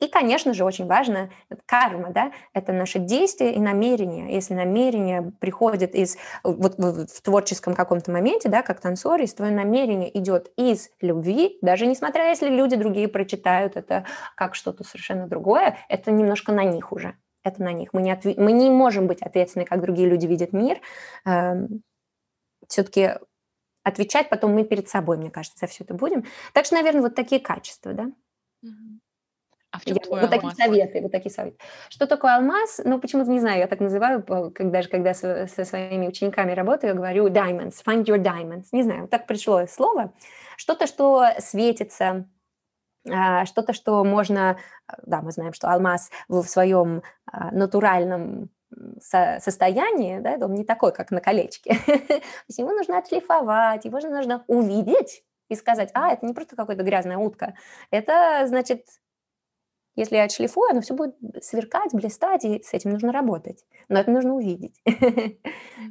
и, 0.00 0.08
конечно 0.08 0.52
же, 0.54 0.64
очень 0.64 0.86
важно 0.86 1.30
карма, 1.66 2.10
да, 2.10 2.32
это 2.52 2.72
наше 2.72 2.98
действие 2.98 3.54
и 3.54 3.60
намерение. 3.60 4.34
Если 4.34 4.54
намерение 4.54 5.32
приходит 5.40 5.94
из, 5.94 6.16
вот 6.42 6.76
в 6.78 7.22
творческом 7.22 7.74
каком-то 7.74 8.10
моменте, 8.10 8.48
да, 8.48 8.62
как 8.62 8.80
танцор, 8.80 9.20
если 9.20 9.36
твое 9.36 9.52
намерение 9.52 10.16
идет 10.18 10.52
из 10.56 10.90
любви, 11.00 11.58
даже 11.62 11.86
несмотря, 11.86 12.28
если 12.28 12.48
люди 12.48 12.76
другие 12.76 13.08
прочитают 13.08 13.76
это 13.76 14.04
как 14.36 14.54
что-то 14.54 14.84
совершенно 14.84 15.26
другое, 15.26 15.78
это 15.88 16.10
немножко 16.10 16.52
на 16.52 16.64
них 16.64 16.92
уже 16.92 17.16
это 17.44 17.62
на 17.62 17.72
них. 17.72 17.92
Мы 17.92 18.02
не, 18.02 18.10
отв... 18.10 18.24
мы 18.24 18.52
не 18.52 18.70
можем 18.70 19.06
быть 19.06 19.22
ответственны, 19.22 19.66
как 19.66 19.82
другие 19.82 20.08
люди 20.08 20.26
видят 20.26 20.52
мир. 20.54 20.80
Эм, 21.26 21.82
Все-таки 22.68 23.18
отвечать 23.82 24.30
потом 24.30 24.54
мы 24.54 24.64
перед 24.64 24.88
собой, 24.88 25.18
мне 25.18 25.30
кажется, 25.30 25.58
за 25.60 25.66
все 25.66 25.84
это 25.84 25.94
будем. 25.94 26.24
Так 26.54 26.64
что, 26.64 26.74
наверное, 26.74 27.02
вот 27.02 27.14
такие 27.14 27.40
качества, 27.40 27.92
да? 27.92 28.10
А 29.74 29.78
в 29.78 29.84
чем 29.84 29.96
я, 29.96 30.00
твой 30.00 30.20
вот 30.20 30.32
алмаз? 30.32 30.54
такие 30.54 30.66
советы, 30.66 31.00
вот 31.00 31.10
такие 31.10 31.32
советы. 31.32 31.58
Что 31.88 32.06
такое 32.06 32.36
алмаз? 32.36 32.80
Ну, 32.84 33.00
почему-то 33.00 33.30
не 33.30 33.40
знаю, 33.40 33.58
я 33.58 33.66
так 33.66 33.80
называю, 33.80 34.22
когда, 34.22 34.70
даже 34.70 34.88
когда 34.88 35.14
со, 35.14 35.48
со 35.48 35.64
своими 35.64 36.06
учениками 36.06 36.52
работаю, 36.52 36.90
я 36.90 36.94
говорю 36.94 37.26
diamonds, 37.26 37.74
find 37.84 38.04
your 38.04 38.22
diamonds. 38.22 38.66
Не 38.70 38.84
знаю, 38.84 39.02
вот 39.02 39.10
так 39.10 39.26
пришло 39.26 39.66
слово. 39.66 40.12
Что-то, 40.56 40.86
что 40.86 41.26
светится, 41.40 42.28
а, 43.10 43.46
что-то, 43.46 43.72
что 43.72 44.04
можно, 44.04 44.58
да, 45.02 45.22
мы 45.22 45.32
знаем, 45.32 45.52
что 45.52 45.68
алмаз 45.68 46.10
в 46.28 46.44
своем 46.44 47.02
а, 47.26 47.50
натуральном 47.50 48.50
состоянии, 49.00 50.20
да, 50.20 50.34
он 50.44 50.54
не 50.54 50.64
такой, 50.64 50.92
как 50.92 51.10
на 51.10 51.20
колечке. 51.20 51.78
Его 52.48 52.70
нужно 52.70 52.98
отшлифовать, 52.98 53.84
его 53.84 54.00
же 54.00 54.08
нужно 54.08 54.44
увидеть 54.48 55.24
и 55.48 55.54
сказать, 55.54 55.90
а, 55.94 56.12
это 56.12 56.24
не 56.26 56.32
просто 56.32 56.56
какая-то 56.56 56.82
грязная 56.82 57.18
утка, 57.18 57.54
это, 57.90 58.44
значит, 58.46 58.86
если 59.96 60.16
я 60.16 60.24
отшлифую, 60.24 60.70
оно 60.70 60.80
все 60.80 60.94
будет 60.94 61.16
сверкать, 61.42 61.92
блистать, 61.92 62.44
и 62.44 62.62
с 62.62 62.72
этим 62.74 62.90
нужно 62.90 63.12
работать. 63.12 63.64
Но 63.88 63.98
это 63.98 64.10
нужно 64.10 64.34
увидеть. 64.34 64.80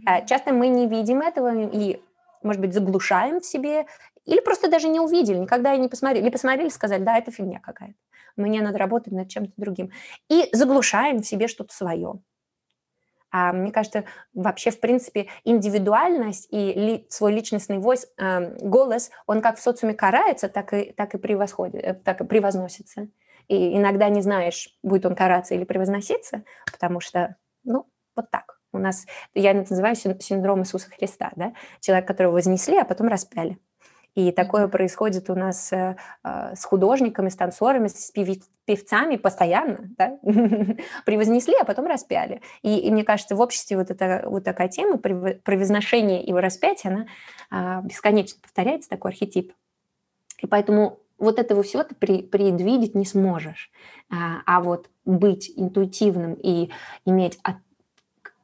А, 0.06 0.22
часто 0.22 0.54
мы 0.54 0.68
не 0.68 0.88
видим 0.88 1.22
этого 1.22 1.54
и, 1.72 2.02
может 2.42 2.62
быть, 2.62 2.74
заглушаем 2.74 3.40
в 3.40 3.46
себе 3.46 3.86
или 4.26 4.40
просто 4.40 4.70
даже 4.70 4.88
не 4.88 5.00
увидели, 5.00 5.38
никогда 5.38 5.76
не 5.76 5.90
посмотрели. 5.90 6.24
Или 6.24 6.32
посмотрели, 6.32 6.70
сказали, 6.70 7.04
да, 7.04 7.18
это 7.18 7.32
фигня 7.32 7.60
какая-то. 7.60 7.96
Мне 8.36 8.62
надо 8.62 8.78
работать 8.78 9.14
над 9.14 9.30
чем-то 9.30 9.54
другим. 9.58 9.92
И 10.30 10.50
заглушаем 10.54 11.22
в 11.22 11.26
себе 11.26 11.48
что-то 11.48 11.74
свое. 11.74 12.22
А 13.32 13.52
мне 13.52 13.72
кажется, 13.72 14.06
вообще, 14.34 14.70
в 14.70 14.80
принципе, 14.80 15.28
индивидуальность 15.44 16.48
и 16.52 16.74
ли, 16.74 17.08
свой 17.10 17.34
личностный 17.34 17.80
войс, 17.80 18.08
э, 18.18 18.58
голос, 18.60 19.10
он 19.26 19.42
как 19.42 19.58
в 19.58 19.62
социуме 19.62 19.96
карается, 19.96 20.50
так 20.50 20.72
и, 20.74 20.92
так 20.92 21.16
и 21.16 21.18
превосходит, 21.18 21.84
э, 21.84 21.94
так 21.96 22.22
и 22.22 22.26
превозносится. 22.26 23.08
И 23.48 23.78
иногда 23.78 24.10
не 24.10 24.22
знаешь, 24.22 24.70
будет 24.84 25.06
он 25.06 25.16
караться 25.16 25.56
или 25.56 25.64
превозноситься, 25.64 26.44
потому 26.72 27.00
что, 27.00 27.36
ну, 27.64 27.88
вот 28.16 28.30
так. 28.32 28.60
У 28.72 28.80
нас, 28.80 29.06
я 29.36 29.52
это 29.52 29.72
называю 29.72 29.96
синдром 29.96 30.62
Иисуса 30.62 30.90
Христа, 30.90 31.32
да? 31.36 31.54
Человек, 31.80 32.08
которого 32.08 32.34
вознесли, 32.34 32.78
а 32.78 32.86
потом 32.86 33.08
распяли. 33.08 33.60
И 34.16 34.32
такое 34.32 34.68
происходит 34.68 35.30
у 35.30 35.36
нас 35.36 35.74
э, 35.74 35.96
э, 36.24 36.56
с 36.56 36.66
художниками, 36.66 37.30
с 37.30 37.36
танцорами, 37.36 37.88
с 37.88 38.12
певцами 38.66 39.16
постоянно, 39.16 39.90
да? 39.98 40.20
превознесли, 41.06 41.56
а 41.60 41.66
потом 41.66 41.88
распяли. 41.88 42.42
И, 42.62 42.78
и 42.78 42.92
мне 42.92 43.04
кажется, 43.04 43.36
в 43.36 43.42
обществе 43.42 43.78
вот, 43.78 43.90
эта, 43.90 44.24
вот 44.26 44.44
такая 44.44 44.70
тема 44.70 44.98
превозношения 44.98 46.22
и 46.22 46.32
распятия, 46.32 46.92
она 47.52 47.80
э, 47.82 47.88
бесконечно 47.88 48.40
повторяется, 48.42 48.90
такой 48.90 49.12
архетип. 49.12 49.54
И 50.40 50.48
поэтому 50.48 51.00
вот 51.24 51.40
этого 51.40 51.64
всего 51.64 51.84
ты 51.84 51.96
при, 51.96 52.22
предвидеть 52.22 52.96
не 52.96 53.06
сможешь. 53.06 53.72
А, 54.10 54.42
а 54.46 54.62
вот 54.62 54.90
быть 55.06 55.52
интуитивным 55.56 56.34
и 56.34 56.70
иметь 57.06 57.40
от, 57.44 57.56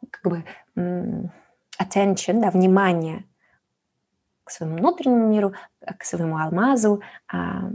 как 0.10 0.23
бы 0.23 0.43
attention, 0.76 2.41
да, 2.41 2.51
внимание 2.51 3.26
к 4.43 4.51
своему 4.51 4.77
внутреннему 4.77 5.27
миру, 5.27 5.53
к 5.97 6.03
своему 6.03 6.38
алмазу, 6.38 7.01
а, 7.27 7.69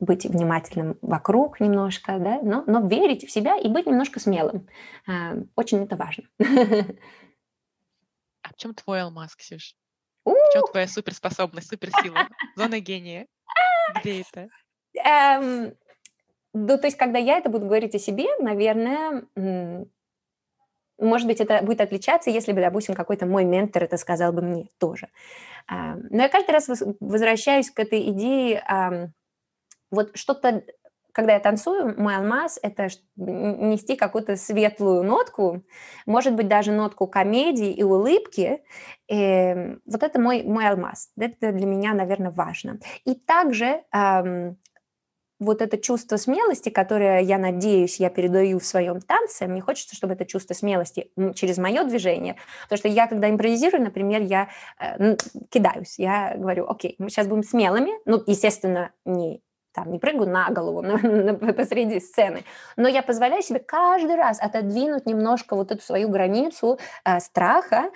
быть 0.00 0.24
внимательным 0.24 0.98
вокруг 1.00 1.60
немножко, 1.60 2.18
да, 2.18 2.40
но, 2.42 2.64
но 2.66 2.80
верить 2.86 3.24
в 3.24 3.30
себя 3.30 3.56
и 3.56 3.68
быть 3.68 3.86
немножко 3.86 4.18
смелым. 4.18 4.66
А, 5.06 5.34
очень 5.54 5.84
это 5.84 5.96
важно. 5.96 6.24
А 8.44 8.48
в 8.48 8.56
чем 8.56 8.74
твой 8.74 9.02
алмаз, 9.02 9.36
Ксюш? 9.36 9.76
В 10.24 10.34
чем 10.52 10.64
твоя 10.70 10.88
суперспособность, 10.88 11.68
суперсила, 11.68 12.28
зона 12.56 12.80
гения? 12.80 13.26
Где 14.00 14.22
это? 14.22 14.48
Эм, 14.94 15.74
ну, 16.54 16.78
то 16.78 16.86
есть, 16.86 16.96
когда 16.96 17.18
я 17.18 17.38
это 17.38 17.48
буду 17.48 17.66
говорить 17.66 17.94
о 17.94 17.98
себе, 17.98 18.26
наверное, 18.38 19.24
может 20.98 21.26
быть, 21.26 21.40
это 21.40 21.62
будет 21.62 21.80
отличаться, 21.80 22.30
если 22.30 22.52
бы, 22.52 22.60
допустим, 22.60 22.94
какой-то 22.94 23.26
мой 23.26 23.44
ментор 23.44 23.82
это 23.84 23.96
сказал 23.96 24.32
бы 24.32 24.42
мне 24.42 24.68
тоже. 24.78 25.08
Но 25.68 26.22
я 26.22 26.28
каждый 26.28 26.50
раз 26.50 26.68
возвращаюсь 27.00 27.70
к 27.70 27.80
этой 27.80 28.08
идее 28.10 29.12
вот 29.90 30.16
что-то 30.16 30.64
когда 31.12 31.34
я 31.34 31.40
танцую, 31.40 31.94
мой 32.00 32.16
алмаз— 32.16 32.58
это 32.62 32.88
нести 33.16 33.96
какую-то 33.96 34.36
светлую 34.36 35.02
нотку, 35.04 35.62
может 36.06 36.34
быть, 36.34 36.48
даже 36.48 36.72
нотку 36.72 37.06
комедии 37.06 37.70
и 37.70 37.82
улыбки. 37.82 38.62
И 39.08 39.14
эм, 39.14 39.80
вот 39.86 40.02
это 40.02 40.20
мой, 40.20 40.42
мой 40.42 40.66
алмаз. 40.68 41.10
Это 41.18 41.52
для 41.52 41.66
меня, 41.66 41.92
наверное, 41.92 42.30
важно. 42.30 42.80
И 43.04 43.14
также 43.14 43.84
эм, 43.92 44.58
вот 45.38 45.60
это 45.60 45.76
чувство 45.76 46.16
смелости, 46.16 46.70
которое, 46.70 47.20
я 47.20 47.36
надеюсь, 47.36 48.00
я 48.00 48.10
передаю 48.10 48.58
в 48.58 48.64
своем 48.64 49.00
танце, 49.00 49.46
мне 49.46 49.60
хочется, 49.60 49.94
чтобы 49.94 50.14
это 50.14 50.24
чувство 50.24 50.54
смелости 50.54 51.10
через 51.34 51.58
мое 51.58 51.84
движение, 51.84 52.36
потому 52.64 52.78
что 52.78 52.88
я, 52.88 53.06
когда 53.06 53.28
импровизирую, 53.28 53.82
например, 53.82 54.22
я 54.22 54.48
э, 54.80 55.16
кидаюсь, 55.50 55.98
я 55.98 56.34
говорю, 56.36 56.68
окей, 56.68 56.94
мы 56.98 57.10
сейчас 57.10 57.26
будем 57.26 57.42
смелыми, 57.42 57.92
ну, 58.04 58.22
естественно, 58.26 58.92
не 59.04 59.42
там, 59.72 59.90
не 59.90 59.98
прыгаю 59.98 60.28
на 60.28 60.50
голову 60.50 60.82
на, 60.82 60.96
на, 60.98 61.34
посреди 61.52 62.00
сцены, 62.00 62.44
но 62.76 62.88
я 62.88 63.02
позволяю 63.02 63.42
себе 63.42 63.60
каждый 63.60 64.16
раз 64.16 64.40
отодвинуть 64.40 65.06
немножко 65.06 65.56
вот 65.56 65.72
эту 65.72 65.82
свою 65.82 66.08
границу 66.08 66.78
э, 67.04 67.20
страха, 67.20 67.90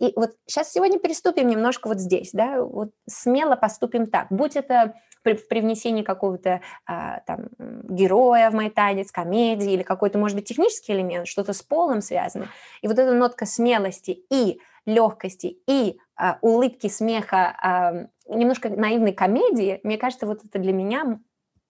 и 0.00 0.14
вот 0.16 0.32
сейчас 0.46 0.72
сегодня 0.72 0.98
переступим 0.98 1.46
немножко 1.46 1.86
вот 1.86 2.00
здесь, 2.00 2.30
да, 2.32 2.62
вот 2.62 2.90
смело 3.06 3.54
поступим 3.54 4.06
так, 4.06 4.28
будь 4.30 4.56
это 4.56 4.94
при, 5.22 5.34
в 5.34 5.46
привнесении 5.46 6.02
какого-то 6.02 6.62
а, 6.86 7.20
там 7.26 7.48
героя 7.58 8.50
в 8.50 8.54
мой 8.54 8.70
танец, 8.70 9.12
комедии 9.12 9.72
или 9.72 9.82
какой-то, 9.82 10.18
может 10.18 10.36
быть, 10.36 10.48
технический 10.48 10.92
элемент, 10.94 11.28
что-то 11.28 11.52
с 11.52 11.62
полом 11.62 12.00
связано. 12.00 12.48
И 12.80 12.88
вот 12.88 12.98
эта 12.98 13.12
нотка 13.12 13.44
смелости 13.44 14.24
и 14.30 14.58
легкости 14.86 15.58
и 15.66 15.98
улыбки, 16.40 16.88
смеха, 16.88 17.56
а, 17.62 18.06
немножко 18.28 18.68
наивной 18.68 19.12
комедии, 19.12 19.80
мне 19.82 19.98
кажется, 19.98 20.26
вот 20.26 20.44
это 20.44 20.58
для 20.58 20.72
меня 20.72 21.18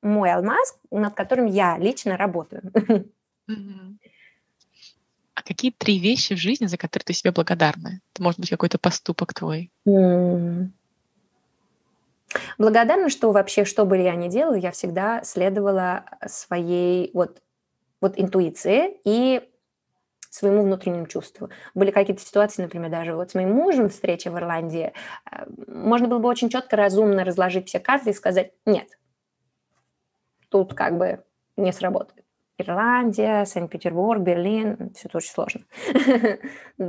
мой 0.02 0.32
алмаз, 0.32 0.78
над 0.90 1.14
которым 1.14 1.47
я 1.47 1.78
лично 1.78 2.16
работаю. 2.16 2.72
А 5.35 5.43
какие 5.43 5.70
три 5.70 5.98
вещи 5.98 6.35
в 6.35 6.39
жизни, 6.39 6.66
за 6.66 6.77
которые 6.77 7.06
ты 7.06 7.12
себе 7.14 7.32
благодарна? 7.32 8.02
Это 8.12 8.22
может 8.22 8.39
быть 8.39 8.51
какой-то 8.51 8.78
поступок 8.78 9.32
твой. 9.32 9.70
Благодарна, 12.59 13.09
что 13.09 13.32
вообще, 13.32 13.64
что 13.64 13.86
бы 13.86 13.97
я 13.97 14.14
ни 14.16 14.28
делала, 14.28 14.55
я 14.55 14.70
всегда 14.70 15.24
следовала 15.24 16.05
своей 16.27 17.10
вот, 17.14 17.40
вот 18.02 18.18
интуиции 18.18 18.98
и 19.05 19.40
своему 20.31 20.62
внутреннему 20.62 21.07
чувству. 21.07 21.51
Были 21.74 21.90
какие-то 21.90 22.23
ситуации, 22.23 22.62
например, 22.62 22.90
даже 22.90 23.15
вот 23.15 23.31
с 23.31 23.35
моим 23.35 23.52
мужем 23.52 23.89
встреча 23.89 24.31
в 24.31 24.36
Ирландии, 24.39 24.93
э, 25.31 25.44
можно 25.66 26.09
было 26.09 26.19
бы 26.19 26.28
очень 26.28 26.48
четко, 26.48 26.77
разумно 26.77 27.24
разложить 27.24 27.69
все 27.69 27.81
карты 27.81 28.11
и 28.11 28.15
сказать 28.15 28.52
«нет». 28.65 28.89
Тут 30.48 30.74
как 30.74 30.97
бы 30.98 31.23
не 31.57 31.73
сработает. 31.73 32.24
Ирландия, 32.61 33.44
Санкт-Петербург, 33.44 34.20
Берлин, 34.20 34.93
все 34.94 35.09
это 35.09 35.19
очень 35.19 35.31
сложно. 35.31 35.62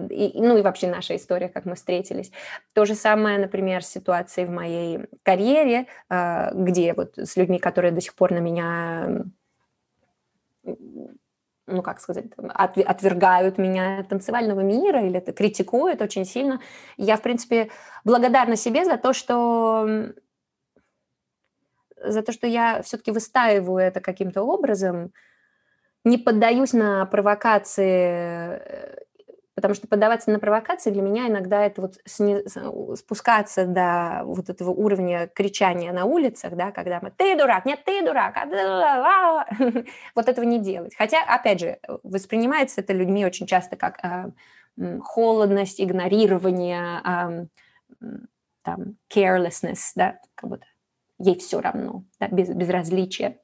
и, 0.09 0.31
ну 0.35 0.57
и 0.57 0.61
вообще 0.61 0.87
наша 0.87 1.15
история, 1.15 1.49
как 1.49 1.65
мы 1.65 1.75
встретились. 1.75 2.31
То 2.73 2.85
же 2.85 2.95
самое, 2.95 3.37
например, 3.37 3.83
с 3.83 3.87
ситуацией 3.87 4.47
в 4.47 4.51
моей 4.51 5.05
карьере, 5.23 5.87
э, 6.09 6.53
где 6.53 6.93
вот 6.93 7.17
с 7.17 7.37
людьми, 7.37 7.59
которые 7.59 7.91
до 7.91 8.01
сих 8.01 8.15
пор 8.15 8.31
на 8.31 8.39
меня 8.39 9.23
ну, 11.71 11.81
как 11.81 11.99
сказать, 11.99 12.25
отвергают 12.37 13.57
меня 13.57 14.03
танцевального 14.03 14.61
мира 14.61 15.01
или 15.05 15.17
это 15.17 15.31
критикуют 15.31 16.01
очень 16.01 16.25
сильно. 16.25 16.59
Я, 16.97 17.17
в 17.17 17.21
принципе, 17.21 17.69
благодарна 18.03 18.55
себе 18.55 18.85
за 18.85 18.97
то, 18.97 19.13
что 19.13 20.13
за 22.03 22.21
то, 22.23 22.31
что 22.31 22.47
я 22.47 22.81
все-таки 22.81 23.11
выстаиваю 23.11 23.77
это 23.77 24.01
каким-то 24.01 24.41
образом, 24.43 25.13
не 26.03 26.17
поддаюсь 26.17 26.73
на 26.73 27.05
провокации 27.05 28.59
э, 28.59 28.95
Потому 29.61 29.75
что 29.75 29.87
поддаваться 29.87 30.31
на 30.31 30.39
провокации 30.39 30.89
для 30.89 31.03
меня 31.03 31.27
иногда 31.27 31.63
это 31.63 31.81
вот 31.81 31.99
сни... 32.05 32.39
спускаться 32.95 33.65
до 33.65 34.23
вот 34.25 34.49
этого 34.49 34.71
уровня 34.71 35.27
кричания 35.27 35.93
на 35.93 36.05
улицах, 36.05 36.55
да, 36.55 36.71
когда 36.71 36.99
мы 36.99 37.11
«ты 37.11 37.37
дурак», 37.37 37.65
«нет, 37.65 37.83
ты 37.85 38.03
дурак», 38.03 38.35
а, 38.37 39.45
вот 40.15 40.27
этого 40.27 40.43
не 40.43 40.59
делать. 40.59 40.95
Хотя, 40.97 41.21
опять 41.23 41.59
же, 41.59 41.77
воспринимается 42.01 42.81
это 42.81 42.93
людьми 42.93 43.23
очень 43.23 43.45
часто 43.45 43.75
как 43.75 43.99
а, 44.03 44.31
холодность, 45.03 45.79
игнорирование, 45.79 46.99
а, 47.03 47.45
там, 48.63 48.97
carelessness, 49.13 49.91
да, 49.95 50.19
как 50.33 50.49
будто 50.49 50.65
ей 51.19 51.37
все 51.37 51.61
равно, 51.61 52.03
да, 52.19 52.27
без, 52.29 52.49
безразличие. 52.49 53.37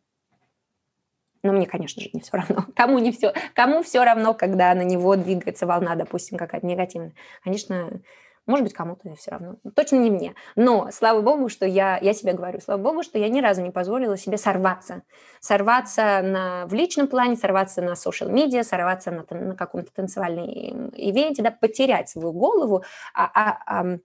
Но 1.47 1.53
мне, 1.53 1.65
конечно 1.65 2.01
же, 2.01 2.09
не 2.11 2.19
все 2.19 2.35
равно. 2.35 2.65
Кому 2.75 2.99
не 2.99 3.13
все, 3.13 3.33
кому 3.53 3.81
все 3.81 4.03
равно, 4.03 4.33
когда 4.33 4.73
на 4.73 4.81
него 4.81 5.15
двигается 5.15 5.65
волна, 5.65 5.95
допустим, 5.95 6.37
какая-то 6.37 6.67
негативная. 6.67 7.13
Конечно, 7.41 8.01
может 8.45 8.65
быть, 8.65 8.73
кому-то 8.73 9.15
все 9.15 9.31
равно. 9.31 9.55
Точно 9.75 9.95
не 9.95 10.11
мне. 10.11 10.35
Но, 10.57 10.89
слава 10.91 11.21
богу, 11.21 11.47
что 11.47 11.65
я, 11.65 11.99
я 12.01 12.13
себе 12.13 12.33
говорю, 12.33 12.59
слава 12.59 12.81
богу, 12.81 13.01
что 13.01 13.17
я 13.17 13.29
ни 13.29 13.39
разу 13.39 13.61
не 13.61 13.71
позволила 13.71 14.17
себе 14.17 14.37
сорваться. 14.37 15.03
Сорваться 15.39 16.21
на, 16.21 16.65
в 16.65 16.73
личном 16.73 17.07
плане, 17.07 17.37
сорваться 17.37 17.81
на 17.81 17.93
social 17.93 18.29
медиа, 18.29 18.63
сорваться 18.63 19.11
на, 19.11 19.25
на 19.29 19.55
каком-то 19.55 19.89
танцевальном 19.93 20.89
ивенте, 20.95 21.43
да, 21.43 21.51
потерять 21.51 22.09
свою 22.09 22.33
голову, 22.33 22.83
а, 23.13 23.31
а, 23.33 23.57
а, 23.65 23.97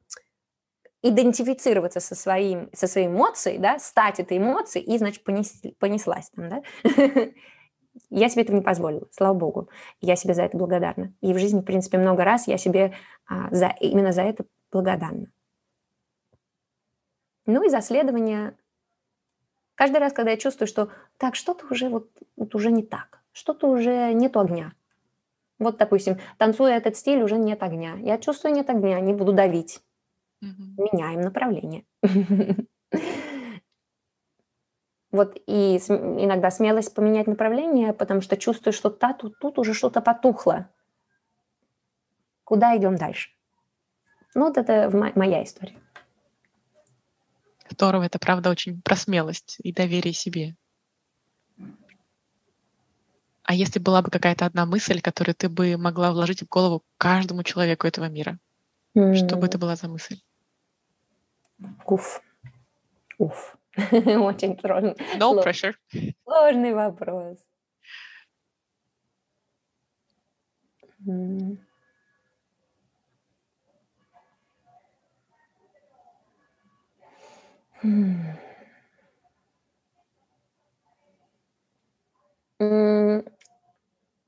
идентифицироваться 1.03 2.01
со, 2.01 2.15
своим, 2.15 2.70
со 2.73 2.87
своей 2.87 3.09
эмоцией, 3.09 3.59
да, 3.59 3.79
стать 3.79 4.20
этой 4.20 4.39
эмоцией 4.39 4.85
и, 4.85 4.97
значит, 4.99 5.24
понес, 5.24 5.61
понеслась 5.79 6.31
там, 6.31 6.49
да. 6.49 6.62
Я 8.09 8.29
себе 8.29 8.43
этого 8.43 8.57
не 8.57 8.62
позволила, 8.62 9.07
слава 9.11 9.35
богу. 9.35 9.69
Я 10.01 10.16
себе 10.16 10.33
за 10.33 10.45
это 10.45 10.57
благодарна. 10.57 11.12
И 11.20 11.35
в 11.35 11.39
жизни, 11.39 11.61
в 11.61 11.65
принципе, 11.65 11.99
много 11.99 12.24
раз 12.24 12.49
я 12.49 12.57
себе 12.57 12.95
а, 13.27 13.55
за, 13.55 13.74
именно 13.81 14.12
за 14.12 14.23
это 14.23 14.47
благодарна. 14.70 15.31
Ну 17.45 17.62
и 17.65 17.69
за 17.69 17.83
следование. 17.83 18.57
Каждый 19.74 19.99
раз, 19.99 20.15
когда 20.15 20.31
я 20.31 20.37
чувствую, 20.39 20.69
что 20.69 20.89
так, 21.19 21.35
что-то 21.35 21.66
уже 21.70 21.91
вот, 21.91 22.09
вот 22.37 22.55
уже 22.55 22.70
не 22.70 22.83
так, 22.83 23.20
что-то 23.33 23.66
уже 23.66 24.15
нету 24.15 24.41
огня. 24.41 24.73
Вот, 25.59 25.77
допустим, 25.77 26.19
танцуя 26.39 26.79
этот 26.79 26.97
стиль, 26.97 27.23
уже 27.23 27.37
нет 27.37 27.62
огня. 27.62 27.97
Я 28.01 28.16
чувствую 28.16 28.55
нет 28.55 28.70
огня, 28.70 29.01
не 29.01 29.12
буду 29.12 29.35
давить 29.35 29.83
Угу. 30.43 30.90
Меняем 30.93 31.20
направление. 31.20 31.85
Вот 35.12 35.36
и 35.47 35.77
иногда 35.77 36.51
смелость 36.51 36.94
поменять 36.94 37.27
направление, 37.27 37.93
потому 37.93 38.23
что 38.23 38.39
чувствую, 38.39 38.73
что 38.73 38.89
та, 38.89 39.12
тут, 39.12 39.39
тут 39.39 39.59
уже 39.59 39.74
что-то 39.74 40.01
потухло. 40.01 40.70
Куда 42.44 42.74
идем 42.78 42.97
дальше? 42.97 43.31
Ну, 44.35 44.47
вот 44.47 44.56
это 44.56 44.90
моя 45.14 45.44
история. 45.44 45.78
Здорово, 47.69 48.05
это 48.05 48.19
правда 48.19 48.48
очень 48.48 48.81
про 48.81 48.97
смелость 48.97 49.59
и 49.62 49.73
доверие 49.73 50.14
себе. 50.14 50.56
А 53.44 53.55
если 53.55 53.81
была 53.81 54.01
бы 54.01 54.10
какая-то 54.10 54.47
одна 54.47 54.64
мысль, 54.64 55.02
которую 55.02 55.35
ты 55.35 55.51
бы 55.51 55.77
могла 55.77 56.12
вложить 56.12 56.40
в 56.43 56.48
голову 56.48 56.82
каждому 56.97 57.43
человеку 57.43 57.86
этого 57.86 58.09
мира, 58.09 58.39
что 58.94 59.36
бы 59.36 59.47
это 59.47 59.59
была 59.59 59.77
за 59.77 59.89
мысль? 59.89 60.19
Уф. 61.86 62.22
Уф. 63.18 63.56
Очень 63.76 64.59
сложный. 64.59 64.94
No 65.16 65.32
Слож... 65.32 65.47
pressure. 65.47 65.74
Сложный 66.24 66.74
вопрос. 66.74 67.39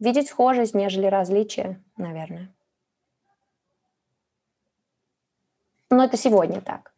Видеть 0.01 0.28
схожесть, 0.28 0.74
нежели 0.74 1.06
различие, 1.06 1.82
наверное. 1.97 2.52
Но 5.90 6.05
это 6.05 6.16
сегодня 6.16 6.61
так. 6.61 6.94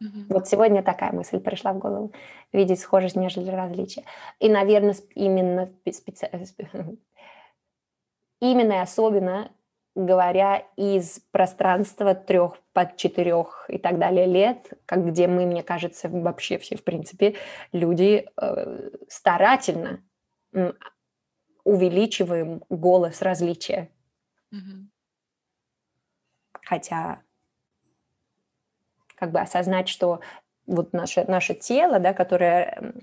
Угу. 0.00 0.34
Вот 0.34 0.48
сегодня 0.48 0.82
такая 0.82 1.12
мысль 1.12 1.40
пришла 1.40 1.72
в 1.72 1.78
голову. 1.78 2.12
Видеть 2.52 2.80
схожесть, 2.80 3.16
нежели 3.16 3.50
различия. 3.50 4.04
И, 4.38 4.48
наверное, 4.48 4.94
именно, 5.14 5.70
специ... 5.90 6.28
именно 8.40 8.72
и 8.72 8.78
особенно 8.78 9.50
говоря 9.94 10.64
из 10.76 11.20
пространства 11.32 12.14
трех 12.14 12.58
под 12.72 12.96
четырех 12.96 13.66
и 13.68 13.78
так 13.78 13.98
далее 13.98 14.26
лет, 14.26 14.72
как 14.86 15.06
где 15.06 15.26
мы, 15.26 15.46
мне 15.46 15.62
кажется, 15.62 16.08
вообще 16.08 16.58
все, 16.58 16.76
в 16.76 16.84
принципе, 16.84 17.36
люди 17.72 18.26
э, 18.40 18.90
старательно 19.08 20.02
э, 20.52 20.72
увеличиваем 21.64 22.62
голос 22.68 23.20
различия. 23.20 23.90
Угу. 24.52 24.88
Хотя 26.62 27.22
как 29.20 29.30
бы 29.32 29.38
осознать, 29.38 29.88
что 29.88 30.20
вот 30.66 30.92
наше, 30.92 31.24
наше 31.28 31.54
тело, 31.54 32.00
да, 32.00 32.12
которое 32.14 32.94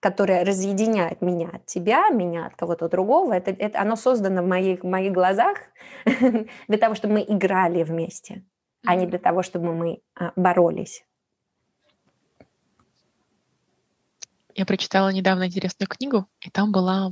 которое 0.00 0.44
разъединяет 0.44 1.22
меня 1.22 1.48
от 1.48 1.64
тебя, 1.64 2.10
меня 2.10 2.46
от 2.46 2.56
кого-то 2.56 2.90
другого, 2.90 3.32
это, 3.32 3.52
это 3.52 3.80
оно 3.80 3.96
создано 3.96 4.42
в 4.42 4.46
моих, 4.46 4.84
в 4.84 4.86
моих 4.86 5.14
глазах 5.14 5.56
для 6.68 6.78
того, 6.78 6.94
чтобы 6.94 7.14
мы 7.14 7.24
играли 7.26 7.82
вместе, 7.84 8.44
а 8.84 8.96
не 8.96 9.06
для 9.06 9.18
того, 9.18 9.42
чтобы 9.42 9.74
мы 9.74 10.02
а, 10.14 10.32
боролись. 10.36 11.06
Я 14.54 14.66
прочитала 14.66 15.08
недавно 15.08 15.46
интересную 15.46 15.88
книгу, 15.88 16.26
и 16.40 16.50
там 16.50 16.70
была 16.70 17.10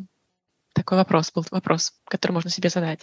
такой 0.75 0.99
вопрос, 0.99 1.33
был 1.33 1.47
вопрос, 1.51 1.95
который 2.05 2.33
можно 2.33 2.51
себе 2.51 2.69
задать. 2.69 3.01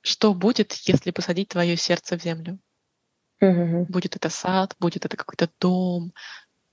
Что 0.00 0.32
будет, 0.32 0.72
если 0.72 1.10
посадить 1.10 1.50
твое 1.50 1.76
сердце 1.76 2.18
в 2.18 2.22
землю? 2.22 2.58
Mm-hmm. 3.42 3.86
Будет 3.88 4.16
это 4.16 4.28
сад, 4.28 4.76
будет 4.78 5.04
это 5.06 5.16
какой-то 5.16 5.48
дом. 5.60 6.12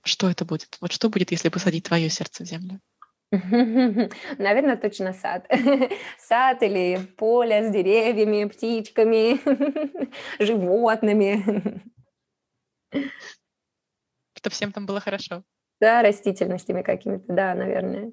Что 0.04 0.30
это 0.30 0.44
будет? 0.44 0.76
Вот 0.80 0.92
что 0.92 1.08
будет, 1.08 1.30
если 1.30 1.48
посадить 1.48 1.84
твое 1.84 2.08
сердце 2.08 2.44
в 2.44 2.46
землю? 2.46 2.80
Наверное, 3.30 4.76
точно 4.76 5.12
сад. 5.12 5.46
Сад 6.18 6.62
или 6.62 6.98
поле 7.16 7.68
с 7.68 7.70
деревьями, 7.70 8.48
птичками, 8.48 9.38
животными. 10.42 11.82
Чтобы 14.34 14.54
всем 14.54 14.72
там 14.72 14.86
было 14.86 15.00
хорошо. 15.00 15.42
Да, 15.80 16.02
растительностями 16.02 16.82
какими-то, 16.82 17.32
да, 17.32 17.54
наверное. 17.54 18.12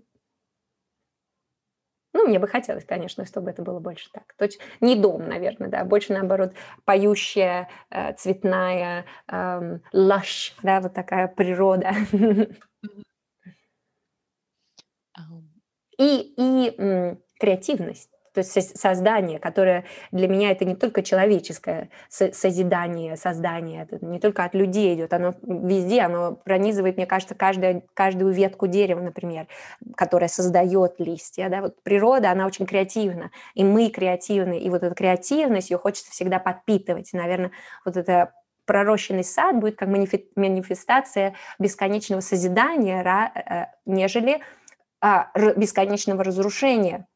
Ну, 2.15 2.25
мне 2.25 2.39
бы 2.39 2.47
хотелось, 2.47 2.85
конечно, 2.85 3.25
чтобы 3.25 3.49
это 3.49 3.61
было 3.61 3.79
больше 3.81 4.09
так. 4.13 4.33
То 4.37 4.45
есть 4.45 4.57
не 4.79 4.95
дом, 4.95 5.27
наверное, 5.27 5.67
да, 5.67 5.83
больше 5.83 6.13
наоборот 6.13 6.53
поющая, 6.85 7.67
э, 7.89 8.13
цветная, 8.13 9.03
э, 9.29 9.79
лаш, 9.91 10.55
да, 10.63 10.79
вот 10.79 10.93
такая 10.93 11.27
природа. 11.27 11.91
И, 15.97 16.33
и 16.37 17.15
креативность 17.39 18.14
то 18.35 18.41
есть 18.41 18.77
создание, 18.77 19.39
которое 19.39 19.85
для 20.11 20.27
меня 20.27 20.51
это 20.51 20.65
не 20.65 20.75
только 20.75 21.01
человеческое 21.01 21.89
созидание, 22.09 23.15
создание, 23.15 23.83
это 23.89 24.05
не 24.05 24.19
только 24.19 24.43
от 24.43 24.53
людей 24.53 24.93
идет, 24.93 25.13
оно 25.13 25.33
везде, 25.41 26.01
оно 26.01 26.35
пронизывает, 26.35 26.97
мне 26.97 27.05
кажется, 27.05 27.33
каждую, 27.33 27.83
каждую 27.93 28.33
ветку 28.33 28.67
дерева, 28.67 28.99
например, 28.99 29.47
которая 29.95 30.27
создает 30.27 30.99
листья. 30.99 31.49
Да? 31.49 31.61
Вот 31.61 31.81
природа, 31.81 32.31
она 32.31 32.45
очень 32.45 32.65
креативна, 32.65 33.31
и 33.53 33.63
мы 33.63 33.89
креативны, 33.89 34.59
и 34.59 34.69
вот 34.69 34.83
эта 34.83 34.93
креативность, 34.93 35.71
ее 35.71 35.77
хочется 35.77 36.11
всегда 36.11 36.39
подпитывать. 36.39 37.11
Наверное, 37.13 37.51
вот 37.85 37.95
это 37.95 38.33
пророщенный 38.65 39.23
сад 39.23 39.59
будет 39.59 39.77
как 39.77 39.87
манифестация 39.87 41.35
бесконечного 41.57 42.19
созидания, 42.19 43.01
э, 43.03 43.67
нежели 43.85 44.41
а, 44.99 45.29
бесконечного 45.55 46.23
разрушения 46.23 47.07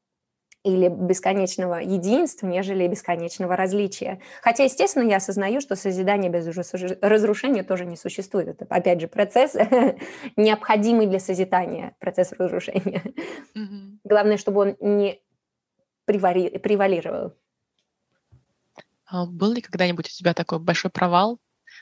или 0.63 0.89
бесконечного 0.89 1.75
единства, 1.75 2.45
нежели 2.45 2.87
бесконечного 2.87 3.55
различия. 3.55 4.19
Хотя, 4.41 4.65
естественно, 4.65 5.07
я 5.07 5.17
осознаю, 5.17 5.61
что 5.61 5.75
созидание 5.75 6.29
без 6.29 6.47
разрушения 7.01 7.63
тоже 7.63 7.85
не 7.85 7.95
существует. 7.95 8.49
Это, 8.49 8.65
опять 8.69 8.99
же, 8.99 9.07
процесс 9.07 9.55
необходимый 10.35 11.07
для 11.07 11.19
созидания, 11.19 11.95
процесс 11.99 12.33
разрушения. 12.33 13.03
Главное, 14.03 14.37
чтобы 14.37 14.61
он 14.61 14.77
не 14.81 15.21
превали, 16.05 16.57
превалировал. 16.57 17.33
А 19.05 19.25
был 19.25 19.53
ли 19.53 19.61
когда-нибудь 19.61 20.07
у 20.07 20.09
тебя 20.09 20.33
такой 20.33 20.59
большой 20.59 20.91
провал? 20.91 21.39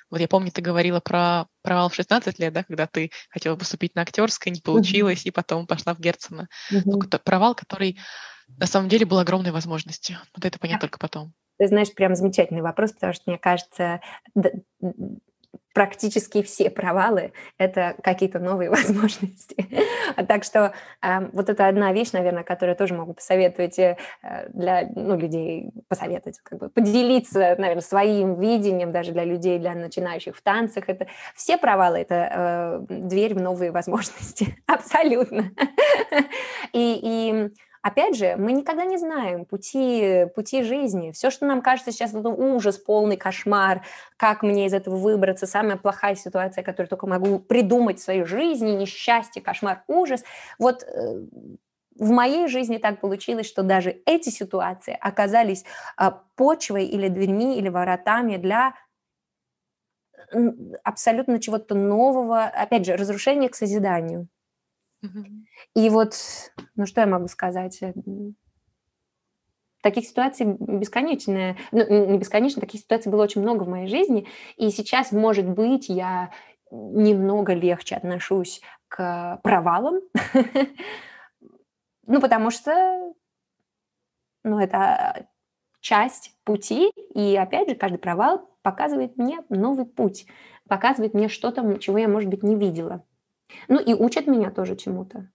Вот 0.09 0.21
я 0.21 0.27
помню, 0.27 0.51
ты 0.51 0.61
говорила 0.61 0.99
про 0.99 1.47
провал 1.63 1.89
в 1.89 1.95
16 1.95 2.39
лет, 2.39 2.53
да, 2.53 2.63
когда 2.63 2.87
ты 2.87 3.11
хотела 3.29 3.55
поступить 3.55 3.95
на 3.95 4.03
актерское, 4.03 4.53
не 4.53 4.61
получилось, 4.61 5.25
mm-hmm. 5.25 5.29
и 5.29 5.31
потом 5.31 5.67
пошла 5.67 5.93
в 5.93 5.99
Герцена. 5.99 6.47
Mm-hmm. 6.71 7.19
Провал, 7.23 7.55
который 7.55 7.97
на 8.57 8.65
самом 8.65 8.89
деле 8.89 9.05
был 9.05 9.19
огромной 9.19 9.51
возможностью. 9.51 10.17
Вот 10.35 10.45
это 10.45 10.59
понятно 10.59 10.81
только 10.81 10.99
потом. 10.99 11.33
Ты 11.57 11.67
знаешь, 11.67 11.93
прям 11.93 12.15
замечательный 12.15 12.61
вопрос, 12.61 12.91
потому 12.91 13.13
что, 13.13 13.23
мне 13.27 13.39
кажется, 13.39 13.99
практически 15.77 16.41
все 16.41 16.71
провалы— 16.71 17.33
это 17.59 17.95
какие-то 18.01 18.39
новые 18.39 18.69
возможности. 18.71 19.67
так 20.27 20.43
что 20.43 20.73
э, 21.03 21.29
вот 21.33 21.49
это 21.49 21.67
одна 21.67 21.93
вещь, 21.93 22.13
наверное, 22.13 22.43
которую 22.43 22.73
я 22.73 22.75
тоже 22.75 22.95
могу 22.95 23.13
посоветовать 23.13 23.77
э, 23.77 23.95
для 24.49 24.89
ну, 24.95 25.15
людей, 25.15 25.69
посоветовать, 25.87 26.39
как 26.39 26.57
бы 26.57 26.69
поделиться, 26.69 27.55
наверное, 27.59 27.81
своим 27.81 28.39
видением 28.39 28.91
даже 28.91 29.11
для 29.11 29.23
людей, 29.23 29.59
для 29.59 29.75
начинающих 29.75 30.35
в 30.35 30.41
танцах. 30.41 30.85
Это 30.87 31.05
все 31.35 31.59
провалы— 31.59 31.97
это 31.99 32.79
э, 32.89 32.95
дверь 33.07 33.35
в 33.35 33.41
новые 33.41 33.71
возможности. 33.71 34.57
Абсолютно. 34.65 35.51
и, 36.73 36.99
и 37.03 37.51
Опять 37.81 38.15
же, 38.15 38.35
мы 38.37 38.51
никогда 38.53 38.85
не 38.85 38.97
знаем 38.97 39.45
пути, 39.45 40.25
пути 40.35 40.63
жизни. 40.63 41.11
Все, 41.11 41.29
что 41.29 41.45
нам 41.45 41.61
кажется 41.61 41.91
сейчас, 41.91 42.13
это 42.13 42.29
ужас, 42.29 42.77
полный 42.77 43.17
кошмар, 43.17 43.83
как 44.17 44.43
мне 44.43 44.65
из 44.65 44.73
этого 44.73 44.95
выбраться, 44.95 45.47
самая 45.47 45.77
плохая 45.77 46.15
ситуация, 46.15 46.63
которую 46.63 46.89
только 46.89 47.07
могу 47.07 47.39
придумать 47.39 47.99
в 47.99 48.03
своей 48.03 48.23
жизни, 48.23 48.71
несчастье, 48.71 49.41
кошмар, 49.41 49.83
ужас. 49.87 50.23
Вот 50.59 50.83
э, 50.83 51.25
в 51.99 52.09
моей 52.11 52.47
жизни 52.47 52.77
так 52.77 52.99
получилось, 52.99 53.47
что 53.47 53.63
даже 53.63 54.01
эти 54.05 54.29
ситуации 54.29 54.97
оказались 54.99 55.65
а, 55.95 56.11
почвой 56.35 56.85
или 56.85 57.07
дверьми, 57.07 57.57
или 57.57 57.69
воротами 57.69 58.37
для 58.37 58.73
абсолютно 60.83 61.39
чего-то 61.39 61.75
нового, 61.75 62.43
опять 62.43 62.85
же, 62.85 62.95
разрушения 62.97 63.49
к 63.49 63.55
созиданию. 63.55 64.27
И 65.75 65.89
вот, 65.89 66.15
ну 66.75 66.85
что 66.85 67.01
я 67.01 67.07
могу 67.07 67.27
сказать? 67.27 67.79
Таких 69.81 70.05
ситуаций 70.05 70.45
бесконечное, 70.59 71.55
ну, 71.71 72.07
не 72.11 72.17
бесконечно, 72.17 72.61
таких 72.61 72.81
ситуаций 72.81 73.11
было 73.11 73.23
очень 73.23 73.41
много 73.41 73.63
в 73.63 73.69
моей 73.69 73.87
жизни, 73.87 74.27
и 74.57 74.69
сейчас, 74.71 75.11
может 75.11 75.47
быть, 75.47 75.87
я 75.87 76.31
немного 76.71 77.53
легче 77.53 77.95
отношусь 77.95 78.61
к 78.87 79.39
провалам, 79.43 80.01
ну, 82.07 82.19
потому 82.19 82.49
что, 82.49 83.13
ну, 84.43 84.59
это 84.59 85.27
часть 85.79 86.35
пути, 86.43 86.91
и, 87.13 87.37
опять 87.37 87.69
же, 87.69 87.75
каждый 87.75 87.99
провал 87.99 88.49
показывает 88.63 89.15
мне 89.15 89.39
новый 89.49 89.85
путь, 89.85 90.25
показывает 90.67 91.13
мне 91.13 91.29
что-то, 91.29 91.77
чего 91.77 91.97
я, 91.99 92.07
может 92.07 92.29
быть, 92.29 92.43
не 92.43 92.55
видела. 92.55 93.05
Ну 93.67 93.79
и 93.79 93.93
учат 93.93 94.27
меня 94.27 94.51
тоже 94.51 94.75
чему-то. 94.75 95.29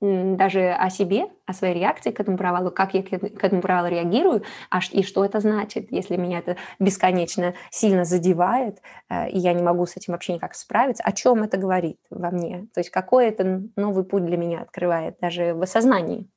Даже 0.00 0.70
о 0.72 0.90
себе, 0.90 1.26
о 1.46 1.54
своей 1.54 1.74
реакции 1.74 2.10
к 2.10 2.20
этому 2.20 2.36
провалу, 2.36 2.70
как 2.70 2.92
я 2.92 3.02
к 3.02 3.12
этому 3.42 3.62
провалу 3.62 3.88
реагирую, 3.88 4.42
а 4.68 4.80
и 4.92 5.02
что 5.02 5.24
это 5.24 5.40
значит, 5.40 5.90
если 5.92 6.16
меня 6.16 6.40
это 6.40 6.58
бесконечно 6.78 7.54
сильно 7.70 8.04
задевает, 8.04 8.82
э, 9.08 9.30
и 9.30 9.38
я 9.38 9.54
не 9.54 9.62
могу 9.62 9.86
с 9.86 9.96
этим 9.96 10.12
вообще 10.12 10.34
никак 10.34 10.54
справиться, 10.56 11.02
о 11.04 11.12
чем 11.12 11.42
это 11.42 11.56
говорит 11.56 11.98
во 12.10 12.30
мне? 12.30 12.66
То 12.74 12.80
есть 12.80 12.90
какой 12.90 13.28
это 13.28 13.62
новый 13.76 14.04
путь 14.04 14.26
для 14.26 14.36
меня 14.36 14.60
открывает 14.60 15.16
даже 15.20 15.54
в 15.54 15.62
осознании? 15.62 16.28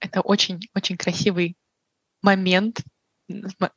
Это 0.00 0.20
очень-очень 0.20 0.98
красивый 0.98 1.56
момент, 2.22 2.80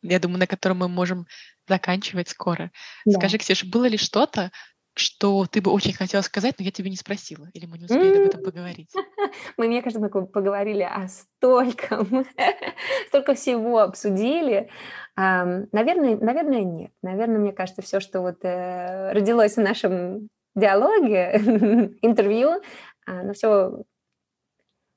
я 0.01 0.19
думаю, 0.19 0.39
на 0.39 0.47
котором 0.47 0.77
мы 0.79 0.87
можем 0.87 1.27
заканчивать 1.67 2.29
скоро. 2.29 2.71
Да. 3.05 3.19
Скажи, 3.19 3.37
Ксюша, 3.37 3.65
было 3.67 3.85
ли 3.85 3.97
что-то, 3.97 4.51
что 4.95 5.45
ты 5.45 5.61
бы 5.61 5.71
очень 5.71 5.93
хотела 5.93 6.21
сказать, 6.21 6.55
но 6.59 6.65
я 6.65 6.71
тебе 6.71 6.89
не 6.89 6.95
спросила, 6.95 7.47
или 7.53 7.65
мы 7.65 7.77
не 7.77 7.85
успели 7.85 8.21
об 8.21 8.27
этом 8.27 8.43
поговорить? 8.43 8.91
Мы, 9.57 9.67
мне 9.67 9.81
кажется, 9.81 10.01
мы 10.01 10.09
поговорили 10.09 10.81
о 10.81 11.07
стольком, 11.07 12.25
столько 13.07 13.35
всего 13.35 13.79
обсудили. 13.79 14.69
Наверное, 15.15 16.17
наверное, 16.17 16.63
нет. 16.63 16.91
Наверное, 17.03 17.37
мне 17.37 17.53
кажется, 17.53 17.81
все, 17.81 17.99
что 17.99 18.21
вот 18.21 18.43
э, 18.43 19.11
родилось 19.11 19.55
в 19.55 19.61
нашем 19.61 20.29
диалоге, 20.55 21.33
интервью, 22.01 22.61
а, 23.05 23.23
ну 23.23 23.33
все, 23.33 23.83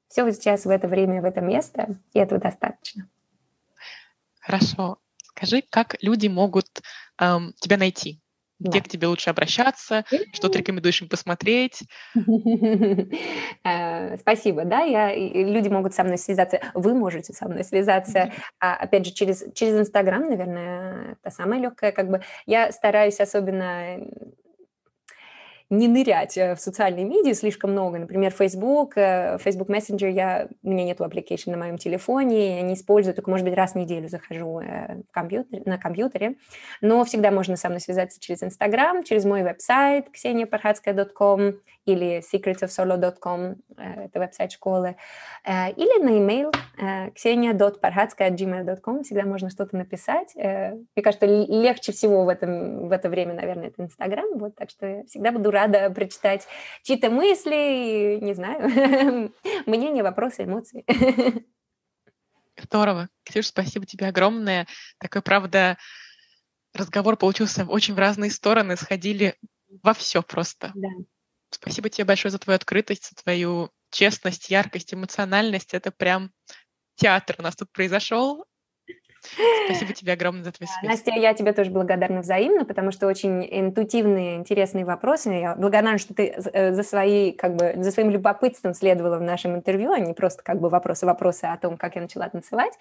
все 0.09 0.25
вот 0.25 0.35
сейчас 0.35 0.65
в 0.65 0.71
это 0.71 0.89
время, 0.89 1.21
в 1.21 1.25
это 1.25 1.41
место, 1.41 1.97
и 2.13 2.19
этого 2.19 2.41
достаточно. 2.41 3.09
Хорошо. 4.43 4.99
Скажи, 5.23 5.63
как 5.71 5.97
люди 6.03 6.27
могут 6.27 6.67
эм, 7.19 7.55
тебя 7.61 7.79
найти? 7.79 8.21
Где 8.59 8.79
да. 8.79 8.85
к 8.85 8.89
тебе 8.89 9.07
лучше 9.09 9.31
обращаться? 9.31 10.05
Что 10.33 10.49
ты 10.49 10.59
рекомендуешь 10.59 11.01
им 11.01 11.09
посмотреть? 11.09 11.83
Э, 13.65 14.17
спасибо. 14.17 14.65
Да, 14.65 14.81
я, 14.81 15.15
люди 15.15 15.69
могут 15.69 15.95
со 15.95 16.03
мной 16.03 16.19
связаться. 16.19 16.61
Вы 16.75 16.95
можете 16.95 17.33
со 17.33 17.49
мной 17.49 17.63
связаться. 17.63 18.33
А, 18.59 18.75
опять 18.75 19.07
же, 19.07 19.13
через, 19.13 19.45
через 19.55 19.79
Инстаграм, 19.79 20.29
наверное, 20.29 21.17
это 21.23 21.35
самое 21.35 21.63
легкое. 21.63 21.93
Как 21.93 22.11
бы 22.11 22.23
я 22.47 22.73
стараюсь 22.73 23.21
особенно 23.21 23.99
не 25.73 25.89
нырять 25.89 26.37
в 26.37 26.57
социальные 26.59 27.05
медиа 27.07 27.35
слишком 27.35 27.73
много. 27.73 27.99
Например, 27.99 28.31
Facebook, 28.31 28.95
Facebook 28.95 29.71
Messenger, 29.71 30.11
я, 30.11 30.49
у 30.63 30.69
меня 30.69 30.85
нету 30.85 31.05
application 31.05 31.51
на 31.51 31.57
моем 31.57 31.79
телефоне, 31.79 32.57
я 32.57 32.63
не 32.63 32.75
использую, 32.75 33.15
только, 33.15 33.31
может 33.31 33.47
быть, 33.47 33.57
раз 33.57 33.73
в 33.73 33.77
неделю 33.77 34.09
захожу 34.09 34.61
в 34.61 35.13
компьютер, 35.13 35.63
на 35.65 35.79
компьютере. 35.79 36.37
Но 36.83 37.05
всегда 37.05 37.31
можно 37.31 37.57
со 37.57 37.69
мной 37.69 37.81
связаться 37.81 38.21
через 38.21 38.43
Instagram, 38.43 39.03
через 39.03 39.25
мой 39.25 39.43
веб-сайт 39.43 40.09
kseniaparhatskaya.com 40.15 41.55
или 41.87 42.23
secretsofsolo.com, 42.33 43.57
это 43.77 44.19
веб-сайт 44.21 44.53
школы, 44.53 44.97
или 45.47 46.03
на 46.03 46.11
email 46.11 46.53
ksenia.parhatskaya.gmail.com, 47.17 49.03
всегда 49.03 49.25
можно 49.25 49.51
что-то 49.51 49.77
написать. 49.77 50.35
Мне 50.37 51.03
кажется, 51.03 51.27
легче 51.27 51.93
всего 51.93 52.25
в, 52.25 52.29
этом, 52.29 52.89
в 52.89 52.93
это 52.93 53.09
время, 53.09 53.35
наверное, 53.35 53.69
это 53.69 53.83
Инстаграм, 53.83 54.27
вот, 54.35 54.55
так 54.55 54.71
что 54.71 54.87
я 54.87 55.05
всегда 55.05 55.33
буду 55.33 55.51
рада 55.51 55.62
прочитать 55.69 56.47
чьи-то 56.83 57.11
мысли, 57.11 58.19
не 58.21 58.35
знаю, 58.35 59.33
мнения, 59.67 60.03
вопросы, 60.03 60.45
эмоции. 60.45 60.85
Здорово. 62.57 63.09
Ксюша, 63.25 63.49
спасибо 63.49 63.87
тебе 63.87 64.07
огромное. 64.09 64.67
Такой, 64.99 65.23
правда, 65.23 65.79
разговор 66.75 67.17
получился 67.17 67.65
очень 67.65 67.95
в 67.95 67.99
разные 67.99 68.31
стороны, 68.31 68.77
сходили 68.77 69.37
во 69.83 69.95
все 69.95 70.23
просто. 70.23 70.73
Да. 70.75 70.89
Спасибо 71.51 71.89
тебе 71.89 72.05
большое 72.05 72.31
за 72.31 72.39
твою 72.39 72.57
открытость, 72.57 73.11
за 73.11 73.23
твою 73.23 73.71
честность, 73.91 74.51
яркость, 74.51 74.95
эмоциональность. 74.95 75.75
Это 75.75 75.91
прям 75.91 76.33
театр 76.97 77.37
у 77.39 77.43
нас 77.43 77.57
тут 77.57 77.71
произошел. 77.73 78.45
Спасибо 79.67 79.93
тебе 79.93 80.13
огромное 80.13 80.45
за 80.45 80.53
твой 80.53 80.69
свет. 80.69 80.91
Настя, 80.91 81.13
я 81.13 81.33
тебе 81.35 81.53
тоже 81.53 81.71
благодарна 81.71 82.21
взаимно, 82.21 82.65
потому 82.65 82.91
что 82.91 83.07
очень 83.07 83.47
интуитивные, 83.51 84.37
интересные 84.37 84.85
вопросы. 84.85 85.31
Я 85.31 85.55
благодарна, 85.55 85.99
что 85.99 86.15
ты 86.15 86.29
э, 86.29 86.73
за, 86.73 86.83
свои, 86.83 87.33
как 87.33 87.57
бы, 87.57 87.75
за 87.77 87.91
своим 87.91 88.11
любопытством 88.11 88.75
следовала 88.75 89.19
в 89.19 89.23
нашем 89.23 89.55
интервью, 89.55 89.93
а 89.93 89.99
не 89.99 90.13
просто 90.13 90.43
как 90.43 90.61
бы 90.61 90.69
вопросы-вопросы 90.69 91.45
о 91.45 91.57
том, 91.57 91.77
как 91.77 91.95
я 91.95 92.03
начала 92.03 92.29
танцевать, 92.29 92.73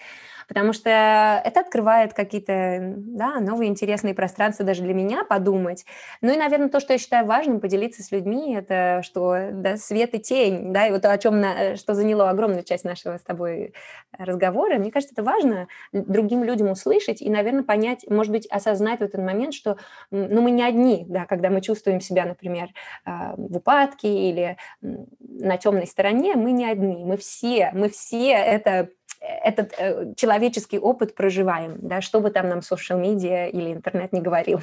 потому 0.47 0.73
что 0.73 0.89
это 0.89 1.59
открывает 1.59 2.13
какие-то 2.13 2.93
да, 2.97 3.39
новые 3.39 3.69
интересные 3.69 4.13
пространства 4.13 4.65
даже 4.65 4.81
для 4.81 4.93
меня 4.93 5.23
подумать. 5.23 5.85
Ну 6.21 6.33
и, 6.33 6.37
наверное, 6.37 6.69
то, 6.69 6.79
что 6.79 6.93
я 6.93 6.99
считаю 6.99 7.25
важным 7.25 7.59
поделиться 7.59 8.03
с 8.03 8.11
людьми, 8.11 8.55
это 8.55 9.01
что 9.03 9.49
да, 9.51 9.77
свет 9.77 10.15
и 10.15 10.19
тень, 10.19 10.73
да, 10.73 10.87
и 10.87 10.91
вот 10.91 11.05
о 11.05 11.17
чем, 11.17 11.39
на, 11.39 11.75
что 11.75 11.93
заняло 11.93 12.29
огромную 12.29 12.63
часть 12.63 12.83
нашего 12.83 13.17
с 13.17 13.21
тобой 13.21 13.73
разговора. 14.17 14.77
Мне 14.77 14.91
кажется, 14.91 15.13
это 15.13 15.23
важно 15.23 15.67
другим 15.91 16.30
другим 16.31 16.43
людям 16.43 16.71
услышать 16.71 17.21
и, 17.21 17.29
наверное, 17.29 17.63
понять, 17.63 18.05
может 18.09 18.31
быть, 18.31 18.47
осознать 18.47 18.99
в 18.99 19.03
этот 19.03 19.21
момент, 19.21 19.53
что 19.53 19.77
ну, 20.11 20.41
мы 20.41 20.51
не 20.51 20.63
одни, 20.63 21.05
да, 21.07 21.25
когда 21.25 21.49
мы 21.49 21.61
чувствуем 21.61 21.99
себя, 21.99 22.25
например, 22.25 22.69
а, 23.03 23.35
в 23.35 23.57
упадке 23.57 24.29
или 24.29 24.57
на 24.81 25.57
темной 25.57 25.87
стороне, 25.87 26.35
мы 26.35 26.51
не 26.51 26.65
одни, 26.65 27.03
мы 27.03 27.17
все, 27.17 27.71
мы 27.73 27.89
все 27.89 28.31
это 28.31 28.89
этот 29.19 29.73
э, 29.77 30.15
человеческий 30.17 30.79
опыт 30.79 31.13
проживаем, 31.13 31.77
да, 31.81 32.01
что 32.01 32.21
бы 32.21 32.31
там 32.31 32.49
нам 32.49 32.59
social 32.59 32.99
медиа 32.99 33.49
или 33.49 33.73
интернет 33.73 34.13
не 34.13 34.21
говорил. 34.21 34.61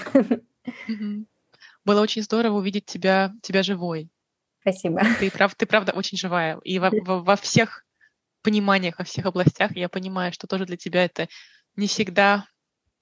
Было 1.84 2.00
очень 2.00 2.22
здорово 2.22 2.56
увидеть 2.56 2.86
тебя, 2.86 3.32
тебя 3.40 3.62
живой. 3.62 4.10
Спасибо. 4.62 5.00
Ты, 5.20 5.30
прав, 5.30 5.54
ты 5.54 5.64
правда 5.64 5.92
очень 5.92 6.18
живая. 6.18 6.58
И 6.64 6.80
во, 6.80 6.90
во, 6.90 7.20
во 7.20 7.36
всех 7.36 7.84
пониманиях, 8.42 8.98
во 8.98 9.04
всех 9.04 9.26
областях 9.26 9.76
я 9.76 9.88
понимаю, 9.88 10.32
что 10.32 10.46
тоже 10.46 10.64
для 10.64 10.76
тебя 10.76 11.04
это 11.04 11.28
не 11.78 11.86
всегда 11.86 12.46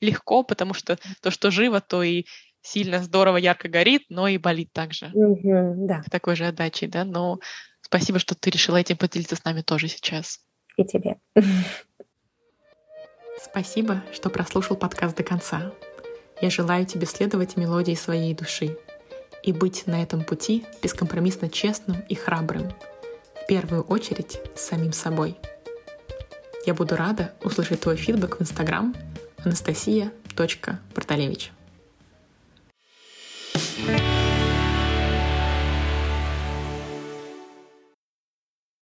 легко, 0.01 0.43
потому 0.44 0.74
что 0.74 0.98
то, 1.20 1.31
что 1.31 1.51
живо, 1.51 1.81
то 1.81 2.03
и 2.03 2.27
сильно, 2.62 3.03
здорово, 3.03 3.39
ярко 3.39 3.69
горит, 3.69 4.05
но 4.09 4.28
и 4.28 4.39
болит 4.39 4.73
также. 4.73 5.11
Угу, 5.15 5.86
да. 5.86 6.03
Такой 6.11 6.36
же 6.36 6.47
отдачей, 6.47 6.89
да. 6.89 7.05
Но 7.05 7.39
спасибо, 7.81 8.19
что 8.19 8.35
ты 8.35 8.51
решила 8.51 8.77
этим 8.77 8.97
поделиться 8.97 9.36
с 9.36 9.44
нами 9.44 9.62
тоже 9.62 9.89
сейчас. 9.89 10.40
И 10.77 10.85
тебе. 10.85 11.16
Спасибо, 13.39 14.03
что 14.12 14.31
прослушал 14.31 14.77
подкаст 14.77 15.16
до 15.16 15.23
конца. 15.23 15.73
Я 16.40 16.51
желаю 16.51 16.86
тебе 16.86 17.07
следовать 17.07 17.57
мелодии 17.57 17.94
своей 17.94 18.35
души 18.35 18.78
и 19.43 19.53
быть 19.53 19.86
на 19.86 20.03
этом 20.03 20.24
пути 20.24 20.65
бескомпромиссно 20.82 21.48
честным 21.48 22.01
и 22.09 22.15
храбрым. 22.15 22.70
В 23.43 23.47
первую 23.47 23.82
очередь 23.82 24.40
с 24.55 24.62
самим 24.62 24.93
собой. 24.93 25.36
Я 26.66 26.74
буду 26.74 26.97
рада 26.97 27.32
услышать 27.43 27.80
твой 27.80 27.97
фидбэк 27.97 28.38
в 28.38 28.43
Инстаграм. 28.43 28.94
Анастасия.порталевич. 29.44 31.52
thank 33.86 34.01
you 34.01 34.06